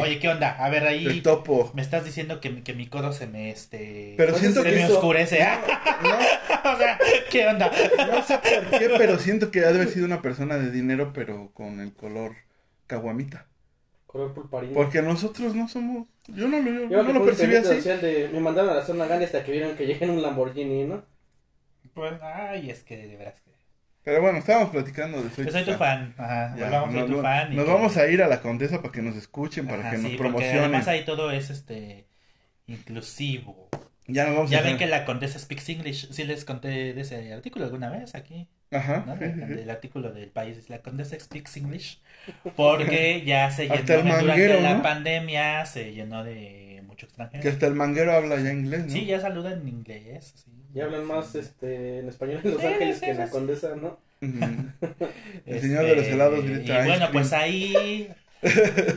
Oye, 0.01 0.19
¿qué 0.19 0.29
onda? 0.29 0.51
A 0.63 0.69
ver, 0.69 0.83
ahí. 0.85 1.21
topo. 1.21 1.71
Me 1.73 1.81
estás 1.81 2.03
diciendo 2.03 2.39
que, 2.39 2.63
que 2.63 2.73
mi 2.73 2.87
codo 2.87 3.13
se 3.13 3.27
me 3.27 3.51
este. 3.51 4.15
Pero 4.17 4.35
siento 4.37 4.63
se 4.63 4.71
me 4.71 4.85
oscurece. 4.85 5.37
o 6.63 6.77
sea, 6.77 6.99
¿qué 7.29 7.47
onda? 7.47 7.71
No 8.11 8.23
sé 8.23 8.39
por 8.39 8.79
qué, 8.79 8.89
pero 8.97 9.19
siento 9.19 9.51
que 9.51 9.59
ha 9.59 9.71
de 9.71 9.75
haber 9.75 9.89
sido 9.89 10.05
una 10.05 10.21
persona 10.21 10.57
de 10.57 10.71
dinero, 10.71 11.11
pero 11.13 11.51
con 11.53 11.79
el 11.79 11.93
color 11.93 12.35
caguamita. 12.87 13.45
Color 14.07 14.33
pulparino. 14.33 14.73
Porque 14.73 15.01
nosotros 15.01 15.53
no 15.53 15.67
somos. 15.67 16.07
Yo 16.35 16.47
no 16.47 16.59
lo, 16.59 16.89
yo 16.89 17.03
no 17.03 17.13
lo 17.13 17.25
percibí 17.25 17.55
así. 17.55 17.75
De, 17.81 18.29
me 18.31 18.39
mandaron 18.39 18.71
a 18.71 18.75
la 18.75 18.85
zona 18.85 19.05
grande 19.05 19.25
hasta 19.25 19.43
que 19.43 19.51
vieron 19.51 19.75
que 19.75 19.85
llegué 19.85 20.05
en 20.05 20.11
un 20.11 20.21
Lamborghini, 20.21 20.85
¿no? 20.85 21.03
Pues, 21.93 22.13
ay, 22.21 22.69
es 22.69 22.83
que 22.83 22.97
de 23.07 23.15
veras 23.15 23.41
que. 23.41 23.51
Pero 24.03 24.21
bueno, 24.21 24.39
estábamos 24.39 24.69
platicando 24.69 25.21
de 25.21 25.29
Soy, 25.29 25.45
Yo 25.45 25.51
soy 25.51 25.65
tu 25.65 25.73
fan. 25.73 26.13
Ajá, 26.17 26.55
soy 26.91 27.05
tu 27.05 27.21
fan. 27.21 27.55
nos 27.55 27.67
vamos 27.67 27.97
a 27.97 28.07
ir 28.07 28.23
a 28.23 28.27
la 28.27 28.41
Condesa 28.41 28.81
para 28.81 28.91
que 28.91 29.01
nos 29.01 29.15
escuchen, 29.15 29.67
para 29.67 29.91
que 29.91 29.97
nos 29.97 30.13
promocionen. 30.13 30.59
Además 30.59 30.87
ahí 30.87 31.05
todo 31.05 31.31
es 31.31 31.49
este 31.49 32.07
inclusivo. 32.67 33.69
Ya, 34.07 34.25
nos 34.25 34.35
vamos 34.35 34.51
ya 34.51 34.61
ven 34.61 34.77
que 34.77 34.87
la 34.87 35.05
Condesa 35.05 35.37
speaks 35.37 35.69
English. 35.69 36.11
Sí 36.11 36.23
les 36.23 36.45
conté 36.45 36.93
de 36.93 37.01
ese 37.01 37.33
artículo 37.33 37.65
alguna 37.65 37.89
vez 37.89 38.15
aquí. 38.15 38.47
Ajá. 38.71 39.03
del 39.17 39.69
artículo 39.69 40.11
del 40.11 40.29
país. 40.29 40.69
La 40.69 40.79
Condesa 40.79 41.19
speaks 41.19 41.57
English. 41.57 41.99
Porque 42.55 43.23
ya 43.25 43.49
se 43.51 43.67
llenó 43.67 44.19
durante 44.19 44.61
la 44.61 44.81
pandemia, 44.81 45.65
se 45.65 45.93
llenó 45.93 46.23
de 46.23 46.83
mucho 46.85 47.05
extranjero. 47.05 47.41
Que 47.41 47.49
hasta 47.49 47.67
el 47.67 47.73
manguero 47.73 48.13
habla 48.13 48.39
ya 48.39 48.53
inglés, 48.53 48.85
¿no? 48.85 48.91
Sí, 48.91 49.05
ya 49.05 49.19
saluda 49.19 49.53
en 49.53 49.67
inglés. 49.67 50.33
Sí. 50.35 50.51
Y 50.73 50.81
hablan 50.81 51.05
más 51.05 51.33
este, 51.33 51.99
en 51.99 52.09
español 52.09 52.41
en 52.43 52.53
Los 52.53 52.63
Ángeles 52.63 52.99
que 52.99 53.09
en 53.09 53.17
la 53.17 53.29
Condesa, 53.29 53.75
¿no? 53.75 53.99
El 54.21 54.71
señor 55.61 55.85
de 55.85 55.95
los 55.95 56.03
este, 56.03 56.13
helados 56.13 56.45
grita. 56.45 56.83
Y 56.83 56.87
bueno, 56.87 57.07
pues 57.11 57.33
ahí. 57.33 58.09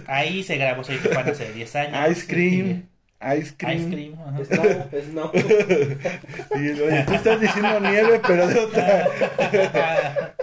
Ahí 0.07 0.43
se 0.45 0.57
grabó 0.57 0.85
Soy 0.85 0.99
tu 0.99 1.09
fan 1.09 1.29
hace 1.29 1.53
10 1.53 1.77
años. 1.77 2.11
Ice 2.16 2.27
cream. 2.27 2.89
Ice 3.39 3.55
cream. 3.57 3.79
Ice 3.79 3.89
cream. 3.91 4.14
Snow, 4.45 4.91
snow. 5.11 5.31
y, 5.35 6.81
oye, 6.81 7.05
tú 7.07 7.14
estás 7.14 7.41
diciendo 7.41 7.81
nieve, 7.81 8.20
pero 8.27 8.47
de 8.49 8.59
otra. 8.59 9.09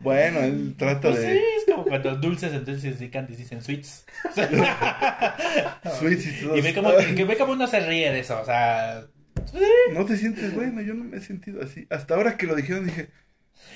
bueno, 0.00 0.40
él 0.40 0.74
trata 0.76 1.10
pues 1.10 1.20
de. 1.20 1.32
Sí, 1.34 1.42
es 1.58 1.64
como 1.66 1.84
cuando 1.84 2.16
dulces 2.16 2.52
entonces 2.52 2.98
dicen 2.98 3.62
sweets. 3.62 4.04
sweets 5.98 6.26
y 6.26 6.40
todo. 6.42 6.56
Y 6.56 6.60
ve 6.60 6.74
como, 6.74 6.90
que, 6.96 7.24
ve 7.24 7.36
como 7.36 7.52
uno 7.52 7.66
se 7.66 7.80
ríe 7.80 8.10
de 8.10 8.20
eso, 8.20 8.40
o 8.40 8.44
sea. 8.44 9.04
No 9.92 10.04
te 10.04 10.16
sientes 10.16 10.54
bueno, 10.54 10.80
yo 10.82 10.94
no 10.94 11.04
me 11.04 11.18
he 11.18 11.20
sentido 11.20 11.62
así. 11.62 11.86
Hasta 11.90 12.14
ahora 12.14 12.36
que 12.36 12.46
lo 12.46 12.54
dijeron 12.54 12.86
dije, 12.86 13.10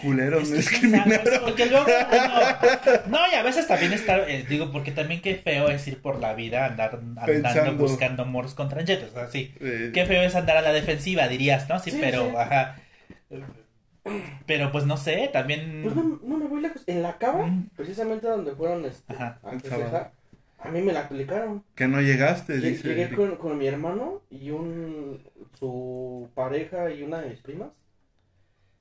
culeros, 0.00 0.48
me 0.48 0.56
discriminaron. 0.56 1.24
Porque 1.42 1.66
luego, 1.66 1.86
no, 3.06 3.18
y 3.30 3.34
a 3.34 3.42
veces 3.42 3.66
también 3.66 3.92
estar, 3.92 4.28
eh, 4.28 4.44
digo, 4.48 4.70
porque 4.72 4.92
también 4.92 5.20
qué 5.22 5.36
feo 5.36 5.68
es 5.68 5.86
ir 5.86 6.00
por 6.00 6.20
la 6.20 6.34
vida, 6.34 6.66
andar 6.66 7.00
andando 7.16 7.74
buscando 7.74 8.24
moros 8.24 8.54
con 8.54 8.68
tranchetes, 8.68 9.10
o 9.10 9.14
sea, 9.14 9.28
sí. 9.28 9.54
Qué 9.58 10.04
feo 10.06 10.22
es 10.22 10.34
andar 10.34 10.56
a 10.56 10.62
la 10.62 10.72
defensiva, 10.72 11.28
dirías, 11.28 11.68
¿no? 11.68 11.78
Sí, 11.78 11.96
pero, 12.00 12.38
ajá. 12.38 12.76
Pero 14.46 14.70
pues 14.70 14.84
no 14.84 14.96
sé, 14.96 15.30
también. 15.32 15.80
Pues 15.82 15.96
no, 15.96 16.20
no 16.22 16.36
me 16.36 16.46
voy 16.46 16.60
lejos. 16.60 16.82
En 16.86 17.02
la 17.02 17.16
cava, 17.16 17.50
precisamente 17.74 18.26
donde 18.26 18.52
fueron 18.54 18.84
este, 18.84 19.12
ajá, 19.14 19.40
a 19.42 20.10
a 20.64 20.70
mí 20.70 20.80
me 20.80 20.92
la 20.92 21.00
aplicaron. 21.00 21.62
Que 21.74 21.86
no 21.86 22.00
llegaste, 22.00 22.58
dice. 22.58 22.88
Llegué 22.88 23.14
con, 23.14 23.36
con, 23.36 23.58
mi 23.58 23.66
hermano 23.66 24.22
y 24.30 24.50
un 24.50 25.22
su 25.58 26.30
pareja 26.34 26.90
y 26.90 27.02
una 27.02 27.20
de 27.20 27.30
mis 27.30 27.40
primas. 27.40 27.68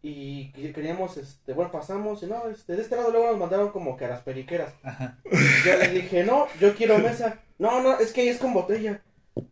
Y 0.06 0.50
queríamos, 0.74 1.16
este, 1.16 1.54
bueno, 1.54 1.72
pasamos 1.72 2.22
y 2.24 2.26
no, 2.26 2.50
este, 2.50 2.76
de 2.76 2.82
este 2.82 2.98
lado 2.98 3.10
luego 3.10 3.28
nos 3.28 3.40
mandaron 3.40 3.70
como 3.72 3.96
que 3.96 4.04
a 4.04 4.10
las 4.10 4.22
periqueras. 4.22 4.74
Ajá. 4.84 5.18
Yo 5.66 5.78
le 5.78 5.88
dije, 5.88 6.26
no, 6.26 6.48
yo 6.60 6.76
quiero 6.76 7.00
mesa. 7.00 7.40
No, 7.58 7.82
no, 7.82 7.98
es 7.98 8.12
que 8.12 8.30
es 8.30 8.38
con 8.38 8.54
botella. 8.54 9.02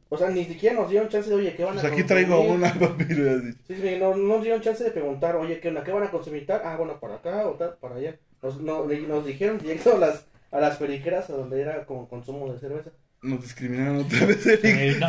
O 0.10 0.18
sea, 0.18 0.30
ni 0.30 0.44
siquiera 0.44 0.76
nos 0.76 0.90
dieron 0.90 1.08
chance 1.08 1.30
de, 1.30 1.36
oye, 1.36 1.56
¿qué 1.56 1.64
van 1.64 1.78
a 1.78 1.82
pues 1.82 1.94
aquí 1.94 2.04
traigo 2.04 2.42
una 2.42 2.74
Sí, 3.68 3.76
sí, 3.76 3.96
no, 3.98 4.16
no 4.16 4.36
nos 4.36 4.44
dieron 4.44 4.62
chance 4.62 4.84
de 4.84 4.92
preguntar, 4.92 5.38
oye, 5.38 5.62
¿qué 5.62 5.70
onda? 5.70 5.86
¿Qué 5.86 5.92
van 5.94 6.04
a 6.04 6.12
consumir? 6.12 6.46
Ah, 6.52 6.76
bueno, 6.78 7.00
para 7.00 7.16
acá 7.16 7.48
o 7.48 7.54
tal, 7.54 7.78
para 7.80 7.96
allá. 7.96 8.18
Nos, 8.44 8.60
no, 8.60 8.86
nos 8.86 9.26
dijeron 9.26 9.58
directo 9.58 9.98
las 9.98 10.26
a 10.52 10.60
las 10.60 10.78
periqueras 10.78 11.30
a 11.30 11.34
donde 11.34 11.62
era 11.62 11.86
como 11.86 12.08
consumo 12.08 12.52
de 12.52 12.60
cerveza. 12.60 12.92
Nos 13.22 13.42
discriminaron 13.42 13.98
otra 14.00 14.26
vez, 14.26 14.46
Eric. 14.46 14.66
Eh, 14.66 14.98
no, 15.00 15.08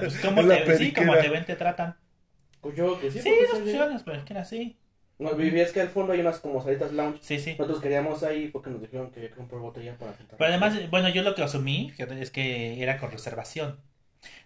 pues, 0.00 0.18
como 0.18 0.46
te, 0.48 0.78
sí, 0.78 0.92
como 0.92 1.16
te 1.16 1.28
ven, 1.28 1.44
te 1.44 1.56
tratan. 1.56 1.96
Pues 2.62 2.76
yo 2.76 2.98
que 2.98 3.10
sí. 3.10 3.20
Sí, 3.20 3.30
dos 3.50 3.60
opciones, 3.60 4.02
pero 4.02 4.16
es 4.16 4.24
que 4.24 4.32
era 4.32 4.42
así. 4.42 4.78
No, 5.18 5.34
vivías 5.34 5.70
que 5.72 5.80
al 5.80 5.88
fondo 5.88 6.12
hay 6.12 6.20
unas 6.20 6.40
como 6.40 6.62
salitas 6.62 6.92
lounge. 6.92 7.18
Sí, 7.20 7.38
sí. 7.38 7.50
Nosotros 7.58 7.80
queríamos 7.80 8.22
ahí 8.22 8.48
porque 8.48 8.70
nos 8.70 8.80
dijeron 8.80 9.10
que 9.10 9.20
había 9.20 9.30
que 9.30 9.36
comprar 9.36 9.60
botella 9.60 9.96
para 9.98 10.14
sentar. 10.14 10.38
Pero 10.38 10.48
además, 10.48 10.90
bueno, 10.90 11.08
yo 11.10 11.22
lo 11.22 11.34
que 11.34 11.42
asumí 11.42 11.92
es 11.98 12.30
que 12.30 12.82
era 12.82 12.98
con 12.98 13.10
reservación. 13.10 13.78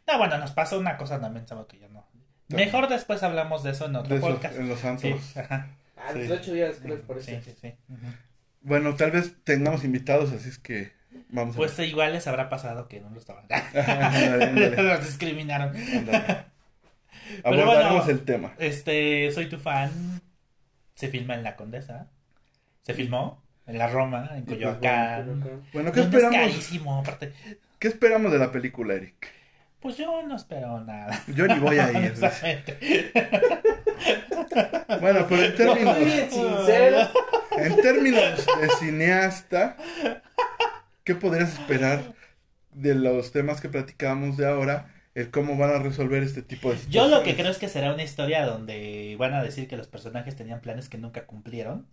No, 0.06 0.18
bueno, 0.18 0.38
nos 0.38 0.52
pasó 0.52 0.78
una 0.78 0.96
cosa 0.96 1.20
también, 1.20 1.46
sabemos 1.46 1.68
que 1.68 1.78
ya 1.78 1.88
no. 1.88 2.06
Mejor 2.48 2.88
después 2.88 3.22
hablamos 3.22 3.62
de 3.62 3.70
eso 3.70 3.86
en 3.86 3.96
otro 3.96 4.18
podcast. 4.18 4.56
en 4.58 4.68
los 4.68 4.80
santos. 4.80 5.20
Sí, 5.20 5.38
ajá. 5.38 5.70
Ah, 5.96 6.12
sí. 6.12 6.30
ocho 6.30 6.52
días, 6.52 6.76
¿qué 6.76 6.88
les 6.88 7.00
parece? 7.00 7.42
Sí, 7.42 7.50
sí, 7.50 7.58
sí. 7.60 7.74
Bueno, 8.60 8.94
tal 8.96 9.10
vez 9.10 9.34
tengamos 9.44 9.84
invitados, 9.84 10.32
así 10.32 10.48
es 10.48 10.58
que 10.58 10.92
vamos 11.30 11.54
a 11.54 11.58
Pues 11.58 11.78
igual 11.78 12.12
les 12.12 12.26
habrá 12.26 12.48
pasado 12.48 12.88
que 12.88 13.00
no 13.00 13.10
lo 13.10 13.18
estaban. 13.18 13.46
Los 14.76 15.04
discriminaron. 15.06 15.74
Pero 17.42 17.66
bueno, 17.66 18.04
el 18.08 18.24
tema. 18.24 18.54
Este, 18.58 19.30
soy 19.32 19.48
tu 19.48 19.58
fan. 19.58 20.20
Se 20.94 21.08
filma 21.08 21.34
en 21.34 21.42
La 21.42 21.56
Condesa. 21.56 22.08
Se 22.82 22.94
filmó 22.94 23.42
en 23.66 23.78
la 23.78 23.88
Roma, 23.88 24.30
en 24.34 24.44
Coyoacán. 24.44 25.62
Bueno, 25.72 25.92
¿qué 25.92 26.00
esperamos? 26.00 26.36
carísimo, 26.36 26.98
aparte. 27.00 27.32
¿Qué 27.78 27.88
esperamos 27.88 28.32
de 28.32 28.38
la 28.38 28.52
película, 28.52 28.94
Eric? 28.94 29.28
Pues 29.80 29.96
yo 29.98 30.22
no 30.22 30.36
espero 30.36 30.80
nada. 30.80 31.22
Yo 31.28 31.46
ni 31.46 31.58
voy 31.58 31.78
a 31.78 31.92
ir. 32.06 32.14
bueno, 35.00 35.26
pero 35.28 35.42
en 35.42 35.54
términos. 35.54 35.96
En 37.58 37.76
términos 37.76 38.46
de 38.60 38.68
cineasta, 38.78 39.76
¿qué 41.04 41.14
podrías 41.14 41.52
esperar 41.52 42.14
de 42.72 42.94
los 42.94 43.32
temas 43.32 43.60
que 43.60 43.68
platicamos 43.68 44.36
de 44.36 44.46
ahora? 44.48 44.88
El 45.16 45.30
cómo 45.30 45.56
van 45.56 45.70
a 45.70 45.78
resolver 45.78 46.22
este 46.22 46.42
tipo 46.42 46.70
de 46.70 46.76
situaciones. 46.76 47.10
Yo 47.10 47.16
lo 47.16 47.24
que 47.24 47.34
creo 47.34 47.50
es 47.50 47.56
que 47.56 47.70
será 47.70 47.90
una 47.94 48.02
historia 48.02 48.44
donde 48.44 49.16
van 49.18 49.32
a 49.32 49.42
decir 49.42 49.66
que 49.66 49.78
los 49.78 49.88
personajes 49.88 50.36
tenían 50.36 50.60
planes 50.60 50.90
que 50.90 50.98
nunca 50.98 51.24
cumplieron. 51.24 51.86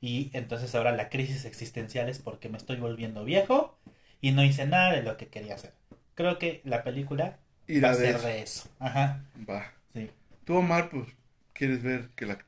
Y 0.00 0.30
entonces 0.32 0.74
ahora 0.74 0.90
la 0.90 1.08
crisis 1.08 1.44
existencial 1.44 2.08
es 2.08 2.18
porque 2.18 2.48
me 2.48 2.58
estoy 2.58 2.78
volviendo 2.78 3.24
viejo 3.24 3.78
y 4.20 4.32
no 4.32 4.42
hice 4.42 4.66
nada 4.66 4.92
de 4.92 5.04
lo 5.04 5.16
que 5.16 5.28
quería 5.28 5.54
hacer. 5.54 5.72
Creo 6.16 6.40
que 6.40 6.60
la 6.64 6.82
película 6.82 7.38
va 7.70 7.90
a 7.90 7.94
ser 7.94 8.18
de 8.18 8.42
eso. 8.42 8.68
Ajá. 8.80 9.24
Va. 9.48 9.72
Sí. 9.92 10.10
Tú, 10.44 10.56
Omar, 10.56 10.90
pues, 10.90 11.06
quieres 11.52 11.80
ver 11.84 12.08
que 12.16 12.26
la 12.26 12.38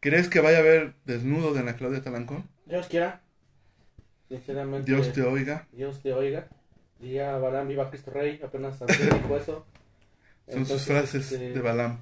¿Crees 0.00 0.28
que 0.28 0.40
vaya 0.40 0.56
a 0.56 0.60
haber 0.60 0.94
desnudo 1.04 1.54
de 1.54 1.60
Ana 1.60 1.76
Claudia 1.76 2.02
Talancón? 2.02 2.48
Dios 2.66 2.88
quiera. 2.88 3.20
Sinceramente. 4.28 4.90
Dios 4.90 5.12
te 5.12 5.22
oiga. 5.22 5.68
Dios 5.70 6.02
te 6.02 6.12
oiga. 6.12 6.48
Día 7.00 7.38
Balam 7.38 7.66
viva 7.66 7.88
Cristo 7.88 8.10
Rey, 8.10 8.40
apenas 8.42 8.78
dijo 8.78 9.36
eso. 9.36 9.64
Son 10.48 10.66
sus 10.66 10.84
frases 10.84 11.32
este, 11.32 11.50
de 11.50 11.60
Balam. 11.60 11.98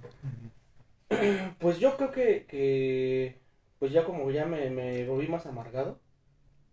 Pues 1.59 1.79
yo 1.79 1.97
creo 1.97 2.13
que, 2.13 2.45
que 2.47 3.39
pues 3.79 3.93
ya 3.93 4.05
como 4.05 4.31
ya 4.31 4.45
me, 4.45 4.69
me 4.69 5.07
volví 5.07 5.27
más 5.27 5.47
amargado, 5.47 5.99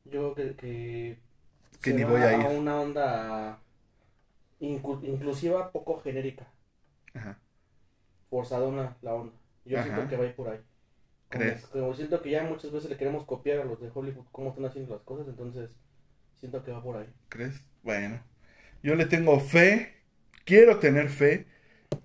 yo 0.04 0.34
creo 0.34 0.56
que, 0.56 1.18
que, 1.82 1.94
ni 1.94 2.04
voy 2.04 2.22
a 2.22 2.38
ir. 2.38 2.46
a 2.46 2.50
una 2.50 2.82
onda 2.82 3.60
inclusiva, 4.60 5.72
poco 5.72 6.02
genérica. 6.02 6.48
Ajá. 7.14 7.40
Forzadona 8.30 8.98
la 9.02 9.14
onda. 9.14 9.34
Yo 9.64 9.82
siento 9.82 10.08
que 10.08 10.18
va 10.18 10.24
a 10.26 10.28
ir 10.28 10.36
por 10.36 10.50
ahí. 10.50 10.60
¿Crees? 11.30 11.66
Como, 11.68 11.94
siento 11.94 12.22
que 12.22 12.32
ya 12.32 12.44
muchas 12.44 12.72
veces 12.72 12.90
le 12.90 12.98
queremos 12.98 13.24
copiar 13.24 13.60
a 13.60 13.66
los 13.66 13.80
de 13.80 13.90
Hollywood 13.94 14.26
cómo 14.32 14.50
están 14.50 14.66
haciendo 14.66 14.94
las 14.94 15.04
cosas, 15.04 15.28
entonces 15.28 15.72
siento 16.46 16.64
que 16.64 16.72
va 16.72 16.82
por 16.84 16.98
ahí. 16.98 17.08
¿Crees? 17.30 17.62
Bueno, 17.84 18.20
yo 18.84 18.96
le 18.96 19.06
tengo 19.06 19.40
fe, 19.40 19.94
quiero 20.46 20.80
tener 20.80 21.10
fe 21.10 21.48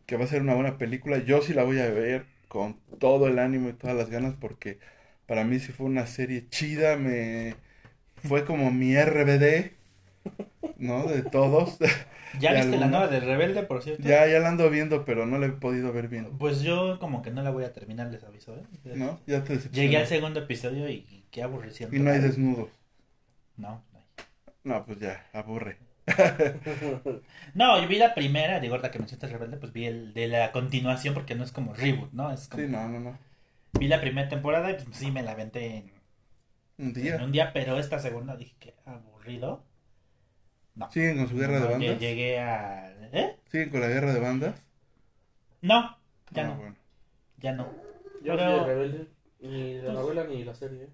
que 0.07 0.17
va 0.17 0.25
a 0.25 0.29
ser 0.29 0.43
una 0.43 0.55
buena 0.55 0.79
película. 0.79 1.19
Yo 1.19 1.43
sí 1.43 1.53
la 1.55 1.65
voy 1.65 1.81
a 1.81 1.91
ver 1.91 2.27
con 2.49 2.81
todo 2.99 3.29
el 3.29 3.39
ánimo 3.39 3.69
y 3.69 3.75
todas 3.75 3.97
las 3.97 4.11
ganas 4.11 4.35
porque 4.41 4.79
para 5.27 5.45
mí 5.45 5.59
sí 5.61 5.73
fue 5.73 5.87
una 5.87 6.07
serie 6.07 6.49
chida, 6.49 6.97
me 6.97 7.55
fue 8.17 8.45
como 8.45 8.71
mi 8.71 8.97
RBD 8.97 9.73
¿no? 10.79 11.07
De 11.07 11.23
todos. 11.23 11.79
¿Ya 12.41 12.55
viste 12.55 12.79
la 12.79 12.87
nueva 12.87 13.09
de 13.09 13.21
Rebelde, 13.21 13.63
por 13.65 13.83
cierto? 13.83 14.03
Ya, 14.03 14.27
ya 14.27 14.39
la 14.39 14.49
ando 14.49 14.71
viendo, 14.71 15.05
pero 15.05 15.27
no 15.27 15.39
la 15.39 15.47
he 15.47 15.51
podido 15.51 15.93
ver 15.93 16.09
bien. 16.09 16.29
Pues 16.39 16.63
yo 16.63 16.99
como 16.99 17.23
que 17.23 17.31
no 17.31 17.43
la 17.43 17.51
voy 17.51 17.65
a 17.65 17.73
terminar, 17.73 18.11
les 18.11 18.23
aviso, 18.23 18.57
¿eh? 18.57 18.63
¿No? 18.95 19.19
Ya 19.27 19.43
te 19.45 19.59
Llegué 19.59 19.99
al 19.99 20.07
segundo 20.07 20.41
episodio 20.41 20.89
y 20.89 21.25
qué 21.31 21.43
aburrición. 21.43 21.95
Y 21.95 21.99
no 21.99 22.11
hay 22.11 22.21
desnudos. 22.21 22.69
No, 23.57 23.83
no 24.65 24.85
pues 24.85 24.99
ya, 24.99 25.27
aburre. 25.33 25.79
no, 27.55 27.81
yo 27.81 27.89
vi 27.89 27.99
la 27.99 28.15
primera, 28.15 28.61
digo, 28.61 28.75
ahorita 28.75 28.91
que 28.91 28.99
mencionaste 28.99 29.29
Rebelde, 29.29 29.57
pues 29.59 29.73
vi 29.73 29.87
el 29.87 30.13
de 30.13 30.29
la 30.29 30.53
continuación 30.53 31.15
porque 31.15 31.35
no 31.35 31.45
es 31.45 31.53
como 31.53 31.75
reboot, 31.75 32.13
¿no? 32.13 32.33
Es 32.33 32.49
como... 32.49 32.63
Sí, 32.63 32.69
no, 32.69 32.89
no, 32.89 33.01
no. 33.01 33.19
Vi 33.79 33.89
la 33.89 34.01
primera 34.01 34.29
temporada 34.29 34.71
y 34.71 34.75
pues 34.75 34.97
sí 34.97 35.11
me 35.11 35.23
la 35.23 35.33
aventé 35.33 35.77
en... 35.77 35.93
Un 36.79 36.93
día. 36.93 37.17
En 37.17 37.23
un 37.23 37.33
día, 37.33 37.53
pero 37.53 37.79
esta 37.79 37.99
segunda 37.99 38.37
dije 38.37 38.57
que 38.59 38.75
aburrido. 38.87 39.63
No. 40.75 40.91
¿Siguen 40.91 41.19
con 41.19 41.29
su 41.29 41.37
guerra 41.37 41.61
de 41.61 41.69
bandas? 41.69 41.99
Llegué 41.99 42.41
a... 42.41 42.91
¿Eh? 43.13 43.37
¿Siguen 43.51 43.71
con 43.71 43.81
la 43.81 43.89
guerra 43.89 44.13
de 44.13 44.21
bandas? 44.21 44.63
No, 45.61 45.99
ya 46.31 46.43
ah, 46.43 46.47
no. 46.47 46.77
Ya 47.39 47.53
no. 47.53 47.71
Yo 48.23 48.37
pero... 48.37 48.65
Rebelde, 48.65 49.09
ni 49.41 49.75
la 49.75 49.83
pues 49.85 49.95
novela 49.95 50.25
ni 50.25 50.45
la 50.45 50.55
serie. 50.55 50.89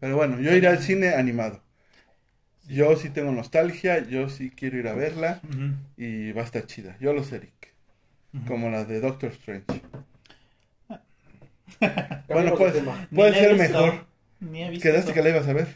Pero 0.00 0.16
bueno, 0.16 0.40
yo 0.40 0.52
iré 0.54 0.68
al 0.68 0.78
cine 0.78 1.14
animado. 1.14 1.62
Yo 2.66 2.96
sí 2.96 3.10
tengo 3.10 3.30
nostalgia, 3.30 4.06
yo 4.06 4.28
sí 4.28 4.50
quiero 4.50 4.78
ir 4.78 4.88
a 4.88 4.94
verla 4.94 5.40
y 5.96 6.32
va 6.32 6.42
a 6.42 6.44
estar 6.44 6.66
chida. 6.66 6.96
Yo 7.00 7.12
lo 7.12 7.22
sé, 7.24 7.36
Eric. 7.36 7.74
Como 8.46 8.68
la 8.68 8.84
de 8.84 9.00
Doctor 9.00 9.30
Strange. 9.30 9.82
bueno, 12.28 12.54
puede, 12.56 12.82
puede 13.14 13.34
ser 13.34 13.56
mejor. 13.56 14.06
¿Quedaste 14.80 15.12
que 15.12 15.22
la 15.22 15.28
ibas 15.30 15.48
a 15.48 15.52
ver? 15.52 15.68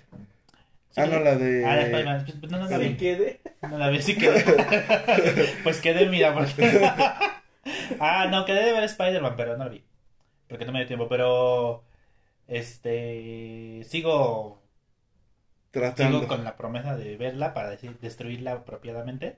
Ah, 0.97 1.07
no, 1.07 1.21
la 1.21 1.37
de. 1.37 1.65
Ah, 1.65 2.23
pues, 2.25 2.37
pues, 2.41 2.51
no, 2.51 2.59
no 2.59 2.69
la 2.69 2.79
vi. 2.79 2.97
quede? 2.97 3.41
No 3.63 3.79
la 3.79 3.89
vi, 3.89 4.03
sí 4.03 4.17
quedé. 4.17 4.45
pues 5.63 5.81
quedé, 5.81 6.09
mira. 6.09 6.35
Porque... 6.35 6.91
ah, 8.01 8.27
no, 8.31 8.45
quedé 8.45 8.65
de 8.65 8.73
ver 8.73 8.85
Spider-Man, 8.85 9.35
pero 9.37 9.57
no 9.57 9.65
la 9.65 9.71
vi. 9.71 9.85
Porque 10.49 10.65
no 10.65 10.73
me 10.73 10.81
dio 10.81 10.89
tiempo, 10.89 11.09
pero. 11.09 11.85
Este. 12.49 13.85
Sigo. 13.85 14.63
Tratando. 15.71 16.19
Sigo 16.19 16.29
con 16.29 16.45
la 16.45 16.57
promesa 16.57 16.97
de 16.97 17.17
verla 17.17 17.55
para 17.55 17.71
decir, 17.71 17.99
destruirla 18.01 18.53
apropiadamente. 18.53 19.37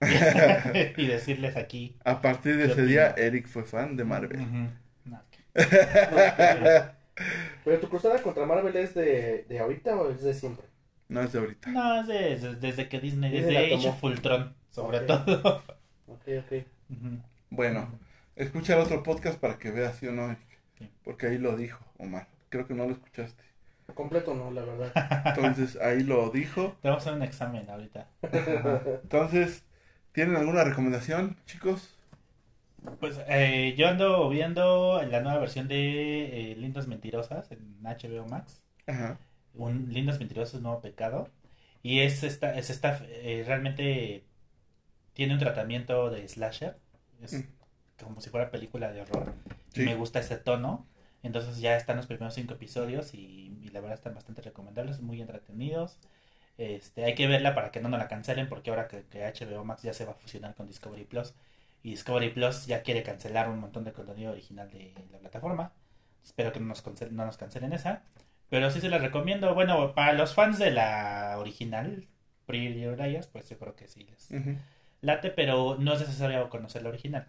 y 0.96 1.06
decirles 1.06 1.56
aquí. 1.56 1.96
A 2.04 2.20
partir 2.20 2.56
de 2.56 2.66
ese 2.66 2.84
día, 2.84 3.14
Eric 3.16 3.48
fue 3.48 3.64
fan 3.64 3.96
de 3.96 4.04
Marvel. 4.04 4.70
Pero 7.64 7.80
tu 7.80 7.88
cruzada 7.88 8.22
contra 8.22 8.46
Marvel 8.46 8.76
es 8.76 8.94
de, 8.94 9.44
de 9.48 9.58
ahorita 9.58 9.96
o 9.96 10.10
es 10.10 10.22
de 10.22 10.34
siempre? 10.34 10.66
No 11.08 11.20
es 11.20 11.32
de 11.32 11.38
ahorita. 11.38 11.70
No, 11.70 12.00
es 12.00 12.06
de, 12.06 12.56
desde 12.56 12.88
que 12.88 13.00
Disney, 13.00 13.30
desde 13.30 13.74
Age 13.74 13.88
of 13.88 14.02
Ultron, 14.02 14.54
sobre 14.70 15.00
todo. 15.00 15.62
Ok, 16.06 16.28
ok. 16.38 16.64
Bueno, 17.50 17.98
escucha 18.36 18.74
el 18.74 18.80
otro 18.80 19.02
podcast 19.02 19.38
para 19.38 19.58
que 19.58 19.70
veas 19.70 19.96
sí 19.96 20.06
o 20.06 20.12
no, 20.12 20.36
porque 21.04 21.26
ahí 21.26 21.38
lo 21.38 21.56
dijo 21.56 21.84
Omar. 21.98 22.26
Creo 22.54 22.66
que 22.68 22.74
no 22.74 22.86
lo 22.86 22.92
escuchaste. 22.92 23.42
Completo 23.94 24.34
no, 24.34 24.50
la 24.50 24.62
verdad. 24.62 24.92
Entonces, 25.36 25.76
ahí 25.76 26.04
lo 26.04 26.30
dijo. 26.30 26.76
Te 26.80 26.88
vamos 26.88 27.04
a 27.04 27.10
hacer 27.10 27.18
un 27.18 27.22
examen 27.22 27.68
ahorita. 27.68 28.06
Entonces, 29.02 29.64
¿tienen 30.12 30.36
alguna 30.36 30.62
recomendación, 30.62 31.36
chicos? 31.46 31.96
Pues 33.00 33.18
eh, 33.28 33.74
yo 33.76 33.88
ando 33.88 34.28
viendo 34.28 35.02
la 35.02 35.20
nueva 35.20 35.38
versión 35.38 35.66
de 35.66 36.52
eh, 36.52 36.56
Lindas 36.56 36.86
Mentirosas 36.86 37.50
en 37.50 37.82
HBO 37.82 38.26
Max. 38.26 38.62
Ajá 38.86 39.18
un 39.54 39.92
Lindas 39.92 40.18
Mentirosas, 40.18 40.60
Nuevo 40.60 40.80
Pecado. 40.80 41.28
Y 41.82 42.00
es 42.00 42.22
esta, 42.22 42.56
es 42.56 42.70
esta, 42.70 43.00
eh, 43.08 43.44
realmente 43.46 44.24
tiene 45.12 45.34
un 45.34 45.38
tratamiento 45.40 46.10
de 46.10 46.26
slasher. 46.28 46.78
Es 47.22 47.34
mm. 47.34 48.04
como 48.04 48.20
si 48.20 48.30
fuera 48.30 48.50
película 48.50 48.92
de 48.92 49.02
horror. 49.02 49.32
Y 49.74 49.80
me 49.80 49.94
gusta 49.94 50.20
ese 50.20 50.36
tono. 50.36 50.86
Entonces 51.24 51.58
ya 51.58 51.76
están 51.76 51.96
los 51.96 52.06
primeros 52.06 52.34
cinco 52.34 52.54
episodios 52.54 53.14
y, 53.14 53.50
la 53.72 53.80
verdad 53.80 53.98
están 53.98 54.14
bastante 54.14 54.40
recomendables, 54.40 55.00
muy 55.00 55.20
entretenidos. 55.20 55.98
Este, 56.58 57.04
hay 57.04 57.16
que 57.16 57.26
verla 57.26 57.56
para 57.56 57.72
que 57.72 57.80
no 57.80 57.88
nos 57.88 57.98
la 57.98 58.06
cancelen 58.06 58.48
porque 58.48 58.70
ahora 58.70 58.86
que, 58.86 59.02
HBO 59.10 59.64
Max 59.64 59.82
ya 59.82 59.92
se 59.92 60.04
va 60.04 60.12
a 60.12 60.14
fusionar 60.14 60.54
con 60.54 60.68
Discovery 60.68 61.04
Plus 61.04 61.34
y 61.82 61.90
Discovery 61.90 62.30
Plus 62.30 62.66
ya 62.66 62.82
quiere 62.82 63.02
cancelar 63.02 63.48
un 63.48 63.58
montón 63.58 63.82
de 63.82 63.92
contenido 63.92 64.30
original 64.30 64.70
de 64.70 64.94
la 65.10 65.18
plataforma. 65.18 65.72
Espero 66.24 66.52
que 66.52 66.60
no 66.60 66.66
nos, 66.66 66.84
no 67.10 67.26
nos 67.26 67.36
cancelen 67.36 67.72
esa. 67.72 68.02
Pero 68.48 68.70
sí 68.70 68.80
se 68.80 68.88
la 68.88 68.98
recomiendo. 68.98 69.52
Bueno, 69.54 69.94
para 69.94 70.12
los 70.12 70.34
fans 70.34 70.58
de 70.58 70.70
la 70.70 71.36
original, 71.38 72.06
Pretty 72.46 72.86
pues 73.32 73.48
yo 73.48 73.58
creo 73.58 73.74
que 73.74 73.88
sí 73.88 74.04
les 74.04 74.30
late, 75.00 75.30
pero 75.30 75.76
no 75.78 75.92
es 75.92 76.00
necesario 76.00 76.48
conocer 76.48 76.82
la 76.82 76.88
original. 76.90 77.26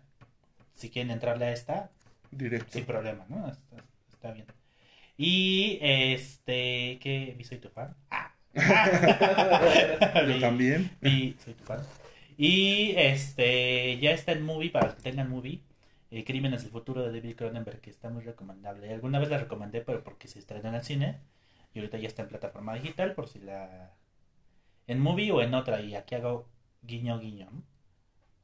Si 0.74 0.90
quieren 0.90 1.12
entrarle 1.12 1.46
a 1.46 1.52
esta, 1.52 1.92
Directo. 2.36 2.74
sin 2.74 2.86
problema, 2.86 3.26
¿no? 3.30 3.52
Está, 4.12 4.32
bien. 4.32 4.46
Y 5.18 5.78
este, 5.82 7.00
¿qué? 7.02 7.38
¿Soy 7.44 7.58
tu 7.58 7.70
fan? 7.70 7.96
Ah. 8.10 8.34
yo 10.28 10.40
también. 10.40 10.92
Y 11.02 11.36
soy 11.44 11.54
tu 11.54 11.64
fan. 11.64 11.80
Y 12.38 12.94
este, 12.98 13.98
ya 14.00 14.12
está 14.12 14.34
en 14.34 14.44
movie, 14.44 14.70
para 14.70 14.88
los 14.88 14.96
que 14.96 15.04
tengan 15.04 15.30
movie. 15.30 15.62
Eh, 16.12 16.24
Crímenes 16.24 16.64
del 16.64 16.72
futuro 16.72 17.02
de 17.04 17.12
David 17.12 17.36
Cronenberg, 17.36 17.80
que 17.80 17.90
está 17.90 18.10
muy 18.10 18.24
recomendable. 18.24 18.94
Alguna 18.94 19.20
vez 19.20 19.30
la 19.30 19.38
recomendé, 19.38 19.82
pero 19.82 20.04
porque 20.04 20.28
se 20.28 20.40
estrenó 20.40 20.70
en 20.70 20.76
el 20.76 20.84
cine. 20.84 21.20
Y 21.74 21.80
ahorita 21.80 21.98
ya 21.98 22.08
está 22.08 22.24
en 22.24 22.30
plataforma 22.30 22.76
digital, 22.76 23.14
por 23.14 23.28
si 23.28 23.40
la. 23.40 23.94
En 24.88 25.00
movie 25.00 25.32
o 25.32 25.42
en 25.42 25.54
otra. 25.54 25.82
Y 25.82 25.96
aquí 25.96 26.16
hago 26.16 26.50
guiño, 26.84 27.20
guiño. 27.20 27.50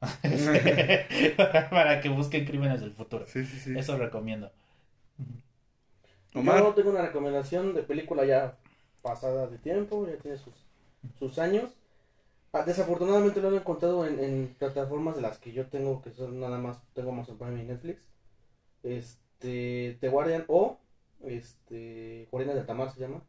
para, 1.70 2.00
que 2.00 2.08
busquen 2.08 2.44
Crímenes 2.44 2.80
del 2.80 2.92
futuro. 2.92 3.24
Eso 3.26 3.96
recomiendo. 3.96 4.50
Yo 6.34 6.74
tengo 6.74 6.90
una 6.90 7.02
recomendación 7.02 7.74
de 7.74 7.82
película 7.82 8.24
ya 8.24 8.56
pasada 9.02 9.46
de 9.46 9.58
tiempo, 9.58 10.06
ya 10.08 10.16
tiene 10.16 10.38
sus, 10.38 10.54
sus 11.18 11.38
años. 11.38 11.70
Ah, 12.52 12.64
desafortunadamente 12.64 13.40
lo 13.40 13.52
he 13.52 13.56
encontrado 13.56 14.06
en, 14.06 14.54
plataformas 14.58 15.16
de 15.16 15.22
las 15.22 15.38
que 15.38 15.52
yo 15.52 15.66
tengo, 15.66 16.02
que 16.02 16.10
son 16.10 16.40
nada 16.40 16.58
más, 16.58 16.82
tengo 16.94 17.10
Amazon 17.10 17.38
Prime 17.38 17.62
y 17.62 17.66
Netflix. 17.66 18.06
Este, 18.82 19.96
The 20.00 20.08
Guardian 20.08 20.44
o, 20.48 20.78
este, 21.24 22.28
Guardianes 22.30 22.60
de 22.60 22.66
Tamar 22.66 22.90
se 22.90 23.00
llama. 23.00 23.22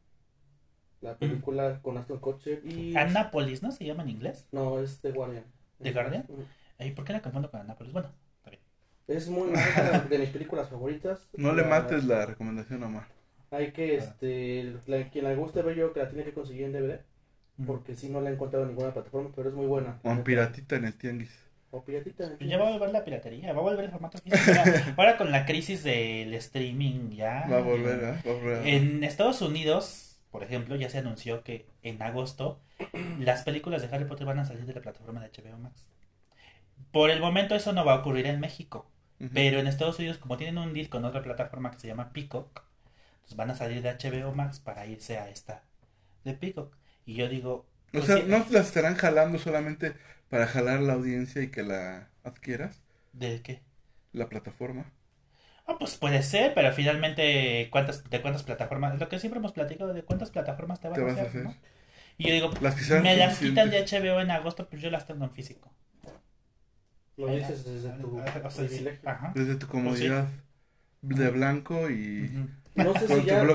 La 1.02 1.18
película 1.18 1.82
con 1.82 1.98
Aston 1.98 2.20
Kutcher 2.20 2.66
y... 2.66 2.96
Annapolis, 2.96 3.62
¿no? 3.62 3.72
¿Se 3.74 3.84
llama 3.84 4.04
en 4.04 4.10
inglés? 4.10 4.48
No, 4.54 4.80
es 4.80 5.00
The 5.00 5.12
Guardian. 5.12 5.44
¿The 5.80 5.92
Guardian? 5.92 6.26
¿Y 6.86 6.92
por 6.92 7.06
qué 7.06 7.14
la 7.14 7.22
confundo 7.22 7.50
con 7.50 7.62
Annapolis? 7.62 7.94
Bueno, 7.94 8.10
está 8.38 8.50
bien. 8.50 8.62
Es 9.08 9.28
muy 9.28 9.50
buena, 9.50 10.00
de 10.10 10.18
mis 10.20 10.30
películas 10.30 10.70
favoritas. 10.70 11.28
No 11.38 11.54
le 11.54 11.64
mates 11.64 12.04
la 12.06 12.26
recomendación, 12.26 12.84
Omar. 12.84 13.08
Hay 13.52 13.72
que, 13.72 13.98
este, 13.98 14.74
quien 15.12 15.26
le 15.26 15.36
guste 15.36 15.62
ver 15.62 15.76
yo 15.76 15.94
que 15.94 16.00
la 16.00 16.10
tiene 16.10 16.24
que 16.24 16.34
conseguir 16.34 16.66
en 16.66 16.74
DVD 16.74 17.00
porque 17.66 17.96
si 17.96 18.10
no 18.10 18.22
la 18.22 18.30
he 18.30 18.34
encontrado 18.34 18.66
en 18.66 18.72
ninguna 18.72 18.94
plataforma, 18.94 19.30
pero 19.36 19.50
es 19.50 19.56
muy 19.56 19.68
buena. 19.68 20.00
O 20.04 20.12
en 20.12 20.24
piratita 20.24 20.76
en 20.76 20.86
el 20.86 20.94
tianguis. 20.96 21.32
O 21.72 21.84
piratita 21.84 22.26
en 22.26 22.32
el 22.32 22.38
tianguis. 22.38 22.58
Ya 22.58 22.64
va 22.64 22.70
a 22.70 22.72
volver 22.72 22.92
la 22.92 23.04
piratería, 23.04 23.54
va 23.54 23.60
a 23.60 23.64
volver 23.64 23.86
el 23.86 23.92
formato 23.92 24.18
físico. 24.18 24.60
Ahora 24.98 25.18
con 25.18 25.32
la 25.32 25.46
crisis 25.46 25.84
del 25.84 26.34
streaming 26.34 27.12
ya. 27.12 27.48
Va 27.50 27.58
a 27.58 27.62
volver, 27.62 28.04
¿eh? 28.04 28.22
Va 28.28 28.32
a 28.32 28.34
volver. 28.34 28.68
En 28.68 29.04
Estados 29.04 29.42
Unidos, 29.42 30.18
por 30.32 30.44
ejemplo, 30.44 30.76
ya 30.76 30.90
se 30.90 30.98
anunció 30.98 31.44
que 31.44 31.68
en 31.84 32.02
agosto 32.02 32.60
las 33.20 33.44
películas 33.44 33.82
de 33.82 33.96
Harry 33.96 34.06
Potter 34.06 34.26
van 34.26 34.40
a 34.40 34.46
salir 34.46 34.66
de 34.66 34.74
la 34.74 34.82
plataforma 34.82 35.22
de 35.22 35.30
HBO 35.30 35.58
Max. 35.60 35.88
Por 36.94 37.10
el 37.10 37.20
momento 37.20 37.56
eso 37.56 37.74
no 37.74 37.84
va 37.84 37.94
a 37.94 37.98
ocurrir 37.98 38.28
en 38.28 38.40
México. 38.40 38.90
Pero 39.34 39.60
en 39.60 39.68
Estados 39.68 40.00
Unidos, 40.00 40.18
como 40.18 40.36
tienen 40.36 40.58
un 40.58 40.74
deal 40.74 40.90
con 40.90 41.06
otra 41.06 41.22
plataforma 41.22 41.72
que 41.72 41.80
se 41.80 41.88
llama 41.88 42.12
Peacock, 42.12 42.64
pues 43.22 43.38
van 43.38 43.50
a 43.50 43.56
salir 43.56 43.82
de 43.82 43.90
HBO 43.90 44.34
Max 44.34 44.60
para 44.60 44.86
irse 44.86 45.18
a 45.18 45.30
esta 45.30 45.64
de 46.26 46.34
Peacock. 46.34 46.76
Y 47.06 47.16
yo 47.16 47.30
digo... 47.30 47.54
O 47.54 47.66
pues 47.92 48.06
sea, 48.06 48.18
¿no 48.18 48.46
las 48.50 48.68
estarán 48.68 48.96
jalando 48.96 49.40
solamente 49.40 49.94
para 50.30 50.46
jalar 50.46 50.82
la 50.82 50.94
audiencia 50.94 51.42
y 51.42 51.48
que 51.50 51.64
la 51.64 52.10
adquieras? 52.26 52.82
¿De 53.14 53.42
qué? 53.42 53.62
La 54.12 54.28
plataforma. 54.28 54.92
Ah, 55.66 55.78
pues 55.80 55.96
puede 55.96 56.22
ser, 56.22 56.54
pero 56.54 56.74
finalmente, 56.74 57.70
¿cuántas, 57.72 58.04
¿de 58.10 58.22
cuántas 58.22 58.44
plataformas? 58.44 59.00
Lo 59.00 59.08
que 59.08 59.20
siempre 59.20 59.40
hemos 59.40 59.54
platicado, 59.54 59.94
¿de 59.94 60.04
cuántas 60.04 60.32
plataformas 60.32 60.82
te, 60.82 60.90
van 60.90 61.10
a 61.10 61.14
hacer? 61.14 61.46
¿no? 61.46 61.56
Y 62.18 62.28
yo 62.28 62.34
digo, 62.34 62.52
me 63.02 63.16
las 63.16 63.40
quitan 63.40 63.70
de 63.70 63.86
HBO 63.86 64.20
en 64.20 64.32
agosto, 64.32 64.68
pues 64.68 64.82
yo 64.82 64.92
las 64.92 65.08
tengo 65.08 65.24
en 65.24 65.32
físico. 65.32 65.72
Lo 67.18 67.28
dices 67.28 67.64
desde 67.66 67.90
tu, 68.00 68.20
desde 69.36 69.56
tu 69.56 69.68
comodidad 69.68 70.28
de 71.02 71.30
blanco 71.30 71.90
y... 71.90 72.50
No 72.76 72.94
sé 72.94 73.08
si 73.08 73.26
ya, 73.26 73.44
lo, 73.44 73.54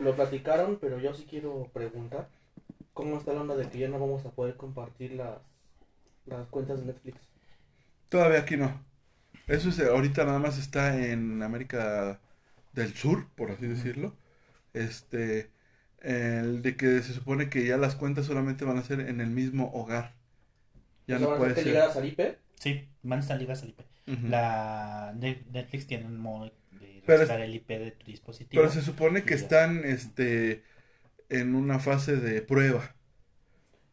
lo, 0.00 0.16
platicaron, 0.16 0.78
pero 0.80 0.98
yo 0.98 1.14
sí 1.14 1.26
quiero 1.30 1.70
preguntar. 1.72 2.28
¿Cómo 2.92 3.16
está 3.16 3.32
la 3.32 3.42
onda 3.42 3.54
de 3.54 3.68
que 3.68 3.78
ya 3.78 3.88
no 3.88 4.00
vamos 4.00 4.26
a 4.26 4.30
poder 4.30 4.56
compartir 4.56 5.12
las, 5.12 5.38
las 6.26 6.48
cuentas 6.48 6.80
de 6.80 6.86
Netflix? 6.86 7.20
Todavía 8.08 8.40
aquí 8.40 8.56
no. 8.56 8.84
Eso 9.46 9.68
es, 9.68 9.78
ahorita 9.78 10.24
nada 10.24 10.40
más 10.40 10.58
está 10.58 10.98
en 10.98 11.40
América 11.42 12.18
del 12.72 12.94
Sur, 12.94 13.28
por 13.36 13.52
así 13.52 13.68
decirlo. 13.68 14.16
Este, 14.74 15.50
El 16.00 16.62
de 16.62 16.76
que 16.76 17.00
se 17.02 17.12
supone 17.12 17.48
que 17.48 17.64
ya 17.64 17.76
las 17.76 17.94
cuentas 17.94 18.26
solamente 18.26 18.64
van 18.64 18.78
a 18.78 18.82
ser 18.82 19.00
en 19.00 19.20
el 19.20 19.30
mismo 19.30 19.70
hogar. 19.72 20.14
Ya 21.06 21.20
no 21.20 21.36
puede 21.36 21.54
ser. 21.54 21.66
ligadas 21.66 21.96
al 21.96 22.06
IP? 22.06 22.20
Sí, 22.58 22.88
van 23.02 23.20
a 23.20 23.22
estar 23.22 23.38
ligadas 23.38 23.62
al 23.62 23.70
IP. 23.70 23.82
La 24.28 25.14
Netflix 25.16 25.86
tiene 25.86 26.06
un 26.06 26.18
modo 26.18 26.46
de 26.46 27.02
registrar 27.06 27.40
el 27.40 27.54
IP 27.54 27.68
de 27.78 27.90
tu 27.92 28.06
dispositivo. 28.06 28.62
Pero 28.62 28.72
se 28.72 28.82
supone 28.82 29.22
que 29.24 29.34
están 29.34 29.84
este 29.84 30.62
en 31.28 31.54
una 31.54 31.78
fase 31.78 32.16
de 32.16 32.40
prueba 32.40 32.94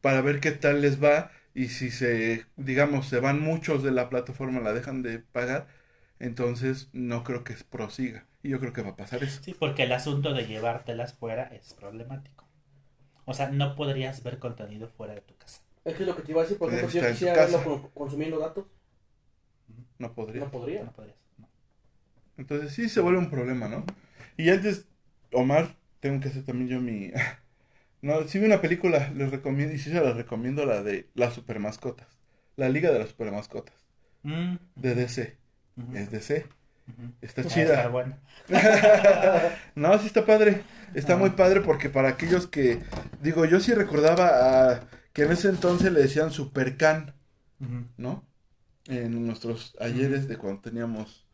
para 0.01 0.21
ver 0.21 0.39
qué 0.39 0.51
tal 0.51 0.81
les 0.81 1.03
va 1.03 1.31
y 1.53 1.67
si 1.67 1.91
se 1.91 2.45
digamos 2.55 3.07
se 3.07 3.19
van 3.19 3.41
muchos 3.41 3.83
de 3.83 3.91
la 3.91 4.09
plataforma 4.09 4.61
la 4.61 4.73
dejan 4.73 5.01
de 5.01 5.19
pagar 5.19 5.67
entonces 6.19 6.89
no 6.93 7.23
creo 7.23 7.43
que 7.43 7.55
prosiga. 7.69 8.25
Y 8.41 8.49
yo 8.49 8.59
creo 8.59 8.73
que 8.73 8.81
va 8.81 8.91
a 8.91 8.95
pasar 8.95 9.23
eso. 9.23 9.41
Sí, 9.43 9.55
porque 9.57 9.83
el 9.83 9.91
asunto 9.91 10.33
de 10.33 10.45
llevártelas 10.45 11.13
fuera 11.13 11.43
es 11.45 11.73
problemático. 11.73 12.47
O 13.25 13.33
sea, 13.33 13.49
no 13.49 13.75
podrías 13.75 14.23
ver 14.23 14.39
contenido 14.39 14.87
fuera 14.87 15.15
de 15.15 15.21
tu 15.21 15.35
casa. 15.35 15.61
Es 15.85 15.95
que 15.95 16.05
lo 16.05 16.15
que 16.15 16.23
te 16.23 16.31
iba 16.31 16.41
a 16.41 16.43
decir, 16.43 16.57
por 16.57 16.69
ejemplo, 16.69 16.89
si 16.89 16.99
yo 16.99 17.07
quisiera 17.07 17.45
verlo 17.45 17.91
consumiendo 17.93 18.39
datos. 18.39 18.65
No 19.99 20.13
podría. 20.13 20.45
No 20.45 20.51
podría. 20.51 20.83
No 20.83 20.91
podrías. 20.91 21.15
Entonces 22.37 22.73
sí 22.73 22.89
se 22.89 22.99
vuelve 22.99 23.19
un 23.19 23.29
problema, 23.29 23.67
¿no? 23.67 23.85
Y 24.35 24.49
antes, 24.49 24.87
Omar, 25.31 25.75
tengo 25.99 26.19
que 26.19 26.29
hacer 26.29 26.43
también 26.43 26.67
yo 26.67 26.81
mi... 26.81 27.11
no, 28.01 28.27
si 28.27 28.39
vi 28.39 28.45
una 28.45 28.61
película, 28.61 29.09
les 29.15 29.31
recomiendo, 29.31 29.73
y 29.73 29.77
sí 29.77 29.91
se 29.91 30.01
la 30.01 30.13
recomiendo, 30.13 30.65
la 30.65 30.83
de 30.83 31.07
las 31.13 31.33
supermascotas. 31.33 32.07
La 32.57 32.67
Liga 32.69 32.91
de 32.91 32.99
las 32.99 33.09
Supermascotas. 33.09 33.75
Mm. 34.23 34.55
De 34.75 34.95
DC. 34.95 35.37
Es 35.93 36.09
DC. 36.09 36.45
Está 37.21 37.43
chida. 37.45 37.91
no, 39.75 39.97
sí 39.99 40.07
está 40.07 40.25
padre. 40.25 40.61
Está 40.93 41.17
muy 41.17 41.31
padre 41.31 41.61
porque 41.61 41.89
para 41.89 42.09
aquellos 42.09 42.47
que, 42.47 42.79
digo, 43.21 43.45
yo 43.45 43.59
sí 43.59 43.73
recordaba 43.73 44.71
a, 44.71 44.81
que 45.15 45.23
en 45.23 45.31
ese 45.31 45.47
entonces 45.47 45.93
le 45.93 46.01
decían 46.01 46.29
Supercan, 46.29 47.13
¿no? 47.95 48.27
En 48.85 49.25
nuestros 49.25 49.73
ayeres 49.79 50.27
de 50.27 50.37
cuando 50.37 50.59
teníamos, 50.59 51.25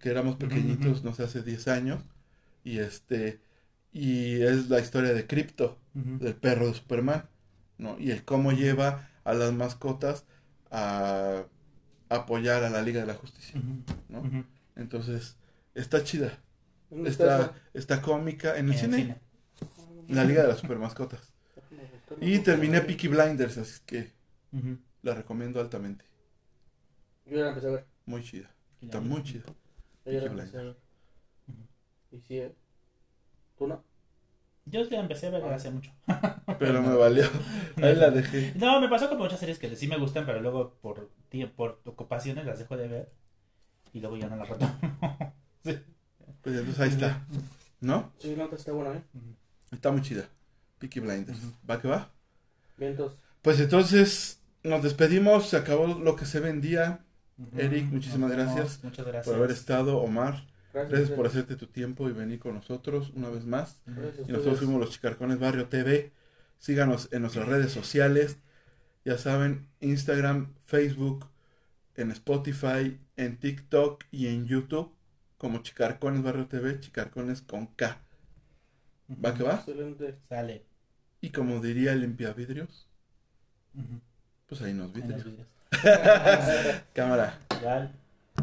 que 0.00 0.10
éramos 0.10 0.34
pequeñitos, 0.34 1.04
no 1.04 1.14
sé, 1.14 1.22
hace 1.22 1.42
10 1.42 1.68
años. 1.68 2.02
Y 2.64 2.80
este, 2.80 3.40
y 3.92 4.42
es 4.42 4.68
la 4.70 4.80
historia 4.80 5.14
de 5.14 5.24
Crypto, 5.24 5.78
del 5.94 6.34
perro 6.34 6.66
de 6.66 6.74
Superman, 6.74 7.28
¿no? 7.78 7.96
Y 8.00 8.10
el 8.10 8.24
cómo 8.24 8.50
lleva 8.50 9.08
a 9.22 9.34
las 9.34 9.52
mascotas 9.52 10.24
a 10.72 11.44
apoyar 12.08 12.64
a 12.64 12.70
la 12.70 12.82
Liga 12.82 13.02
de 13.02 13.06
la 13.06 13.14
Justicia, 13.14 13.62
¿no? 14.08 14.44
Entonces, 14.74 15.36
está 15.76 16.02
chida. 16.02 16.40
Está, 17.04 17.54
está 17.72 18.02
cómica 18.02 18.58
en 18.58 18.72
el, 18.72 18.76
cine, 18.76 19.20
La 20.08 20.24
Liga 20.24 20.42
de 20.42 20.48
las 20.48 20.58
Supermascotas. 20.58 21.35
Y 22.20 22.38
terminé 22.40 22.80
Peaky 22.80 23.08
Blinders, 23.08 23.58
así 23.58 23.80
que 23.84 24.12
la 25.02 25.14
recomiendo 25.14 25.60
altamente. 25.60 26.04
Yo 27.26 27.38
la 27.38 27.48
empecé 27.48 27.68
a 27.68 27.70
ver. 27.70 27.86
Muy 28.06 28.22
chida. 28.22 28.50
Está 28.80 29.00
muy 29.00 29.22
chida. 29.22 29.44
Peaky 30.04 30.28
Blinders. 30.28 30.76
Y 32.12 32.20
sí, 32.20 32.38
¿eh? 32.38 32.54
¿Tú 33.58 33.66
no? 33.66 33.84
Yo 34.66 34.82
la 34.84 35.00
empecé 35.00 35.28
a 35.28 35.30
ver 35.30 35.44
hace 35.44 35.70
mucho. 35.70 35.92
Pero 36.58 36.82
me 36.82 36.94
valió. 36.96 37.24
Ahí 37.76 37.94
la 37.94 38.10
dejé. 38.10 38.52
No, 38.56 38.80
me 38.80 38.88
pasó 38.88 39.08
con 39.08 39.18
muchas 39.18 39.38
series 39.38 39.58
que 39.58 39.74
sí 39.76 39.86
me 39.86 39.98
gustan, 39.98 40.26
pero 40.26 40.40
luego 40.40 40.74
por, 40.80 41.10
por 41.54 41.80
ocupaciones 41.84 42.46
las 42.46 42.58
dejo 42.58 42.76
de 42.76 42.88
ver 42.88 43.12
y 43.92 44.00
luego 44.00 44.16
ya 44.16 44.28
no 44.28 44.36
la 44.36 44.44
retomo. 44.44 44.78
sí. 45.64 45.78
Pues 46.42 46.56
entonces 46.56 46.80
ahí 46.80 46.88
está. 46.88 47.26
¿No? 47.80 48.12
Sí, 48.18 48.34
no, 48.36 48.44
está 48.52 48.72
buena, 48.72 48.94
¿eh? 48.94 49.02
Está 49.70 49.92
muy 49.92 50.02
chida. 50.02 50.28
Peaky 50.78 51.00
Blinders. 51.00 51.38
¿Va 51.68 51.80
que 51.80 51.88
va? 51.88 52.10
Bien, 52.76 52.92
entonces. 52.92 53.18
Pues 53.42 53.60
entonces 53.60 54.40
nos 54.62 54.82
despedimos. 54.82 55.48
Se 55.48 55.56
acabó 55.56 55.86
lo 55.86 56.16
que 56.16 56.26
se 56.26 56.40
vendía. 56.40 57.00
Eric, 57.56 57.84
muchísimas 57.86 58.30
gracias, 58.30 58.82
Muchas 58.82 59.04
gracias 59.04 59.26
por 59.26 59.34
haber 59.34 59.50
estado. 59.50 59.98
Omar, 59.98 60.46
gracias, 60.72 61.10
por 61.10 61.26
hacerte 61.26 61.56
tu 61.56 61.66
tiempo 61.66 62.08
y 62.08 62.12
venir 62.12 62.38
con 62.38 62.54
nosotros 62.54 63.12
una 63.14 63.28
vez 63.28 63.44
más. 63.44 63.78
y 63.86 64.32
nosotros 64.32 64.58
fuimos 64.58 64.80
los 64.80 64.90
Chicarcones 64.90 65.38
Barrio 65.38 65.68
TV. 65.68 66.12
Síganos 66.58 67.08
en 67.12 67.22
nuestras 67.22 67.46
redes 67.46 67.72
sociales. 67.72 68.38
Ya 69.04 69.18
saben, 69.18 69.68
Instagram, 69.80 70.54
Facebook, 70.64 71.26
en 71.94 72.10
Spotify, 72.10 72.98
en 73.16 73.36
TikTok 73.38 74.04
y 74.10 74.28
en 74.28 74.46
YouTube 74.46 74.96
como 75.38 75.62
Chicarcones 75.62 76.22
Barrio 76.22 76.46
TV, 76.46 76.80
Chicarcones 76.80 77.42
con 77.42 77.66
K. 77.66 78.00
¿Va 79.08 79.34
que 79.34 79.42
va? 79.42 79.54
Excelente. 79.54 80.16
Sale. 80.28 80.64
Y 81.20 81.30
como 81.30 81.60
diría 81.60 81.92
el 81.92 82.00
limpiavidrios, 82.00 82.86
pues 84.46 84.62
ahí 84.62 84.72
nos 84.72 84.92
vidrios. 84.92 85.24
Cámara. 86.92 87.38